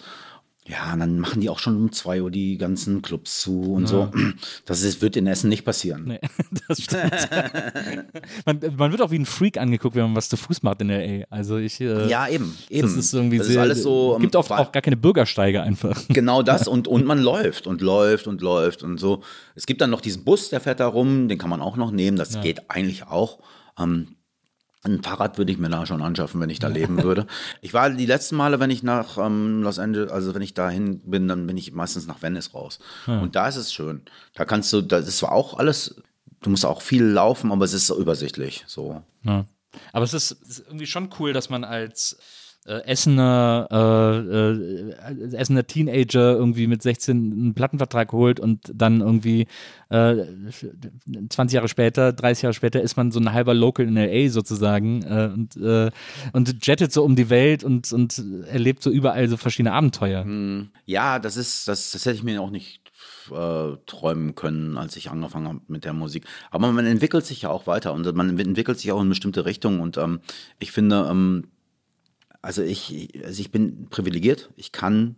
Ja, 0.72 0.94
und 0.94 1.00
dann 1.02 1.20
machen 1.20 1.42
die 1.42 1.50
auch 1.50 1.60
schon 1.60 1.76
um 1.76 1.92
2 1.92 2.22
Uhr 2.22 2.32
die 2.32 2.58
ganzen 2.58 3.02
Clubs 3.02 3.42
zu 3.42 3.74
und 3.74 3.88
so. 3.88 4.10
Das 4.66 4.84
ist, 4.84 5.02
wird 5.02 5.18
in 5.18 5.28
Essen 5.28 5.50
nicht 5.50 5.66
passieren. 5.66 6.06
Nee, 6.06 6.20
das 6.68 6.82
stimmt. 6.82 7.12
man, 8.46 8.60
man 8.78 8.92
wird 8.92 9.02
auch 9.02 9.12
wie 9.12 9.20
ein 9.20 9.26
Freak 9.26 9.58
angeguckt, 9.58 9.96
wenn 9.96 10.04
man 10.04 10.16
was 10.16 10.30
zu 10.30 10.38
Fuß 10.38 10.64
macht 10.64 10.82
in 10.82 10.88
LA. 10.90 11.26
Also 11.30 11.58
ich. 11.58 11.82
Äh, 11.82 12.08
Ja, 12.08 12.28
eben. 12.28 12.56
eben. 12.70 12.88
Das 12.88 12.96
ist 12.96 13.14
irgendwie 13.14 13.38
das 13.40 13.48
sehr. 13.48 13.56
ist 13.58 13.62
alles 13.62 13.84
so. 13.84 14.18
gibt 14.22 14.34
ähm, 14.36 14.40
oft 14.40 14.50
wa- 14.50 14.60
auch 14.60 14.72
gar 14.72 14.82
keine 14.82 14.98
Bürgersteige 14.98 15.62
einfach. 15.62 16.00
Genau 16.08 16.42
das 16.44 16.68
und, 16.68 16.88
und 16.88 17.06
man 17.06 17.20
läuft 17.20 17.68
und 17.68 17.82
läuft 17.82 18.28
und 18.28 18.42
läuft 18.42 18.84
und 18.84 18.98
so. 18.98 19.24
Es 19.56 19.66
gibt 19.66 19.82
dann 19.82 19.90
noch 19.90 20.02
diesen 20.02 20.24
Bus, 20.24 20.50
der 20.50 20.62
fährt 20.62 20.80
da 20.80 20.88
rum, 20.88 21.28
den 21.28 21.38
kann 21.38 21.50
man 21.50 21.62
auch 21.62 21.76
noch 21.78 21.92
nehmen, 21.92 22.16
das 22.18 22.40
geht 22.42 22.70
eigentlich 22.70 23.04
auch. 23.08 23.40
Ähm, 23.80 24.16
ein 24.84 25.04
Fahrrad 25.04 25.38
würde 25.38 25.52
ich 25.52 25.60
mir 25.60 25.70
da 25.70 25.86
schon 25.86 26.02
anschaffen, 26.02 26.42
wenn 26.42 26.50
ich 26.50 26.60
da 26.60 26.68
leben 26.68 27.04
würde. 27.04 27.28
Ich 27.62 27.74
war 27.74 27.90
die 27.90 28.06
letzten 28.06 28.36
Male, 28.36 28.60
wenn 28.60 28.72
ich 28.72 28.82
nach 28.82 29.18
ähm, 29.18 29.62
Los 29.62 29.78
Angeles, 29.78 30.12
also 30.12 30.34
wenn 30.34 30.42
ich 30.42 30.54
dahin 30.54 31.00
bin, 31.02 31.28
dann 31.28 31.46
bin 31.46 31.58
ich 31.58 31.72
meistens 31.72 32.08
nach 32.08 32.22
Venice 32.22 32.54
raus. 32.54 32.80
Und 33.06 33.36
da 33.36 33.48
ist 33.48 33.58
es 33.58 33.74
schön. 33.74 34.02
Da 34.34 34.46
kannst 34.46 34.74
du, 34.74 34.82
das 34.82 35.08
ist 35.08 35.20
zwar 35.20 35.34
auch 35.34 35.60
alles, 35.60 36.02
du 36.42 36.50
musst 36.50 36.66
auch 36.66 36.82
viel 36.82 37.04
laufen, 37.04 37.52
aber 37.52 37.66
es 37.66 37.74
ist 37.74 37.88
so 37.88 38.00
übersichtlich. 38.00 38.64
So. 38.66 39.04
Ja. 39.24 39.46
Aber 39.94 40.04
es 40.04 40.14
ist, 40.14 40.32
es 40.42 40.50
ist 40.50 40.68
irgendwie 40.68 40.88
schon 40.88 41.10
cool, 41.20 41.34
dass 41.34 41.50
man 41.50 41.64
als 41.64 42.18
äh, 42.66 42.84
Essener, 42.86 43.68
äh, 43.72 45.32
äh, 45.32 45.36
Essener 45.36 45.66
Teenager 45.66 46.36
irgendwie 46.36 46.68
mit 46.68 46.82
16 46.82 47.32
einen 47.32 47.54
Plattenvertrag 47.54 48.12
holt 48.12 48.40
und 48.40 48.72
dann 48.74 49.02
irgendwie 49.02 49.48
äh, 49.90 50.26
20 51.30 51.56
Jahre 51.56 51.68
später, 51.68 52.14
30 52.14 52.44
Jahre 52.44 52.54
später 52.54 52.82
ist 52.82 52.98
man 52.98 53.12
so 53.12 53.20
ein 53.20 53.34
halber 53.34 53.54
Local 53.54 53.88
in 53.88 53.96
LA 53.96 54.30
sozusagen 54.30 55.04
äh, 55.04 55.32
und, 55.34 55.58
äh, 55.58 55.90
und 56.34 56.66
jettet 56.66 56.92
so 56.92 57.04
um 57.04 57.16
die 57.16 57.30
Welt 57.30 57.64
und, 57.64 57.92
und 57.92 58.24
erlebt 58.48 58.84
so 58.84 58.92
überall 58.92 59.28
so 59.28 59.38
verschiedene 59.38 59.74
Abenteuer. 59.74 60.24
Ja, 60.86 61.20
das 61.20 61.38
ist, 61.38 61.68
das, 61.68 61.92
das 61.92 62.06
hätte 62.06 62.18
ich 62.18 62.24
mir 62.24 62.42
auch 62.42 62.52
nicht 62.52 62.92
äh, 63.32 63.78
träumen 63.86 64.36
können, 64.36 64.78
als 64.78 64.96
ich 64.96 65.10
angefangen 65.10 65.48
habe 65.48 65.62
mit 65.68 65.86
der 65.86 65.94
Musik. 65.94 66.26
Aber 66.52 66.72
man 66.72 66.86
entwickelt 66.86 67.26
sich 67.26 67.44
ja 67.44 67.50
auch 67.50 67.66
weiter 67.66 67.94
und 67.94 68.14
man 68.16 68.38
entwickelt 68.38 68.80
sich 68.80 68.92
auch 68.92 69.02
in 69.02 69.10
bestimmte 69.10 69.46
Richtungen 69.46 69.80
und 69.80 69.98
ähm, 69.98 70.22
ich 70.60 70.72
finde, 70.72 71.08
ähm, 71.10 71.48
also 72.42 72.62
ich, 72.62 73.12
also 73.24 73.40
ich 73.40 73.52
bin 73.52 73.88
privilegiert. 73.90 74.50
Ich 74.56 74.72
kann 74.72 75.16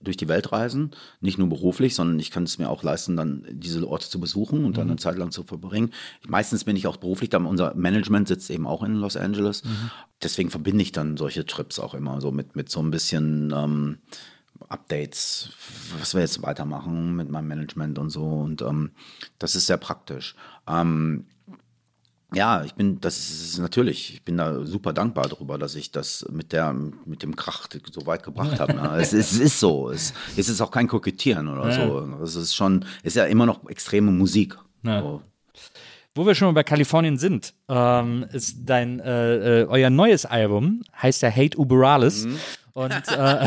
durch 0.00 0.16
die 0.16 0.28
Welt 0.28 0.52
reisen, 0.52 0.92
nicht 1.20 1.38
nur 1.38 1.48
beruflich, 1.48 1.94
sondern 1.94 2.20
ich 2.20 2.30
kann 2.30 2.44
es 2.44 2.58
mir 2.58 2.70
auch 2.70 2.84
leisten, 2.84 3.16
dann 3.16 3.44
diese 3.50 3.86
Orte 3.86 4.08
zu 4.08 4.20
besuchen 4.20 4.64
und 4.64 4.76
dann 4.76 4.88
eine 4.88 4.96
Zeit 4.96 5.16
lang 5.16 5.32
zu 5.32 5.42
verbringen. 5.42 5.92
Meistens 6.26 6.64
bin 6.64 6.76
ich 6.76 6.86
auch 6.86 6.98
beruflich, 6.98 7.30
da 7.30 7.38
unser 7.38 7.74
Management 7.74 8.28
sitzt 8.28 8.48
eben 8.50 8.66
auch 8.66 8.84
in 8.84 8.94
Los 8.94 9.16
Angeles. 9.16 9.62
Deswegen 10.22 10.50
verbinde 10.50 10.82
ich 10.82 10.92
dann 10.92 11.16
solche 11.16 11.46
Trips 11.46 11.80
auch 11.80 11.94
immer 11.94 12.20
so 12.20 12.30
mit, 12.30 12.54
mit 12.54 12.70
so 12.70 12.80
ein 12.80 12.92
bisschen 12.92 13.52
ähm, 13.54 13.98
Updates, 14.68 15.50
was 15.98 16.14
wir 16.14 16.20
jetzt 16.20 16.42
weitermachen 16.42 17.16
mit 17.16 17.28
meinem 17.28 17.48
Management 17.48 17.98
und 17.98 18.10
so. 18.10 18.24
Und 18.24 18.62
ähm, 18.62 18.92
das 19.38 19.56
ist 19.56 19.66
sehr 19.66 19.78
praktisch. 19.78 20.36
Ähm, 20.68 21.26
ja, 22.34 22.62
ich 22.64 22.74
bin, 22.74 23.00
das 23.00 23.18
ist 23.30 23.58
natürlich, 23.58 24.12
ich 24.14 24.22
bin 24.22 24.36
da 24.36 24.64
super 24.66 24.92
dankbar 24.92 25.28
darüber, 25.28 25.56
dass 25.58 25.74
ich 25.74 25.90
das 25.92 26.26
mit 26.30 26.52
der, 26.52 26.72
mit 27.06 27.22
dem 27.22 27.34
Krach 27.36 27.68
so 27.90 28.06
weit 28.06 28.22
gebracht 28.22 28.60
habe. 28.60 28.74
Ne? 28.74 28.96
es, 28.98 29.12
ist- 29.12 29.32
es 29.32 29.38
ist 29.40 29.60
so. 29.60 29.90
Es, 29.90 30.12
es 30.36 30.48
ist 30.48 30.60
auch 30.60 30.70
kein 30.70 30.88
Kokettieren 30.88 31.48
oder 31.48 31.72
so. 31.72 32.22
Es 32.22 32.34
ist 32.36 32.54
schon, 32.54 32.84
es 33.02 33.12
ist 33.12 33.16
ja 33.16 33.24
immer 33.24 33.46
noch 33.46 33.66
extreme 33.68 34.10
Musik. 34.10 34.56
Ja. 34.82 35.00
So. 35.02 35.22
Wo 36.14 36.26
wir 36.26 36.34
schon 36.34 36.46
mal 36.48 36.52
bei 36.52 36.64
Kalifornien 36.64 37.16
sind, 37.16 37.54
ähm, 37.68 38.26
ist 38.32 38.56
dein 38.64 38.98
äh, 38.98 39.60
äh, 39.62 39.64
euer 39.66 39.88
neues 39.88 40.26
Album 40.26 40.82
heißt 41.00 41.22
ja 41.22 41.30
Hate 41.30 41.56
Uberalis. 41.56 42.26
Und, 42.78 42.92
äh, 43.08 43.46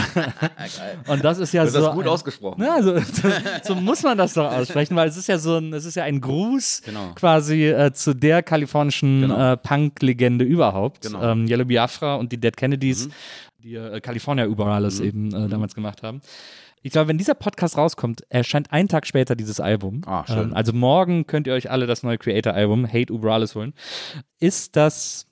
und 1.08 1.24
das 1.24 1.38
ist 1.40 1.54
ja 1.54 1.64
Mhm. 1.64 1.68
Du 1.68 1.74
hast 1.74 1.74
so. 1.74 1.86
das 1.88 1.96
gut 1.96 2.04
ein, 2.04 2.10
ausgesprochen. 2.10 2.62
Ja, 2.64 2.84
so, 2.84 3.00
so, 3.00 3.30
so 3.64 3.76
muss 3.76 4.04
man 4.04 4.18
das 4.18 4.34
doch 4.34 4.52
aussprechen, 4.52 4.96
weil 4.98 5.08
es 5.08 5.16
ist 5.16 5.28
ja 5.28 5.38
so 5.38 5.56
ein, 5.58 5.72
es 5.72 5.86
ist 5.86 5.96
ja 5.96 6.04
ein 6.04 6.20
Gruß 6.20 6.82
Genau. 6.84 7.14
quasi 7.16 7.68
äh, 7.68 7.94
zu 7.94 8.14
der 8.14 8.44
kalifornischen 8.44 9.22
Genau. 9.22 9.54
äh, 9.54 9.58
Punk-Legende 9.58 10.44
überhaupt. 10.44 11.04
Genau. 11.04 11.24
Ähm, 11.24 11.48
Yellow 11.48 11.64
Biafra 11.64 12.16
und 12.16 12.34
die 12.34 12.40
Dead 12.40 12.56
Kennedys, 12.58 13.08
die 13.64 13.76
äh, 13.76 14.02
California 14.02 14.48
Uberalis 14.48 15.00
eben 15.00 15.34
äh, 15.34 15.48
damals 15.48 15.76
gemacht 15.76 16.04
haben. 16.04 16.22
Ich 16.82 16.92
glaube, 16.92 17.08
wenn 17.10 17.18
dieser 17.18 17.36
Podcast 17.36 17.78
rauskommt, 17.78 18.24
erscheint 18.30 18.74
einen 18.74 18.90
Tag 18.90 19.08
später 19.08 19.36
dieses 19.36 19.60
Album. 19.62 20.02
Ah, 20.08 20.26
schön. 20.28 20.50
Ähm, 20.50 20.54
also 20.54 20.74
morgen 20.74 21.26
könnt 21.26 21.48
ihr 21.48 21.54
euch 21.54 21.70
alle 21.72 21.86
das 21.88 22.04
neue 22.04 22.18
Creator-Album 22.18 22.86
Hate 22.92 23.14
Uberalis 23.14 23.56
holen. 23.56 23.74
Ist 24.40 24.76
das 24.76 25.28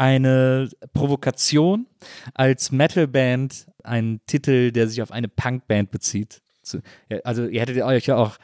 eine 0.00 0.70
Provokation 0.94 1.86
als 2.32 2.72
Metal-Band, 2.72 3.66
ein 3.84 4.20
Titel, 4.26 4.72
der 4.72 4.88
sich 4.88 5.02
auf 5.02 5.12
eine 5.12 5.28
Punk-Band 5.28 5.90
bezieht? 5.90 6.40
Also 7.22 7.46
ihr 7.46 7.60
hättet 7.60 7.82
euch 7.82 8.06
ja 8.06 8.16
auch 8.16 8.38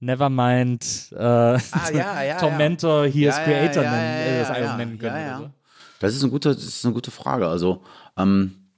Nevermind, 0.00 1.12
äh, 1.12 1.16
Ah, 1.16 1.58
ja, 1.92 2.22
ja, 2.22 2.38
Tormentor, 2.38 3.06
Here's 3.06 3.36
Ja, 3.36 3.40
ja, 3.40 3.44
Creator 3.44 3.82
ja, 3.82 3.90
nennen, 3.90 4.26
ja, 4.26 4.32
äh, 4.34 4.38
das 4.40 4.50
Album 4.50 4.66
ja. 4.68 4.76
nennen 4.76 4.98
können. 4.98 5.14
Ja, 5.16 5.20
ja. 5.20 5.38
Oder 5.38 5.46
so. 5.46 5.52
Das 6.00 6.14
ist 6.14 6.22
eine 6.22 6.30
gute, 6.30 6.54
das 6.54 6.64
ist 6.64 6.84
eine 6.84 6.94
gute 6.94 7.10
Frage. 7.10 7.48
Also, 7.48 7.82
ähm, 8.16 8.68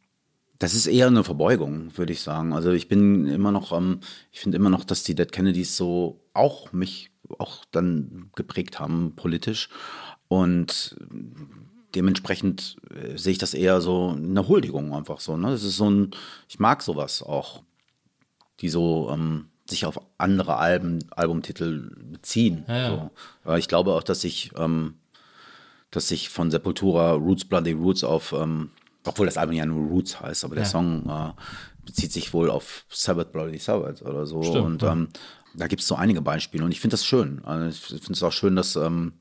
das 0.61 0.75
ist 0.75 0.87
eher 0.87 1.09
eine 1.09 1.25
Verbeugung, 1.25 1.97
würde 1.99 2.13
ich 2.13 2.21
sagen. 2.21 2.53
Also 2.53 2.71
ich 2.71 2.87
bin 2.87 3.27
immer 3.27 3.51
noch, 3.51 3.77
ähm, 3.77 4.01
ich 4.31 4.41
finde 4.41 4.57
immer 4.57 4.71
noch, 4.71 4.85
dass 4.85 5.03
die 5.03 5.17
Dead 5.17 5.33
Kennedys 5.33 5.77
so 5.77 6.21
auch 6.33 6.73
mich 6.73 7.11
auch 7.39 7.65
dann 7.73 8.31
geprägt 8.37 8.79
haben 8.79 9.15
politisch. 9.17 9.69
Und 10.29 10.97
dementsprechend 11.95 12.77
äh, 12.95 13.17
sehe 13.17 13.33
ich 13.33 13.39
das 13.39 13.55
eher 13.55 13.81
so 13.81 14.11
eine 14.17 14.49
Huldigung 14.49 14.95
einfach 14.95 15.21
so. 15.21 15.37
Ne? 15.37 15.51
Das 15.51 15.63
ist 15.63 15.77
so 15.77 15.91
ein, 15.91 16.11
ich 16.49 16.59
mag 16.59 16.83
sowas 16.83 17.23
auch, 17.23 17.63
die 18.61 18.69
so 18.69 19.11
ähm, 19.13 19.47
sich 19.69 19.87
auf 19.87 20.01
andere 20.19 20.57
Alben, 20.57 21.05
Albumtitel 21.11 21.95
beziehen. 22.13 22.65
So. 22.67 23.11
Aber 23.45 23.59
ich 23.59 23.69
glaube 23.69 23.95
auch, 23.95 24.03
dass 24.03 24.25
ich 24.25 24.51
ähm, 24.57 24.95
dass 25.91 26.09
sich 26.09 26.29
von 26.29 26.51
Sepultura 26.51 27.13
Roots 27.13 27.45
Bloody 27.45 27.73
Roots 27.73 28.05
auf, 28.05 28.33
ähm, 28.33 28.71
obwohl 29.05 29.27
das 29.27 29.37
Album 29.37 29.57
ja 29.57 29.67
nur 29.67 29.89
Roots 29.89 30.21
heißt, 30.21 30.45
aber 30.45 30.55
der 30.55 30.65
Song 30.65 31.09
äh, 31.09 31.33
bezieht 31.85 32.13
sich 32.13 32.33
wohl 32.33 32.51
auf 32.51 32.85
Sabbath 32.89 33.33
Bloody 33.33 33.59
Sabbath 33.59 34.03
oder 34.03 34.27
so. 34.27 34.43
Stimmt, 34.43 34.65
und 34.65 34.83
ja. 34.83 34.93
ähm, 34.93 35.09
da 35.55 35.67
gibt 35.67 35.83
es 35.83 35.89
so 35.89 35.97
einige 35.97 36.21
Beispiele 36.21 36.65
und 36.65 36.71
ich 36.71 36.81
finde 36.81 36.95
das 36.95 37.05
schön. 37.05 37.45
Also 37.45 37.67
ich 37.69 38.03
finde 38.03 38.13
es 38.13 38.23
auch 38.23 38.33
schön, 38.33 38.55
dass 38.55 38.77
ähm, 38.77 39.15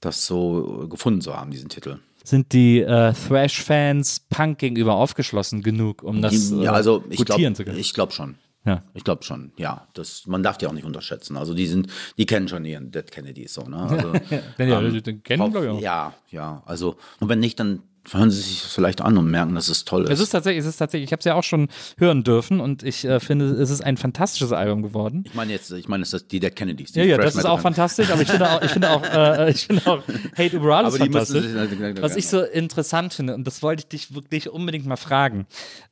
das 0.00 0.26
so 0.26 0.86
gefunden 0.88 1.20
zu 1.20 1.36
haben, 1.36 1.50
diesen 1.50 1.68
Titel. 1.68 1.98
Sind 2.24 2.52
die 2.52 2.80
äh, 2.80 3.12
Thrash-Fans 3.12 4.20
Punk 4.28 4.58
gegenüber 4.58 4.94
aufgeschlossen 4.94 5.62
genug, 5.62 6.02
um 6.02 6.22
das 6.22 6.50
ja, 6.50 6.62
äh, 6.64 6.68
also 6.68 7.04
ich 7.08 7.18
gutieren 7.18 7.54
zu 7.54 7.62
glaube 7.62 7.72
können? 7.72 7.80
ich 7.80 7.94
glaub 7.94 8.12
schon. 8.12 8.36
Ja. 8.64 8.82
Ich 8.94 9.04
glaube 9.04 9.22
schon, 9.22 9.52
ja. 9.56 9.86
Das, 9.94 10.26
man 10.26 10.42
darf 10.42 10.58
die 10.58 10.66
auch 10.66 10.72
nicht 10.72 10.84
unterschätzen. 10.84 11.36
Also 11.36 11.54
die 11.54 11.68
sind, 11.68 11.86
die 12.18 12.26
kennen 12.26 12.48
schon 12.48 12.64
ihren 12.64 12.90
Dead 12.90 13.08
Kennedys 13.08 13.54
so, 13.54 13.62
ne? 13.62 13.76
Also, 13.76 14.12
Ja, 14.58 14.64
ja, 14.64 14.80
den 14.80 15.22
kennen, 15.22 15.52
glaub 15.52 15.62
ich, 15.62 15.70
auch. 15.70 15.80
Ja, 15.80 16.14
ja. 16.30 16.62
Also, 16.66 16.96
und 17.20 17.28
wenn 17.28 17.38
nicht, 17.38 17.60
dann 17.60 17.82
hören 18.12 18.30
sie 18.30 18.40
sich 18.40 18.62
vielleicht 18.62 19.00
an 19.00 19.18
und 19.18 19.30
merken, 19.30 19.54
dass 19.54 19.68
es 19.68 19.84
toll 19.84 20.04
ist. 20.04 20.10
Es 20.10 20.20
ist 20.20 20.30
tatsächlich, 20.30 20.60
es 20.60 20.66
ist 20.66 20.76
tatsächlich, 20.76 21.08
ich 21.08 21.12
habe 21.12 21.20
es 21.20 21.24
ja 21.24 21.34
auch 21.34 21.42
schon 21.42 21.68
hören 21.98 22.22
dürfen 22.24 22.60
und 22.60 22.82
ich 22.82 23.04
äh, 23.04 23.18
finde, 23.20 23.46
es 23.46 23.70
ist 23.70 23.80
ein 23.82 23.96
fantastisches 23.96 24.52
Album 24.52 24.82
geworden. 24.82 25.24
Ich 25.26 25.34
meine 25.34 25.52
jetzt, 25.52 25.70
ich 25.72 25.88
meine, 25.88 26.02
es 26.02 26.12
ist 26.12 26.30
die 26.30 26.38
Dead 26.40 26.54
Kennedys. 26.54 26.92
Die 26.92 27.00
Ja, 27.00 27.04
ja, 27.04 27.16
Thrash 27.16 27.26
das 27.26 27.36
ist 27.36 27.44
auch 27.46 27.60
fantastisch, 27.60 28.10
aber 28.10 28.22
ich 28.22 28.28
finde 28.28 28.50
auch, 28.50 28.62
ich 28.62 28.70
finde 28.70 28.90
auch, 28.90 29.02
äh, 29.04 29.50
ich 29.50 29.66
finde 29.66 29.86
auch 29.86 30.02
Hate 30.38 30.58
müssen 30.60 30.98
fantastisch. 30.98 31.42
sich- 31.44 32.02
Was 32.02 32.16
ich 32.16 32.28
so 32.28 32.42
interessant 32.42 33.12
finde, 33.14 33.34
und 33.34 33.46
das 33.46 33.62
wollte 33.62 33.80
ich 33.82 33.88
dich 33.88 34.14
wirklich 34.14 34.48
unbedingt 34.50 34.86
mal 34.86 34.96
fragen, 34.96 35.46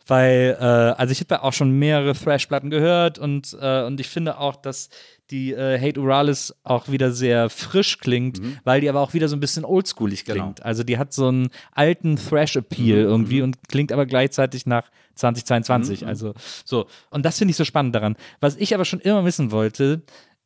weil, 0.07 0.57
äh, 0.61 0.65
also 0.65 1.13
ich 1.13 1.21
habe 1.21 1.35
ja 1.37 1.43
auch 1.43 1.53
schon 1.53 1.71
mehrere 1.71 2.15
Thrash-Platten 2.15 2.71
gehört 2.71 3.19
und, 3.19 3.57
äh, 3.61 3.83
und 3.85 3.99
ich 4.01 4.09
finde 4.09 4.39
auch, 4.39 4.57
dass 4.57 4.89
die 5.35 5.53
äh, 5.53 5.81
Hate 5.81 6.01
Uralis 6.01 6.55
auch 6.63 6.89
wieder 6.89 7.11
sehr 7.11 7.51
frisch 7.51 7.99
klingt, 7.99 8.41
weil 8.63 8.81
die 8.81 8.89
aber 8.89 9.01
auch 9.01 9.15
wieder 9.15 9.27
so 9.27 9.35
ein 9.35 9.41
bisschen 9.41 9.65
oldschoolig 9.65 10.25
klingt. 10.25 10.57
Genau. 10.57 10.67
Also 10.67 10.85
die 10.85 10.97
hat 10.97 11.13
so 11.13 11.27
einen 11.27 11.49
alten 11.73 12.17
Thrash-Appeal 12.17 12.99
irgendwie 12.99 13.43
und 13.43 13.69
klingt 13.69 13.91
aber 13.91 14.07
gleichzeitig 14.07 14.65
nach 14.65 14.91
2022. 15.17 16.07
Also 16.07 16.35
so. 16.65 16.87
Und 17.11 17.25
das 17.25 17.39
finde 17.39 17.51
ich 17.51 17.57
so 17.57 17.65
spannend 17.65 17.97
daran. 17.97 18.17
Was 18.39 18.57
ich 18.57 18.75
aber 18.75 18.85
schon 18.85 19.01
immer 19.01 19.25
wissen 19.25 19.51
wollte, 19.51 20.03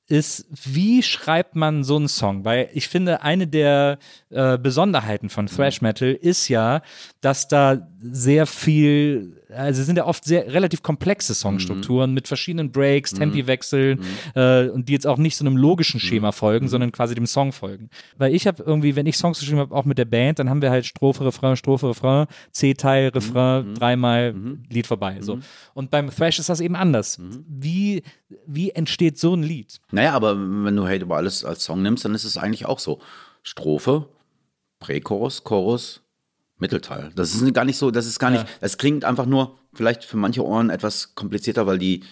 ist, 0.07 0.47
wie 0.51 1.03
schreibt 1.03 1.55
man 1.55 1.85
so 1.85 1.97
einen 1.97 2.09
Song? 2.09 2.47
Weil 2.47 2.71
ich 2.73 2.89
finde, 2.89 3.23
eine 3.23 3.47
der 3.47 3.99
äh, 4.31 4.57
Besonderheiten 4.57 5.29
von 5.29 5.49
Thrash 5.49 5.83
Metal 5.83 6.13
ist 6.13 6.49
ja, 6.49 6.81
dass 7.21 7.47
da 7.47 7.87
sehr 8.01 8.47
viel 8.47 9.43
also 9.51 9.81
es 9.81 9.87
sind 9.87 9.97
ja 9.97 10.07
oft 10.07 10.25
sehr 10.25 10.53
relativ 10.53 10.83
komplexe 10.83 11.35
Songstrukturen 11.35 12.13
mit 12.15 12.29
verschiedenen 12.29 12.71
Breaks, 12.73 13.13
Mhm. 13.13 13.19
Tempiwechseln 13.19 14.01
äh, 14.35 14.69
und 14.69 14.89
die 14.89 14.93
jetzt 14.93 15.07
auch 15.07 15.17
nicht 15.19 15.37
so 15.37 15.45
einem 15.45 15.57
logischen 15.57 16.01
Schema 16.01 16.33
folgen, 16.33 16.67
Mhm. 16.67 16.71
sondern 16.71 16.93
quasi 16.93 17.15
dem 17.15 17.27
Song 17.27 17.53
folgen. 17.53 17.89
Weil 18.17 18.35
ich 18.35 18.47
habe 18.47 18.63
irgendwie, 18.63 18.97
wenn 18.97 19.07
ich 19.07 19.17
Songs 19.17 19.39
geschrieben 19.41 19.59
habe, 19.61 19.75
auch 19.75 19.85
mit 19.85 19.99
der 19.99 20.05
Band, 20.05 20.39
dann 20.39 20.51
haben 20.51 20.61
wir 20.63 20.71
halt 20.71 20.87
Strophe, 20.87 21.25
Refrain, 21.25 21.57
Strophe, 21.57 21.89
Refrain, 21.89 22.27
C-Teil, 22.53 23.09
Refrain, 23.09 23.75
dreimal 23.75 24.35
Lied 24.69 24.87
vorbei. 24.87 25.19
So. 25.21 25.39
Und 25.75 25.91
beim 25.91 26.11
Thrash 26.11 26.39
ist 26.39 26.49
das 26.49 26.61
eben 26.61 26.77
anders. 26.77 27.19
Wie, 27.49 28.03
wie 28.47 28.71
entsteht 28.71 29.19
so 29.19 29.35
ein 29.35 29.43
Lied? 29.43 29.81
Naja, 29.93 30.13
aber 30.13 30.37
wenn 30.37 30.77
du 30.77 30.87
Hate 30.87 31.03
über 31.05 31.17
alles 31.17 31.45
als 31.45 31.65
Song 31.65 31.83
nimmst, 31.83 32.05
dann 32.05 32.15
ist 32.15 32.25
es 32.25 32.37
eigentlich 32.37 32.67
auch 32.67 32.79
so. 32.79 33.01
Strophe, 33.43 34.09
Prächorus, 34.81 35.43
Chorus, 35.45 36.03
Mittelteil. 36.59 37.11
Das 37.15 37.35
ist 37.35 37.55
gar 37.55 37.65
nicht 37.65 37.77
so, 37.79 37.91
das 37.91 38.07
ist 38.07 38.19
gar 38.19 38.31
nicht, 38.31 38.47
das 38.61 38.79
klingt 38.79 39.05
einfach 39.05 39.27
nur 39.27 39.59
vielleicht 39.75 40.05
für 40.05 40.17
manche 40.17 40.45
Ohren 40.45 40.71
etwas 40.71 41.15
komplizierter, 41.15 41.67
weil 41.67 41.79
die, 41.79 42.03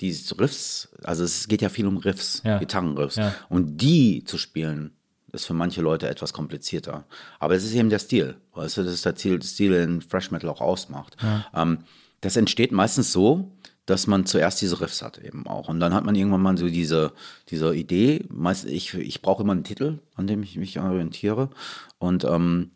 die 0.00 0.16
Riffs, 0.38 0.88
also 1.02 1.24
es 1.24 1.48
geht 1.48 1.62
ja 1.62 1.68
viel 1.68 1.86
um 1.86 1.96
Riffs, 1.96 2.42
Ja. 2.44 2.58
Gitarrenriffs. 2.58 3.16
Ja. 3.16 3.34
Und 3.48 3.78
die 3.78 4.24
zu 4.24 4.38
spielen, 4.38 4.92
ist 5.32 5.46
für 5.46 5.54
manche 5.54 5.82
Leute 5.82 6.08
etwas 6.08 6.32
komplizierter. 6.32 7.04
Aber 7.40 7.54
es 7.54 7.64
ist 7.64 7.74
eben 7.74 7.90
der 7.90 7.98
Stil, 7.98 8.36
weißt 8.54 8.76
du, 8.78 8.82
das 8.84 8.94
ist 8.94 9.04
der 9.04 9.16
Stil, 9.16 9.42
Stil 9.42 9.72
den 9.72 10.00
Fresh 10.00 10.30
Metal 10.30 10.48
auch 10.50 10.60
ausmacht. 10.60 11.16
Ähm, 11.54 11.78
das 12.20 12.36
entsteht 12.36 12.72
meistens 12.72 13.12
so, 13.12 13.52
dass 13.84 14.06
man 14.08 14.26
zuerst 14.26 14.60
diese 14.62 14.80
Riffs 14.80 15.02
hat 15.02 15.18
eben 15.18 15.46
auch. 15.46 15.68
Und 15.68 15.78
dann 15.78 15.94
hat 15.94 16.04
man 16.04 16.14
irgendwann 16.14 16.42
mal 16.42 16.58
so 16.58 16.68
diese, 16.68 17.12
diese 17.50 17.74
Idee, 17.74 18.24
meist, 18.30 18.64
ich, 18.64 18.94
ich 18.94 19.22
brauche 19.22 19.42
immer 19.42 19.52
einen 19.52 19.64
Titel, 19.64 20.00
an 20.14 20.26
dem 20.26 20.42
ich 20.42 20.56
mich 20.56 20.78
orientiere. 20.80 21.50
Und 21.98 22.24
ähm, 22.24 22.72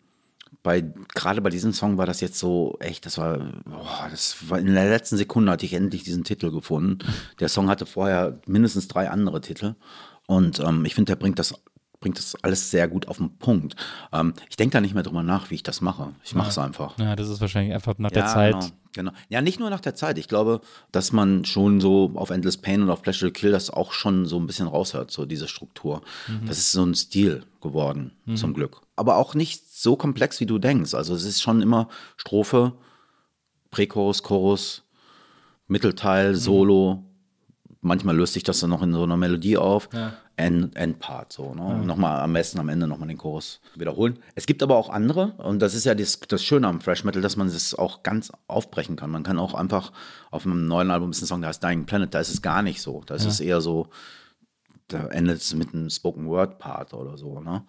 bei, 0.62 0.82
gerade 1.14 1.40
bei 1.40 1.50
diesem 1.50 1.72
Song 1.72 1.96
war 1.96 2.06
das 2.06 2.20
jetzt 2.20 2.38
so 2.38 2.76
echt, 2.80 3.06
das 3.06 3.18
war, 3.18 3.38
boah, 3.64 4.08
das 4.10 4.48
war 4.48 4.58
in 4.58 4.74
der 4.74 4.88
letzten 4.88 5.16
Sekunde 5.16 5.52
hatte 5.52 5.64
ich 5.64 5.72
endlich 5.72 6.02
diesen 6.02 6.24
Titel 6.24 6.50
gefunden. 6.50 6.98
Der 7.38 7.48
Song 7.48 7.68
hatte 7.68 7.86
vorher 7.86 8.38
mindestens 8.46 8.88
drei 8.88 9.08
andere 9.08 9.40
Titel. 9.40 9.74
Und 10.26 10.60
ähm, 10.60 10.84
ich 10.84 10.94
finde, 10.94 11.10
der 11.10 11.16
bringt 11.16 11.38
das, 11.38 11.54
bringt 12.00 12.18
das 12.18 12.36
alles 12.42 12.70
sehr 12.70 12.88
gut 12.88 13.08
auf 13.08 13.16
den 13.16 13.36
Punkt. 13.38 13.74
Ähm, 14.12 14.34
ich 14.48 14.56
denke 14.56 14.74
da 14.74 14.80
nicht 14.80 14.94
mehr 14.94 15.02
drüber 15.02 15.22
nach, 15.22 15.50
wie 15.50 15.54
ich 15.54 15.62
das 15.62 15.80
mache. 15.80 16.12
Ich 16.24 16.34
mache 16.34 16.50
es 16.50 16.58
einfach. 16.58 16.98
Ja, 16.98 17.16
das 17.16 17.28
ist 17.28 17.40
wahrscheinlich 17.40 17.74
einfach 17.74 17.96
nach 17.98 18.10
der 18.10 18.26
Zeit. 18.26 18.52
Genau, 18.92 19.10
genau. 19.10 19.12
Ja, 19.30 19.40
nicht 19.40 19.60
nur 19.60 19.70
nach 19.70 19.80
der 19.80 19.94
Zeit. 19.94 20.18
Ich 20.18 20.28
glaube, 20.28 20.60
dass 20.92 21.12
man 21.12 21.46
schon 21.46 21.80
so 21.80 22.12
auf 22.16 22.30
Endless 22.30 22.58
Pain 22.58 22.82
und 22.82 22.90
auf 22.90 23.00
Pleasure 23.02 23.32
to 23.32 23.38
Kill 23.38 23.50
das 23.50 23.70
auch 23.70 23.92
schon 23.92 24.26
so 24.26 24.38
ein 24.38 24.46
bisschen 24.46 24.66
raushört, 24.66 25.10
so 25.10 25.24
diese 25.24 25.48
Struktur. 25.48 26.02
Mhm. 26.28 26.46
Das 26.46 26.58
ist 26.58 26.72
so 26.72 26.84
ein 26.84 26.94
Stil 26.94 27.44
geworden, 27.62 28.12
zum 28.34 28.54
Glück. 28.54 28.82
Aber 28.96 29.16
auch 29.16 29.34
nicht 29.34 29.69
so 29.82 29.96
komplex, 29.96 30.40
wie 30.40 30.46
du 30.46 30.58
denkst. 30.58 30.94
Also 30.94 31.14
es 31.14 31.24
ist 31.24 31.40
schon 31.42 31.62
immer 31.62 31.88
Strophe, 32.16 32.72
Prächorus, 33.70 34.22
Chorus, 34.22 34.82
Mhm. 35.70 35.72
Mittelteil, 35.74 36.34
Solo. 36.34 37.04
Manchmal 37.80 38.16
löst 38.16 38.34
sich 38.34 38.42
das 38.42 38.60
dann 38.60 38.70
noch 38.70 38.82
in 38.82 38.92
so 38.92 39.04
einer 39.04 39.16
Melodie 39.16 39.56
auf. 39.56 39.88
End, 40.36 40.74
Endpart, 40.76 41.32
so. 41.32 41.54
Ne? 41.54 41.78
Nochmal 41.84 42.20
am 42.20 42.32
besten 42.32 42.58
am 42.58 42.68
Ende 42.68 42.86
nochmal 42.86 43.08
den 43.08 43.16
Chorus 43.18 43.60
wiederholen. 43.74 44.18
Es 44.34 44.46
gibt 44.46 44.62
aber 44.62 44.76
auch 44.76 44.90
andere, 44.90 45.32
und 45.38 45.60
das 45.60 45.74
ist 45.74 45.84
ja 45.84 45.94
das, 45.94 46.18
das 46.20 46.42
Schöne 46.42 46.66
am 46.66 46.80
Thrash 46.80 47.04
Metal, 47.04 47.22
dass 47.22 47.36
man 47.36 47.46
das 47.50 47.74
auch 47.74 48.02
ganz 48.02 48.32
aufbrechen 48.48 48.96
kann. 48.96 49.10
Man 49.10 49.22
kann 49.22 49.38
auch 49.38 49.54
einfach 49.54 49.92
auf 50.30 50.44
einem 50.44 50.66
neuen 50.66 50.90
Album 50.90 51.10
ist 51.10 51.22
ein 51.22 51.26
Song, 51.26 51.40
der 51.40 51.48
heißt 51.48 51.62
Dying 51.62 51.86
Planet, 51.86 52.12
da 52.14 52.20
ist 52.20 52.30
es 52.32 52.42
gar 52.42 52.62
nicht 52.62 52.82
so. 52.82 53.02
Da 53.06 53.14
ist 53.14 53.24
es 53.26 53.40
eher 53.40 53.60
so, 53.60 53.88
da 54.88 55.06
endet 55.08 55.40
es 55.40 55.54
mit 55.54 55.72
einem 55.72 55.88
Spoken 55.88 56.26
Word 56.26 56.58
Part 56.58 56.92
oder 56.94 57.16
so. 57.16 57.40
Ne? 57.40 57.62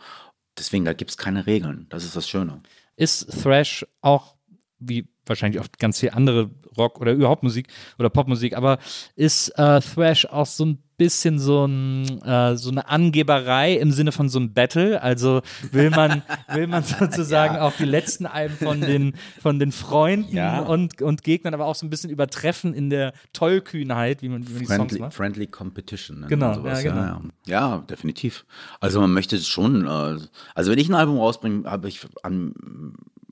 Deswegen, 0.58 0.86
da 0.86 0.94
gibt 0.94 1.12
es 1.12 1.18
keine 1.18 1.46
Regeln. 1.48 1.88
Das 1.90 2.04
ist 2.04 2.16
das 2.16 2.28
Schöne. 2.28 2.62
Ist 2.96 3.42
Thrash 3.42 3.86
auch, 4.02 4.36
wie 4.80 5.08
wahrscheinlich 5.26 5.62
auch 5.62 5.68
ganz 5.80 6.00
viel 6.00 6.10
andere 6.12 6.50
Rock 6.78 7.00
oder 7.00 7.14
überhaupt 7.14 7.44
Musik 7.44 7.68
oder 8.00 8.10
Popmusik, 8.10 8.56
aber 8.56 8.80
ist 9.16 9.50
äh, 9.58 9.80
Thrash 9.82 10.26
auch 10.26 10.46
so 10.46 10.66
ein 10.66 10.84
bisschen 11.02 11.40
so, 11.40 11.66
ein, 11.66 12.22
äh, 12.22 12.56
so 12.56 12.70
eine 12.70 12.88
Angeberei 12.88 13.74
im 13.74 13.92
Sinne 13.92 14.12
von 14.12 14.30
so 14.30 14.38
einem 14.38 14.54
Battle? 14.54 15.02
Also 15.02 15.42
will 15.72 15.90
man, 15.90 16.22
will 16.54 16.68
man 16.68 16.84
sozusagen 16.84 17.58
auch 17.58 17.74
die 17.76 17.86
letzten 17.86 18.28
Alben 18.28 18.56
von 18.56 18.82
den, 18.82 19.16
von 19.42 19.58
den 19.58 19.72
Freunden 19.72 20.36
Ja. 20.36 20.60
und, 20.60 21.02
und 21.02 21.24
Gegnern 21.24 21.56
aber 21.56 21.66
auch 21.66 21.74
so 21.76 21.86
ein 21.88 21.90
bisschen 21.90 22.12
übertreffen 22.12 22.74
in 22.76 22.90
der 22.92 23.14
Tollkühnheit, 23.34 24.22
wie 24.22 24.30
man, 24.30 24.48
wie 24.48 24.54
man 24.54 24.60
die 24.60 24.66
Songs 24.68 24.78
Friendly, 24.78 25.00
macht? 25.00 25.14
friendly 25.16 25.48
Competition. 25.48 26.20
nennt 26.20 26.30
Genau, 26.30 26.54
sowas. 26.54 26.84
ja, 26.84 26.92
genau. 26.92 27.02
Ja, 27.02 27.22
ja. 27.46 27.70
ja, 27.76 27.78
definitiv. 27.90 28.46
Also 28.80 29.02
man 29.02 29.12
möchte 29.12 29.36
es 29.36 29.48
schon, 29.48 29.86
äh, 29.88 30.18
also 30.54 30.72
wenn 30.72 30.78
ich 30.78 30.88
ein 30.90 30.96
Album 30.96 31.18
rausbringe, 31.18 31.70
habe 31.70 31.88
ich 31.88 32.00
an, 32.22 32.54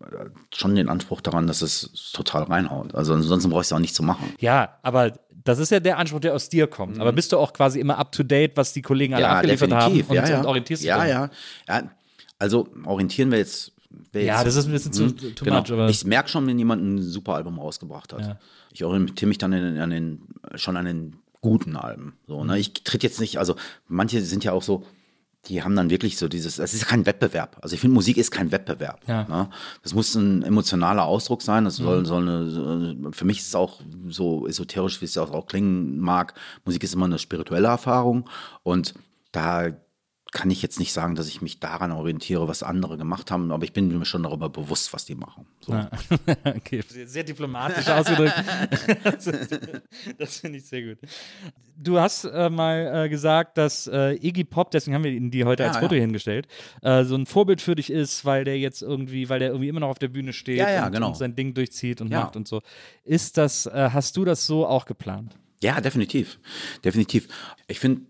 äh, 0.01 0.30
schon 0.53 0.76
den 0.76 0.89
Anspruch 0.89 1.22
daran, 1.22 1.45
dass 1.45 1.61
es 1.61 2.11
total 2.13 2.43
reinhaut. 2.43 2.95
Also 2.95 3.13
ansonsten 3.13 3.49
brauche 3.51 3.61
ich 3.61 3.67
es 3.67 3.74
auch 3.74 3.80
nicht 3.80 3.93
zu 3.95 4.01
machen. 4.03 4.34
Ja, 4.39 4.78
aber 4.82 5.13
das 5.49 5.59
ist 5.59 5.71
ja 5.71 5.79
der 5.79 5.97
Anspruch, 5.97 6.19
der 6.21 6.33
aus 6.33 6.49
dir 6.49 6.67
kommt. 6.67 6.99
Aber 6.99 7.11
bist 7.11 7.31
du 7.31 7.37
auch 7.37 7.51
quasi 7.53 7.79
immer 7.79 7.97
up 7.97 8.11
to 8.11 8.23
date, 8.23 8.55
was 8.55 8.73
die 8.73 8.81
Kollegen 8.81 9.13
alle 9.13 9.27
abgeliefert 9.27 9.71
haben 9.73 9.93
und, 10.01 10.13
ja, 10.15 10.27
ja. 10.27 10.39
und 10.39 10.45
orientierst 10.45 10.81
dich 10.83 10.87
ja, 10.87 11.05
ja, 11.05 11.29
ja. 11.67 11.83
Also 12.37 12.67
orientieren 12.85 13.31
wir 13.31 13.37
jetzt. 13.39 13.73
wer 14.13 14.23
Ja, 14.23 14.35
jetzt- 14.35 14.47
das 14.47 14.55
ist 14.55 14.65
ein 14.67 14.71
bisschen 14.71 14.93
zu 14.93 15.03
Hm, 15.07 15.17
too 15.35 15.45
genau. 15.45 15.59
much, 15.61 15.71
aber 15.71 15.89
Ich 15.89 16.05
merke 16.05 16.29
schon, 16.29 16.45
wenn 16.47 16.57
jemand 16.57 16.81
ein 16.83 17.01
super 17.01 17.33
Album 17.35 17.59
rausgebracht 17.59 18.13
hat. 18.13 18.21
Ja. 18.21 18.39
Ich 18.71 18.83
orientiere 18.83 19.27
mich 19.27 19.37
dann 19.39 19.51
an 19.53 19.61
den, 19.63 19.77
an 19.79 19.89
den, 19.89 20.21
schon 20.55 20.77
an 20.77 20.85
den 20.85 21.15
guten 21.41 21.75
Alben. 21.75 22.13
So, 22.27 22.39
Mhm. 22.41 22.47
ne? 22.47 22.59
Ich 22.59 22.73
tritt 22.83 23.01
jetzt 23.03 23.19
nicht, 23.19 23.37
also 23.39 23.55
manche 23.87 24.21
sind 24.21 24.43
ja 24.43 24.51
auch 24.53 24.61
so, 24.63 24.83
die 25.49 25.63
haben 25.63 25.75
dann 25.75 25.89
wirklich 25.89 26.17
so 26.17 26.27
dieses, 26.27 26.59
es 26.59 26.73
ist 26.73 26.85
kein 26.85 27.05
Wettbewerb. 27.05 27.57
Also 27.61 27.73
ich 27.73 27.81
finde, 27.81 27.95
Musik 27.95 28.17
ist 28.17 28.31
kein 28.31 28.51
Wettbewerb. 28.51 29.01
Ja. 29.07 29.23
Mhm. 29.23 29.29
Ne? 29.29 29.49
Das 29.83 29.93
muss 29.93 30.13
ein 30.15 30.43
emotionaler 30.43 31.05
Ausdruck 31.05 31.41
sein. 31.41 31.65
Das 31.65 31.77
soll, 31.77 32.05
soll 32.05 32.21
eine, 32.21 33.11
für 33.11 33.25
mich 33.25 33.39
ist 33.39 33.47
es 33.47 33.55
auch 33.55 33.81
so 34.07 34.47
esoterisch, 34.47 35.01
wie 35.01 35.05
es 35.05 35.17
auch, 35.17 35.31
auch 35.31 35.47
klingen 35.47 35.99
mag. 35.99 36.35
Musik 36.65 36.83
ist 36.83 36.93
immer 36.93 37.05
eine 37.05 37.19
spirituelle 37.19 37.67
Erfahrung 37.67 38.29
und 38.63 38.93
da 39.31 39.71
kann 40.32 40.51
ich 40.51 40.61
jetzt 40.61 40.80
nicht 40.80 40.93
sagen, 40.93 41.15
dass 41.15 41.27
ich 41.27 41.41
mich 41.41 41.59
daran 41.59 41.91
orientiere, 41.91 42.47
was 42.47 42.61
andere 42.63 42.97
gemacht 42.97 43.32
haben, 43.32 43.51
aber 43.51 43.63
ich 43.63 43.73
bin 43.73 43.88
mir 43.97 44.05
schon 44.05 44.23
darüber 44.23 44.49
bewusst, 44.49 44.93
was 44.93 45.05
die 45.05 45.15
machen. 45.15 45.47
So. 45.61 45.73
okay, 46.45 46.82
sehr, 46.88 47.07
sehr 47.07 47.23
diplomatisch 47.23 47.88
ausgedrückt. 47.89 48.36
das 49.03 49.25
das 50.17 50.38
finde 50.38 50.59
ich 50.59 50.65
sehr 50.67 50.84
gut. 50.84 50.97
Du 51.82 51.97
hast 51.99 52.25
äh, 52.25 52.49
mal 52.49 53.05
äh, 53.05 53.09
gesagt, 53.09 53.57
dass 53.57 53.88
äh, 53.88 54.13
Iggy 54.15 54.43
Pop, 54.43 54.71
deswegen 54.71 54.95
haben 54.95 55.03
wir 55.03 55.11
ihn 55.11 55.32
die 55.32 55.45
heute 55.45 55.63
Ja, 55.63 55.69
als 55.69 55.77
Foto 55.77 55.95
ja. 55.95 56.01
hingestellt, 56.01 56.47
äh, 56.82 57.03
so 57.05 57.15
ein 57.15 57.25
Vorbild 57.25 57.61
für 57.61 57.75
dich 57.75 57.89
ist, 57.89 58.25
weil 58.25 58.43
der 58.43 58.59
jetzt 58.59 58.82
irgendwie, 58.82 59.30
weil 59.30 59.39
der 59.39 59.49
irgendwie 59.49 59.69
immer 59.69 59.80
noch 59.80 59.89
auf 59.89 59.99
der 59.99 60.09
Bühne 60.09 60.34
steht 60.34 60.57
Ja, 60.57 60.69
ja, 60.69 60.86
und, 60.88 60.91
genau. 60.91 61.07
und 61.07 61.17
sein 61.17 61.36
Ding 61.36 61.53
durchzieht 61.53 62.01
und 62.01 62.11
Ja. 62.11 62.21
macht 62.21 62.36
und 62.36 62.47
so. 62.47 62.61
Ist 63.03 63.38
das, 63.38 63.65
äh, 63.65 63.89
hast 63.93 64.15
du 64.17 64.25
das 64.25 64.45
so 64.45 64.67
auch 64.67 64.86
geplant? 64.86 65.36
Ja, 65.62 65.82
definitiv. 65.82 66.39
Definitiv. 66.84 67.28
Ich 67.68 67.80
finde, 67.80 68.01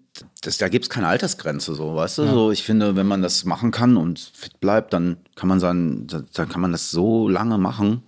das, 0.42 0.58
da 0.58 0.70
gibt 0.70 0.86
es 0.86 0.90
keine 0.90 1.08
Altersgrenze, 1.08 1.76
so, 1.76 1.96
weißt 1.96 2.20
du? 2.20 2.28
So, 2.28 2.52
ich 2.52 2.64
finde, 2.64 2.96
wenn 2.96 3.08
man 3.08 3.22
das 3.22 3.46
machen 3.46 3.72
kann 3.72 3.98
und 3.98 4.20
fit 4.20 4.60
bleibt, 4.60 4.94
dann 4.94 5.18
kann 5.36 5.50
man 5.50 5.60
sein, 5.60 6.08
dann 6.08 6.50
kann 6.50 6.62
man 6.62 6.72
das 6.72 6.92
so 6.92 7.28
lange 7.28 7.58
machen. 7.58 8.04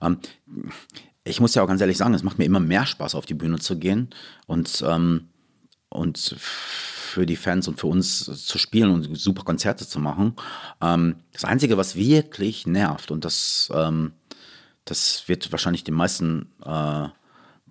Ähm, 0.00 0.18
ich 1.24 1.40
muss 1.40 1.54
ja 1.54 1.62
auch 1.62 1.68
ganz 1.68 1.80
ehrlich 1.80 1.98
sagen, 1.98 2.14
es 2.14 2.22
macht 2.22 2.38
mir 2.38 2.44
immer 2.44 2.60
mehr 2.60 2.84
Spaß, 2.84 3.14
auf 3.14 3.26
die 3.26 3.34
Bühne 3.34 3.58
zu 3.58 3.78
gehen 3.78 4.10
und, 4.46 4.82
ähm, 4.86 5.28
und 5.88 6.34
für 6.38 7.26
die 7.26 7.36
Fans 7.36 7.68
und 7.68 7.78
für 7.78 7.86
uns 7.86 8.24
zu 8.24 8.58
spielen 8.58 8.90
und 8.90 9.16
super 9.18 9.44
Konzerte 9.44 9.86
zu 9.86 10.00
machen. 10.00 10.34
Ähm, 10.80 11.16
das 11.32 11.44
Einzige, 11.44 11.76
was 11.76 11.94
wirklich 11.94 12.66
nervt, 12.66 13.10
und 13.10 13.24
das, 13.24 13.70
ähm, 13.74 14.12
das 14.84 15.28
wird 15.28 15.52
wahrscheinlich 15.52 15.84
den 15.84 15.94
meisten 15.94 16.50
äh, 16.64 17.08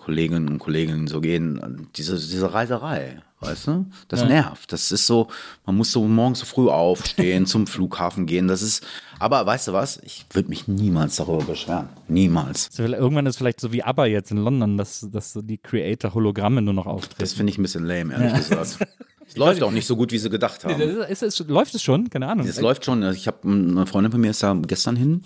Kolleginnen 0.01 0.47
und 0.49 0.59
Kollegen 0.59 1.07
so 1.07 1.21
gehen, 1.21 1.87
diese, 1.95 2.15
diese 2.15 2.51
Reiserei, 2.51 3.21
weißt 3.39 3.67
du? 3.67 3.85
Das 4.07 4.25
nervt. 4.25 4.71
Das 4.73 4.91
ist 4.91 5.05
so, 5.05 5.27
man 5.65 5.77
muss 5.77 5.91
so 5.91 6.03
morgens 6.07 6.39
so 6.39 6.45
früh 6.45 6.69
aufstehen, 6.69 7.45
zum 7.45 7.67
Flughafen 7.67 8.25
gehen. 8.25 8.47
Das 8.47 8.63
ist, 8.63 8.83
aber 9.19 9.45
weißt 9.45 9.67
du 9.67 9.73
was? 9.73 9.99
Ich 10.03 10.25
würde 10.31 10.49
mich 10.49 10.67
niemals 10.67 11.17
darüber 11.17 11.43
beschweren. 11.43 11.89
Niemals. 12.07 12.67
So, 12.71 12.81
Irgendwann 12.83 13.27
ist 13.27 13.37
vielleicht 13.37 13.61
so 13.61 13.71
wie 13.71 13.83
ABBA 13.83 14.07
jetzt 14.07 14.31
in 14.31 14.37
London, 14.37 14.75
dass, 14.77 15.07
dass 15.11 15.33
so 15.33 15.41
die 15.43 15.59
Creator-Hologramme 15.59 16.63
nur 16.63 16.73
noch 16.73 16.87
auftreten. 16.87 17.19
Das 17.19 17.33
finde 17.33 17.51
ich 17.51 17.59
ein 17.59 17.61
bisschen 17.61 17.85
lame, 17.85 18.13
ehrlich 18.13 18.33
gesagt. 18.49 18.79
Es 19.27 19.37
läuft 19.37 19.61
auch 19.63 19.71
nicht 19.71 19.85
so 19.85 19.95
gut, 19.95 20.11
wie 20.11 20.17
sie 20.17 20.29
gedacht 20.31 20.65
haben. 20.65 20.81
Ist, 20.81 21.21
ist, 21.23 21.47
läuft 21.47 21.75
es 21.75 21.83
schon? 21.83 22.09
Keine 22.09 22.27
Ahnung. 22.27 22.47
Es 22.47 22.59
läuft 22.59 22.83
schon. 22.85 23.03
Ich 23.13 23.27
habe 23.27 23.47
eine 23.47 23.85
Freundin 23.85 24.11
von 24.11 24.19
mir 24.19 24.31
ist 24.31 24.41
da 24.43 24.53
gestern 24.65 24.95
hin. 24.95 25.21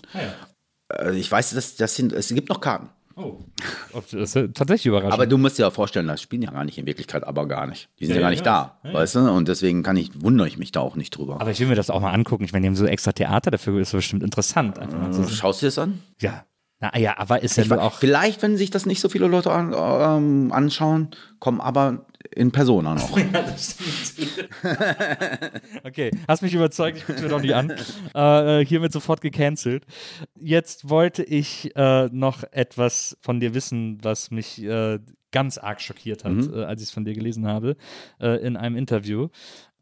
Äh, 0.93 1.15
Ich 1.17 1.31
weiß, 1.31 1.51
dass 1.51 1.75
das 1.77 1.95
sind, 1.95 2.11
es 2.13 2.27
gibt 2.27 2.49
noch 2.49 2.59
Karten. 2.61 2.89
Oh. 3.17 3.39
Das 3.93 4.13
ist 4.13 4.33
tatsächlich 4.53 4.87
überraschend. 4.87 5.13
Aber 5.13 5.25
du 5.25 5.37
musst 5.37 5.57
dir 5.57 5.63
ja 5.63 5.71
vorstellen, 5.71 6.07
das 6.07 6.21
spielen 6.21 6.41
ja 6.41 6.51
gar 6.51 6.65
nicht 6.65 6.77
in 6.77 6.85
Wirklichkeit, 6.85 7.23
aber 7.23 7.47
gar 7.47 7.65
nicht. 7.65 7.89
Die 7.99 8.05
sind 8.05 8.15
ja, 8.15 8.21
gar 8.21 8.29
nicht 8.29 8.45
da, 8.45 8.79
weißt 8.83 9.15
du? 9.15 9.31
Und 9.31 9.47
deswegen 9.47 9.83
kann 9.83 9.95
ich, 9.95 10.21
wundere 10.21 10.47
ich 10.47 10.57
mich 10.57 10.73
da 10.73 10.81
auch 10.81 10.97
nicht 10.97 11.11
drüber. 11.11 11.39
Aber 11.39 11.51
ich 11.51 11.59
will 11.59 11.67
mir 11.67 11.75
das 11.75 11.89
auch 11.89 12.01
mal 12.01 12.11
angucken. 12.11 12.43
Ich 12.43 12.51
meine, 12.51 12.63
die 12.63 12.67
haben 12.67 12.75
so 12.75 12.85
extra 12.85 13.13
Theater 13.13 13.51
dafür, 13.51 13.79
ist 13.79 13.91
so 13.91 13.97
bestimmt 13.97 14.23
interessant. 14.23 14.79
Einfach 14.79 14.99
mal 14.99 15.13
so. 15.13 15.25
Schaust 15.27 15.61
du 15.61 15.65
dir 15.65 15.67
das 15.67 15.79
an? 15.79 16.01
Ja. 16.19 16.45
Na 16.93 16.99
ja, 16.99 17.17
aber 17.17 17.41
ist 17.41 17.57
ja 17.57 17.63
Ich 17.63 17.71
auch. 17.71 17.99
Vielleicht, 17.99 18.41
wenn 18.41 18.57
sich 18.57 18.69
das 18.69 18.85
nicht 18.85 19.01
so 19.01 19.09
viele 19.09 19.27
Leute 19.27 19.51
an, 19.51 19.73
ähm, 19.75 20.51
anschauen, 20.51 21.09
kommen 21.39 21.61
aber 21.61 22.05
in 22.31 22.51
Persona 22.51 22.95
noch. 22.95 23.17
Okay, 25.83 26.11
hast 26.27 26.41
mich 26.41 26.53
überzeugt, 26.53 26.97
ich 26.97 27.05
gucke 27.05 27.21
mir 27.21 27.29
doch 27.29 27.41
nicht 27.41 27.55
an. 27.55 27.73
Äh, 28.15 28.61
äh, 28.61 28.65
hiermit 28.65 28.93
sofort 28.93 29.19
gecancelt. 29.21 29.85
Jetzt 30.39 30.89
wollte 30.89 31.23
ich 31.23 31.75
äh, 31.75 32.07
noch 32.11 32.43
etwas 32.51 33.17
von 33.21 33.39
dir 33.39 33.53
wissen, 33.53 33.97
was 34.03 34.31
mich 34.31 34.63
äh, 34.63 34.99
ganz 35.31 35.57
arg 35.57 35.81
schockiert 35.81 36.23
hat, 36.23 36.31
Mhm. 36.31 36.53
äh, 36.53 36.63
als 36.63 36.81
ich 36.81 36.87
es 36.87 36.93
von 36.93 37.03
dir 37.03 37.13
gelesen 37.13 37.45
habe, 37.45 37.75
äh, 38.21 38.37
in 38.45 38.55
einem 38.55 38.77
Interview. 38.77 39.27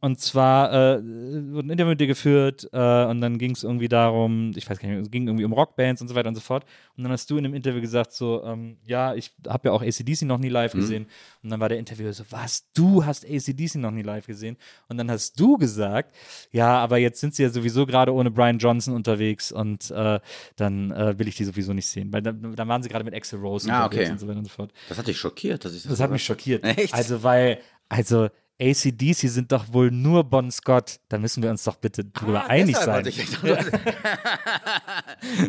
Und 0.04 0.20
zwar 0.20 0.74
äh, 0.74 1.02
wurde 1.02 1.70
ein 1.70 1.70
Interview 1.70 1.92
mit 1.92 2.02
dir 2.02 2.08
geführt 2.08 2.68
äh, 2.74 3.06
und 3.06 3.22
dann 3.22 3.38
ging 3.38 3.52
es 3.52 3.64
irgendwie 3.64 3.88
darum, 3.88 4.52
ich 4.54 4.70
weiß 4.70 4.78
gar 4.78 4.90
nicht, 4.90 5.00
es 5.00 5.10
ging 5.10 5.28
irgendwie 5.28 5.46
um 5.46 5.54
Rockbands 5.54 6.02
und 6.02 6.10
so 6.10 6.16
weiter 6.16 6.28
und 6.28 6.36
so 6.36 6.42
fort. 6.42 6.66
Und 6.98 7.04
dann 7.06 7.14
hast 7.14 7.32
du 7.32 7.38
in 7.38 7.44
dem 7.46 7.54
Interview 7.54 7.80
gesagt, 7.80 8.12
so, 8.12 8.44
ähm, 8.44 8.76
ja, 8.86 9.16
ich 9.16 9.32
habe 9.48 9.70
ja 9.70 9.72
auch 9.72 9.82
ACDC 9.82 10.24
noch 10.24 10.40
nie 10.40 10.50
live 10.50 10.74
gesehen. 10.74 11.08
Und 11.42 11.52
dann 11.52 11.62
war 11.62 11.70
der 11.70 11.80
Interviewer 11.80 12.12
so, 12.12 12.26
was, 12.32 12.70
du 12.74 13.06
hast 13.06 13.24
ACDC 13.24 13.76
noch 13.76 13.92
nie 13.92 14.02
live 14.02 14.28
gesehen? 14.28 14.58
Und 14.90 14.98
dann 14.98 15.10
hast 15.10 15.40
du 15.40 15.56
gesagt, 15.58 16.14
ja, 16.52 16.80
aber 16.80 16.98
jetzt 16.98 17.22
sind 17.22 17.34
sie 17.34 17.44
ja 17.44 17.50
sowieso 17.50 17.86
gerade 17.86 18.14
ohne 18.14 18.30
Brian 18.30 18.58
Johnson 18.58 18.94
unterwegs 18.96 19.54
und 19.54 19.90
äh, 19.92 20.20
dann 20.58 20.92
äh, 20.92 21.18
will 21.18 21.30
ich 21.30 21.38
die 21.38 21.46
sowieso 21.46 21.72
nicht 21.72 21.88
sehen. 21.88 22.12
Weil 22.12 22.22
dann, 22.22 22.54
dann 22.58 22.68
waren 22.68 22.84
sie 22.84 22.90
gerade 22.90 23.06
mit 23.06 23.14
Axel 23.14 23.40
Rose 23.40 23.72
Ah, 23.72 23.86
unterwegs 23.86 24.04
okay. 24.04 24.12
und 24.12 24.20
so 24.20 24.28
weiter 24.28 24.40
und 24.40 24.46
so 24.46 24.52
fort. 24.52 24.74
Das 24.90 24.98
hat 24.98 25.08
dich 25.08 25.18
schockiert, 25.18 25.64
dass 25.64 25.74
ich 25.74 25.84
das 25.84 25.92
Das 25.92 26.02
hat 26.02 26.12
mich 26.12 26.26
schockiert. 26.26 26.66
Echt? 26.66 26.94
Also, 26.94 27.24
weil, 27.24 27.60
also 27.88 28.28
ACDC 28.62 29.30
sind 29.30 29.52
doch 29.52 29.74
wohl 29.74 29.92
nur 29.92 30.24
Bon 30.24 30.50
Scott. 30.52 31.00
Da 31.10 31.18
müssen 31.18 31.44
wir 31.44 31.50
uns 31.50 31.64
doch 31.64 31.76
bitte 31.76 32.06
drüber 32.06 32.44
Ah, 32.44 32.48
einig 32.48 32.78
sein. 32.78 33.06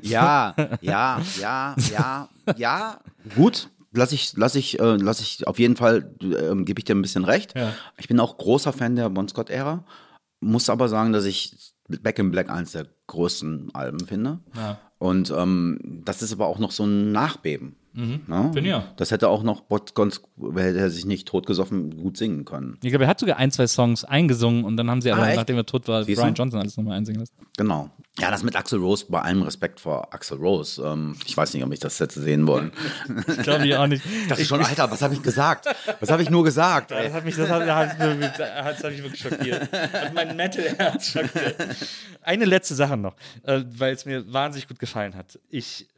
ja, 0.03 0.55
ja, 0.81 1.21
ja, 1.41 1.77
ja, 1.91 2.29
ja. 2.57 3.01
Gut, 3.35 3.71
lass 3.93 4.13
ich, 4.13 4.35
lass 4.37 4.55
ich, 4.55 4.79
äh, 4.81 4.97
lass 4.97 5.21
ich 5.21 5.47
auf 5.47 5.59
jeden 5.59 5.77
Fall, 5.77 6.15
ähm, 6.23 6.65
gebe 6.65 6.81
ich 6.81 6.85
dir 6.85 6.95
ein 6.95 7.03
bisschen 7.03 7.25
recht. 7.25 7.57
Ja. 7.57 7.73
Ich 7.99 8.09
bin 8.09 8.21
auch 8.21 8.37
großer 8.37 8.73
Fan 8.73 8.97
der 8.97 9.11
Bon 9.11 9.29
Scott-Ära, 9.29 9.85
muss 10.41 10.71
aber 10.71 10.89
sagen, 10.89 11.13
dass 11.13 11.25
ich 11.25 11.73
Back 11.89 12.19
in 12.19 12.31
Black 12.31 12.51
eins 12.51 12.73
der 12.73 12.87
größten 13.07 13.75
Alben 13.75 14.07
finde. 14.07 14.41
Ja. 14.57 14.79
Und 14.99 15.31
ähm, 15.31 16.03
das 16.05 16.23
ist 16.23 16.33
aber 16.33 16.47
auch 16.47 16.59
noch 16.59 16.71
so 16.71 16.85
ein 16.85 17.13
Nachbeben. 17.13 17.77
Ne? 17.95 18.51
Finde 18.53 18.77
auch. 18.77 18.83
Das 18.97 19.11
hätte 19.13 19.29
auch 19.29 19.43
noch 19.45 19.61
Bon 19.63 19.81
Scott, 19.87 20.21
hätte 20.57 20.79
er 20.79 20.91
sich 20.91 21.05
nicht 21.07 21.29
totgesoffen, 21.29 21.97
gut 21.97 22.17
singen 22.17 22.45
können. 22.45 22.77
Ich 22.83 22.91
glaube, 22.91 23.05
er 23.05 23.09
hat 23.09 23.21
sogar 23.21 23.37
ein, 23.37 23.53
zwei 23.53 23.69
Songs 23.69 24.05
eingesungen 24.05 24.65
und 24.65 24.77
dann 24.77 24.91
haben 24.91 25.01
sie 25.01 25.13
aber, 25.13 25.23
Ah, 25.23 25.35
nachdem 25.35 25.57
er 25.57 25.65
tot 25.67 25.87
war, 25.87 26.03
Siehst 26.03 26.21
Brian 26.21 26.35
du? 26.35 26.43
Johnson 26.43 26.61
alles 26.61 26.77
nochmal 26.77 26.97
einsingen 26.99 27.21
lassen. 27.21 27.33
Genau. 27.57 27.91
Ja, 28.19 28.31
das 28.31 28.43
mit 28.43 28.55
Axel 28.57 28.79
Rose, 28.81 29.07
bei 29.09 29.21
allem 29.23 29.43
Respekt 29.43 29.81
vor 29.81 30.13
Axel 30.15 30.39
Rose. 30.39 30.83
Ähm, 30.85 31.17
ich 31.27 31.37
weiß 31.37 31.55
nicht, 31.55 31.65
ob 31.65 31.73
ich 31.73 31.81
das 31.81 31.99
hätte 32.01 32.21
sehen 32.21 32.47
wollen. 32.47 32.73
Ich 33.29 33.39
glaube 33.43 33.67
ich 33.67 33.77
auch 33.77 33.87
nicht. 33.87 34.05
Ich 34.23 34.29
dachte 34.29 34.45
schon, 34.45 34.65
Alter, 34.65 34.91
was 34.91 35.03
habe 35.03 35.15
ich 35.15 35.23
gesagt? 35.23 35.67
Was 36.01 36.11
habe 36.11 36.23
ich 36.23 36.31
nur 36.31 36.45
gesagt? 36.45 36.91
Das 36.93 37.13
hat 37.13 37.25
mich, 37.25 37.37
das 37.37 37.49
hat, 37.51 37.63
das 37.67 37.99
hat, 37.99 38.39
das 38.39 38.83
hat 38.85 38.91
mich 38.93 39.03
wirklich 39.03 39.21
schockiert. 39.21 39.63
Und 39.63 40.15
mein 40.15 40.37
Metal-Herz 40.37 41.09
schockiert. 41.09 41.57
Eine 42.23 42.45
letzte 42.45 42.75
Sache 42.75 42.97
noch, 42.97 43.15
äh, 43.43 43.63
weil 43.77 43.95
es 43.95 44.05
mir 44.05 44.33
wahnsinnig 44.33 44.67
gut 44.69 44.79
gefallen 44.79 45.15
hat. 45.15 45.39
Ich 45.51 45.89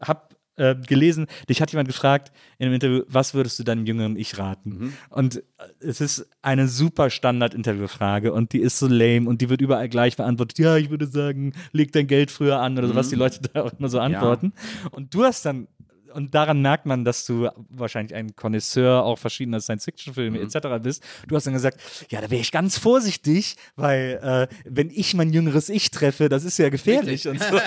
habe 0.00 0.22
äh, 0.60 0.76
gelesen, 0.86 1.26
dich 1.48 1.62
hat 1.62 1.72
jemand 1.72 1.88
gefragt 1.88 2.32
in 2.58 2.66
einem 2.66 2.74
Interview, 2.74 3.02
was 3.08 3.32
würdest 3.32 3.58
du 3.58 3.64
deinem 3.64 3.86
jüngeren 3.86 4.16
Ich 4.16 4.36
raten? 4.38 4.94
Und 5.08 5.36
äh, 5.36 5.40
es 5.80 6.00
ist 6.02 6.28
eine 6.42 6.68
super 6.68 7.08
Standard-Interviewfrage 7.08 8.32
und 8.32 8.52
die 8.52 8.60
ist 8.60 8.78
so 8.78 8.86
lame 8.86 9.26
und 9.28 9.40
die 9.40 9.48
wird 9.48 9.62
überall 9.62 9.88
gleich 9.88 10.16
beantwortet. 10.16 10.58
Ja, 10.58 10.76
ich 10.76 10.90
würde 10.90 11.06
sagen, 11.06 11.54
leg 11.72 11.92
dein 11.92 12.06
Geld 12.06 12.30
früher 12.30 12.60
an 12.60 12.76
oder 12.76 12.88
so, 12.88 12.94
was 12.94 13.08
die 13.08 13.16
Leute 13.16 13.40
da 13.52 13.62
auch 13.62 13.72
immer 13.78 13.88
so 13.88 13.98
antworten. 14.00 14.52
Und 14.90 15.14
du 15.14 15.24
hast 15.24 15.46
dann 15.46 15.66
und 16.12 16.34
daran 16.34 16.60
merkt 16.60 16.86
man, 16.86 17.04
dass 17.04 17.24
du 17.24 17.48
wahrscheinlich 17.68 18.14
ein 18.14 18.34
Connoisseur 18.34 19.04
auch 19.04 19.16
verschiedener 19.16 19.60
Science-Fiction-Filme 19.60 20.40
etc. 20.40 20.82
bist. 20.82 21.04
Du 21.28 21.36
hast 21.36 21.46
dann 21.46 21.54
gesagt, 21.54 21.80
ja, 22.10 22.20
da 22.20 22.30
wäre 22.30 22.40
ich 22.40 22.50
ganz 22.50 22.76
vorsichtig, 22.78 23.56
weil 23.76 24.18
äh, 24.22 24.54
wenn 24.64 24.90
ich 24.90 25.14
mein 25.14 25.32
jüngeres 25.32 25.68
Ich 25.68 25.92
treffe, 25.92 26.28
das 26.28 26.44
ist 26.44 26.58
ja 26.58 26.68
gefährlich 26.68 27.28
und 27.28 27.40
so. 27.40 27.46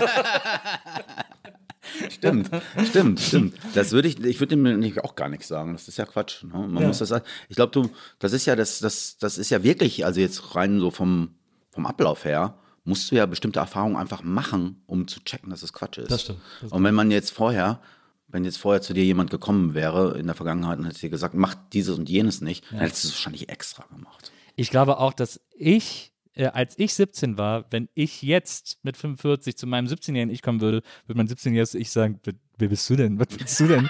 Stimmt, 2.10 2.50
stimmt, 2.90 3.20
stimmt. 3.20 3.56
Das 3.74 3.92
würde 3.92 4.08
ich, 4.08 4.24
ich 4.24 4.40
würde 4.40 4.56
nicht- 4.56 5.04
auch 5.04 5.16
gar 5.16 5.30
nichts 5.30 5.48
sagen. 5.48 5.74
Das 5.74 5.88
ist 5.88 5.98
ja 5.98 6.06
Quatsch. 6.06 6.44
Ne? 6.44 6.52
Man 6.68 6.88
muss 6.88 7.00
das, 7.00 7.14
ich 7.50 7.56
glaube, 7.56 7.72
du, 7.72 7.90
das 8.20 8.34
ist 8.34 8.46
ja, 8.46 8.56
das, 8.56 8.80
das, 8.80 9.18
das 9.18 9.38
ist 9.38 9.50
ja 9.50 9.64
wirklich, 9.64 10.06
also 10.06 10.20
jetzt 10.20 10.56
rein 10.56 10.80
so 10.80 10.92
vom, 10.92 11.36
vom 11.72 11.86
Ablauf 11.86 12.26
her, 12.26 12.58
musst 12.86 13.12
du 13.12 13.16
ja 13.16 13.26
bestimmte 13.26 13.60
Erfahrungen 13.60 13.96
einfach 13.96 14.24
machen, 14.24 14.82
um 14.86 15.08
zu 15.08 15.20
checken, 15.24 15.50
dass 15.50 15.64
es 15.64 15.74
Quatsch 15.74 15.98
ist. 16.00 16.12
Das 16.12 16.22
stimmt. 16.22 16.40
Das 16.62 16.72
Und 16.72 16.84
wenn 16.84 16.96
man 16.96 17.12
jetzt 17.12 17.32
vorher, 17.32 17.80
wenn 18.28 18.46
jetzt 18.46 18.58
vorher 18.58 18.82
zu 18.82 18.94
dir 18.94 19.04
jemand 19.06 19.30
gekommen 19.32 19.74
wäre 19.74 20.18
in 20.18 20.26
der 20.26 20.36
Vergangenheit 20.36 20.80
und 20.80 20.86
hätte 20.86 21.00
dir 21.00 21.10
gesagt, 21.10 21.36
mach 21.36 21.56
dieses 21.72 21.98
und 21.98 22.10
jenes 22.10 22.42
nicht, 22.42 22.66
dann 22.72 22.80
hättest 22.80 23.04
du 23.04 23.08
es 23.10 23.14
wahrscheinlich 23.14 23.50
extra 23.50 23.86
gemacht. 23.96 24.32
Ich 24.56 24.70
glaube 24.70 24.98
auch, 25.00 25.14
dass 25.14 25.40
ich, 25.56 26.13
äh, 26.36 26.46
als 26.48 26.78
ich 26.78 26.94
17 26.94 27.38
war, 27.38 27.66
wenn 27.72 27.90
ich 27.94 28.22
jetzt 28.22 28.80
mit 28.84 28.98
45 28.98 29.56
zu 29.58 29.68
meinem 29.68 29.88
17-jährigen 29.88 30.34
Ich 30.34 30.42
kommen 30.42 30.62
würde, 30.62 30.82
würde 31.06 31.18
mein 31.18 31.28
17-jähriges 31.28 31.76
Ich 31.76 31.92
sagen, 31.92 32.20
wer, 32.58 32.68
bist 32.68 32.90
du 32.90 32.96
denn? 32.96 33.20
Was 33.20 33.28
bist 33.28 33.60
du 33.60 33.68
denn? 33.68 33.90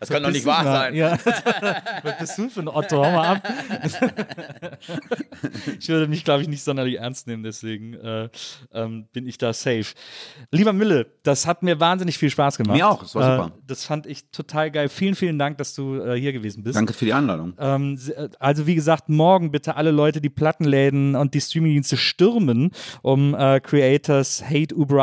Das 0.00 0.08
kann 0.08 0.22
doch 0.22 0.30
nicht 0.30 0.46
wahr 0.46 0.64
sein. 0.64 0.94
Ja. 0.94 1.18
Was 2.02 2.18
bist 2.18 2.38
du 2.38 2.48
für 2.48 2.60
ein 2.60 2.68
Otto? 2.68 3.04
Hau 3.04 3.10
mal 3.12 3.36
ab. 3.36 3.48
ich 5.78 5.88
würde 5.88 6.08
mich, 6.08 6.24
glaube 6.24 6.42
ich, 6.42 6.48
nicht 6.48 6.62
sonderlich 6.62 6.98
ernst 6.98 7.26
nehmen, 7.26 7.42
deswegen 7.42 7.94
äh, 7.94 8.28
ähm, 8.72 9.06
bin 9.12 9.26
ich 9.26 9.38
da 9.38 9.52
safe. 9.52 9.86
Lieber 10.50 10.72
Mille, 10.72 11.06
das 11.22 11.46
hat 11.46 11.62
mir 11.62 11.78
wahnsinnig 11.80 12.18
viel 12.18 12.30
Spaß 12.30 12.56
gemacht. 12.58 12.76
Mir 12.76 12.88
auch, 12.88 13.02
das 13.02 13.14
war 13.14 13.22
Äh, 13.22 13.42
super. 13.44 13.58
das 13.66 13.84
fand 13.84 14.06
ich 14.06 14.30
total 14.30 14.70
geil. 14.70 14.88
Vielen, 14.88 15.14
vielen 15.14 15.38
Dank, 15.38 15.58
dass 15.58 15.74
du 15.74 16.00
äh, 16.00 16.18
hier 16.18 16.32
gewesen 16.32 16.62
bist. 16.62 16.76
Danke 16.76 16.92
für 16.92 17.04
die 17.04 17.12
Einladung. 17.12 17.54
Ähm, 17.58 17.98
äh, 18.16 18.28
also 18.38 18.66
wie 18.66 18.74
gesagt, 18.74 19.08
morgen 19.08 19.50
bitte 19.50 19.76
alle 19.76 19.90
Leute 19.90 20.20
die 20.20 20.30
Plattenläden 20.30 21.14
und 21.14 21.34
die 21.34 21.40
Streamingdienste 21.40 21.96
stürmen, 21.96 22.70
um 23.02 23.34
äh, 23.34 23.60
Creators 23.60 24.42
Hate 24.44 24.74
Uber 24.74 24.96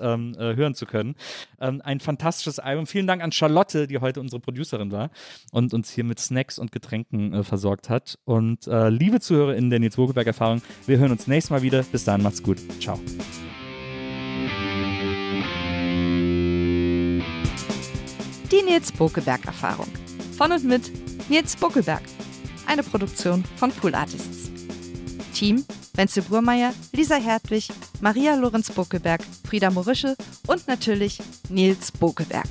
ähm, 0.00 0.34
äh, 0.38 0.54
hören 0.56 0.74
zu 0.74 0.86
können. 0.86 1.16
Ähm, 1.60 1.82
ein 1.84 2.00
fantastisches 2.00 2.19
Album. 2.58 2.86
Vielen 2.86 3.06
Dank 3.06 3.22
an 3.22 3.32
Charlotte, 3.32 3.86
die 3.86 3.98
heute 3.98 4.20
unsere 4.20 4.40
Producerin 4.40 4.92
war 4.92 5.10
und 5.52 5.74
uns 5.74 5.90
hier 5.90 6.04
mit 6.04 6.18
Snacks 6.18 6.58
und 6.58 6.72
Getränken 6.72 7.32
äh, 7.32 7.44
versorgt 7.44 7.88
hat. 7.88 8.18
Und 8.24 8.66
äh, 8.66 8.88
liebe 8.88 9.20
ZuhörerInnen 9.20 9.70
der 9.70 9.80
Nils 9.80 9.98
Wogelberg 9.98 10.26
Erfahrung, 10.26 10.62
wir 10.86 10.98
hören 10.98 11.12
uns 11.12 11.26
nächstes 11.26 11.50
Mal 11.50 11.62
wieder. 11.62 11.82
Bis 11.82 12.04
dahin, 12.04 12.22
macht's 12.22 12.42
gut. 12.42 12.58
Ciao. 12.80 12.98
Die 18.50 18.62
Nils 18.62 18.90
Bokeberg 18.90 19.44
Erfahrung. 19.46 19.88
Von 20.36 20.52
und 20.52 20.64
mit 20.64 20.90
Nils 21.28 21.54
Bokeberg. 21.54 22.02
Eine 22.66 22.82
Produktion 22.82 23.44
von 23.56 23.70
Pool 23.70 23.94
Artists. 23.94 24.59
Team 25.30 25.64
Wenzel 25.94 26.22
Burmeier, 26.22 26.72
Lisa 26.92 27.16
Hertwig, 27.16 27.68
Maria 28.00 28.34
Lorenz 28.34 28.70
Bokeberg, 28.70 29.20
Frieda 29.48 29.70
Morische 29.70 30.16
und 30.46 30.66
natürlich 30.68 31.18
Nils 31.48 31.92
Bokeberg. 31.92 32.48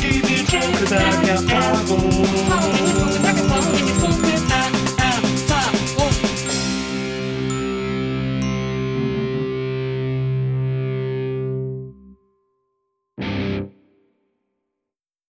Die, 0.00 0.22
die, 0.22 0.44